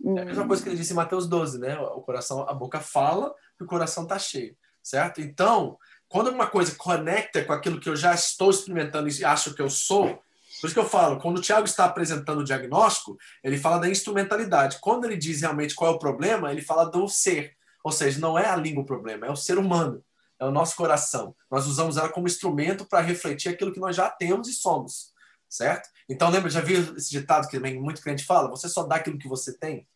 Hum. 0.02 0.18
É 0.18 0.22
a 0.22 0.24
mesma 0.24 0.46
coisa 0.46 0.62
que 0.62 0.68
ele 0.68 0.76
disse 0.76 0.92
em 0.92 0.96
Mateus 0.96 1.28
12, 1.28 1.58
né? 1.58 1.78
O 1.78 2.00
coração, 2.00 2.48
a 2.48 2.52
boca 2.52 2.80
fala 2.80 3.34
e 3.60 3.64
o 3.64 3.66
coração 3.66 4.02
está 4.02 4.18
cheio, 4.18 4.56
certo? 4.82 5.20
Então, 5.20 5.78
quando 6.08 6.28
uma 6.28 6.46
coisa 6.46 6.74
conecta 6.76 7.44
com 7.44 7.52
aquilo 7.52 7.78
que 7.78 7.88
eu 7.88 7.96
já 7.96 8.14
estou 8.14 8.50
experimentando 8.50 9.08
e 9.08 9.24
acho 9.24 9.54
que 9.54 9.62
eu 9.62 9.70
sou, 9.70 10.22
por 10.60 10.66
isso 10.66 10.74
que 10.74 10.80
eu 10.80 10.88
falo, 10.88 11.20
quando 11.20 11.38
o 11.38 11.40
Tiago 11.40 11.66
está 11.66 11.84
apresentando 11.84 12.40
o 12.40 12.44
diagnóstico, 12.44 13.16
ele 13.44 13.58
fala 13.58 13.78
da 13.78 13.88
instrumentalidade. 13.88 14.78
Quando 14.80 15.04
ele 15.04 15.16
diz 15.16 15.40
realmente 15.40 15.74
qual 15.74 15.92
é 15.92 15.94
o 15.94 15.98
problema, 15.98 16.50
ele 16.50 16.62
fala 16.62 16.84
do 16.84 17.08
ser. 17.08 17.56
Ou 17.84 17.92
seja, 17.92 18.20
não 18.20 18.38
é 18.38 18.46
a 18.46 18.56
língua 18.56 18.82
o 18.82 18.86
problema, 18.86 19.26
é 19.26 19.30
o 19.30 19.36
ser 19.36 19.58
humano, 19.58 20.04
é 20.38 20.44
o 20.44 20.50
nosso 20.50 20.76
coração. 20.76 21.34
Nós 21.50 21.66
usamos 21.66 21.96
ela 21.96 22.08
como 22.08 22.26
instrumento 22.26 22.84
para 22.84 23.00
refletir 23.00 23.50
aquilo 23.50 23.72
que 23.72 23.80
nós 23.80 23.94
já 23.94 24.10
temos 24.10 24.48
e 24.48 24.52
somos, 24.52 25.12
certo? 25.48 25.88
Então, 26.08 26.28
lembra, 26.28 26.50
já 26.50 26.60
viu 26.60 26.96
esse 26.96 27.10
ditado 27.10 27.46
que 27.48 27.56
também 27.56 27.80
muito 27.80 28.02
crente 28.02 28.24
fala? 28.24 28.50
Você 28.50 28.68
só 28.68 28.82
dá 28.82 28.96
aquilo 28.96 29.18
que 29.18 29.28
você 29.28 29.56
tem? 29.56 29.86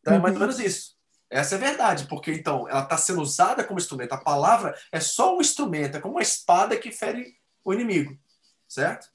Então, 0.00 0.14
é 0.14 0.18
mais 0.18 0.34
ou 0.34 0.40
uhum. 0.40 0.46
menos 0.46 0.58
isso. 0.58 0.98
Essa 1.30 1.54
é 1.54 1.58
a 1.58 1.60
verdade, 1.60 2.06
porque 2.08 2.32
então 2.32 2.68
ela 2.68 2.82
está 2.82 2.96
sendo 2.96 3.22
usada 3.22 3.62
como 3.62 3.78
instrumento. 3.78 4.12
A 4.12 4.20
palavra 4.20 4.76
é 4.90 4.98
só 4.98 5.36
um 5.36 5.40
instrumento, 5.40 5.96
é 5.96 6.00
como 6.00 6.14
uma 6.14 6.22
espada 6.22 6.76
que 6.76 6.90
fere 6.90 7.36
o 7.64 7.72
inimigo, 7.72 8.18
certo? 8.66 9.06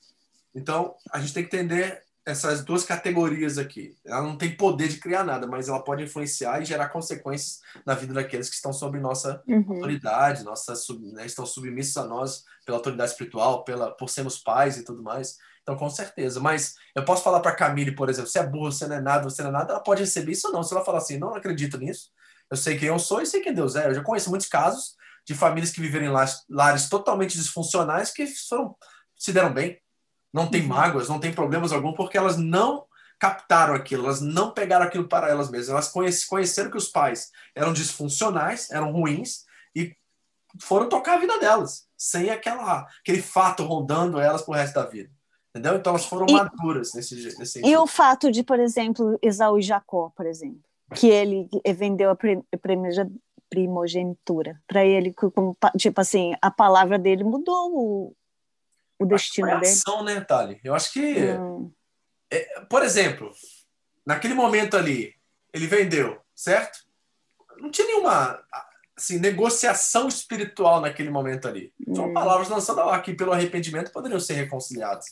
Então, 0.55 0.95
a 1.11 1.19
gente 1.19 1.33
tem 1.33 1.45
que 1.45 1.55
entender 1.55 2.01
essas 2.25 2.63
duas 2.63 2.83
categorias 2.83 3.59
aqui. 3.59 3.95
Ela 4.03 4.23
não 4.23 4.35
tem 4.35 4.55
poder 4.55 4.87
de 4.87 4.97
criar 4.97 5.23
nada, 5.23 5.45
mas 5.45 5.69
ela 5.69 5.83
pode 5.83 6.03
influenciar 6.03 6.59
e 6.59 6.65
gerar 6.65 6.89
consequências 6.89 7.59
na 7.85 7.93
vida 7.93 8.13
daqueles 8.13 8.49
que 8.49 8.55
estão 8.55 8.73
sob 8.73 8.99
nossa 8.99 9.43
uhum. 9.47 9.63
autoridade, 9.69 10.43
nossa, 10.43 10.73
né, 11.13 11.25
estão 11.25 11.45
submissos 11.45 11.95
a 11.97 12.05
nós 12.05 12.43
pela 12.65 12.79
autoridade 12.79 13.11
espiritual, 13.11 13.63
pela, 13.63 13.91
por 13.91 14.09
sermos 14.09 14.39
pais 14.39 14.77
e 14.77 14.83
tudo 14.83 15.03
mais. 15.03 15.37
Então, 15.61 15.75
com 15.75 15.89
certeza. 15.89 16.39
Mas 16.39 16.75
eu 16.95 17.05
posso 17.05 17.23
falar 17.23 17.41
para 17.41 17.51
a 17.51 17.55
Camille, 17.55 17.93
por 17.93 18.09
exemplo, 18.09 18.29
se 18.29 18.39
é 18.39 18.45
burro, 18.45 18.71
você 18.71 18.87
não 18.87 18.95
é 18.95 19.01
nada, 19.01 19.23
você 19.23 19.43
não 19.43 19.49
é 19.49 19.53
nada, 19.53 19.73
ela 19.73 19.83
pode 19.83 20.01
receber 20.01 20.31
isso 20.31 20.47
ou 20.47 20.53
não. 20.53 20.63
Se 20.63 20.73
ela 20.73 20.83
falar 20.83 20.97
assim, 20.97 21.19
não 21.19 21.35
acredito 21.35 21.77
nisso, 21.77 22.09
eu 22.49 22.57
sei 22.57 22.77
quem 22.77 22.87
eu 22.87 22.97
sou 22.97 23.21
e 23.21 23.25
sei 23.27 23.41
quem 23.41 23.53
Deus 23.53 23.75
é. 23.75 23.87
Eu 23.87 23.93
já 23.93 24.01
conheço 24.01 24.29
muitos 24.29 24.47
casos 24.47 24.95
de 25.27 25.35
famílias 25.35 25.71
que 25.71 25.81
viveram 25.81 26.05
em 26.05 26.09
lares, 26.09 26.43
lares 26.49 26.89
totalmente 26.89 27.37
disfuncionais 27.37 28.11
que 28.11 28.25
foram, 28.27 28.75
se 29.17 29.31
deram 29.31 29.53
bem, 29.53 29.79
não 30.35 30.47
tem 30.47 30.63
uhum. 30.63 30.67
mágoas, 30.67 31.07
não 31.07 31.17
tem 31.17 31.31
problemas 31.31 31.71
algum, 31.71 31.93
porque 31.93 32.17
elas 32.17 32.35
não 32.35 32.85
captaram 33.17 33.73
aquilo, 33.73 34.03
elas 34.03 34.19
não 34.19 34.51
pegaram 34.51 34.85
aquilo 34.85 35.07
para 35.07 35.29
elas 35.29 35.49
mesmas. 35.49 35.69
Elas 35.69 36.25
conheceram 36.27 36.69
que 36.69 36.75
os 36.75 36.89
pais 36.89 37.31
eram 37.55 37.71
disfuncionais, 37.71 38.69
eram 38.69 38.91
ruins, 38.91 39.45
e 39.73 39.95
foram 40.59 40.89
tocar 40.89 41.13
a 41.13 41.19
vida 41.19 41.39
delas, 41.39 41.87
sem 41.97 42.29
aquela, 42.29 42.85
aquele 42.99 43.21
fato 43.21 43.63
rondando 43.63 44.19
elas 44.19 44.41
pro 44.41 44.53
resto 44.53 44.73
da 44.73 44.85
vida. 44.85 45.09
Entendeu? 45.51 45.77
Então 45.77 45.91
elas 45.91 46.05
foram 46.05 46.25
e, 46.27 46.33
maduras 46.33 46.93
nesse, 46.93 47.15
nesse. 47.39 47.65
E 47.65 47.77
o 47.77 47.87
fato 47.87 48.29
de, 48.29 48.43
por 48.43 48.59
exemplo, 48.59 49.17
Esaú 49.21 49.57
e 49.57 49.61
Jacó, 49.61 50.11
por 50.13 50.25
exemplo, 50.25 50.59
que 50.93 51.07
ele 51.07 51.47
vendeu 51.77 52.11
a 52.11 52.17
primogenitura 53.49 54.61
para 54.67 54.85
ele, 54.85 55.13
como, 55.13 55.55
tipo 55.77 56.01
assim, 56.01 56.35
a 56.41 56.51
palavra 56.51 56.99
dele 56.99 57.23
mudou 57.23 57.71
o, 57.73 58.15
o 58.99 59.05
destino 59.05 59.47
é 59.49 59.59
dele. 59.59 59.71
ação, 59.71 60.03
né, 60.03 60.21
Thali? 60.21 60.59
Eu 60.63 60.73
acho 60.75 60.91
que, 60.93 61.15
Hum, 61.33 61.71
é, 62.31 62.61
por 62.69 62.83
exemplo, 62.83 63.31
naquele 64.05 64.33
momento 64.33 64.75
ali, 64.77 65.13
ele 65.53 65.67
vendeu, 65.67 66.19
certo? 66.33 66.79
Não 67.59 67.71
tinha 67.71 67.87
nenhuma 67.87 68.41
assim, 68.97 69.19
negociação 69.19 70.07
espiritual 70.07 70.79
naquele 70.79 71.09
momento 71.09 71.47
ali. 71.47 71.73
São 71.93 72.05
Hum. 72.09 72.13
palavras 72.13 72.47
lançadas 72.49 72.81
ao 72.81 72.89
ar 72.89 73.01
que, 73.01 73.13
pelo 73.13 73.33
arrependimento, 73.33 73.91
poderiam 73.91 74.19
ser 74.19 74.33
reconciliadas. 74.35 75.05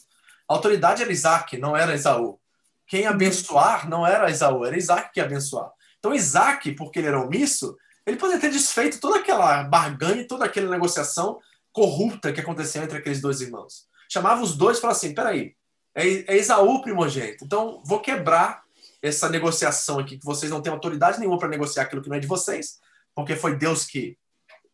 A 0.47 0.53
autoridade 0.53 1.01
era 1.03 1.11
Isaac, 1.11 1.57
não 1.57 1.75
era 1.75 1.93
Esaú. 1.93 2.39
Quem 2.87 3.05
abençoar 3.07 3.89
não 3.89 4.05
era 4.05 4.29
Esaú, 4.29 4.65
era 4.65 4.77
Isaac 4.77 5.11
que 5.13 5.19
ia 5.19 5.25
abençoar. 5.25 5.69
Então, 5.99 6.13
Isaac, 6.13 6.71
porque 6.73 6.99
ele 6.99 7.07
era 7.07 7.19
omisso, 7.19 7.77
ele 8.05 8.17
poderia 8.17 8.41
ter 8.41 8.51
desfeito 8.51 8.99
toda 8.99 9.19
aquela 9.19 9.63
barganha, 9.63 10.27
toda 10.27 10.45
aquela 10.45 10.69
negociação 10.69 11.39
corrupta 11.73 12.31
que 12.31 12.39
aconteceu 12.39 12.83
entre 12.83 12.97
aqueles 12.97 13.19
dois 13.19 13.41
irmãos. 13.41 13.87
Chamava 14.09 14.41
os 14.41 14.55
dois 14.55 14.77
e 14.77 14.81
falava 14.81 14.97
assim: 14.97 15.13
peraí, 15.13 15.55
é, 15.93 16.33
é 16.33 16.37
Esaú 16.37 16.81
primogênito, 16.81 17.43
então 17.43 17.83
vou 17.85 17.99
quebrar 17.99 18.63
essa 19.01 19.27
negociação 19.27 19.99
aqui, 19.99 20.17
que 20.17 20.25
vocês 20.25 20.49
não 20.49 20.61
têm 20.61 20.71
autoridade 20.71 21.19
nenhuma 21.19 21.37
para 21.37 21.49
negociar 21.49 21.83
aquilo 21.83 22.01
que 22.01 22.07
não 22.07 22.15
é 22.15 22.21
de 22.21 22.27
vocês, 22.27 22.79
porque 23.13 23.35
foi 23.35 23.57
Deus 23.57 23.85
que 23.85 24.17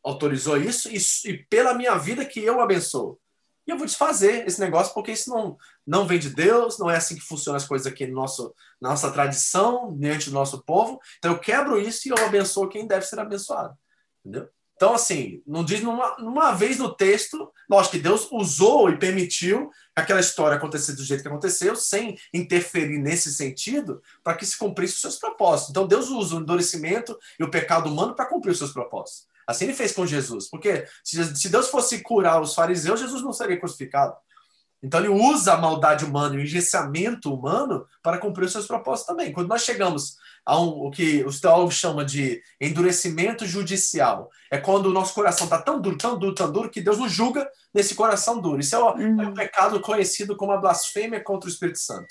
autorizou 0.03 0.55
isso, 0.55 0.87
e, 0.89 0.97
e 1.25 1.37
pela 1.49 1.73
minha 1.73 1.97
vida 1.97 2.23
que 2.23 2.39
eu 2.39 2.61
abençoo. 2.61 3.19
E 3.65 3.71
eu 3.71 3.77
vou 3.77 3.85
desfazer 3.85 4.47
esse 4.47 4.59
negócio, 4.59 4.93
porque 4.93 5.11
isso 5.11 5.29
não, 5.29 5.57
não 5.85 6.07
vem 6.07 6.17
de 6.17 6.29
Deus, 6.29 6.79
não 6.79 6.89
é 6.89 6.97
assim 6.97 7.15
que 7.15 7.21
funcionam 7.21 7.57
as 7.57 7.67
coisas 7.67 7.85
aqui 7.85 8.07
no 8.07 8.15
nosso, 8.15 8.53
na 8.81 8.89
nossa 8.89 9.11
tradição, 9.11 9.95
diante 9.95 10.29
do 10.29 10.33
nosso 10.33 10.63
povo. 10.63 10.99
Então 11.17 11.33
eu 11.33 11.39
quebro 11.39 11.79
isso 11.79 12.07
e 12.07 12.11
eu 12.11 12.25
abençoo 12.25 12.67
quem 12.67 12.87
deve 12.87 13.05
ser 13.05 13.19
abençoado. 13.19 13.77
Entendeu? 14.25 14.49
Então, 14.79 14.93
assim, 14.93 15.43
não 15.45 15.61
diz 15.61 15.81
numa, 15.81 16.15
numa 16.19 16.53
vez 16.53 16.77
no 16.77 16.95
texto, 16.95 17.51
lógico 17.69 17.97
que 17.97 18.01
Deus 18.01 18.29
usou 18.31 18.89
e 18.89 18.97
permitiu 18.97 19.69
que 19.93 20.01
aquela 20.01 20.21
história 20.21 20.55
acontecesse 20.55 20.95
do 20.95 21.03
jeito 21.03 21.21
que 21.21 21.27
aconteceu, 21.27 21.75
sem 21.75 22.17
interferir 22.33 22.97
nesse 22.97 23.33
sentido, 23.33 24.01
para 24.23 24.35
que 24.35 24.45
se 24.45 24.57
cumprisse 24.57 24.93
os 24.93 25.01
seus 25.01 25.17
propósitos. 25.17 25.71
Então, 25.71 25.85
Deus 25.85 26.07
usa 26.07 26.37
o 26.37 26.39
endurecimento 26.39 27.19
e 27.37 27.43
o 27.43 27.51
pecado 27.51 27.89
humano 27.89 28.15
para 28.15 28.27
cumprir 28.29 28.51
os 28.51 28.57
seus 28.57 28.71
propósitos. 28.71 29.27
Assim 29.45 29.65
ele 29.65 29.73
fez 29.73 29.91
com 29.91 30.05
Jesus. 30.05 30.49
Porque 30.49 30.85
se 31.03 31.49
Deus 31.49 31.67
fosse 31.67 32.01
curar 32.01 32.41
os 32.41 32.55
fariseus, 32.55 33.01
Jesus 33.01 33.21
não 33.21 33.33
seria 33.33 33.59
crucificado. 33.59 34.15
Então 34.81 35.01
ele 35.01 35.09
usa 35.09 35.55
a 35.55 35.57
maldade 35.57 36.05
humana 36.05 36.35
e 36.35 36.37
o 36.37 36.41
engessamento 36.41 37.33
humano 37.33 37.85
para 38.01 38.17
cumprir 38.17 38.45
os 38.45 38.53
seus 38.53 38.65
propósitos 38.65 39.07
também. 39.07 39.33
Quando 39.33 39.49
nós 39.49 39.63
chegamos 39.63 40.15
um, 40.57 40.85
o 40.87 40.91
que 40.91 41.23
os 41.25 41.39
teólogos 41.39 41.75
chamam 41.75 42.05
de 42.05 42.41
endurecimento 42.61 43.45
judicial, 43.45 44.29
é 44.49 44.57
quando 44.57 44.85
o 44.87 44.93
nosso 44.93 45.13
coração 45.13 45.45
está 45.45 45.61
tão 45.61 45.81
duro, 45.81 45.97
tão 45.97 46.17
duro, 46.17 46.33
tão 46.33 46.51
duro, 46.51 46.69
que 46.69 46.81
Deus 46.81 46.97
nos 46.97 47.11
julga 47.11 47.49
nesse 47.73 47.93
coração 47.95 48.39
duro. 48.39 48.59
Isso 48.59 48.75
é 48.75 48.79
o, 48.79 48.93
Uhum. 48.93 49.21
é 49.21 49.27
o 49.27 49.33
pecado 49.33 49.79
conhecido 49.81 50.35
como 50.37 50.51
a 50.51 50.57
blasfêmia 50.57 51.21
contra 51.21 51.49
o 51.49 51.51
Espírito 51.51 51.79
Santo. 51.79 52.07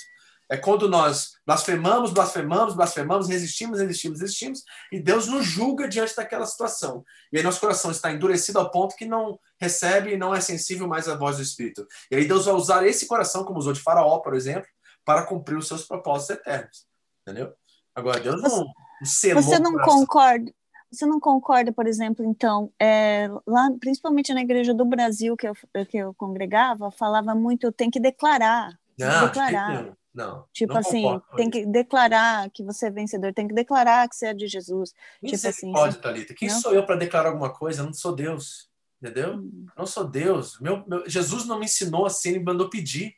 É 0.51 0.57
quando 0.57 0.89
nós 0.89 1.32
blasfemamos, 1.47 2.11
blasfemamos, 2.11 2.74
blasfemamos, 2.74 3.28
resistimos, 3.28 3.80
resistimos, 3.80 4.20
resistimos, 4.20 4.64
e 4.91 4.99
Deus 4.99 5.26
nos 5.26 5.45
julga 5.45 5.86
diante 5.86 6.16
daquela 6.16 6.47
situação. 6.47 7.05
E 7.30 7.36
aí 7.36 7.43
nosso 7.43 7.61
coração 7.61 7.91
está 7.91 8.11
endurecido 8.11 8.59
ao 8.59 8.70
ponto 8.70 8.97
que 8.97 9.05
não 9.05 9.39
recebe 9.61 10.12
e 10.12 10.16
não 10.16 10.34
é 10.34 10.41
sensível 10.41 10.89
mais 10.89 11.07
à 11.07 11.14
voz 11.14 11.36
do 11.36 11.43
Espírito. 11.43 11.86
E 12.11 12.16
aí 12.16 12.26
Deus 12.26 12.47
vai 12.47 12.55
usar 12.55 12.86
esse 12.86 13.07
coração, 13.07 13.45
como 13.45 13.59
usou 13.59 13.74
de 13.74 13.80
Faraó, 13.80 14.20
por 14.20 14.34
exemplo, 14.34 14.66
para 15.05 15.22
cumprir 15.22 15.57
os 15.59 15.68
seus 15.68 15.84
propósitos 15.84 16.36
eternos. 16.36 16.86
Entendeu? 17.26 17.53
Agora, 17.99 18.20
Deus 18.20 18.40
não, 18.40 18.66
Você 19.03 19.34
o 19.34 19.61
não 19.61 19.76
concorda? 19.78 20.53
Você 20.90 21.05
não 21.05 21.20
concorda, 21.20 21.70
por 21.70 21.86
exemplo, 21.86 22.24
então, 22.24 22.72
é, 22.80 23.28
lá, 23.46 23.70
principalmente 23.78 24.32
na 24.32 24.40
igreja 24.40 24.72
do 24.72 24.86
Brasil 24.86 25.36
que 25.36 25.46
eu, 25.46 25.55
que 25.86 25.99
eu 25.99 26.14
congregava, 26.14 26.90
falava 26.90 27.34
muito, 27.34 27.70
tem 27.70 27.90
que 27.90 28.01
declarar, 28.01 28.70
que 28.96 29.05
Não, 29.05 29.20
de 29.20 29.26
declarar. 29.26 29.82
nenhum. 29.82 29.96
Não, 30.14 30.44
Tipo 30.53 30.72
não 30.72 30.80
assim, 30.80 31.03
concordo 31.03 31.36
tem 31.36 31.51
que 31.51 31.66
declarar 31.66 32.51
que 32.51 32.64
você 32.64 32.86
é 32.86 32.90
vencedor, 32.90 33.34
tem 33.34 33.46
que 33.46 33.55
declarar 33.55 34.09
que 34.09 34.16
você 34.16 34.26
é 34.28 34.34
de 34.34 34.49
Jesus. 34.49 34.92
tipo 35.24 35.34
assim, 35.46 35.66
Misericórdia, 35.66 36.01
Thalita. 36.01 36.34
Quem 36.34 36.49
não? 36.49 36.61
sou 36.61 36.72
eu 36.72 36.86
para 36.86 36.96
declarar 36.96 37.28
alguma 37.28 37.51
coisa? 37.51 37.82
Eu 37.82 37.86
não 37.86 37.92
sou 37.92 38.14
Deus. 38.16 38.68
Entendeu? 39.01 39.34
Hum. 39.36 39.66
Eu 39.66 39.80
não 39.80 39.86
sou 39.86 40.05
Deus. 40.05 40.59
Meu, 40.59 40.84
meu- 40.88 41.09
Jesus 41.09 41.44
não 41.46 41.59
me 41.59 41.66
ensinou 41.66 42.07
assim, 42.07 42.30
ele 42.30 42.38
me 42.40 42.46
mandou 42.46 42.68
pedir. 42.70 43.14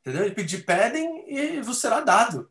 Entendeu? 0.00 0.24
Ele 0.24 0.34
pediu, 0.34 0.64
pedem 0.64 1.24
e 1.28 1.60
vos 1.60 1.78
será 1.78 2.00
dado. 2.00 2.50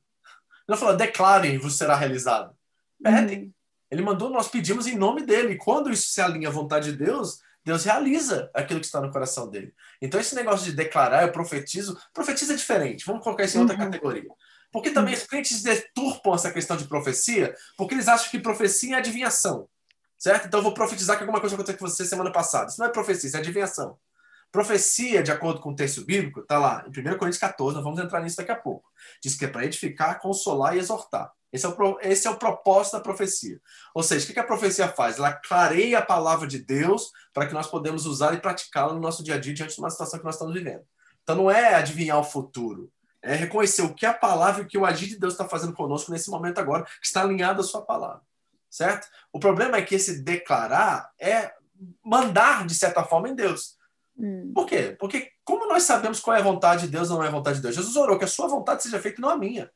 Ele 0.67 0.75
não 0.75 0.77
falou, 0.77 0.95
declarem 0.97 1.55
e 1.55 1.57
vos 1.57 1.77
será 1.77 1.95
realizado. 1.95 2.55
Pedem. 3.01 3.43
Uhum. 3.43 3.51
Ele 3.89 4.01
mandou, 4.01 4.29
nós 4.29 4.49
pedimos 4.49 4.85
em 4.85 4.95
nome 4.95 5.23
dele. 5.25 5.53
E 5.53 5.57
quando 5.57 5.89
isso 5.91 6.09
se 6.09 6.19
alinha 6.19 6.49
à 6.49 6.51
vontade 6.51 6.91
de 6.91 6.97
Deus, 6.97 7.39
Deus 7.63 7.83
realiza 7.85 8.49
aquilo 8.53 8.79
que 8.79 8.85
está 8.85 8.99
no 8.99 9.11
coração 9.11 9.49
dele. 9.49 9.73
Então, 10.01 10.19
esse 10.19 10.35
negócio 10.35 10.65
de 10.65 10.73
declarar, 10.73 11.23
eu 11.23 11.31
profetizo, 11.31 11.97
profetiza 12.13 12.53
é 12.53 12.55
diferente. 12.57 13.05
Vamos 13.05 13.23
colocar 13.23 13.43
isso 13.43 13.57
em 13.57 13.61
outra 13.61 13.77
Uhum. 13.77 13.83
categoria. 13.83 14.27
Porque 14.71 14.89
também 14.91 15.13
os 15.13 15.23
crentes 15.23 15.63
deturpam 15.63 16.35
essa 16.35 16.51
questão 16.51 16.75
de 16.75 16.85
profecia, 16.85 17.55
porque 17.77 17.93
eles 17.93 18.07
acham 18.07 18.29
que 18.29 18.39
profecia 18.39 18.95
é 18.95 18.99
adivinhação. 18.99 19.69
Certo? 20.17 20.47
Então, 20.47 20.59
eu 20.59 20.63
vou 20.63 20.73
profetizar 20.73 21.15
que 21.15 21.23
alguma 21.23 21.39
coisa 21.39 21.55
aconteceu 21.55 21.77
com 21.79 21.87
você 21.87 22.03
semana 22.05 22.31
passada. 22.31 22.69
Isso 22.69 22.79
não 22.79 22.87
é 22.87 22.91
profecia, 22.91 23.27
isso 23.27 23.37
é 23.37 23.39
adivinhação. 23.39 23.97
Profecia, 24.51 25.21
de 25.21 25.31
acordo 25.31 25.59
com 25.59 25.71
o 25.71 25.75
texto 25.75 26.05
bíblico, 26.05 26.39
está 26.39 26.57
lá 26.57 26.85
em 26.85 26.89
1 26.89 27.17
Coríntios 27.17 27.37
14, 27.37 27.75
nós 27.75 27.83
vamos 27.83 27.99
entrar 27.99 28.21
nisso 28.21 28.37
daqui 28.37 28.51
a 28.51 28.55
pouco. 28.55 28.89
Diz 29.21 29.35
que 29.35 29.45
é 29.45 29.47
para 29.47 29.65
edificar, 29.65 30.19
consolar 30.19 30.75
e 30.75 30.79
exortar. 30.79 31.31
Esse 31.51 31.65
é, 31.65 31.69
o, 31.69 31.99
esse 32.01 32.27
é 32.27 32.29
o 32.29 32.37
propósito 32.37 32.93
da 32.97 32.99
profecia. 32.99 33.59
Ou 33.93 34.03
seja, 34.03 34.23
o 34.23 34.27
que 34.27 34.33
que 34.33 34.39
a 34.39 34.43
profecia 34.43 34.87
faz? 34.87 35.17
Ela 35.17 35.33
clareia 35.33 35.99
a 35.99 36.05
palavra 36.05 36.45
de 36.45 36.59
Deus 36.59 37.11
para 37.33 37.47
que 37.47 37.53
nós 37.53 37.67
podemos 37.67 38.05
usar 38.05 38.33
e 38.33 38.41
praticá-la 38.41 38.93
no 38.93 38.99
nosso 38.99 39.23
dia 39.23 39.35
a 39.35 39.39
dia 39.39 39.53
diante 39.53 39.75
de 39.75 39.79
uma 39.79 39.89
situação 39.89 40.19
que 40.19 40.25
nós 40.25 40.35
estamos 40.35 40.53
vivendo. 40.53 40.83
Então 41.23 41.35
não 41.35 41.51
é 41.51 41.75
adivinhar 41.75 42.19
o 42.19 42.23
futuro, 42.23 42.91
é 43.21 43.35
reconhecer 43.35 43.81
o 43.81 43.93
que 43.93 44.05
a 44.05 44.13
palavra 44.13 44.61
e 44.61 44.65
o 44.65 44.67
que 44.67 44.77
o 44.77 44.85
agir 44.85 45.07
de 45.07 45.19
Deus 45.19 45.33
está 45.33 45.47
fazendo 45.47 45.73
conosco 45.73 46.11
nesse 46.11 46.29
momento 46.29 46.59
agora, 46.59 46.83
que 46.83 47.05
está 47.05 47.21
alinhado 47.21 47.61
à 47.61 47.63
sua 47.63 47.81
palavra. 47.81 48.21
Certo? 48.69 49.07
O 49.31 49.39
problema 49.39 49.77
é 49.77 49.81
que 49.81 49.95
esse 49.95 50.21
declarar 50.21 51.11
é 51.19 51.53
mandar, 52.03 52.65
de 52.65 52.75
certa 52.75 53.03
forma, 53.03 53.29
em 53.29 53.35
Deus. 53.35 53.76
Hum. 54.17 54.51
Por 54.53 54.65
quê? 54.65 54.95
Porque 54.99 55.29
como 55.43 55.67
nós 55.67 55.83
sabemos 55.83 56.19
qual 56.19 56.35
é 56.35 56.39
a 56.39 56.43
vontade 56.43 56.85
de 56.85 56.91
Deus 56.91 57.09
ou 57.09 57.17
não 57.17 57.23
é 57.23 57.27
a 57.27 57.31
vontade 57.31 57.57
de 57.57 57.61
Deus? 57.61 57.75
Jesus 57.75 57.95
orou 57.95 58.17
que 58.17 58.25
a 58.25 58.27
sua 58.27 58.47
vontade 58.47 58.83
seja 58.83 58.99
feita 58.99 59.19
e 59.19 59.21
não 59.21 59.29
a 59.29 59.37
minha. 59.37 59.69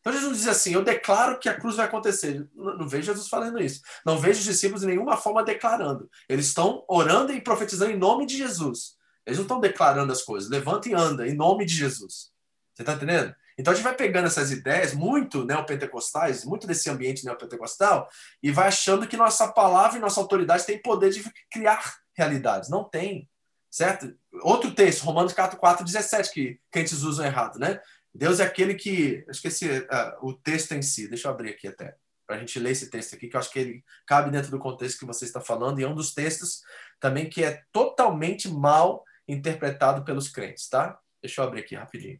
Então 0.00 0.12
Jesus 0.12 0.38
diz 0.38 0.48
assim: 0.48 0.74
Eu 0.74 0.84
declaro 0.84 1.38
que 1.38 1.48
a 1.48 1.58
cruz 1.58 1.76
vai 1.76 1.86
acontecer. 1.86 2.48
Não, 2.54 2.78
não 2.78 2.88
vejo 2.88 3.06
Jesus 3.06 3.28
falando 3.28 3.60
isso. 3.60 3.80
Não 4.04 4.18
vejo 4.18 4.38
os 4.38 4.44
discípulos 4.44 4.82
de 4.82 4.86
nenhuma 4.86 5.16
forma 5.16 5.42
declarando. 5.42 6.08
Eles 6.28 6.46
estão 6.46 6.84
orando 6.86 7.32
e 7.32 7.40
profetizando 7.40 7.90
em 7.90 7.98
nome 7.98 8.26
de 8.26 8.36
Jesus. 8.36 8.96
Eles 9.26 9.38
não 9.38 9.44
estão 9.44 9.58
declarando 9.58 10.12
as 10.12 10.22
coisas. 10.22 10.48
Levanta 10.48 10.88
e 10.88 10.94
anda 10.94 11.26
em 11.26 11.34
nome 11.34 11.64
de 11.64 11.74
Jesus. 11.74 12.30
Você 12.72 12.82
está 12.82 12.92
entendendo? 12.92 13.34
Então 13.58 13.72
a 13.72 13.74
gente 13.74 13.84
vai 13.84 13.94
pegando 13.94 14.26
essas 14.26 14.52
ideias, 14.52 14.92
muito 14.92 15.44
neopentecostais, 15.44 16.44
muito 16.44 16.66
desse 16.66 16.90
ambiente 16.90 17.24
neopentecostal, 17.24 18.08
e 18.42 18.52
vai 18.52 18.68
achando 18.68 19.06
que 19.08 19.16
nossa 19.16 19.48
palavra 19.48 19.96
e 19.96 20.00
nossa 20.00 20.20
autoridade 20.20 20.66
tem 20.66 20.80
poder 20.80 21.10
de 21.10 21.24
criar 21.50 21.96
realidades. 22.14 22.68
Não 22.68 22.84
tem. 22.84 23.28
Certo? 23.76 24.18
Outro 24.40 24.74
texto, 24.74 25.02
Romanos 25.02 25.34
4, 25.34 25.58
4 25.58 25.84
17, 25.84 26.32
que 26.32 26.58
crentes 26.70 27.02
usam 27.02 27.26
errado, 27.26 27.58
né? 27.58 27.78
Deus 28.14 28.40
é 28.40 28.44
aquele 28.44 28.74
que. 28.74 29.22
Eu 29.26 29.30
esqueci 29.30 29.68
ah, 29.90 30.16
o 30.22 30.32
texto 30.32 30.72
em 30.72 30.80
si, 30.80 31.06
deixa 31.06 31.28
eu 31.28 31.32
abrir 31.32 31.50
aqui 31.50 31.68
até, 31.68 31.94
para 32.26 32.36
a 32.36 32.38
gente 32.38 32.58
ler 32.58 32.70
esse 32.70 32.88
texto 32.88 33.14
aqui, 33.14 33.28
que 33.28 33.36
eu 33.36 33.38
acho 33.38 33.52
que 33.52 33.58
ele 33.58 33.84
cabe 34.06 34.30
dentro 34.30 34.50
do 34.50 34.58
contexto 34.58 34.98
que 34.98 35.04
você 35.04 35.26
está 35.26 35.42
falando, 35.42 35.78
e 35.78 35.84
é 35.84 35.86
um 35.86 35.94
dos 35.94 36.14
textos 36.14 36.62
também 36.98 37.28
que 37.28 37.44
é 37.44 37.64
totalmente 37.70 38.48
mal 38.48 39.04
interpretado 39.28 40.06
pelos 40.06 40.30
crentes, 40.30 40.70
tá? 40.70 40.98
Deixa 41.20 41.42
eu 41.42 41.44
abrir 41.44 41.60
aqui 41.60 41.74
rapidinho. 41.74 42.18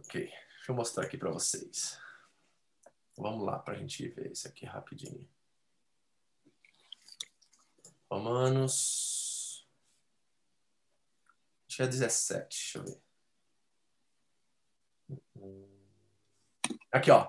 Ok, 0.00 0.20
deixa 0.20 0.70
eu 0.70 0.74
mostrar 0.74 1.04
aqui 1.04 1.16
para 1.16 1.30
vocês. 1.30 1.98
Vamos 3.16 3.46
lá, 3.46 3.58
para 3.58 3.72
a 3.72 3.78
gente 3.78 4.06
ver 4.08 4.32
isso 4.32 4.46
aqui 4.46 4.66
rapidinho. 4.66 5.26
Romanos. 8.14 9.66
Acho 11.68 11.76
que 11.78 11.82
é 11.82 11.86
17, 11.86 12.46
deixa 12.48 12.78
eu 12.78 12.84
ver. 12.84 13.04
Aqui, 16.92 17.10
ó. 17.10 17.28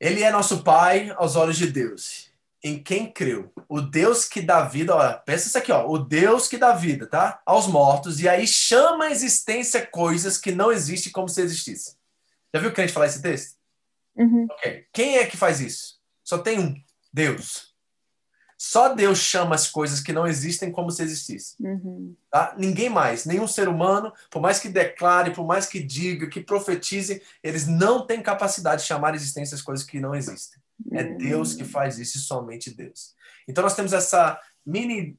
Ele 0.00 0.22
é 0.22 0.32
nosso 0.32 0.64
Pai 0.64 1.10
aos 1.16 1.36
olhos 1.36 1.56
de 1.56 1.68
Deus, 1.68 2.28
em 2.62 2.82
quem 2.82 3.12
creu. 3.12 3.52
O 3.68 3.80
Deus 3.80 4.24
que 4.24 4.42
dá 4.42 4.64
vida, 4.64 4.96
ó, 4.96 5.12
pensa 5.18 5.46
isso 5.46 5.58
aqui, 5.58 5.70
ó. 5.70 5.88
O 5.88 5.96
Deus 5.96 6.48
que 6.48 6.58
dá 6.58 6.72
vida, 6.72 7.06
tá? 7.06 7.40
Aos 7.46 7.68
mortos, 7.68 8.18
e 8.18 8.28
aí 8.28 8.46
chama 8.46 9.04
a 9.04 9.10
existência 9.12 9.86
coisas 9.86 10.36
que 10.38 10.50
não 10.50 10.72
existem 10.72 11.12
como 11.12 11.28
se 11.28 11.40
existissem. 11.40 11.94
Já 12.52 12.60
viu 12.60 12.70
o 12.70 12.74
crente 12.74 12.92
falar 12.92 13.06
esse 13.06 13.22
texto? 13.22 13.56
Uhum. 14.16 14.46
Ok. 14.50 14.88
Quem 14.92 15.18
é 15.18 15.26
que 15.26 15.36
faz 15.36 15.60
isso? 15.60 16.00
Só 16.24 16.38
tem 16.38 16.58
um: 16.58 16.74
Deus. 17.12 17.71
Só 18.64 18.94
Deus 18.94 19.18
chama 19.18 19.56
as 19.56 19.68
coisas 19.68 19.98
que 19.98 20.12
não 20.12 20.24
existem 20.24 20.70
como 20.70 20.88
se 20.88 21.02
existissem. 21.02 21.56
Uhum. 21.66 22.14
Tá? 22.30 22.54
Ninguém 22.56 22.88
mais, 22.88 23.26
nenhum 23.26 23.48
ser 23.48 23.66
humano, 23.66 24.12
por 24.30 24.40
mais 24.40 24.60
que 24.60 24.68
declare, 24.68 25.32
por 25.32 25.44
mais 25.44 25.66
que 25.66 25.82
diga, 25.82 26.28
que 26.28 26.40
profetize, 26.40 27.20
eles 27.42 27.66
não 27.66 28.06
têm 28.06 28.22
capacidade 28.22 28.82
de 28.82 28.86
chamar 28.86 29.14
a 29.14 29.16
existência 29.16 29.56
as 29.56 29.62
coisas 29.62 29.84
que 29.84 29.98
não 29.98 30.14
existem. 30.14 30.60
É 30.92 31.02
Deus 31.02 31.54
que 31.54 31.64
faz 31.64 31.98
isso 31.98 32.18
e 32.18 32.20
somente 32.20 32.70
Deus. 32.70 33.16
Então 33.48 33.64
nós 33.64 33.74
temos 33.74 33.92
essa 33.92 34.40
mini 34.64 35.18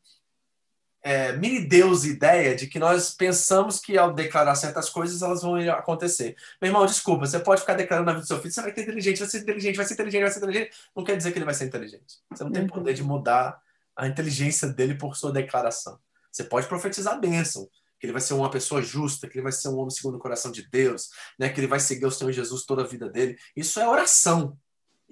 é, 1.03 1.33
mini-deus 1.33 2.05
ideia 2.05 2.55
de 2.55 2.65
que 2.65 2.79
nós 2.79 3.13
pensamos 3.13 3.77
que 3.79 3.97
ao 3.97 4.13
declarar 4.13 4.55
certas 4.55 4.89
coisas 4.89 5.21
elas 5.21 5.41
vão 5.41 5.55
acontecer. 5.71 6.35
Meu 6.61 6.69
irmão, 6.69 6.85
desculpa, 6.85 7.25
você 7.25 7.39
pode 7.39 7.61
ficar 7.61 7.73
declarando 7.73 8.05
na 8.05 8.13
vida 8.13 8.23
do 8.23 8.27
seu 8.27 8.39
filho, 8.39 8.53
você 8.53 8.61
vai 8.61 8.73
ser 8.73 8.81
inteligente, 8.83 9.19
vai 9.19 9.27
ser 9.27 9.39
inteligente, 9.39 9.75
vai 9.75 9.85
ser 9.85 9.93
inteligente, 9.93 10.21
vai 10.21 10.31
ser 10.31 10.39
inteligente. 10.39 10.71
Não 10.95 11.03
quer 11.03 11.17
dizer 11.17 11.31
que 11.33 11.37
ele 11.37 11.45
vai 11.45 11.53
ser 11.53 11.65
inteligente. 11.65 12.19
Você 12.31 12.43
não 12.43 12.51
tem 12.51 12.61
uhum. 12.63 12.69
poder 12.69 12.93
de 12.93 13.03
mudar 13.03 13.61
a 13.95 14.07
inteligência 14.07 14.69
dele 14.69 14.95
por 14.95 15.17
sua 15.17 15.31
declaração. 15.31 15.99
Você 16.31 16.45
pode 16.45 16.67
profetizar 16.67 17.15
a 17.15 17.17
bênção, 17.17 17.69
que 17.99 18.05
ele 18.05 18.13
vai 18.13 18.21
ser 18.21 18.33
uma 18.33 18.49
pessoa 18.49 18.81
justa, 18.81 19.27
que 19.27 19.37
ele 19.37 19.43
vai 19.43 19.51
ser 19.51 19.67
um 19.67 19.77
homem 19.77 19.91
segundo 19.91 20.15
o 20.15 20.19
coração 20.19 20.51
de 20.51 20.67
Deus, 20.69 21.09
né? 21.37 21.49
que 21.49 21.59
ele 21.59 21.67
vai 21.67 21.79
seguir 21.79 22.05
o 22.05 22.11
Senhor 22.11 22.31
Jesus 22.31 22.65
toda 22.65 22.81
a 22.81 22.87
vida 22.87 23.09
dele. 23.09 23.37
Isso 23.55 23.79
é 23.79 23.87
oração. 23.87 24.57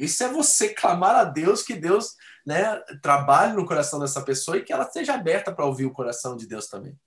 Isso 0.02 0.23
é 0.23 0.28
você 0.28 0.69
clamar 0.69 1.15
a 1.15 1.23
Deus 1.23 1.61
que 1.61 1.76
Deus 1.76 2.15
né, 2.45 2.82
trabalhe 3.02 3.53
no 3.53 3.65
coração 3.65 3.99
dessa 3.99 4.22
pessoa 4.22 4.57
e 4.57 4.64
que 4.64 4.73
ela 4.73 4.84
esteja 4.84 5.14
aberta 5.14 5.53
para 5.53 5.65
ouvir 5.65 5.86
o 5.86 5.94
coração 5.94 6.36
de 6.36 6.48
Deus 6.48 6.68
também. 6.68 6.98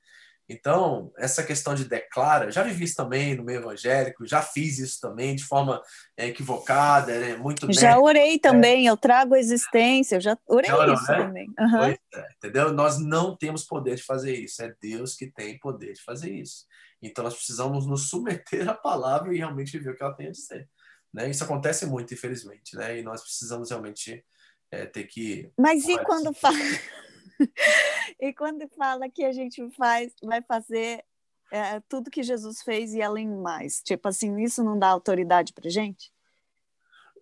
Então, 0.49 1.11
essa 1.16 1.43
questão 1.43 1.75
de 1.75 1.87
declara, 1.87 2.53
já 2.53 2.62
vivi 2.62 2.85
isso 2.85 2.97
também 2.97 3.35
no 3.35 3.43
meio 3.43 3.61
evangélico, 3.61 4.27
já 4.27 4.43
fiz 4.43 4.79
isso 4.79 5.01
também 5.01 5.35
de 5.35 5.43
forma 5.43 5.81
é, 6.16 6.27
equivocada, 6.27 7.19
né, 7.19 7.37
muito 7.37 7.66
Já 7.73 7.99
orei 7.99 8.39
também, 8.39 8.87
é. 8.87 8.91
eu 8.91 8.97
trago 8.97 9.35
a 9.35 9.39
existência, 9.39 10.16
eu 10.16 10.21
já 10.21 10.39
orei 10.47 10.71
já 10.71 10.77
orou, 10.77 10.95
isso 10.95 11.11
né? 11.11 11.19
também. 11.19 11.47
Uhum. 11.59 11.85
É, 11.85 11.99
entendeu? 12.37 12.73
Nós 12.75 12.99
não 12.99 13.35
temos 13.35 13.65
poder 13.65 13.97
de 13.97 14.03
fazer 14.03 14.37
isso, 14.37 14.62
é 14.62 14.75
Deus 14.81 15.16
que 15.16 15.31
tem 15.31 15.59
poder 15.59 15.95
de 15.95 16.03
fazer 16.03 16.31
isso. 16.31 16.66
Então, 17.01 17.25
nós 17.25 17.35
precisamos 17.35 17.87
nos 17.87 18.09
submeter 18.11 18.69
à 18.69 18.75
palavra 18.75 19.35
e 19.35 19.39
realmente 19.39 19.79
ver 19.79 19.91
o 19.91 19.97
que 19.97 20.03
ela 20.03 20.15
tem 20.15 20.29
a 20.29 20.33
dizer. 20.33 20.69
Né? 21.15 21.31
Isso 21.31 21.45
acontece 21.45 21.86
muito, 21.86 22.12
infelizmente, 22.12 22.74
né? 22.74 22.99
e 22.99 23.03
nós 23.03 23.23
precisamos 23.23 23.70
realmente 23.70 24.24
é, 24.69 24.85
ter 24.85 25.05
que. 25.05 25.49
Mas 25.57 25.89
e 25.89 25.97
quando 26.03 26.35
fala. 26.35 26.57
e 28.20 28.35
quando 28.35 28.69
fala 28.77 29.09
que 29.09 29.24
a 29.24 29.31
gente 29.31 29.70
faz, 29.77 30.12
vai 30.20 30.43
fazer 30.43 31.05
é, 31.53 31.78
tudo 31.89 32.11
que 32.11 32.24
Jesus 32.24 32.62
fez 32.62 32.95
e 32.95 33.01
além 33.01 33.28
mais? 33.28 33.81
Tipo 33.81 34.09
assim, 34.09 34.43
isso 34.43 34.65
não 34.65 34.77
dá 34.77 34.89
autoridade 34.89 35.53
para 35.53 35.70
gente? 35.70 36.12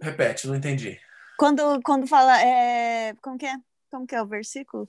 Repete, 0.01 0.49
não 0.49 0.57
entendi. 0.57 0.99
Quando, 1.39 1.81
quando 1.83 2.07
fala. 2.07 2.41
É, 2.41 3.15
como 3.21 3.37
que 3.37 3.45
é? 3.45 3.57
Como 3.91 4.07
que 4.07 4.15
é 4.15 4.23
o 4.23 4.27
versículo? 4.27 4.89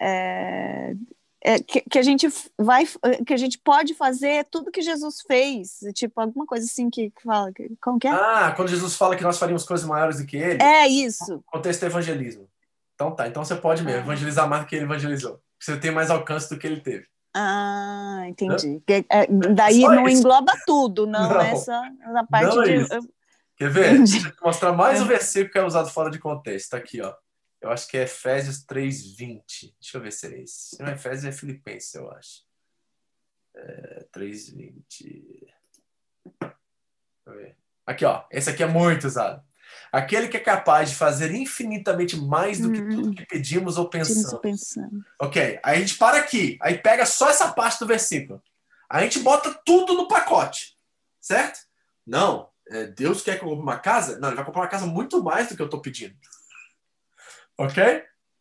É, 0.00 0.92
é, 1.42 1.58
que, 1.58 1.80
que, 1.80 1.98
a 1.98 2.02
gente 2.02 2.28
vai, 2.58 2.84
que 3.26 3.32
a 3.32 3.36
gente 3.36 3.58
pode 3.58 3.94
fazer 3.94 4.46
tudo 4.50 4.70
que 4.70 4.82
Jesus 4.82 5.22
fez, 5.26 5.78
tipo 5.94 6.20
alguma 6.20 6.44
coisa 6.44 6.66
assim 6.66 6.90
que, 6.90 7.10
que 7.10 7.22
fala, 7.22 7.50
como 7.80 7.98
que 7.98 8.06
é? 8.06 8.10
Ah, 8.10 8.52
quando 8.54 8.68
Jesus 8.68 8.94
fala 8.94 9.16
que 9.16 9.22
nós 9.22 9.38
faríamos 9.38 9.64
coisas 9.64 9.86
maiores 9.86 10.18
do 10.18 10.26
que 10.26 10.36
ele. 10.36 10.62
É 10.62 10.86
isso. 10.86 11.42
Contexto 11.46 11.82
é 11.82 11.86
evangelismo. 11.86 12.48
Então 12.94 13.14
tá, 13.14 13.26
então 13.26 13.42
você 13.42 13.56
pode 13.56 13.82
mesmo 13.82 14.00
ah. 14.00 14.02
evangelizar 14.02 14.48
mais 14.48 14.62
do 14.62 14.68
que 14.68 14.76
ele 14.76 14.84
evangelizou. 14.84 15.40
Você 15.58 15.76
tem 15.78 15.90
mais 15.90 16.10
alcance 16.10 16.48
do 16.48 16.58
que 16.58 16.66
ele 16.66 16.80
teve. 16.80 17.06
Ah, 17.34 18.24
entendi. 18.26 18.82
Que, 18.86 19.04
é, 19.08 19.26
daí 19.54 19.80
só 19.80 19.94
não 19.94 20.08
isso. 20.08 20.20
engloba 20.20 20.52
tudo, 20.66 21.06
não, 21.06 21.30
não. 21.30 21.40
essa 21.40 21.80
na 22.12 22.26
parte 22.26 22.54
não 22.54 22.64
de. 22.64 22.74
Isso. 22.74 23.08
Quer 23.56 23.70
ver? 23.70 23.98
Deixa 23.98 24.28
eu 24.28 24.34
mostrar 24.42 24.72
mais 24.72 25.00
é. 25.00 25.02
o 25.02 25.06
versículo 25.06 25.52
que 25.52 25.58
é 25.58 25.64
usado 25.64 25.90
fora 25.90 26.10
de 26.10 26.18
contexto. 26.18 26.70
Tá 26.70 26.76
aqui, 26.76 27.00
ó. 27.00 27.14
Eu 27.60 27.70
acho 27.70 27.86
que 27.88 27.98
é 27.98 28.04
Efésios 28.04 28.64
3:20. 28.64 29.74
Deixa 29.80 29.98
eu 29.98 30.00
ver 30.00 30.12
se 30.12 30.26
é 30.26 30.40
esse. 30.40 30.76
Se 30.76 30.82
não 30.82 30.88
é 30.88 30.94
Efésios, 30.94 31.24
é 31.24 31.32
Filipenses, 31.32 31.94
eu 31.94 32.10
acho. 32.10 32.42
É, 33.54 34.06
3:20. 34.12 35.46
Aqui, 37.86 38.04
ó. 38.04 38.24
Esse 38.30 38.50
aqui 38.50 38.62
é 38.62 38.66
muito 38.66 39.06
usado. 39.06 39.42
Aquele 39.92 40.28
que 40.28 40.36
é 40.36 40.40
capaz 40.40 40.90
de 40.90 40.96
fazer 40.96 41.34
infinitamente 41.34 42.16
mais 42.16 42.60
do 42.60 42.72
que 42.72 42.80
tudo 42.82 43.08
hum. 43.08 43.14
que 43.14 43.26
pedimos 43.26 43.76
ou 43.76 43.88
pensamos. 43.88 44.40
pensando. 44.40 45.04
Ok, 45.20 45.58
aí 45.62 45.76
a 45.76 45.80
gente 45.80 45.96
para 45.96 46.18
aqui, 46.18 46.58
aí 46.60 46.78
pega 46.78 47.04
só 47.06 47.28
essa 47.28 47.52
parte 47.52 47.80
do 47.80 47.86
versículo. 47.86 48.42
Aí 48.88 49.00
a 49.00 49.04
gente 49.04 49.20
bota 49.20 49.52
tudo 49.64 49.94
no 49.94 50.08
pacote, 50.08 50.76
certo? 51.20 51.60
Não, 52.06 52.48
é, 52.68 52.86
Deus 52.86 53.22
quer 53.22 53.38
que 53.38 53.44
eu 53.44 53.48
compre 53.48 53.62
uma 53.62 53.78
casa? 53.78 54.18
Não, 54.18 54.28
ele 54.28 54.36
vai 54.36 54.44
comprar 54.44 54.62
uma 54.62 54.68
casa 54.68 54.86
muito 54.86 55.22
mais 55.22 55.48
do 55.48 55.56
que 55.56 55.62
eu 55.62 55.66
estou 55.66 55.80
pedindo. 55.80 56.16
Ok? 57.60 57.82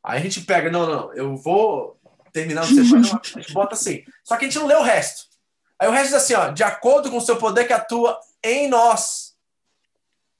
Aí 0.01 0.17
a 0.17 0.21
gente 0.21 0.41
pega, 0.41 0.71
não, 0.71 0.87
não, 0.87 1.13
eu 1.13 1.35
vou 1.35 1.99
terminar 2.31 2.61
o 2.61 2.65
a 2.65 2.69
gente 2.69 3.51
bota 3.53 3.75
assim. 3.75 4.05
Só 4.23 4.37
que 4.37 4.45
a 4.45 4.47
gente 4.47 4.57
não 4.57 4.65
lê 4.65 4.75
o 4.75 4.81
resto. 4.81 5.27
Aí 5.77 5.89
o 5.89 5.91
resto 5.91 6.05
diz 6.05 6.13
assim, 6.13 6.35
ó, 6.35 6.47
de 6.47 6.63
acordo 6.63 7.11
com 7.11 7.17
o 7.17 7.21
seu 7.21 7.35
poder 7.35 7.67
que 7.67 7.73
atua 7.73 8.17
em 8.41 8.69
nós. 8.69 9.35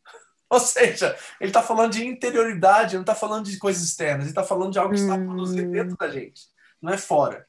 Ou 0.50 0.62
seja, 0.62 1.18
ele 1.42 1.50
está 1.50 1.62
falando 1.62 1.92
de 1.92 2.08
interioridade, 2.08 2.96
não 2.96 3.02
está 3.02 3.14
falando 3.14 3.48
de 3.48 3.58
coisas 3.58 3.84
externas, 3.84 4.24
ele 4.24 4.32
está 4.32 4.46
falando 4.46 4.72
de 4.72 4.80
algo 4.80 4.94
que 4.94 5.02
está 5.02 5.18
produzindo 5.18 5.68
hum. 5.68 5.72
dentro 5.74 5.98
da 5.98 6.10
gente, 6.10 6.44
não 6.82 6.94
é 6.94 6.98
fora. 6.98 7.46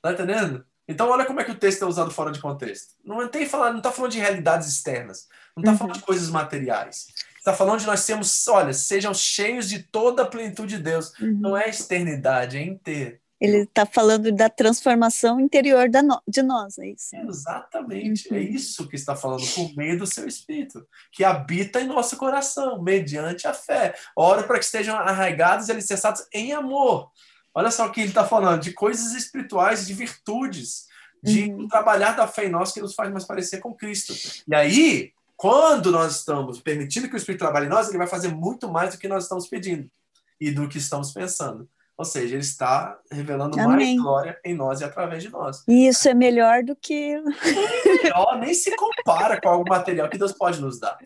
Tá 0.00 0.12
entendendo? 0.12 0.64
Então, 0.88 1.10
olha 1.10 1.26
como 1.26 1.38
é 1.40 1.44
que 1.44 1.50
o 1.50 1.58
texto 1.58 1.84
é 1.84 1.86
usado 1.86 2.10
fora 2.10 2.32
de 2.32 2.40
contexto. 2.40 2.94
Não 3.04 3.28
tem 3.28 3.46
falar, 3.46 3.70
não 3.70 3.78
está 3.78 3.92
falando 3.92 4.12
de 4.12 4.18
realidades 4.18 4.66
externas, 4.66 5.28
não 5.54 5.60
está 5.60 5.72
uhum. 5.72 5.78
falando 5.78 5.94
de 5.96 6.02
coisas 6.02 6.30
materiais. 6.30 7.08
Está 7.36 7.52
falando 7.52 7.80
de 7.80 7.86
nós 7.86 8.00
sermos, 8.00 8.48
olha, 8.48 8.72
sejam 8.72 9.12
cheios 9.12 9.68
de 9.68 9.82
toda 9.82 10.22
a 10.22 10.26
plenitude 10.26 10.76
de 10.76 10.82
Deus. 10.82 11.12
Uhum. 11.20 11.38
Não 11.40 11.56
é 11.56 11.68
externidade, 11.68 12.56
é 12.56 12.62
inteiro. 12.62 13.18
Ele 13.40 13.58
está 13.58 13.86
falando 13.86 14.32
da 14.32 14.48
transformação 14.48 15.38
interior 15.38 15.88
no, 16.02 16.20
de 16.26 16.42
nós, 16.42 16.76
é 16.78 16.88
isso? 16.88 17.14
Exatamente, 17.14 18.28
é 18.28 18.32
uhum. 18.32 18.38
é 18.38 18.42
isso 18.42 18.88
que 18.88 18.96
está 18.96 19.14
falando 19.14 19.46
por 19.54 19.76
meio 19.76 19.96
do 19.96 20.06
seu 20.06 20.26
Espírito, 20.26 20.84
que 21.12 21.22
habita 21.22 21.80
em 21.80 21.86
nosso 21.86 22.16
coração, 22.16 22.82
mediante 22.82 23.46
a 23.46 23.54
fé. 23.54 23.94
Oro 24.16 24.44
para 24.44 24.58
que 24.58 24.64
estejam 24.64 24.96
arraigados 24.96 25.68
e 25.68 25.72
alicerçados 25.72 26.26
em 26.32 26.52
amor. 26.52 27.10
Olha 27.58 27.72
só 27.72 27.86
o 27.86 27.90
que 27.90 28.02
ele 28.02 28.10
está 28.10 28.24
falando, 28.24 28.62
de 28.62 28.72
coisas 28.72 29.14
espirituais, 29.14 29.84
de 29.84 29.92
virtudes, 29.92 30.86
de 31.20 31.50
uhum. 31.50 31.66
trabalhar 31.66 32.12
da 32.12 32.28
fé 32.28 32.46
em 32.46 32.50
nós 32.50 32.70
que 32.70 32.80
nos 32.80 32.94
faz 32.94 33.10
mais 33.10 33.24
parecer 33.24 33.58
com 33.58 33.74
Cristo. 33.74 34.14
E 34.46 34.54
aí, 34.54 35.12
quando 35.36 35.90
nós 35.90 36.18
estamos 36.18 36.60
permitindo 36.60 37.08
que 37.08 37.14
o 37.14 37.16
Espírito 37.16 37.40
trabalhe 37.40 37.66
em 37.66 37.68
nós, 37.68 37.88
ele 37.88 37.98
vai 37.98 38.06
fazer 38.06 38.28
muito 38.28 38.68
mais 38.68 38.94
do 38.94 38.98
que 39.00 39.08
nós 39.08 39.24
estamos 39.24 39.48
pedindo 39.48 39.90
e 40.40 40.52
do 40.52 40.68
que 40.68 40.78
estamos 40.78 41.10
pensando. 41.10 41.68
Ou 41.96 42.04
seja, 42.04 42.36
ele 42.36 42.44
está 42.44 42.96
revelando 43.10 43.58
Amém. 43.58 43.96
mais 43.96 44.00
glória 44.00 44.40
em 44.44 44.54
nós 44.54 44.80
e 44.80 44.84
através 44.84 45.20
de 45.20 45.28
nós. 45.28 45.64
E 45.66 45.88
isso 45.88 46.08
é 46.08 46.14
melhor 46.14 46.62
do 46.62 46.76
que. 46.76 47.20
melhor, 47.84 48.38
nem 48.38 48.54
se 48.54 48.70
compara 48.76 49.40
com 49.40 49.48
algum 49.48 49.68
material 49.68 50.08
que 50.08 50.16
Deus 50.16 50.30
pode 50.30 50.60
nos 50.60 50.78
dar. 50.78 50.96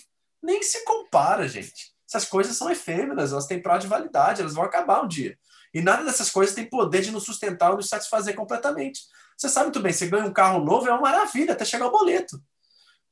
Nem 0.42 0.62
se 0.62 0.84
compara, 0.84 1.48
gente. 1.48 1.94
Essas 2.06 2.26
coisas 2.26 2.54
são 2.54 2.70
efêmeras, 2.70 3.32
elas 3.32 3.46
têm 3.46 3.62
prazo 3.62 3.84
de 3.84 3.86
validade, 3.86 4.42
elas 4.42 4.52
vão 4.52 4.64
acabar 4.64 5.02
um 5.02 5.08
dia. 5.08 5.34
E 5.72 5.80
nada 5.80 6.04
dessas 6.04 6.30
coisas 6.30 6.54
tem 6.54 6.68
poder 6.68 7.00
de 7.00 7.10
nos 7.10 7.24
sustentar 7.24 7.70
ou 7.70 7.76
nos 7.76 7.88
satisfazer 7.88 8.34
completamente. 8.34 9.02
Você 9.36 9.48
sabe 9.48 9.66
muito 9.66 9.80
bem, 9.80 9.92
você 9.92 10.06
ganha 10.06 10.24
um 10.24 10.32
carro 10.32 10.64
novo, 10.64 10.86
é 10.86 10.90
uma 10.92 11.00
maravilha, 11.00 11.52
até 11.52 11.64
chegar 11.64 11.86
o 11.86 11.90
boleto. 11.90 12.42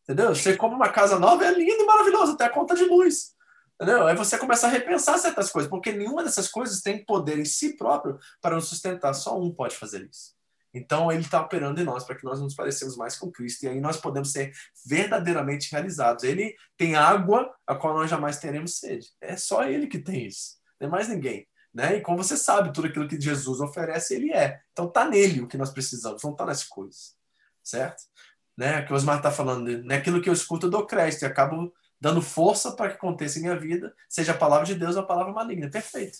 Entendeu? 0.02 0.34
Você 0.34 0.56
compra 0.56 0.76
uma 0.76 0.88
casa 0.88 1.18
nova, 1.18 1.44
é 1.44 1.52
lindo 1.52 1.82
e 1.82 1.86
maravilhoso, 1.86 2.32
até 2.32 2.44
a 2.44 2.50
conta 2.50 2.74
de 2.74 2.84
luz. 2.84 3.34
Entendeu? 3.80 4.06
Aí 4.06 4.14
você 4.14 4.36
começa 4.36 4.66
a 4.66 4.70
repensar 4.70 5.18
certas 5.18 5.50
coisas, 5.50 5.70
porque 5.70 5.92
nenhuma 5.92 6.22
dessas 6.22 6.48
coisas 6.48 6.82
tem 6.82 7.04
poder 7.04 7.38
em 7.38 7.44
si 7.44 7.76
próprio 7.76 8.18
para 8.40 8.54
nos 8.54 8.68
sustentar. 8.68 9.14
Só 9.14 9.40
um 9.40 9.52
pode 9.54 9.74
fazer 9.74 10.06
isso. 10.10 10.34
Então 10.72 11.10
ele 11.10 11.22
está 11.22 11.40
operando 11.40 11.80
em 11.80 11.84
nós 11.84 12.04
para 12.04 12.14
que 12.14 12.24
nós 12.24 12.40
nos 12.40 12.54
parecemos 12.54 12.96
mais 12.96 13.16
com 13.16 13.30
Cristo 13.30 13.64
e 13.64 13.68
aí 13.68 13.80
nós 13.80 13.96
podemos 13.96 14.30
ser 14.30 14.52
verdadeiramente 14.86 15.70
realizados. 15.72 16.24
Ele 16.24 16.54
tem 16.76 16.94
água 16.94 17.52
a 17.66 17.74
qual 17.74 17.94
nós 17.94 18.10
jamais 18.10 18.38
teremos 18.38 18.78
sede. 18.78 19.08
É 19.20 19.36
só 19.36 19.64
ele 19.64 19.86
que 19.86 19.98
tem 19.98 20.26
isso, 20.26 20.58
não 20.80 20.88
é 20.88 20.90
mais 20.90 21.08
ninguém. 21.08 21.46
Né? 21.72 21.96
E 21.96 22.00
como 22.00 22.18
você 22.18 22.36
sabe, 22.36 22.72
tudo 22.72 22.88
aquilo 22.88 23.08
que 23.08 23.20
Jesus 23.20 23.60
oferece, 23.60 24.14
ele 24.14 24.32
é. 24.32 24.60
Então 24.72 24.86
está 24.86 25.08
nele 25.08 25.40
o 25.40 25.46
que 25.46 25.56
nós 25.56 25.70
precisamos, 25.70 26.22
não 26.22 26.32
está 26.32 26.44
nas 26.44 26.64
coisas, 26.64 27.14
certo? 27.62 28.02
Né? 28.56 28.80
O 28.80 28.86
que 28.86 28.92
o 28.92 28.96
Osmar 28.96 29.18
está 29.18 29.30
falando, 29.30 29.66
né? 29.84 30.00
que 30.00 30.10
eu 30.10 30.32
escuto 30.32 30.66
eu 30.66 30.70
dou 30.70 30.86
crédito 30.86 31.22
e 31.22 31.26
acabo 31.26 31.72
dando 32.00 32.20
força 32.22 32.72
para 32.72 32.88
que 32.88 32.96
aconteça 32.96 33.38
em 33.38 33.42
minha 33.42 33.58
vida, 33.58 33.94
seja 34.08 34.32
a 34.32 34.36
palavra 34.36 34.66
de 34.66 34.74
Deus 34.74 34.96
ou 34.96 35.02
a 35.02 35.06
palavra 35.06 35.32
maligna. 35.32 35.70
Perfeito. 35.70 36.18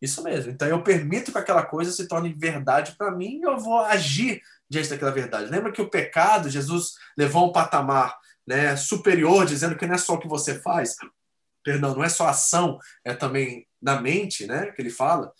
Isso 0.00 0.22
mesmo. 0.22 0.52
Então 0.52 0.68
eu 0.68 0.82
permito 0.82 1.32
que 1.32 1.38
aquela 1.38 1.64
coisa 1.64 1.90
se 1.90 2.06
torne 2.06 2.32
verdade 2.32 2.94
para 2.96 3.10
mim 3.10 3.38
e 3.38 3.42
eu 3.42 3.58
vou 3.58 3.78
agir 3.80 4.42
diante 4.68 4.90
daquela 4.90 5.10
verdade. 5.10 5.50
Lembra 5.50 5.72
que 5.72 5.80
o 5.80 5.88
pecado, 5.88 6.50
Jesus 6.50 6.94
levou 7.16 7.48
um 7.48 7.52
patamar 7.52 8.18
né, 8.46 8.76
superior, 8.76 9.46
dizendo 9.46 9.76
que 9.76 9.86
não 9.86 9.94
é 9.94 9.98
só 9.98 10.14
o 10.14 10.18
que 10.18 10.28
você 10.28 10.60
faz, 10.60 10.96
perdão, 11.62 11.94
não 11.94 12.04
é 12.04 12.08
só 12.08 12.28
ação, 12.28 12.78
é 13.02 13.14
também 13.14 13.66
na 13.84 14.00
mente, 14.00 14.46
né, 14.46 14.72
que 14.72 14.80
ele 14.80 14.88
fala, 14.88 15.30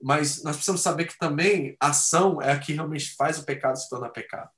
mas 0.00 0.44
nós 0.44 0.56
precisamos 0.56 0.82
saber 0.82 1.06
que 1.06 1.18
também 1.18 1.74
ação 1.80 2.40
é 2.40 2.52
a 2.52 2.58
que 2.58 2.74
realmente 2.74 3.14
faz 3.16 3.38
o 3.38 3.44
pecado 3.44 3.78
se 3.78 3.88
tornar 3.88 4.10
pecado. 4.10 4.50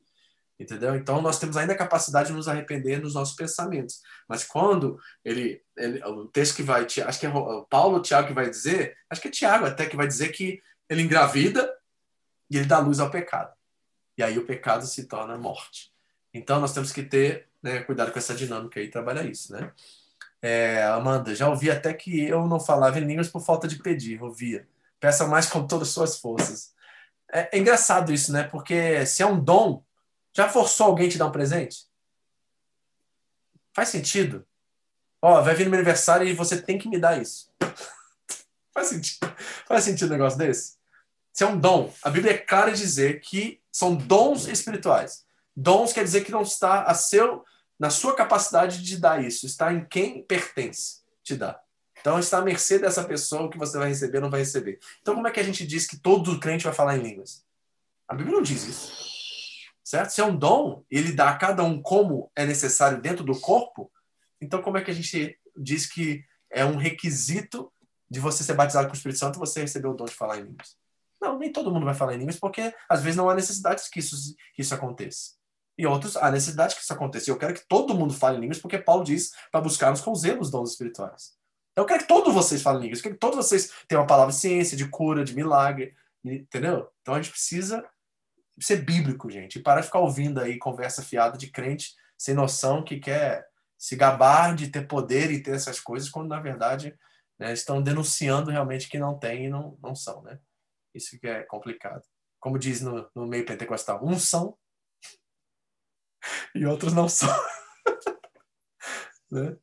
Entendeu? 0.58 0.96
Então 0.96 1.22
nós 1.22 1.38
temos 1.38 1.56
ainda 1.56 1.74
a 1.74 1.78
capacidade 1.78 2.28
de 2.28 2.34
nos 2.34 2.48
arrepender 2.48 3.00
nos 3.00 3.14
nossos 3.14 3.36
pensamentos. 3.36 4.00
Mas 4.26 4.42
quando 4.42 4.98
ele, 5.24 5.62
ele 5.76 6.02
o 6.04 6.26
texto 6.26 6.56
que 6.56 6.62
vai, 6.62 6.84
acho 6.84 7.20
que 7.20 7.26
é 7.26 7.32
Paulo 7.70 8.00
Tiago 8.00 8.26
que 8.26 8.34
vai 8.34 8.50
dizer, 8.50 8.96
acho 9.08 9.20
que 9.20 9.28
é 9.28 9.30
Tiago 9.30 9.66
até 9.66 9.86
que 9.86 9.96
vai 9.96 10.08
dizer 10.08 10.30
que 10.30 10.60
ele 10.88 11.02
engravida 11.02 11.72
e 12.50 12.56
ele 12.56 12.66
dá 12.66 12.78
luz 12.78 12.98
ao 12.98 13.10
pecado. 13.10 13.54
E 14.18 14.22
aí 14.22 14.38
o 14.38 14.46
pecado 14.46 14.86
se 14.86 15.04
torna 15.06 15.38
morte. 15.38 15.92
Então 16.34 16.58
nós 16.58 16.72
temos 16.72 16.90
que 16.90 17.02
ter 17.02 17.48
né, 17.62 17.82
cuidado 17.82 18.10
com 18.10 18.18
essa 18.18 18.34
dinâmica 18.34 18.80
e 18.80 18.90
trabalhar 18.90 19.24
isso, 19.24 19.52
né? 19.52 19.72
É, 20.42 20.82
Amanda, 20.84 21.34
já 21.34 21.48
ouvi 21.48 21.70
até 21.70 21.92
que 21.92 22.24
eu 22.24 22.46
não 22.46 22.60
falava 22.60 22.98
em 22.98 23.04
línguas 23.04 23.28
por 23.28 23.40
falta 23.40 23.66
de 23.66 23.76
pedir, 23.76 24.22
ouvia. 24.22 24.68
Peça 25.00 25.26
mais 25.26 25.46
com 25.46 25.66
todas 25.66 25.88
as 25.88 25.94
suas 25.94 26.18
forças. 26.18 26.74
É, 27.32 27.56
é 27.56 27.58
engraçado 27.58 28.12
isso, 28.12 28.32
né? 28.32 28.44
Porque 28.44 29.04
se 29.06 29.22
é 29.22 29.26
um 29.26 29.42
dom, 29.42 29.82
já 30.34 30.48
forçou 30.48 30.86
alguém 30.86 31.08
te 31.08 31.18
dar 31.18 31.26
um 31.26 31.32
presente? 31.32 31.86
Faz 33.74 33.88
sentido? 33.88 34.46
Ó, 35.20 35.42
vai 35.42 35.54
vir 35.54 35.64
no 35.64 35.70
meu 35.70 35.78
aniversário 35.78 36.26
e 36.26 36.34
você 36.34 36.60
tem 36.60 36.78
que 36.78 36.88
me 36.88 36.98
dar 36.98 37.20
isso. 37.20 37.50
Faz 38.72 38.88
sentido. 38.88 39.34
Faz 39.66 39.84
sentido 39.84 40.08
um 40.08 40.12
negócio 40.12 40.38
desse? 40.38 40.76
Se 41.32 41.44
é 41.44 41.46
um 41.46 41.58
dom, 41.58 41.92
a 42.02 42.08
Bíblia 42.08 42.32
é 42.32 42.38
clara 42.38 42.70
em 42.70 42.74
dizer 42.74 43.20
que 43.20 43.60
são 43.70 43.94
dons 43.94 44.46
espirituais. 44.46 45.26
Dons 45.54 45.92
quer 45.92 46.04
dizer 46.04 46.24
que 46.24 46.32
não 46.32 46.42
está 46.42 46.84
a 46.84 46.94
seu, 46.94 47.44
na 47.78 47.90
sua 47.90 48.14
capacidade 48.14 48.82
de 48.82 48.98
dar 48.98 49.22
isso, 49.22 49.46
está 49.46 49.72
em 49.72 49.84
quem 49.84 50.22
pertence 50.22 51.02
te 51.22 51.36
dar. 51.36 51.60
Então 52.00 52.18
está 52.18 52.38
à 52.38 52.42
mercê 52.42 52.78
dessa 52.78 53.02
pessoa 53.04 53.50
que 53.50 53.58
você 53.58 53.78
vai 53.78 53.88
receber 53.88 54.18
ou 54.18 54.22
não 54.22 54.30
vai 54.30 54.40
receber. 54.40 54.78
Então 55.00 55.14
como 55.14 55.26
é 55.26 55.30
que 55.30 55.40
a 55.40 55.42
gente 55.42 55.66
diz 55.66 55.86
que 55.86 55.98
todo 55.98 56.38
crente 56.38 56.64
vai 56.64 56.72
falar 56.72 56.96
em 56.96 57.02
línguas? 57.02 57.44
A 58.06 58.14
Bíblia 58.14 58.36
não 58.36 58.42
diz 58.42 58.64
isso. 58.64 59.06
Certo? 59.82 60.10
Se 60.10 60.20
é 60.20 60.24
um 60.24 60.36
dom, 60.36 60.84
ele 60.90 61.12
dá 61.12 61.30
a 61.30 61.36
cada 61.36 61.62
um 61.62 61.80
como 61.80 62.30
é 62.34 62.44
necessário 62.44 63.00
dentro 63.00 63.24
do 63.24 63.38
corpo, 63.38 63.90
então 64.40 64.62
como 64.62 64.78
é 64.78 64.82
que 64.82 64.90
a 64.90 64.94
gente 64.94 65.38
diz 65.56 65.86
que 65.86 66.24
é 66.50 66.64
um 66.64 66.76
requisito 66.76 67.72
de 68.08 68.20
você 68.20 68.42
ser 68.42 68.54
batizado 68.54 68.86
com 68.88 68.94
o 68.94 68.96
Espírito 68.96 69.18
Santo 69.18 69.38
você 69.38 69.60
receber 69.60 69.88
o 69.88 69.94
dom 69.94 70.04
de 70.04 70.14
falar 70.14 70.38
em 70.38 70.42
línguas? 70.42 70.76
Não, 71.20 71.38
nem 71.38 71.52
todo 71.52 71.72
mundo 71.72 71.86
vai 71.86 71.94
falar 71.94 72.14
em 72.14 72.18
línguas, 72.18 72.38
porque 72.38 72.74
às 72.88 73.02
vezes 73.02 73.16
não 73.16 73.28
há 73.28 73.34
necessidade 73.34 73.82
que 73.90 74.00
isso, 74.00 74.34
que 74.54 74.62
isso 74.62 74.74
aconteça. 74.74 75.35
E 75.78 75.86
outros, 75.86 76.16
há 76.16 76.30
necessidade 76.30 76.74
que 76.74 76.80
isso 76.80 76.92
aconteça. 76.92 77.30
Eu 77.30 77.38
quero 77.38 77.52
que 77.52 77.66
todo 77.68 77.94
mundo 77.94 78.14
fale 78.14 78.38
línguas, 78.38 78.58
porque 78.58 78.78
Paulo 78.78 79.04
diz 79.04 79.32
para 79.52 79.60
buscarmos 79.60 80.00
com 80.00 80.14
zelo 80.14 80.40
os 80.40 80.50
dons 80.50 80.70
espirituais. 80.70 81.34
Então 81.72 81.84
eu 81.84 81.86
quero 81.86 82.00
que 82.00 82.08
todos 82.08 82.32
vocês 82.32 82.62
falem 82.62 82.82
línguas, 82.82 83.00
eu 83.00 83.02
quero 83.02 83.14
que 83.16 83.20
todos 83.20 83.36
vocês 83.36 83.70
tenham 83.86 84.00
uma 84.00 84.06
palavra 84.06 84.32
de 84.32 84.38
ciência, 84.38 84.76
de 84.76 84.88
cura, 84.88 85.22
de 85.22 85.34
milagre, 85.34 85.94
entendeu? 86.24 86.90
Então 87.02 87.14
a 87.14 87.20
gente 87.20 87.30
precisa 87.30 87.86
ser 88.58 88.76
bíblico, 88.76 89.28
gente, 89.28 89.58
e 89.58 89.62
parar 89.62 89.80
de 89.80 89.86
ficar 89.86 89.98
ouvindo 89.98 90.40
aí 90.40 90.56
conversa 90.58 91.02
fiada 91.02 91.36
de 91.36 91.50
crente 91.50 91.94
sem 92.16 92.34
noção 92.34 92.82
que 92.82 92.98
quer 92.98 93.46
se 93.76 93.94
gabar 93.94 94.54
de 94.54 94.68
ter 94.68 94.88
poder 94.88 95.30
e 95.30 95.42
ter 95.42 95.54
essas 95.54 95.78
coisas, 95.78 96.08
quando 96.08 96.28
na 96.28 96.40
verdade 96.40 96.96
né, 97.38 97.52
estão 97.52 97.82
denunciando 97.82 98.50
realmente 98.50 98.88
que 98.88 98.98
não 98.98 99.18
tem 99.18 99.44
e 99.44 99.48
não, 99.50 99.78
não 99.82 99.94
são, 99.94 100.22
né? 100.22 100.38
Isso 100.94 101.18
que 101.20 101.26
é 101.26 101.42
complicado. 101.42 102.02
Como 102.40 102.58
diz 102.58 102.80
no, 102.80 103.06
no 103.14 103.26
meio 103.26 103.44
pentecostal, 103.44 104.02
uns 104.02 104.26
são 104.26 104.56
e 106.54 106.66
outros 106.66 106.92
não 106.92 107.08
são. 107.08 107.28
né? 109.30 109.56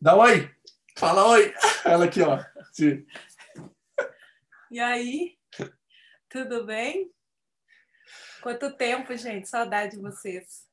Dá 0.00 0.16
oi! 0.16 0.50
Fala 0.96 1.26
oi! 1.28 1.54
Ela 1.84 2.04
aqui, 2.04 2.22
ó. 2.22 2.38
Sim. 2.72 3.06
E 4.70 4.80
aí? 4.80 5.38
Tudo 6.28 6.64
bem? 6.66 7.12
Quanto 8.42 8.76
tempo, 8.76 9.16
gente? 9.16 9.48
Saudade 9.48 9.96
de 9.96 10.02
vocês. 10.02 10.66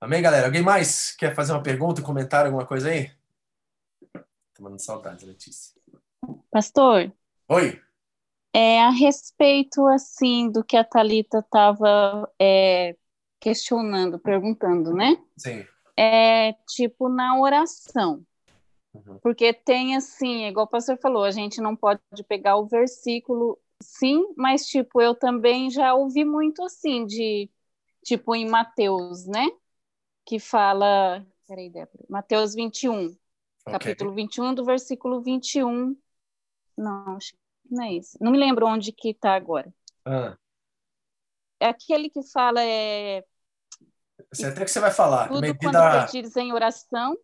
Amém, 0.00 0.22
galera? 0.22 0.46
Alguém 0.46 0.62
mais 0.62 1.14
quer 1.16 1.34
fazer 1.34 1.52
uma 1.52 1.62
pergunta, 1.62 2.02
comentar 2.02 2.44
alguma 2.44 2.66
coisa 2.66 2.90
aí? 2.90 3.10
Tô 4.54 4.62
mandando 4.62 4.82
saudades, 4.82 5.26
Letícia. 5.26 5.74
Pastor. 6.50 7.12
Oi. 7.48 7.82
É, 8.54 8.80
a 8.82 8.90
respeito, 8.90 9.86
assim, 9.86 10.50
do 10.50 10.64
que 10.64 10.76
a 10.76 10.84
Thalita 10.84 11.40
estava 11.40 12.32
é, 12.40 12.96
questionando, 13.40 14.18
perguntando, 14.18 14.92
né? 14.92 15.22
Sim. 15.36 15.64
É, 15.96 16.52
tipo, 16.68 17.08
na 17.08 17.38
oração. 17.38 18.24
Uhum. 18.94 19.18
Porque 19.20 19.52
tem, 19.52 19.96
assim, 19.96 20.46
igual 20.46 20.66
o 20.66 20.68
pastor 20.68 20.98
falou, 20.98 21.24
a 21.24 21.30
gente 21.30 21.60
não 21.60 21.76
pode 21.76 22.00
pegar 22.28 22.56
o 22.56 22.66
versículo, 22.66 23.58
sim, 23.82 24.34
mas, 24.36 24.66
tipo, 24.66 25.00
eu 25.00 25.14
também 25.14 25.70
já 25.70 25.94
ouvi 25.94 26.24
muito, 26.24 26.62
assim, 26.62 27.06
de, 27.06 27.50
tipo, 28.04 28.34
em 28.34 28.48
Mateus, 28.48 29.26
né? 29.26 29.46
Que 30.24 30.38
fala, 30.38 31.24
peraí, 31.46 31.70
Débora, 31.70 32.04
Mateus 32.08 32.54
21, 32.54 33.06
okay. 33.06 33.16
capítulo 33.66 34.12
21, 34.12 34.54
do 34.54 34.64
versículo 34.64 35.20
21, 35.20 35.96
não, 36.76 37.16
acho 37.16 37.34
não 37.70 37.84
é 37.84 37.94
isso. 37.94 38.16
Não 38.20 38.30
me 38.30 38.38
lembro 38.38 38.66
onde 38.66 38.92
que 38.92 39.10
está 39.10 39.34
agora. 39.34 39.72
Ah. 40.04 40.36
É 41.60 41.66
aquele 41.68 42.10
que 42.10 42.22
fala 42.32 42.62
é. 42.62 43.24
Sei 44.32 44.48
até 44.48 44.64
que 44.64 44.70
você 44.70 44.80
vai 44.80 44.90
falar. 44.90 45.28
Tudo 45.28 45.40
medida... 45.40 45.58
quando 45.62 46.06
pedires 46.06 46.36
em 46.36 46.52
oração, 46.52 47.16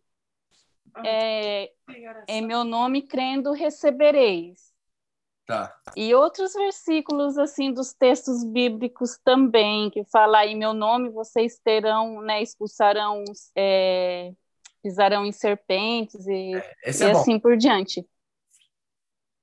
é, 1.05 1.71
em 2.27 2.41
meu 2.45 2.63
nome 2.63 3.01
crendo 3.01 3.51
recebereis. 3.51 4.73
Tá. 5.45 5.75
E 5.95 6.15
outros 6.15 6.53
versículos 6.53 7.37
assim 7.37 7.73
dos 7.73 7.93
textos 7.93 8.45
bíblicos 8.45 9.19
também 9.25 9.89
que 9.89 10.05
fala 10.05 10.45
em 10.45 10.55
meu 10.55 10.73
nome 10.73 11.09
vocês 11.09 11.59
terão, 11.59 12.21
né, 12.21 12.41
expulsarão, 12.41 13.25
é, 13.53 14.31
pisarão 14.81 15.25
em 15.25 15.33
serpentes 15.33 16.25
e, 16.27 16.55
é, 16.55 16.75
e 16.85 17.03
é 17.03 17.11
assim 17.11 17.37
por 17.37 17.57
diante. 17.57 18.07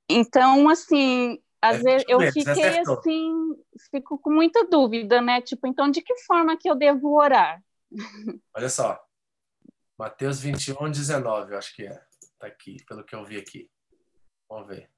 Então, 0.08 0.68
assim, 0.70 1.38
às 1.60 1.80
é 1.80 1.82
vezes 1.82 2.04
eu 2.08 2.20
fiquei 2.32 2.78
assim, 2.78 3.56
fico 3.90 4.18
com 4.18 4.30
muita 4.30 4.66
dúvida, 4.66 5.20
né? 5.20 5.40
Tipo, 5.40 5.66
então 5.66 5.90
de 5.90 6.02
que 6.02 6.16
forma 6.18 6.56
que 6.56 6.68
eu 6.68 6.74
devo 6.74 7.16
orar? 7.16 7.62
Olha 8.54 8.68
só. 8.68 9.00
Mateus 9.98 10.40
21, 10.40 10.90
19, 10.90 11.52
eu 11.52 11.58
acho 11.58 11.74
que 11.74 11.86
é. 11.86 12.02
Tá 12.38 12.46
aqui, 12.46 12.82
pelo 12.86 13.04
que 13.04 13.14
eu 13.14 13.24
vi 13.24 13.36
aqui. 13.36 13.70
Vamos 14.48 14.68
ver. 14.68 14.90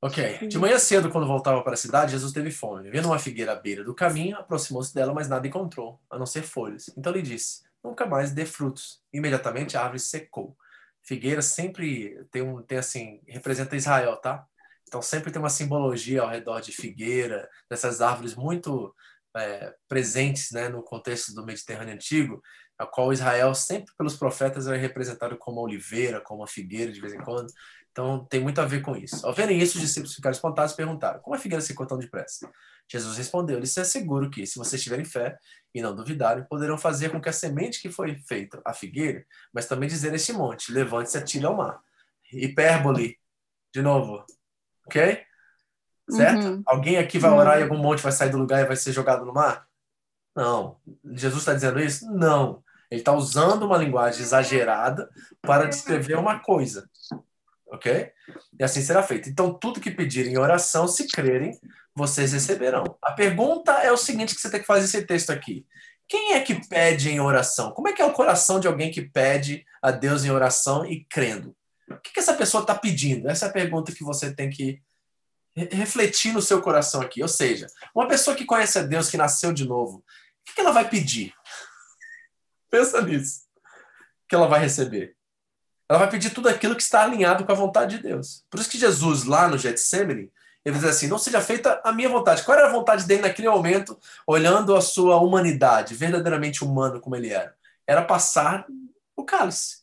Ok. 0.00 0.46
De 0.46 0.58
manhã 0.58 0.78
cedo, 0.78 1.10
quando 1.10 1.26
voltava 1.26 1.60
para 1.62 1.74
a 1.74 1.76
cidade, 1.76 2.12
Jesus 2.12 2.32
teve 2.32 2.52
fome. 2.52 2.88
Vendo 2.88 3.06
uma 3.06 3.18
figueira 3.18 3.52
à 3.52 3.56
beira 3.56 3.82
do 3.82 3.94
caminho, 3.94 4.36
aproximou-se 4.36 4.94
dela, 4.94 5.12
mas 5.12 5.28
nada 5.28 5.46
encontrou, 5.46 6.00
a 6.08 6.16
não 6.16 6.26
ser 6.26 6.42
folhas. 6.42 6.88
Então 6.96 7.12
lhe 7.12 7.20
disse: 7.20 7.64
Nunca 7.82 8.06
mais 8.06 8.32
dê 8.32 8.46
frutos. 8.46 9.02
Imediatamente 9.12 9.76
a 9.76 9.80
árvore 9.80 9.98
secou. 9.98 10.56
Figueira 11.02 11.42
sempre 11.42 12.24
tem 12.30 12.42
um 12.42 12.62
tem 12.62 12.78
assim 12.78 13.20
representa 13.26 13.74
Israel, 13.74 14.16
tá? 14.16 14.46
Então 14.88 15.00
sempre 15.02 15.30
tem 15.30 15.40
uma 15.40 15.50
simbologia 15.50 16.22
ao 16.22 16.28
redor 16.28 16.60
de 16.60 16.72
figueira, 16.72 17.48
dessas 17.70 18.00
árvores 18.00 18.34
muito 18.34 18.94
é, 19.36 19.74
presentes, 19.86 20.50
né, 20.50 20.68
no 20.68 20.82
contexto 20.82 21.34
do 21.34 21.44
Mediterrâneo 21.44 21.94
antigo, 21.94 22.42
a 22.78 22.86
qual 22.86 23.12
Israel 23.12 23.54
sempre 23.54 23.92
pelos 23.96 24.16
profetas 24.16 24.66
é 24.66 24.76
representado 24.76 25.36
como 25.36 25.60
a 25.60 25.64
oliveira, 25.64 26.20
como 26.20 26.42
a 26.42 26.46
figueira 26.46 26.90
de 26.90 27.00
vez 27.00 27.12
em 27.12 27.18
quando. 27.18 27.52
Então 27.90 28.24
tem 28.26 28.40
muito 28.40 28.60
a 28.60 28.64
ver 28.64 28.80
com 28.80 28.96
isso. 28.96 29.26
Ao 29.26 29.34
verem 29.34 29.58
isso, 29.58 29.76
os 29.76 29.82
discípulos 29.82 30.14
ficaram 30.14 30.34
espantados 30.34 30.72
e 30.72 30.76
perguntaram: 30.76 31.20
Como 31.20 31.34
a 31.34 31.38
figueira 31.38 31.60
secou 31.60 31.84
tão 31.86 31.98
depressa? 31.98 32.48
Jesus 32.88 33.16
respondeu: 33.18 33.58
Lhes 33.58 33.76
asseguro 33.76 34.30
que, 34.30 34.46
se 34.46 34.56
vocês 34.56 34.82
tiverem 34.82 35.04
fé 35.04 35.36
e 35.74 35.82
não 35.82 35.94
duvidarem, 35.94 36.44
poderão 36.44 36.78
fazer 36.78 37.10
com 37.10 37.20
que 37.20 37.28
a 37.28 37.32
semente 37.32 37.82
que 37.82 37.90
foi 37.90 38.16
feita 38.20 38.62
a 38.64 38.72
figueira, 38.72 39.24
mas 39.52 39.66
também 39.66 39.88
dizer 39.88 40.14
este 40.14 40.32
monte: 40.32 40.72
Levante-se 40.72 41.18
atire 41.18 41.44
ao 41.44 41.56
mar. 41.56 41.80
Hipérbole, 42.32 43.18
de 43.74 43.82
novo, 43.82 44.24
ok? 44.88 45.22
Certo? 46.10 46.46
Uhum. 46.46 46.62
Alguém 46.66 46.96
aqui 46.96 47.18
vai 47.18 47.30
orar 47.30 47.54
uhum. 47.54 47.60
e 47.60 47.62
algum 47.62 47.76
monte 47.78 48.02
vai 48.02 48.12
sair 48.12 48.30
do 48.30 48.38
lugar 48.38 48.62
e 48.62 48.66
vai 48.66 48.76
ser 48.76 48.92
jogado 48.92 49.24
no 49.24 49.34
mar? 49.34 49.66
Não. 50.34 50.78
Jesus 51.04 51.42
está 51.42 51.52
dizendo 51.52 51.78
isso? 51.78 52.10
Não. 52.10 52.62
Ele 52.90 53.02
está 53.02 53.12
usando 53.12 53.64
uma 53.64 53.76
linguagem 53.76 54.22
exagerada 54.22 55.08
para 55.42 55.66
descrever 55.66 56.16
uma 56.16 56.38
coisa 56.40 56.88
ok? 57.70 58.10
E 58.58 58.64
assim 58.64 58.82
será 58.82 59.02
feito. 59.02 59.28
Então, 59.28 59.52
tudo 59.52 59.80
que 59.80 59.90
pedirem 59.90 60.34
em 60.34 60.38
oração, 60.38 60.88
se 60.88 61.06
crerem, 61.06 61.58
vocês 61.94 62.32
receberão. 62.32 62.84
A 63.02 63.12
pergunta 63.12 63.72
é 63.72 63.92
o 63.92 63.96
seguinte 63.96 64.34
que 64.34 64.40
você 64.40 64.50
tem 64.50 64.60
que 64.60 64.66
fazer 64.66 64.84
esse 64.84 65.06
texto 65.06 65.30
aqui. 65.30 65.66
Quem 66.06 66.34
é 66.34 66.40
que 66.40 66.66
pede 66.68 67.10
em 67.10 67.20
oração? 67.20 67.72
Como 67.72 67.88
é 67.88 67.92
que 67.92 68.00
é 68.00 68.04
o 68.04 68.12
coração 68.12 68.58
de 68.58 68.66
alguém 68.66 68.90
que 68.90 69.02
pede 69.02 69.64
a 69.82 69.90
Deus 69.90 70.24
em 70.24 70.30
oração 70.30 70.86
e 70.86 71.04
crendo? 71.04 71.54
O 71.90 72.00
que, 72.00 72.12
que 72.12 72.20
essa 72.20 72.34
pessoa 72.34 72.62
está 72.62 72.74
pedindo? 72.74 73.28
Essa 73.28 73.46
é 73.46 73.48
a 73.48 73.52
pergunta 73.52 73.92
que 73.92 74.04
você 74.04 74.32
tem 74.32 74.50
que 74.50 74.82
refletir 75.56 76.32
no 76.32 76.42
seu 76.42 76.60
coração 76.62 77.00
aqui. 77.00 77.22
Ou 77.22 77.28
seja, 77.28 77.66
uma 77.94 78.06
pessoa 78.06 78.36
que 78.36 78.44
conhece 78.44 78.78
a 78.78 78.82
Deus, 78.82 79.10
que 79.10 79.16
nasceu 79.16 79.52
de 79.52 79.66
novo, 79.66 79.98
o 79.98 80.04
que, 80.44 80.54
que 80.54 80.60
ela 80.60 80.72
vai 80.72 80.88
pedir? 80.88 81.32
Pensa 82.70 83.02
nisso. 83.02 83.42
O 84.24 84.28
que 84.28 84.34
ela 84.34 84.46
vai 84.46 84.60
receber? 84.60 85.16
Ela 85.88 86.00
vai 86.00 86.10
pedir 86.10 86.30
tudo 86.30 86.48
aquilo 86.48 86.76
que 86.76 86.82
está 86.82 87.02
alinhado 87.02 87.44
com 87.44 87.52
a 87.52 87.54
vontade 87.54 87.96
de 87.96 88.02
Deus. 88.02 88.44
Por 88.50 88.60
isso 88.60 88.68
que 88.68 88.78
Jesus, 88.78 89.24
lá 89.24 89.48
no 89.48 89.56
Getsemane, 89.56 90.30
ele 90.64 90.76
diz 90.76 90.84
assim: 90.84 91.06
não 91.06 91.18
seja 91.18 91.40
feita 91.40 91.80
a 91.82 91.92
minha 91.92 92.10
vontade. 92.10 92.42
Qual 92.42 92.56
era 92.56 92.68
a 92.68 92.72
vontade 92.72 93.06
dele 93.06 93.22
naquele 93.22 93.48
momento, 93.48 93.98
olhando 94.26 94.76
a 94.76 94.82
sua 94.82 95.16
humanidade, 95.16 95.94
verdadeiramente 95.94 96.62
humano 96.62 97.00
como 97.00 97.16
ele 97.16 97.30
era? 97.30 97.54
Era 97.86 98.02
passar 98.02 98.66
o 99.16 99.24
cálice. 99.24 99.78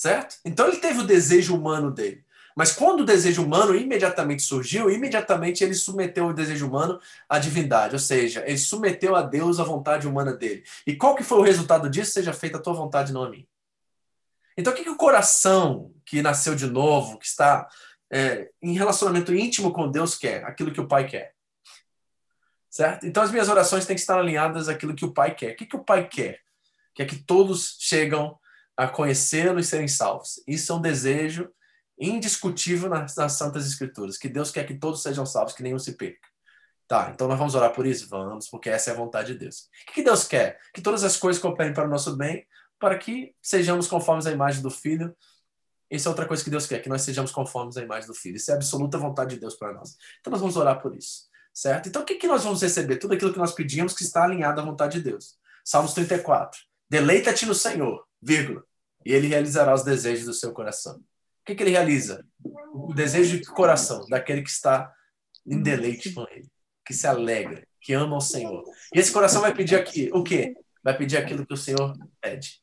Certo? 0.00 0.38
Então 0.46 0.66
ele 0.66 0.78
teve 0.78 1.00
o 1.00 1.06
desejo 1.06 1.54
humano 1.54 1.90
dele. 1.90 2.24
Mas 2.56 2.72
quando 2.72 3.00
o 3.00 3.04
desejo 3.04 3.44
humano 3.44 3.76
imediatamente 3.76 4.42
surgiu, 4.42 4.90
imediatamente 4.90 5.62
ele 5.62 5.74
submeteu 5.74 6.28
o 6.28 6.32
desejo 6.32 6.66
humano 6.66 6.98
à 7.28 7.38
divindade, 7.38 7.96
ou 7.96 7.98
seja, 7.98 8.42
ele 8.46 8.56
submeteu 8.56 9.14
a 9.14 9.20
Deus 9.20 9.60
a 9.60 9.62
vontade 9.62 10.08
humana 10.08 10.32
dele. 10.32 10.64
E 10.86 10.96
qual 10.96 11.14
que 11.14 11.22
foi 11.22 11.36
o 11.36 11.42
resultado 11.42 11.90
disso? 11.90 12.12
Seja 12.12 12.32
feita 12.32 12.56
a 12.56 12.62
tua 12.62 12.72
vontade, 12.72 13.12
não 13.12 13.24
a 13.24 13.28
minha. 13.28 13.46
Então, 14.56 14.72
o 14.72 14.76
que, 14.76 14.84
que 14.84 14.88
o 14.88 14.96
coração 14.96 15.92
que 16.06 16.22
nasceu 16.22 16.54
de 16.54 16.66
novo, 16.66 17.18
que 17.18 17.26
está 17.26 17.68
é, 18.10 18.48
em 18.62 18.72
relacionamento 18.72 19.34
íntimo 19.34 19.70
com 19.70 19.90
Deus 19.90 20.14
quer, 20.14 20.46
aquilo 20.46 20.72
que 20.72 20.80
o 20.80 20.88
Pai 20.88 21.06
quer. 21.06 21.34
Certo? 22.70 23.06
Então 23.06 23.22
as 23.22 23.30
minhas 23.30 23.50
orações 23.50 23.84
têm 23.84 23.96
que 23.96 24.00
estar 24.00 24.18
alinhadas 24.18 24.66
àquilo 24.66 24.94
que 24.94 25.04
o 25.04 25.12
Pai 25.12 25.34
quer. 25.34 25.52
O 25.52 25.56
que, 25.56 25.66
que 25.66 25.76
o 25.76 25.84
Pai 25.84 26.08
quer? 26.08 26.40
Quer 26.94 27.04
que 27.04 27.16
todos 27.16 27.76
chegam 27.80 28.39
a 28.80 28.88
conhecê-lo 28.88 29.60
e 29.60 29.64
serem 29.64 29.86
salvos. 29.86 30.42
Isso 30.46 30.72
é 30.72 30.74
um 30.74 30.80
desejo 30.80 31.50
indiscutível 31.98 32.88
nas, 32.88 33.14
nas 33.14 33.34
Santas 33.34 33.66
Escrituras, 33.66 34.16
que 34.16 34.26
Deus 34.26 34.50
quer 34.50 34.66
que 34.66 34.72
todos 34.72 35.02
sejam 35.02 35.26
salvos, 35.26 35.52
que 35.52 35.62
nenhum 35.62 35.78
se 35.78 35.98
perca. 35.98 36.26
Tá, 36.88 37.10
então 37.12 37.28
nós 37.28 37.38
vamos 37.38 37.54
orar 37.54 37.74
por 37.74 37.86
isso? 37.86 38.08
Vamos, 38.08 38.48
porque 38.48 38.70
essa 38.70 38.90
é 38.90 38.94
a 38.94 38.96
vontade 38.96 39.34
de 39.34 39.38
Deus. 39.38 39.68
O 39.86 39.92
que 39.92 40.02
Deus 40.02 40.26
quer? 40.26 40.58
Que 40.72 40.80
todas 40.80 41.04
as 41.04 41.18
coisas 41.18 41.40
cooperem 41.40 41.74
para 41.74 41.84
o 41.84 41.90
nosso 41.90 42.16
bem, 42.16 42.46
para 42.78 42.96
que 42.96 43.34
sejamos 43.42 43.86
conformes 43.86 44.26
à 44.26 44.32
imagem 44.32 44.62
do 44.62 44.70
Filho. 44.70 45.14
Isso 45.90 46.08
é 46.08 46.10
outra 46.10 46.24
coisa 46.24 46.42
que 46.42 46.48
Deus 46.48 46.66
quer, 46.66 46.78
que 46.78 46.88
nós 46.88 47.02
sejamos 47.02 47.30
conformes 47.30 47.76
à 47.76 47.82
imagem 47.82 48.06
do 48.06 48.14
Filho. 48.14 48.36
Isso 48.36 48.50
é 48.50 48.54
a 48.54 48.56
absoluta 48.56 48.96
vontade 48.96 49.34
de 49.34 49.40
Deus 49.40 49.56
para 49.56 49.74
nós. 49.74 49.94
Então 50.20 50.30
nós 50.30 50.40
vamos 50.40 50.56
orar 50.56 50.80
por 50.80 50.96
isso, 50.96 51.28
certo? 51.52 51.86
Então 51.90 52.00
o 52.00 52.04
que, 52.06 52.14
que 52.14 52.26
nós 52.26 52.44
vamos 52.44 52.62
receber? 52.62 52.96
Tudo 52.96 53.12
aquilo 53.12 53.30
que 53.30 53.38
nós 53.38 53.52
pedimos 53.52 53.92
que 53.92 54.04
está 54.04 54.24
alinhado 54.24 54.58
à 54.58 54.64
vontade 54.64 54.98
de 54.98 55.10
Deus. 55.10 55.38
Salmos 55.62 55.92
34. 55.92 56.58
Deleita-te 56.88 57.44
no 57.44 57.54
Senhor, 57.54 58.04
vírgula, 58.20 58.64
e 59.04 59.12
Ele 59.12 59.28
realizará 59.28 59.74
os 59.74 59.82
desejos 59.82 60.26
do 60.26 60.34
seu 60.34 60.52
coração. 60.52 60.96
O 60.96 61.02
que, 61.46 61.54
que 61.54 61.62
Ele 61.62 61.70
realiza? 61.70 62.24
O 62.72 62.92
desejo 62.94 63.38
de 63.38 63.46
coração 63.46 64.06
daquele 64.08 64.42
que 64.42 64.50
está 64.50 64.92
em 65.46 65.62
deleite 65.62 66.12
com 66.12 66.22
Ele, 66.30 66.48
que 66.84 66.94
se 66.94 67.06
alegra, 67.06 67.66
que 67.80 67.92
ama 67.92 68.16
o 68.16 68.20
Senhor. 68.20 68.62
E 68.94 68.98
esse 68.98 69.12
coração 69.12 69.40
vai 69.40 69.54
pedir 69.54 69.76
aqui 69.76 70.10
o 70.12 70.22
quê? 70.22 70.54
Vai 70.82 70.96
pedir 70.96 71.16
aquilo 71.16 71.46
que 71.46 71.54
o 71.54 71.56
Senhor 71.56 71.96
pede. 72.20 72.60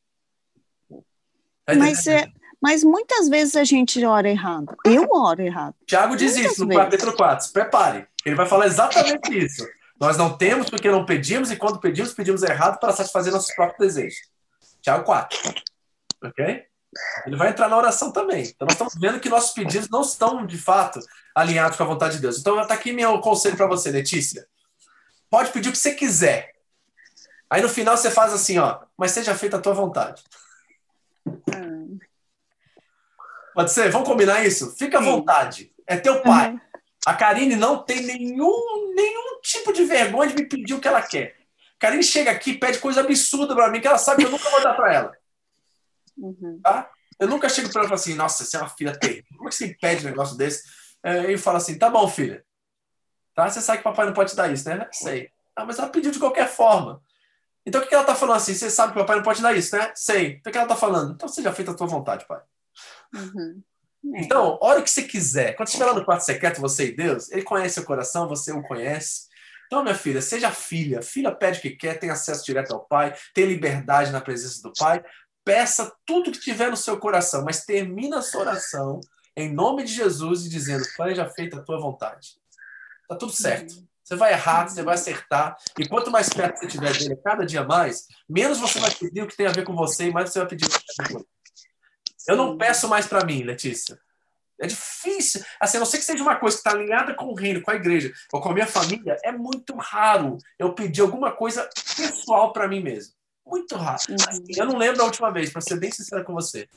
Mas, 1.75 2.07
é, 2.07 2.27
mas 2.61 2.83
muitas 2.83 3.27
vezes 3.27 3.55
a 3.55 3.63
gente 3.63 4.03
ora 4.05 4.29
errado. 4.29 4.75
Eu 4.85 5.07
oro 5.11 5.41
errado. 5.41 5.75
Tiago 5.85 6.15
diz 6.15 6.33
muitas 6.35 6.53
isso 6.53 6.65
no 6.65 6.75
capítulo 6.75 7.15
4. 7.15 7.51
Prepare. 7.51 8.07
Ele 8.25 8.35
vai 8.35 8.45
falar 8.45 8.67
exatamente 8.67 9.37
isso. 9.37 9.67
Nós 9.99 10.15
não 10.17 10.37
temos 10.37 10.69
porque 10.69 10.89
não 10.89 11.05
pedimos, 11.05 11.51
e 11.51 11.55
quando 11.55 11.79
pedimos, 11.79 12.13
pedimos 12.13 12.43
errado 12.43 12.79
para 12.79 12.93
satisfazer 12.93 13.33
nossos 13.33 13.53
próprios 13.55 13.95
desejos. 13.95 14.19
Tiago 14.81 15.03
4. 15.03 15.37
Ok? 16.23 16.65
Ele 17.25 17.35
vai 17.35 17.49
entrar 17.49 17.69
na 17.69 17.77
oração 17.77 18.11
também. 18.11 18.43
Então, 18.43 18.65
nós 18.65 18.73
estamos 18.73 18.95
vendo 18.95 19.19
que 19.19 19.29
nossos 19.29 19.51
pedidos 19.51 19.89
não 19.89 20.01
estão, 20.01 20.45
de 20.45 20.57
fato, 20.57 20.99
alinhados 21.35 21.77
com 21.77 21.83
a 21.83 21.87
vontade 21.87 22.15
de 22.15 22.21
Deus. 22.21 22.39
Então, 22.39 22.59
está 22.61 22.73
aqui 22.73 22.91
meu 22.91 23.19
conselho 23.19 23.57
para 23.57 23.67
você, 23.67 23.91
Letícia. 23.91 24.47
Pode 25.29 25.51
pedir 25.51 25.69
o 25.69 25.71
que 25.71 25.77
você 25.77 25.93
quiser. 25.93 26.53
Aí, 27.49 27.61
no 27.61 27.69
final, 27.69 27.95
você 27.95 28.09
faz 28.09 28.33
assim, 28.33 28.57
ó. 28.57 28.79
Mas 28.97 29.11
seja 29.11 29.35
feita 29.35 29.57
a 29.57 29.61
tua 29.61 29.73
vontade. 29.73 30.23
Hum. 31.55 31.99
Pode 33.53 33.71
ser? 33.71 33.89
Vamos 33.91 34.07
combinar 34.07 34.45
isso? 34.45 34.75
Fica 34.77 34.97
à 34.99 35.01
vontade. 35.01 35.71
É 35.85 35.97
teu 35.97 36.21
pai. 36.21 36.51
Uhum. 36.51 36.59
A 37.05 37.13
Karine 37.13 37.55
não 37.55 37.83
tem 37.83 38.01
nenhum, 38.01 38.93
nenhum 38.95 39.39
tipo 39.41 39.71
de 39.71 39.85
vergonha 39.85 40.29
de 40.29 40.35
me 40.35 40.45
pedir 40.47 40.73
o 40.73 40.79
que 40.79 40.87
ela 40.87 41.01
quer. 41.01 41.35
A 41.77 41.79
Karine 41.79 42.03
chega 42.03 42.31
aqui 42.31 42.51
e 42.51 42.59
pede 42.59 42.79
coisa 42.79 43.01
absurda 43.01 43.55
para 43.55 43.69
mim 43.69 43.79
que 43.79 43.87
ela 43.87 43.97
sabe 43.97 44.23
que 44.23 44.27
eu 44.27 44.31
nunca 44.31 44.49
vou 44.49 44.61
dar 44.61 44.73
para 44.73 44.93
ela. 44.93 45.17
Uhum. 46.17 46.59
Tá? 46.63 46.89
Eu 47.19 47.27
nunca 47.27 47.49
chego 47.49 47.69
para 47.69 47.81
ela 47.81 47.87
e 47.87 47.89
falo 47.89 47.99
assim, 47.99 48.13
nossa, 48.13 48.43
você 48.43 48.57
é 48.57 48.59
uma 48.59 48.69
filha 48.69 48.97
terrível. 48.97 49.25
Como 49.37 49.47
é 49.47 49.51
que 49.51 49.55
você 49.55 49.75
pede 49.79 50.05
um 50.05 50.09
negócio 50.09 50.37
desse? 50.37 50.63
É, 51.03 51.31
e 51.31 51.37
fala 51.37 51.57
assim, 51.57 51.77
tá 51.77 51.89
bom, 51.89 52.07
filha. 52.07 52.43
Tá? 53.33 53.49
Você 53.49 53.61
sabe 53.61 53.79
que 53.79 53.83
papai 53.83 54.05
não 54.05 54.13
pode 54.13 54.31
te 54.31 54.35
dar 54.35 54.51
isso, 54.51 54.67
né? 54.67 54.87
Sei. 54.91 55.31
Ah, 55.55 55.65
mas 55.65 55.79
ela 55.79 55.89
pediu 55.89 56.11
de 56.11 56.19
qualquer 56.19 56.47
forma. 56.47 57.01
Então 57.65 57.81
o 57.81 57.87
que 57.87 57.93
ela 57.93 58.03
tá 58.03 58.15
falando 58.15 58.37
assim? 58.37 58.53
Você 58.53 58.69
sabe 58.69 58.93
que 58.93 58.99
papai 58.99 59.17
não 59.17 59.23
pode 59.23 59.37
te 59.37 59.43
dar 59.43 59.55
isso, 59.55 59.75
né? 59.75 59.91
Sei. 59.95 60.37
Então 60.39 60.49
o 60.49 60.51
que 60.51 60.57
ela 60.57 60.67
tá 60.67 60.75
falando? 60.75 61.13
Então 61.13 61.27
seja 61.27 61.51
feita 61.51 61.71
a 61.71 61.75
tua 61.75 61.87
vontade, 61.87 62.25
pai. 62.27 62.41
Uhum. 63.13 63.61
É. 64.15 64.21
Então, 64.21 64.57
ora 64.61 64.79
o 64.79 64.83
que 64.83 64.89
você 64.89 65.03
quiser. 65.03 65.53
Quando 65.55 65.67
estiver 65.67 65.85
lá 65.85 65.93
no 65.93 66.05
quarto 66.05 66.21
secreto, 66.21 66.61
você 66.61 66.87
e 66.87 66.95
Deus, 66.95 67.31
ele 67.31 67.43
conhece 67.43 67.75
seu 67.75 67.83
coração, 67.83 68.27
você 68.27 68.51
o 68.51 68.61
conhece. 68.63 69.27
Então, 69.65 69.83
minha 69.83 69.95
filha, 69.95 70.21
seja 70.21 70.49
filha. 70.51 71.01
Filha 71.01 71.31
pede 71.31 71.59
o 71.59 71.61
que 71.61 71.71
quer, 71.71 71.99
tem 71.99 72.09
acesso 72.09 72.45
direto 72.45 72.73
ao 72.73 72.85
pai, 72.85 73.13
tem 73.33 73.45
liberdade 73.45 74.11
na 74.11 74.21
presença 74.21 74.61
do 74.61 74.71
pai. 74.71 75.03
Peça 75.47 75.95
tudo 76.05 76.29
que 76.29 76.41
tiver 76.41 76.69
no 76.69 76.75
seu 76.75 76.99
coração, 76.99 77.45
mas 77.45 77.63
termina 77.63 78.19
a 78.19 78.21
sua 78.21 78.41
oração 78.41 78.99
em 79.33 79.49
nome 79.49 79.85
de 79.85 79.93
Jesus 79.93 80.45
e 80.45 80.49
dizendo: 80.49 80.83
já 81.15 81.29
feita 81.29 81.57
a 81.57 81.61
tua 81.61 81.79
vontade. 81.79 82.35
Tá 83.07 83.15
tudo 83.15 83.31
certo. 83.31 83.81
Você 84.03 84.17
vai 84.17 84.33
errar, 84.33 84.67
você 84.67 84.83
vai 84.83 84.95
acertar. 84.95 85.55
E 85.79 85.87
quanto 85.87 86.11
mais 86.11 86.27
perto 86.27 86.59
você 86.59 86.67
tiver 86.67 86.91
dele, 86.91 87.15
cada 87.23 87.45
dia 87.45 87.63
mais, 87.63 88.07
menos 88.27 88.59
você 88.59 88.77
vai 88.77 88.91
pedir 88.91 89.21
o 89.21 89.27
que 89.27 89.37
tem 89.37 89.47
a 89.47 89.51
ver 89.53 89.63
com 89.63 89.73
você 89.73 90.07
e 90.07 90.11
mais 90.11 90.31
você 90.31 90.39
vai 90.39 90.49
pedir 90.49 90.65
o 90.65 90.69
que 90.69 90.79
tem 90.79 90.85
a 90.99 91.03
ver 91.07 91.13
com 91.13 91.19
ele. 91.19 91.27
Eu 92.27 92.35
não 92.35 92.57
peço 92.57 92.89
mais 92.89 93.07
para 93.07 93.23
mim, 93.23 93.43
Letícia. 93.43 93.97
É 94.59 94.67
difícil. 94.67 95.45
Assim, 95.61 95.77
a 95.77 95.79
não 95.79 95.87
ser 95.87 95.99
que 95.99 96.03
seja 96.03 96.21
uma 96.21 96.35
coisa 96.35 96.57
que 96.57 96.59
está 96.59 96.71
alinhada 96.71 97.13
com 97.13 97.27
o 97.27 97.35
reino, 97.35 97.61
com 97.61 97.71
a 97.71 97.75
igreja, 97.75 98.11
ou 98.33 98.41
com 98.41 98.49
a 98.49 98.53
minha 98.53 98.67
família, 98.67 99.17
é 99.23 99.31
muito 99.31 99.73
raro 99.77 100.37
eu 100.59 100.73
pedir 100.73 101.01
alguma 101.01 101.31
coisa 101.31 101.69
pessoal 101.95 102.51
para 102.51 102.67
mim 102.67 102.81
mesmo. 102.81 103.16
Muito 103.47 103.75
raro. 103.75 103.95
Assim, 103.95 104.43
eu 104.55 104.65
não 104.65 104.77
lembro 104.77 105.01
a 105.01 105.05
última 105.05 105.31
vez, 105.31 105.49
para 105.49 105.61
ser 105.61 105.79
bem 105.79 105.91
sincero 105.91 106.23
com 106.23 106.33
você. 106.33 106.67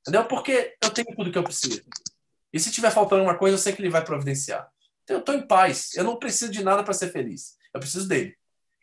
Entendeu? 0.00 0.24
Porque 0.24 0.74
eu 0.82 0.90
tenho 0.90 1.14
tudo 1.14 1.30
que 1.30 1.38
eu 1.38 1.44
preciso. 1.44 1.82
E 2.52 2.58
se 2.58 2.70
tiver 2.70 2.90
faltando 2.90 3.22
uma 3.22 3.36
coisa, 3.36 3.54
eu 3.54 3.58
sei 3.58 3.72
que 3.72 3.82
ele 3.82 3.90
vai 3.90 4.04
providenciar. 4.04 4.68
Então 5.04 5.16
eu 5.16 5.20
estou 5.20 5.34
em 5.34 5.46
paz. 5.46 5.94
Eu 5.94 6.04
não 6.04 6.18
preciso 6.18 6.50
de 6.50 6.64
nada 6.64 6.82
para 6.82 6.94
ser 6.94 7.12
feliz. 7.12 7.56
Eu 7.72 7.80
preciso 7.80 8.08
dele. 8.08 8.34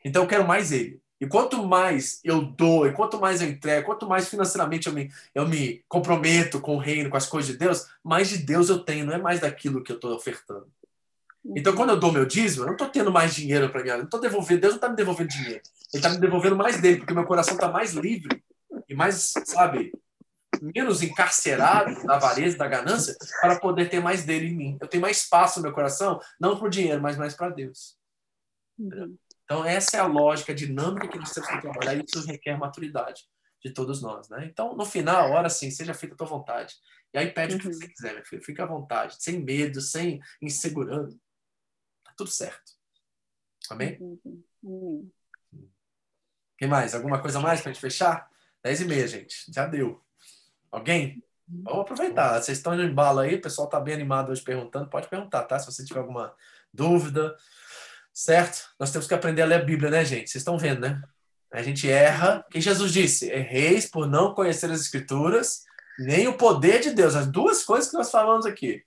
Então 0.05 0.23
eu 0.23 0.27
quero 0.27 0.47
mais 0.47 0.71
ele. 0.71 1.01
E 1.19 1.25
quanto 1.25 1.65
mais 1.65 2.19
eu 2.23 2.43
dou, 2.43 2.85
e 2.85 2.93
quanto 2.93 3.19
mais 3.19 3.41
eu 3.41 3.49
entrego, 3.49 3.87
quanto 3.87 4.07
mais 4.07 4.29
financeiramente 4.29 4.87
eu 4.87 4.93
me, 4.93 5.11
eu 5.33 5.47
me 5.47 5.83
comprometo 5.87 6.61
com 6.61 6.75
o 6.75 6.79
reino, 6.79 7.09
com 7.09 7.17
as 7.17 7.25
coisas 7.25 7.51
de 7.51 7.57
Deus, 7.57 7.87
mais 8.03 8.29
de 8.29 8.37
Deus 8.37 8.69
eu 8.69 8.79
tenho, 8.79 9.05
não 9.05 9.13
é 9.13 9.17
mais 9.17 9.39
daquilo 9.39 9.83
que 9.83 9.91
eu 9.91 9.95
estou 9.95 10.13
ofertando. 10.15 10.71
Então, 11.55 11.75
quando 11.75 11.91
eu 11.91 11.99
dou 11.99 12.11
meu 12.11 12.25
dízimo, 12.25 12.63
eu 12.63 12.67
não 12.67 12.73
estou 12.73 12.89
tendo 12.89 13.11
mais 13.11 13.33
dinheiro 13.33 13.69
para 13.69 13.83
mim, 13.83 13.89
eu 13.89 13.97
não 13.97 14.05
estou 14.05 14.19
devolvendo, 14.19 14.61
Deus 14.61 14.73
não 14.73 14.77
está 14.77 14.89
me 14.89 14.95
devolvendo 14.95 15.29
dinheiro, 15.29 15.61
Ele 15.93 15.97
está 15.97 16.09
me 16.09 16.17
devolvendo 16.17 16.55
mais 16.55 16.81
dele, 16.81 16.97
porque 16.97 17.13
meu 17.13 17.25
coração 17.25 17.53
está 17.53 17.71
mais 17.71 17.93
livre 17.93 18.43
e 18.89 18.95
mais, 18.95 19.33
sabe, 19.45 19.91
menos 20.61 21.01
encarcerado 21.01 22.05
da 22.05 22.15
avareza, 22.15 22.57
da 22.57 22.67
ganância, 22.67 23.15
para 23.41 23.59
poder 23.59 23.89
ter 23.89 24.01
mais 24.01 24.23
dele 24.23 24.47
em 24.47 24.55
mim. 24.55 24.77
Eu 24.81 24.87
tenho 24.87 25.01
mais 25.01 25.17
espaço 25.17 25.59
no 25.59 25.63
meu 25.63 25.73
coração, 25.73 26.19
não 26.39 26.57
por 26.57 26.69
dinheiro, 26.69 27.01
mas 27.01 27.17
mais 27.17 27.33
para 27.33 27.49
Deus. 27.49 27.97
Uhum. 28.77 29.17
Então, 29.43 29.65
essa 29.65 29.97
é 29.97 29.99
a 29.99 30.05
lógica, 30.05 30.51
a 30.51 30.55
dinâmica 30.55 31.07
que 31.07 31.17
nós 31.17 31.31
temos 31.31 31.49
que 31.49 31.61
trabalhar 31.61 31.95
e 31.95 32.03
isso 32.05 32.25
requer 32.25 32.57
maturidade 32.57 33.23
de 33.63 33.71
todos 33.73 34.01
nós, 34.01 34.29
né? 34.29 34.45
Então, 34.51 34.75
no 34.75 34.85
final, 34.85 35.31
ora 35.31 35.49
sim, 35.49 35.71
seja 35.71 35.93
feita 35.93 36.15
a 36.15 36.17
tua 36.17 36.27
vontade. 36.27 36.75
E 37.13 37.17
aí 37.17 37.31
pede 37.31 37.55
o 37.55 37.59
que 37.59 37.65
você 37.65 37.85
uhum. 37.85 37.91
quiser, 37.91 38.13
meu 38.13 38.25
filho. 38.25 38.43
Fica 38.43 38.63
à 38.63 38.67
vontade, 38.67 39.15
sem 39.19 39.41
medo, 39.41 39.79
sem 39.79 40.19
insegurança. 40.41 41.17
Tudo 42.17 42.29
certo. 42.29 42.73
Amém? 43.69 43.97
Uhum. 43.99 44.43
Uhum. 44.63 45.11
Quem 46.57 46.67
mais? 46.67 46.95
Alguma 46.95 47.21
coisa 47.21 47.39
mais 47.39 47.61
para 47.61 47.71
gente 47.71 47.81
fechar? 47.81 48.29
Dez 48.63 48.81
e 48.81 48.85
meia, 48.85 49.07
gente. 49.07 49.45
Já 49.53 49.67
deu. 49.67 50.03
Alguém? 50.71 51.23
Vamos 51.47 51.81
aproveitar. 51.81 52.41
Vocês 52.41 52.57
estão 52.57 52.73
indo 52.73 52.83
em 52.83 52.93
bala 52.93 53.23
aí, 53.23 53.35
o 53.35 53.41
pessoal 53.41 53.67
está 53.67 53.79
bem 53.79 53.93
animado 53.93 54.31
hoje 54.31 54.41
perguntando. 54.41 54.89
Pode 54.89 55.07
perguntar, 55.07 55.43
tá? 55.43 55.57
Se 55.59 55.65
você 55.67 55.85
tiver 55.85 55.99
alguma 55.99 56.33
dúvida, 56.73 57.37
certo? 58.11 58.69
Nós 58.79 58.91
temos 58.91 59.07
que 59.07 59.13
aprender 59.13 59.43
a 59.43 59.45
ler 59.45 59.61
a 59.61 59.63
Bíblia, 59.63 59.91
né, 59.91 60.03
gente? 60.03 60.29
Vocês 60.29 60.41
estão 60.41 60.57
vendo, 60.57 60.81
né? 60.81 61.01
A 61.51 61.61
gente 61.61 61.89
erra. 61.89 62.43
O 62.45 62.49
que 62.49 62.59
Jesus 62.59 62.91
disse? 62.91 63.29
Erreis 63.29 63.85
por 63.85 64.07
não 64.07 64.33
conhecer 64.33 64.69
as 64.71 64.81
Escrituras, 64.81 65.63
nem 65.99 66.27
o 66.27 66.35
poder 66.35 66.81
de 66.81 66.91
Deus. 66.91 67.15
As 67.15 67.27
duas 67.27 67.63
coisas 67.63 67.89
que 67.89 67.97
nós 67.97 68.11
falamos 68.11 68.45
aqui. 68.45 68.83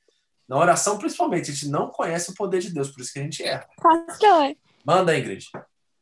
Na 0.51 0.59
oração, 0.59 0.99
principalmente, 0.99 1.49
a 1.49 1.55
gente 1.55 1.69
não 1.69 1.87
conhece 1.87 2.33
o 2.33 2.35
poder 2.35 2.59
de 2.59 2.75
Deus, 2.75 2.91
por 2.91 3.01
isso 3.01 3.13
que 3.13 3.21
a 3.21 3.23
gente 3.23 3.41
erra. 3.41 3.69
Pastor. 3.81 4.57
Manda, 4.85 5.17
Ingrid. 5.17 5.47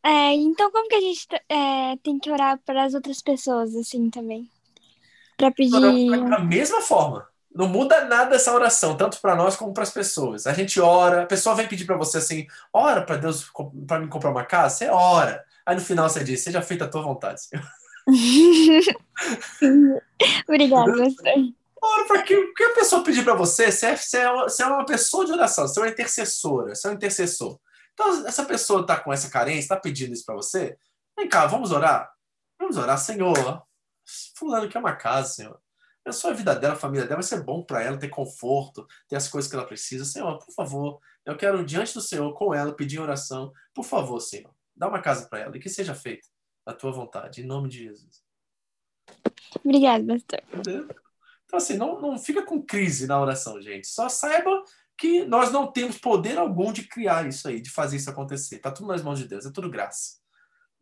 É, 0.02 0.32
então, 0.32 0.72
como 0.72 0.88
que 0.88 0.94
a 0.94 1.00
gente 1.02 1.26
é, 1.50 1.96
tem 2.02 2.18
que 2.18 2.30
orar 2.30 2.58
para 2.64 2.84
as 2.84 2.94
outras 2.94 3.20
pessoas, 3.20 3.76
assim, 3.76 4.08
também? 4.08 4.48
Para 5.36 5.50
pedir. 5.50 6.08
Da 6.30 6.38
mesma 6.38 6.80
forma. 6.80 7.28
Não 7.54 7.68
muda 7.68 8.06
nada 8.06 8.36
essa 8.36 8.54
oração, 8.54 8.96
tanto 8.96 9.20
para 9.20 9.36
nós 9.36 9.54
como 9.54 9.74
para 9.74 9.82
as 9.82 9.90
pessoas. 9.90 10.46
A 10.46 10.54
gente 10.54 10.80
ora, 10.80 11.24
a 11.24 11.26
pessoa 11.26 11.54
vem 11.54 11.68
pedir 11.68 11.84
para 11.84 11.98
você 11.98 12.16
assim: 12.16 12.46
ora 12.72 13.02
para 13.02 13.16
Deus, 13.16 13.52
para 13.86 14.00
me 14.00 14.08
comprar 14.08 14.30
uma 14.30 14.46
casa, 14.46 14.76
você 14.76 14.88
ora. 14.88 15.44
Aí 15.66 15.74
no 15.74 15.82
final 15.82 16.08
você 16.08 16.24
diz: 16.24 16.40
seja 16.40 16.62
feita 16.62 16.86
a 16.86 16.88
tua 16.88 17.02
vontade, 17.02 17.42
Senhor. 17.42 17.66
Obrigada, 20.48 20.96
pastor. 20.96 21.52
Ora 21.82 22.06
para 22.06 22.22
que, 22.22 22.52
que 22.54 22.64
a 22.64 22.74
pessoa 22.74 23.04
pedir 23.04 23.24
para 23.24 23.34
você, 23.34 23.70
você 23.70 23.86
é, 23.86 23.96
você, 23.96 24.18
é, 24.18 24.32
você 24.32 24.62
é 24.62 24.66
uma 24.66 24.84
pessoa 24.84 25.24
de 25.24 25.32
oração, 25.32 25.66
você 25.66 25.78
é 25.78 25.82
uma 25.82 25.90
intercessora, 25.90 26.74
você 26.74 26.88
é 26.88 26.90
um 26.90 26.94
intercessor. 26.94 27.58
Então, 27.92 28.26
essa 28.26 28.44
pessoa 28.44 28.82
está 28.82 28.98
com 28.98 29.12
essa 29.12 29.30
carência, 29.30 29.60
está 29.60 29.76
pedindo 29.76 30.12
isso 30.12 30.24
para 30.24 30.34
você, 30.34 30.76
vem 31.16 31.28
cá, 31.28 31.46
vamos 31.46 31.72
orar? 31.72 32.10
Vamos 32.58 32.76
orar, 32.76 32.98
Senhor. 32.98 33.62
Fulano 34.36 34.68
quer 34.68 34.78
uma 34.78 34.96
casa, 34.96 35.28
Senhor 35.28 35.60
abençoa 36.08 36.30
a 36.30 36.34
vida 36.34 36.54
dela, 36.54 36.74
a 36.74 36.76
família 36.76 37.06
dela, 37.06 37.20
vai 37.20 37.28
ser 37.28 37.42
bom 37.42 37.62
para 37.62 37.82
ela 37.82 37.98
ter 37.98 38.08
conforto, 38.08 38.86
ter 39.06 39.16
as 39.16 39.28
coisas 39.28 39.48
que 39.48 39.56
ela 39.56 39.66
precisa. 39.66 40.04
Senhor, 40.04 40.38
por 40.38 40.52
favor, 40.52 41.00
eu 41.24 41.36
quero 41.36 41.64
diante 41.64 41.94
do 41.94 42.00
Senhor, 42.00 42.32
com 42.34 42.54
ela, 42.54 42.74
pedir 42.74 42.98
oração. 42.98 43.52
Por 43.74 43.84
favor, 43.84 44.18
Senhor, 44.20 44.52
dá 44.74 44.88
uma 44.88 45.00
casa 45.00 45.28
para 45.28 45.40
ela 45.40 45.56
e 45.56 45.60
que 45.60 45.68
seja 45.68 45.94
feita 45.94 46.26
a 46.66 46.72
tua 46.72 46.90
vontade, 46.90 47.42
em 47.42 47.46
nome 47.46 47.68
de 47.68 47.84
Jesus. 47.84 48.22
Obrigada, 49.64 50.04
pastor. 50.06 50.42
Então, 51.48 51.56
assim, 51.56 51.78
não, 51.78 51.98
não 51.98 52.18
fica 52.18 52.42
com 52.42 52.62
crise 52.62 53.06
na 53.06 53.18
oração, 53.18 53.60
gente. 53.60 53.86
Só 53.86 54.06
saiba 54.06 54.62
que 54.98 55.24
nós 55.24 55.50
não 55.50 55.72
temos 55.72 55.96
poder 55.96 56.36
algum 56.36 56.70
de 56.70 56.86
criar 56.86 57.26
isso 57.26 57.48
aí, 57.48 57.58
de 57.58 57.70
fazer 57.70 57.96
isso 57.96 58.10
acontecer. 58.10 58.56
Está 58.56 58.70
tudo 58.70 58.88
nas 58.88 59.02
mãos 59.02 59.18
de 59.18 59.26
Deus, 59.26 59.46
é 59.46 59.50
tudo 59.50 59.70
graça. 59.70 60.18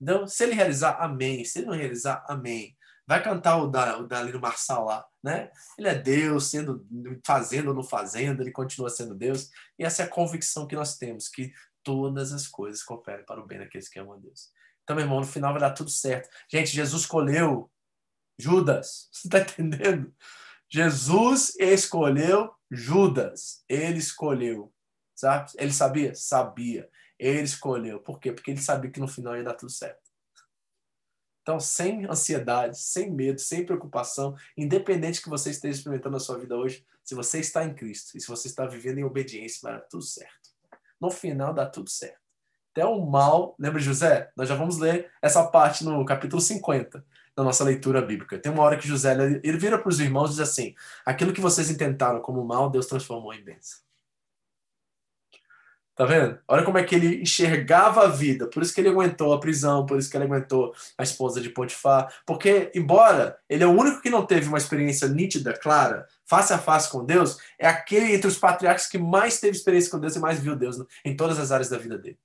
Então, 0.01 0.27
se 0.27 0.43
ele 0.43 0.55
realizar, 0.55 0.99
amém. 1.01 1.45
Se 1.45 1.61
ele 1.61 1.69
não 1.69 1.75
realizar, 1.75 2.25
amém. 2.29 2.77
Vai 3.07 3.23
cantar 3.23 3.59
o, 3.59 3.69
da, 3.69 3.97
o 3.97 4.41
Marçal 4.41 4.85
lá, 4.85 5.07
né? 5.23 5.53
Ele 5.79 5.89
é 5.89 5.95
Deus, 5.95 6.51
sendo, 6.51 6.85
fazendo 7.25 7.69
ou 7.69 7.75
não 7.75 7.85
fazendo, 7.85 8.43
ele 8.43 8.51
continua 8.51 8.91
sendo 8.91 9.15
Deus. 9.15 9.49
E 9.79 9.85
essa 9.85 10.03
é 10.03 10.07
a 10.07 10.11
convicção 10.11 10.67
que 10.67 10.75
nós 10.75 10.99
temos, 10.99 11.29
que 11.29 11.53
todas 11.85 12.33
as 12.33 12.49
coisas 12.49 12.83
cooperam 12.83 13.25
para 13.25 13.41
o 13.41 13.47
bem 13.47 13.61
daqueles 13.61 13.89
que 13.89 14.01
amam 14.01 14.15
a 14.15 14.19
Deus. 14.19 14.51
Então, 14.83 14.97
meu 14.97 15.05
irmão, 15.05 15.21
no 15.21 15.27
final 15.27 15.53
vai 15.53 15.61
dar 15.61 15.71
tudo 15.71 15.91
certo. 15.91 16.29
Gente, 16.51 16.75
Jesus 16.75 17.03
escolheu 17.03 17.71
Judas. 18.37 19.09
Você 19.13 19.29
está 19.29 19.39
entendendo? 19.39 20.13
Jesus 20.69 21.55
escolheu 21.59 22.53
Judas. 22.71 23.65
Ele 23.69 23.99
escolheu. 23.99 24.73
Sabe? 25.15 25.51
Ele 25.57 25.73
sabia? 25.73 26.15
Sabia. 26.15 26.89
Ele 27.19 27.43
escolheu. 27.43 28.01
Por 28.01 28.19
quê? 28.19 28.33
Porque 28.33 28.51
ele 28.51 28.61
sabia 28.61 28.91
que 28.91 29.01
no 29.01 29.09
final 29.09 29.37
ia 29.37 29.45
dar 29.45 29.55
tudo 29.55 29.71
certo. 29.71 30.07
Então, 31.43 31.61
sem 31.61 32.05
ansiedade, 32.07 32.77
sem 32.77 33.11
medo, 33.11 33.41
sem 33.41 33.65
preocupação, 33.65 34.37
independente 34.57 35.23
que 35.23 35.29
você 35.29 35.51
esteja 35.51 35.79
experimentando 35.79 36.15
na 36.15 36.21
sua 36.21 36.39
vida 36.39 36.57
hoje, 36.57 36.85
se 37.05 37.15
você 37.15 37.39
está 37.39 37.65
em 37.65 37.73
Cristo 37.73 38.17
e 38.17 38.21
se 38.21 38.27
você 38.27 38.49
está 38.49 38.67
vivendo 38.67 38.99
em 38.99 39.05
obediência, 39.05 39.61
vai 39.63 39.75
dar 39.75 39.83
tudo 39.83 40.03
certo. 40.03 40.51
No 41.01 41.09
final 41.09 41.55
dá 41.55 41.65
tudo 41.65 41.89
certo. 41.89 42.19
Até 42.73 42.85
o 42.85 43.07
mal, 43.07 43.55
lembra 43.61 43.81
José? 43.81 44.31
Nós 44.37 44.49
já 44.49 44.57
vamos 44.57 44.79
ler 44.79 45.11
essa 45.23 45.47
parte 45.47 45.85
no 45.85 46.05
capítulo 46.05 46.43
50 46.43 47.03
da 47.37 47.45
nossa 47.45 47.63
leitura 47.63 48.01
bíblica. 48.01 48.39
Tem 48.39 48.51
uma 48.51 48.63
hora 48.63 48.79
que 48.79 48.89
José 48.89 49.15
ele 49.43 49.59
vira 49.59 49.79
para 49.79 49.89
os 49.91 50.01
irmãos 50.01 50.29
e 50.29 50.31
diz 50.31 50.41
assim: 50.41 50.75
aquilo 51.05 51.33
que 51.33 51.41
vocês 51.41 51.71
intentaram 51.71 52.21
como 52.21 52.43
mal, 52.45 52.71
Deus 52.71 52.87
transformou 52.87 53.35
em 53.35 53.45
bênção. 53.45 53.85
Tá 55.95 56.05
vendo? 56.05 56.39
Olha 56.47 56.63
como 56.63 56.77
é 56.77 56.85
que 56.85 56.95
ele 56.95 57.23
enxergava 57.23 58.05
a 58.05 58.09
vida. 58.09 58.47
Por 58.47 58.63
isso 58.63 58.75
que 58.75 58.83
ele 58.83 58.91
aguentou 58.91 59.33
a 59.33 59.41
prisão, 59.41 59.87
por 59.87 59.99
isso 59.99 60.11
que 60.11 60.17
ele 60.17 60.25
aguentou 60.25 60.75
a 60.99 61.03
esposa 61.03 61.41
de 61.41 61.49
Potifar. 61.49 62.13
Porque, 62.27 62.71
embora 62.75 63.39
ele 63.49 63.65
é 63.65 63.67
o 63.67 63.71
único 63.71 64.03
que 64.03 64.11
não 64.11 64.27
teve 64.27 64.47
uma 64.47 64.59
experiência 64.59 65.09
nítida, 65.09 65.55
clara, 65.55 66.07
face 66.27 66.53
a 66.53 66.59
face 66.59 66.91
com 66.91 67.03
Deus, 67.03 67.39
é 67.59 67.67
aquele 67.67 68.15
entre 68.15 68.29
os 68.29 68.37
patriarcas 68.37 68.87
que 68.87 68.99
mais 68.99 69.41
teve 69.41 69.57
experiência 69.57 69.91
com 69.91 69.99
Deus 69.99 70.15
e 70.15 70.19
mais 70.19 70.39
viu 70.39 70.55
Deus 70.55 70.77
em 71.03 71.17
todas 71.17 71.39
as 71.39 71.51
áreas 71.51 71.71
da 71.71 71.79
vida 71.79 71.97
dele. 71.97 72.19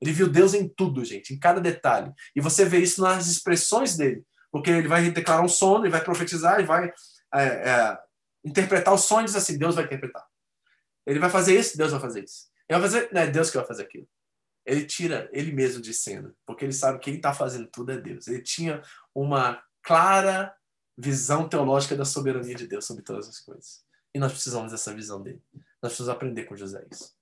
Ele 0.00 0.12
viu 0.12 0.28
Deus 0.28 0.54
em 0.54 0.68
tudo, 0.68 1.04
gente, 1.04 1.34
em 1.34 1.38
cada 1.38 1.60
detalhe. 1.60 2.12
E 2.34 2.40
você 2.40 2.64
vê 2.64 2.78
isso 2.78 3.02
nas 3.02 3.26
expressões 3.26 3.96
dele. 3.96 4.24
Porque 4.56 4.70
ele 4.70 4.88
vai 4.88 5.10
declarar 5.10 5.42
um 5.42 5.48
sono, 5.48 5.84
ele 5.84 5.92
vai 5.92 6.02
profetizar, 6.02 6.58
ele 6.58 6.66
vai 6.66 6.90
é, 7.34 7.44
é, 7.44 7.98
interpretar 8.42 8.94
o 8.94 8.98
sonho 8.98 9.22
e 9.22 9.26
diz 9.26 9.36
assim: 9.36 9.58
Deus 9.58 9.74
vai 9.74 9.84
interpretar. 9.84 10.26
Ele 11.06 11.18
vai 11.18 11.28
fazer 11.28 11.58
isso, 11.58 11.76
Deus 11.76 11.92
vai 11.92 12.00
fazer 12.00 12.24
isso. 12.24 12.48
Ele 12.66 12.80
vai 12.80 12.88
fazer, 12.88 13.12
não 13.12 13.20
é 13.20 13.26
Deus 13.26 13.50
que 13.50 13.58
vai 13.58 13.66
fazer 13.66 13.82
aquilo. 13.82 14.08
Ele 14.64 14.86
tira 14.86 15.28
ele 15.30 15.52
mesmo 15.52 15.82
de 15.82 15.92
cena, 15.92 16.34
porque 16.46 16.64
ele 16.64 16.72
sabe 16.72 16.98
que 16.98 17.04
quem 17.04 17.16
está 17.16 17.34
fazendo 17.34 17.68
tudo 17.68 17.92
é 17.92 17.98
Deus. 17.98 18.26
Ele 18.28 18.40
tinha 18.40 18.82
uma 19.14 19.62
clara 19.82 20.54
visão 20.96 21.46
teológica 21.46 21.94
da 21.94 22.06
soberania 22.06 22.54
de 22.54 22.66
Deus 22.66 22.86
sobre 22.86 23.02
todas 23.02 23.28
as 23.28 23.38
coisas. 23.38 23.84
E 24.14 24.18
nós 24.18 24.32
precisamos 24.32 24.72
dessa 24.72 24.94
visão 24.94 25.22
dele. 25.22 25.42
Nós 25.82 25.92
precisamos 25.92 26.08
aprender 26.08 26.44
com 26.44 26.56
José 26.56 26.82
isso. 26.90 27.14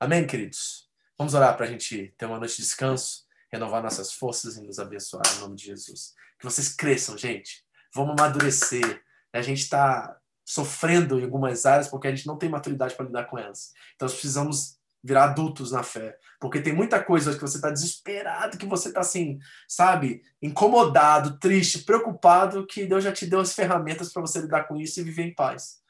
Amém, 0.00 0.26
queridos? 0.26 0.88
Vamos 1.18 1.34
orar 1.34 1.54
para 1.54 1.66
a 1.66 1.68
gente 1.68 2.14
ter 2.16 2.24
uma 2.24 2.38
noite 2.38 2.56
de 2.56 2.62
descanso, 2.62 3.26
renovar 3.52 3.82
nossas 3.82 4.14
forças 4.14 4.56
e 4.56 4.62
nos 4.62 4.78
abençoar 4.78 5.22
em 5.36 5.40
nome 5.40 5.54
de 5.54 5.66
Jesus. 5.66 6.14
Que 6.42 6.46
vocês 6.46 6.74
cresçam, 6.74 7.16
gente. 7.16 7.62
Vamos 7.94 8.20
amadurecer. 8.20 9.00
A 9.32 9.40
gente 9.40 9.60
está 9.60 10.16
sofrendo 10.44 11.20
em 11.20 11.22
algumas 11.22 11.64
áreas 11.64 11.86
porque 11.86 12.08
a 12.08 12.10
gente 12.10 12.26
não 12.26 12.36
tem 12.36 12.48
maturidade 12.48 12.96
para 12.96 13.06
lidar 13.06 13.26
com 13.26 13.38
elas. 13.38 13.72
Então 13.94 14.06
nós 14.06 14.14
precisamos 14.14 14.76
virar 15.04 15.24
adultos 15.26 15.70
na 15.70 15.84
fé, 15.84 16.18
porque 16.40 16.60
tem 16.60 16.72
muita 16.72 17.02
coisa 17.02 17.32
que 17.34 17.40
você 17.40 17.58
está 17.58 17.70
desesperado, 17.70 18.58
que 18.58 18.66
você 18.66 18.88
está 18.88 19.00
assim, 19.00 19.38
sabe, 19.68 20.22
incomodado, 20.40 21.38
triste, 21.38 21.80
preocupado, 21.84 22.66
que 22.66 22.86
Deus 22.86 23.04
já 23.04 23.12
te 23.12 23.26
deu 23.26 23.40
as 23.40 23.52
ferramentas 23.52 24.12
para 24.12 24.22
você 24.22 24.40
lidar 24.40 24.64
com 24.64 24.76
isso 24.76 25.00
e 25.00 25.04
viver 25.04 25.22
em 25.22 25.34
paz. 25.34 25.80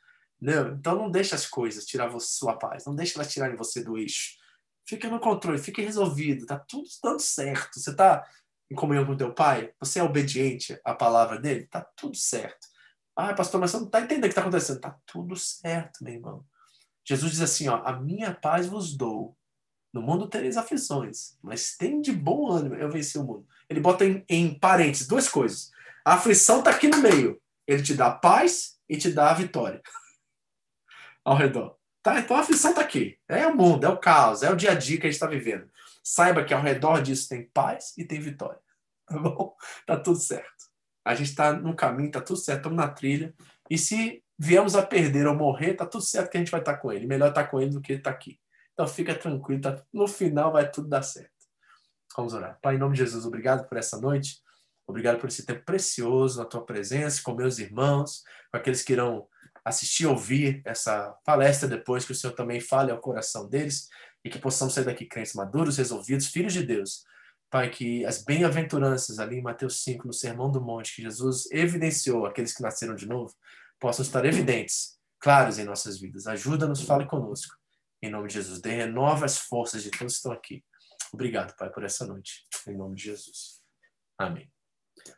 Entendeu? 0.40 0.74
Então 0.74 0.96
não 0.96 1.10
deixe 1.10 1.34
as 1.34 1.46
coisas 1.46 1.86
tirar 1.86 2.10
sua 2.20 2.58
paz, 2.58 2.84
não 2.84 2.94
deixe 2.94 3.16
elas 3.16 3.32
tirarem 3.32 3.56
você 3.56 3.82
do 3.82 3.96
eixo. 3.96 4.36
Fica 4.84 5.08
no 5.08 5.18
controle, 5.18 5.58
fique 5.58 5.80
resolvido, 5.80 6.44
tá 6.44 6.58
tudo 6.58 6.88
dando 7.02 7.20
certo. 7.20 7.80
Você 7.80 7.90
está 7.90 8.22
em 8.72 8.74
comunhão 8.74 9.04
com 9.04 9.16
teu 9.16 9.32
pai, 9.32 9.72
você 9.78 10.00
é 10.00 10.02
obediente 10.02 10.78
à 10.84 10.94
palavra 10.94 11.38
dele, 11.38 11.66
tá 11.66 11.86
tudo 11.94 12.16
certo. 12.16 12.66
Ah, 13.14 13.34
pastor, 13.34 13.60
mas 13.60 13.70
você 13.70 13.76
não 13.76 13.86
está 13.86 14.00
entendendo 14.00 14.24
o 14.24 14.28
que 14.28 14.28
está 14.30 14.40
acontecendo. 14.40 14.76
Está 14.76 14.96
tudo 15.06 15.36
certo, 15.36 16.02
meu 16.02 16.14
irmão. 16.14 16.44
Jesus 17.04 17.32
diz 17.32 17.40
assim: 17.42 17.68
ó, 17.68 17.82
a 17.84 18.00
minha 18.00 18.34
paz 18.34 18.66
vos 18.66 18.96
dou. 18.96 19.36
No 19.92 20.00
mundo 20.00 20.26
tereis 20.26 20.56
aflições, 20.56 21.36
mas 21.42 21.76
tem 21.76 22.00
de 22.00 22.12
bom 22.12 22.50
ânimo, 22.50 22.74
eu 22.76 22.90
venci 22.90 23.18
o 23.18 23.24
mundo. 23.24 23.46
Ele 23.68 23.78
bota 23.78 24.06
em, 24.06 24.24
em 24.26 24.58
parênteses 24.58 25.06
duas 25.06 25.28
coisas. 25.28 25.70
A 26.02 26.14
aflição 26.14 26.60
está 26.60 26.70
aqui 26.70 26.88
no 26.88 26.96
meio. 26.96 27.38
Ele 27.66 27.82
te 27.82 27.92
dá 27.92 28.10
paz 28.10 28.78
e 28.88 28.96
te 28.96 29.10
dá 29.10 29.30
a 29.30 29.34
vitória 29.34 29.82
ao 31.22 31.36
redor. 31.36 31.76
Tá? 32.02 32.18
Então 32.18 32.34
a 32.34 32.40
aflição 32.40 32.70
está 32.70 32.80
aqui. 32.80 33.18
É 33.28 33.46
o 33.46 33.54
mundo, 33.54 33.84
é 33.84 33.88
o 33.90 33.98
caos, 33.98 34.42
é 34.42 34.50
o 34.50 34.56
dia 34.56 34.72
a 34.72 34.74
dia 34.74 34.98
que 34.98 35.06
a 35.06 35.10
gente 35.10 35.16
está 35.16 35.26
vivendo. 35.26 35.70
Saiba 36.02 36.44
que 36.44 36.52
ao 36.52 36.62
redor 36.62 37.00
disso 37.00 37.28
tem 37.28 37.48
paz 37.48 37.92
e 37.96 38.04
tem 38.04 38.20
vitória. 38.20 38.60
Tá 39.04 39.18
bom? 39.18 39.54
Tá 39.84 39.96
tudo 39.98 40.18
certo. 40.18 40.70
A 41.04 41.14
gente 41.14 41.30
está 41.30 41.52
no 41.52 41.74
caminho, 41.74 42.06
está 42.06 42.20
tudo 42.20 42.38
certo, 42.38 42.58
estamos 42.58 42.78
na 42.78 42.88
trilha. 42.88 43.34
E 43.68 43.76
se 43.76 44.24
viemos 44.38 44.74
a 44.74 44.86
perder 44.86 45.26
ou 45.26 45.34
morrer, 45.34 45.74
tá 45.74 45.84
tudo 45.84 46.02
certo 46.02 46.30
que 46.30 46.36
a 46.36 46.40
gente 46.40 46.50
vai 46.50 46.60
estar 46.60 46.74
tá 46.74 46.78
com 46.78 46.92
ele. 46.92 47.06
Melhor 47.06 47.28
estar 47.28 47.44
tá 47.44 47.48
com 47.48 47.60
ele 47.60 47.72
do 47.72 47.80
que 47.80 47.94
estar 47.94 48.10
tá 48.10 48.16
aqui. 48.16 48.40
Então 48.72 48.86
fica 48.86 49.14
tranquilo, 49.14 49.60
tá, 49.60 49.82
no 49.92 50.06
final 50.06 50.52
vai 50.52 50.70
tudo 50.70 50.88
dar 50.88 51.02
certo. 51.02 51.30
Vamos 52.16 52.32
orar. 52.32 52.58
Pai, 52.62 52.76
em 52.76 52.78
nome 52.78 52.94
de 52.94 53.02
Jesus, 53.02 53.26
obrigado 53.26 53.68
por 53.68 53.76
essa 53.76 54.00
noite. 54.00 54.40
Obrigado 54.86 55.18
por 55.18 55.28
esse 55.28 55.44
tempo 55.44 55.64
precioso 55.64 56.38
na 56.38 56.44
tua 56.44 56.64
presença, 56.64 57.22
com 57.22 57.34
meus 57.34 57.58
irmãos, 57.58 58.22
com 58.50 58.56
aqueles 58.56 58.82
que 58.82 58.92
irão 58.92 59.26
assistir, 59.64 60.06
ouvir 60.06 60.62
essa 60.64 61.14
palestra 61.24 61.68
depois, 61.68 62.04
que 62.04 62.12
o 62.12 62.14
Senhor 62.14 62.34
também 62.34 62.60
fale 62.60 62.90
ao 62.90 63.00
coração 63.00 63.48
deles 63.48 63.88
e 64.24 64.30
que 64.30 64.38
possamos 64.38 64.74
sair 64.74 64.84
daqui 64.84 65.06
crentes 65.06 65.34
maduros, 65.34 65.78
resolvidos, 65.78 66.28
filhos 66.28 66.52
de 66.52 66.64
Deus, 66.64 67.04
Pai, 67.52 67.68
que 67.68 68.02
as 68.06 68.24
bem-aventuranças 68.24 69.18
ali 69.18 69.36
em 69.36 69.42
Mateus 69.42 69.82
5, 69.82 70.06
no 70.06 70.12
Sermão 70.12 70.50
do 70.50 70.58
Monte, 70.58 70.96
que 70.96 71.02
Jesus 71.02 71.50
evidenciou 71.50 72.24
aqueles 72.24 72.54
que 72.54 72.62
nasceram 72.62 72.94
de 72.94 73.06
novo, 73.06 73.34
possam 73.78 74.02
estar 74.02 74.24
evidentes, 74.24 74.98
claros 75.20 75.58
em 75.58 75.64
nossas 75.64 76.00
vidas. 76.00 76.26
Ajuda-nos, 76.26 76.80
fale 76.80 77.04
conosco. 77.04 77.54
Em 78.00 78.10
nome 78.10 78.28
de 78.28 78.34
Jesus, 78.34 78.58
dê 78.58 78.70
renova 78.70 79.26
as 79.26 79.36
forças 79.36 79.82
de 79.82 79.90
todos 79.90 80.14
que 80.14 80.16
estão 80.16 80.32
aqui. 80.32 80.64
Obrigado, 81.12 81.54
Pai, 81.54 81.68
por 81.68 81.84
essa 81.84 82.06
noite. 82.06 82.46
Em 82.66 82.74
nome 82.74 82.96
de 82.96 83.02
Jesus. 83.04 83.60
Amém. 84.16 84.50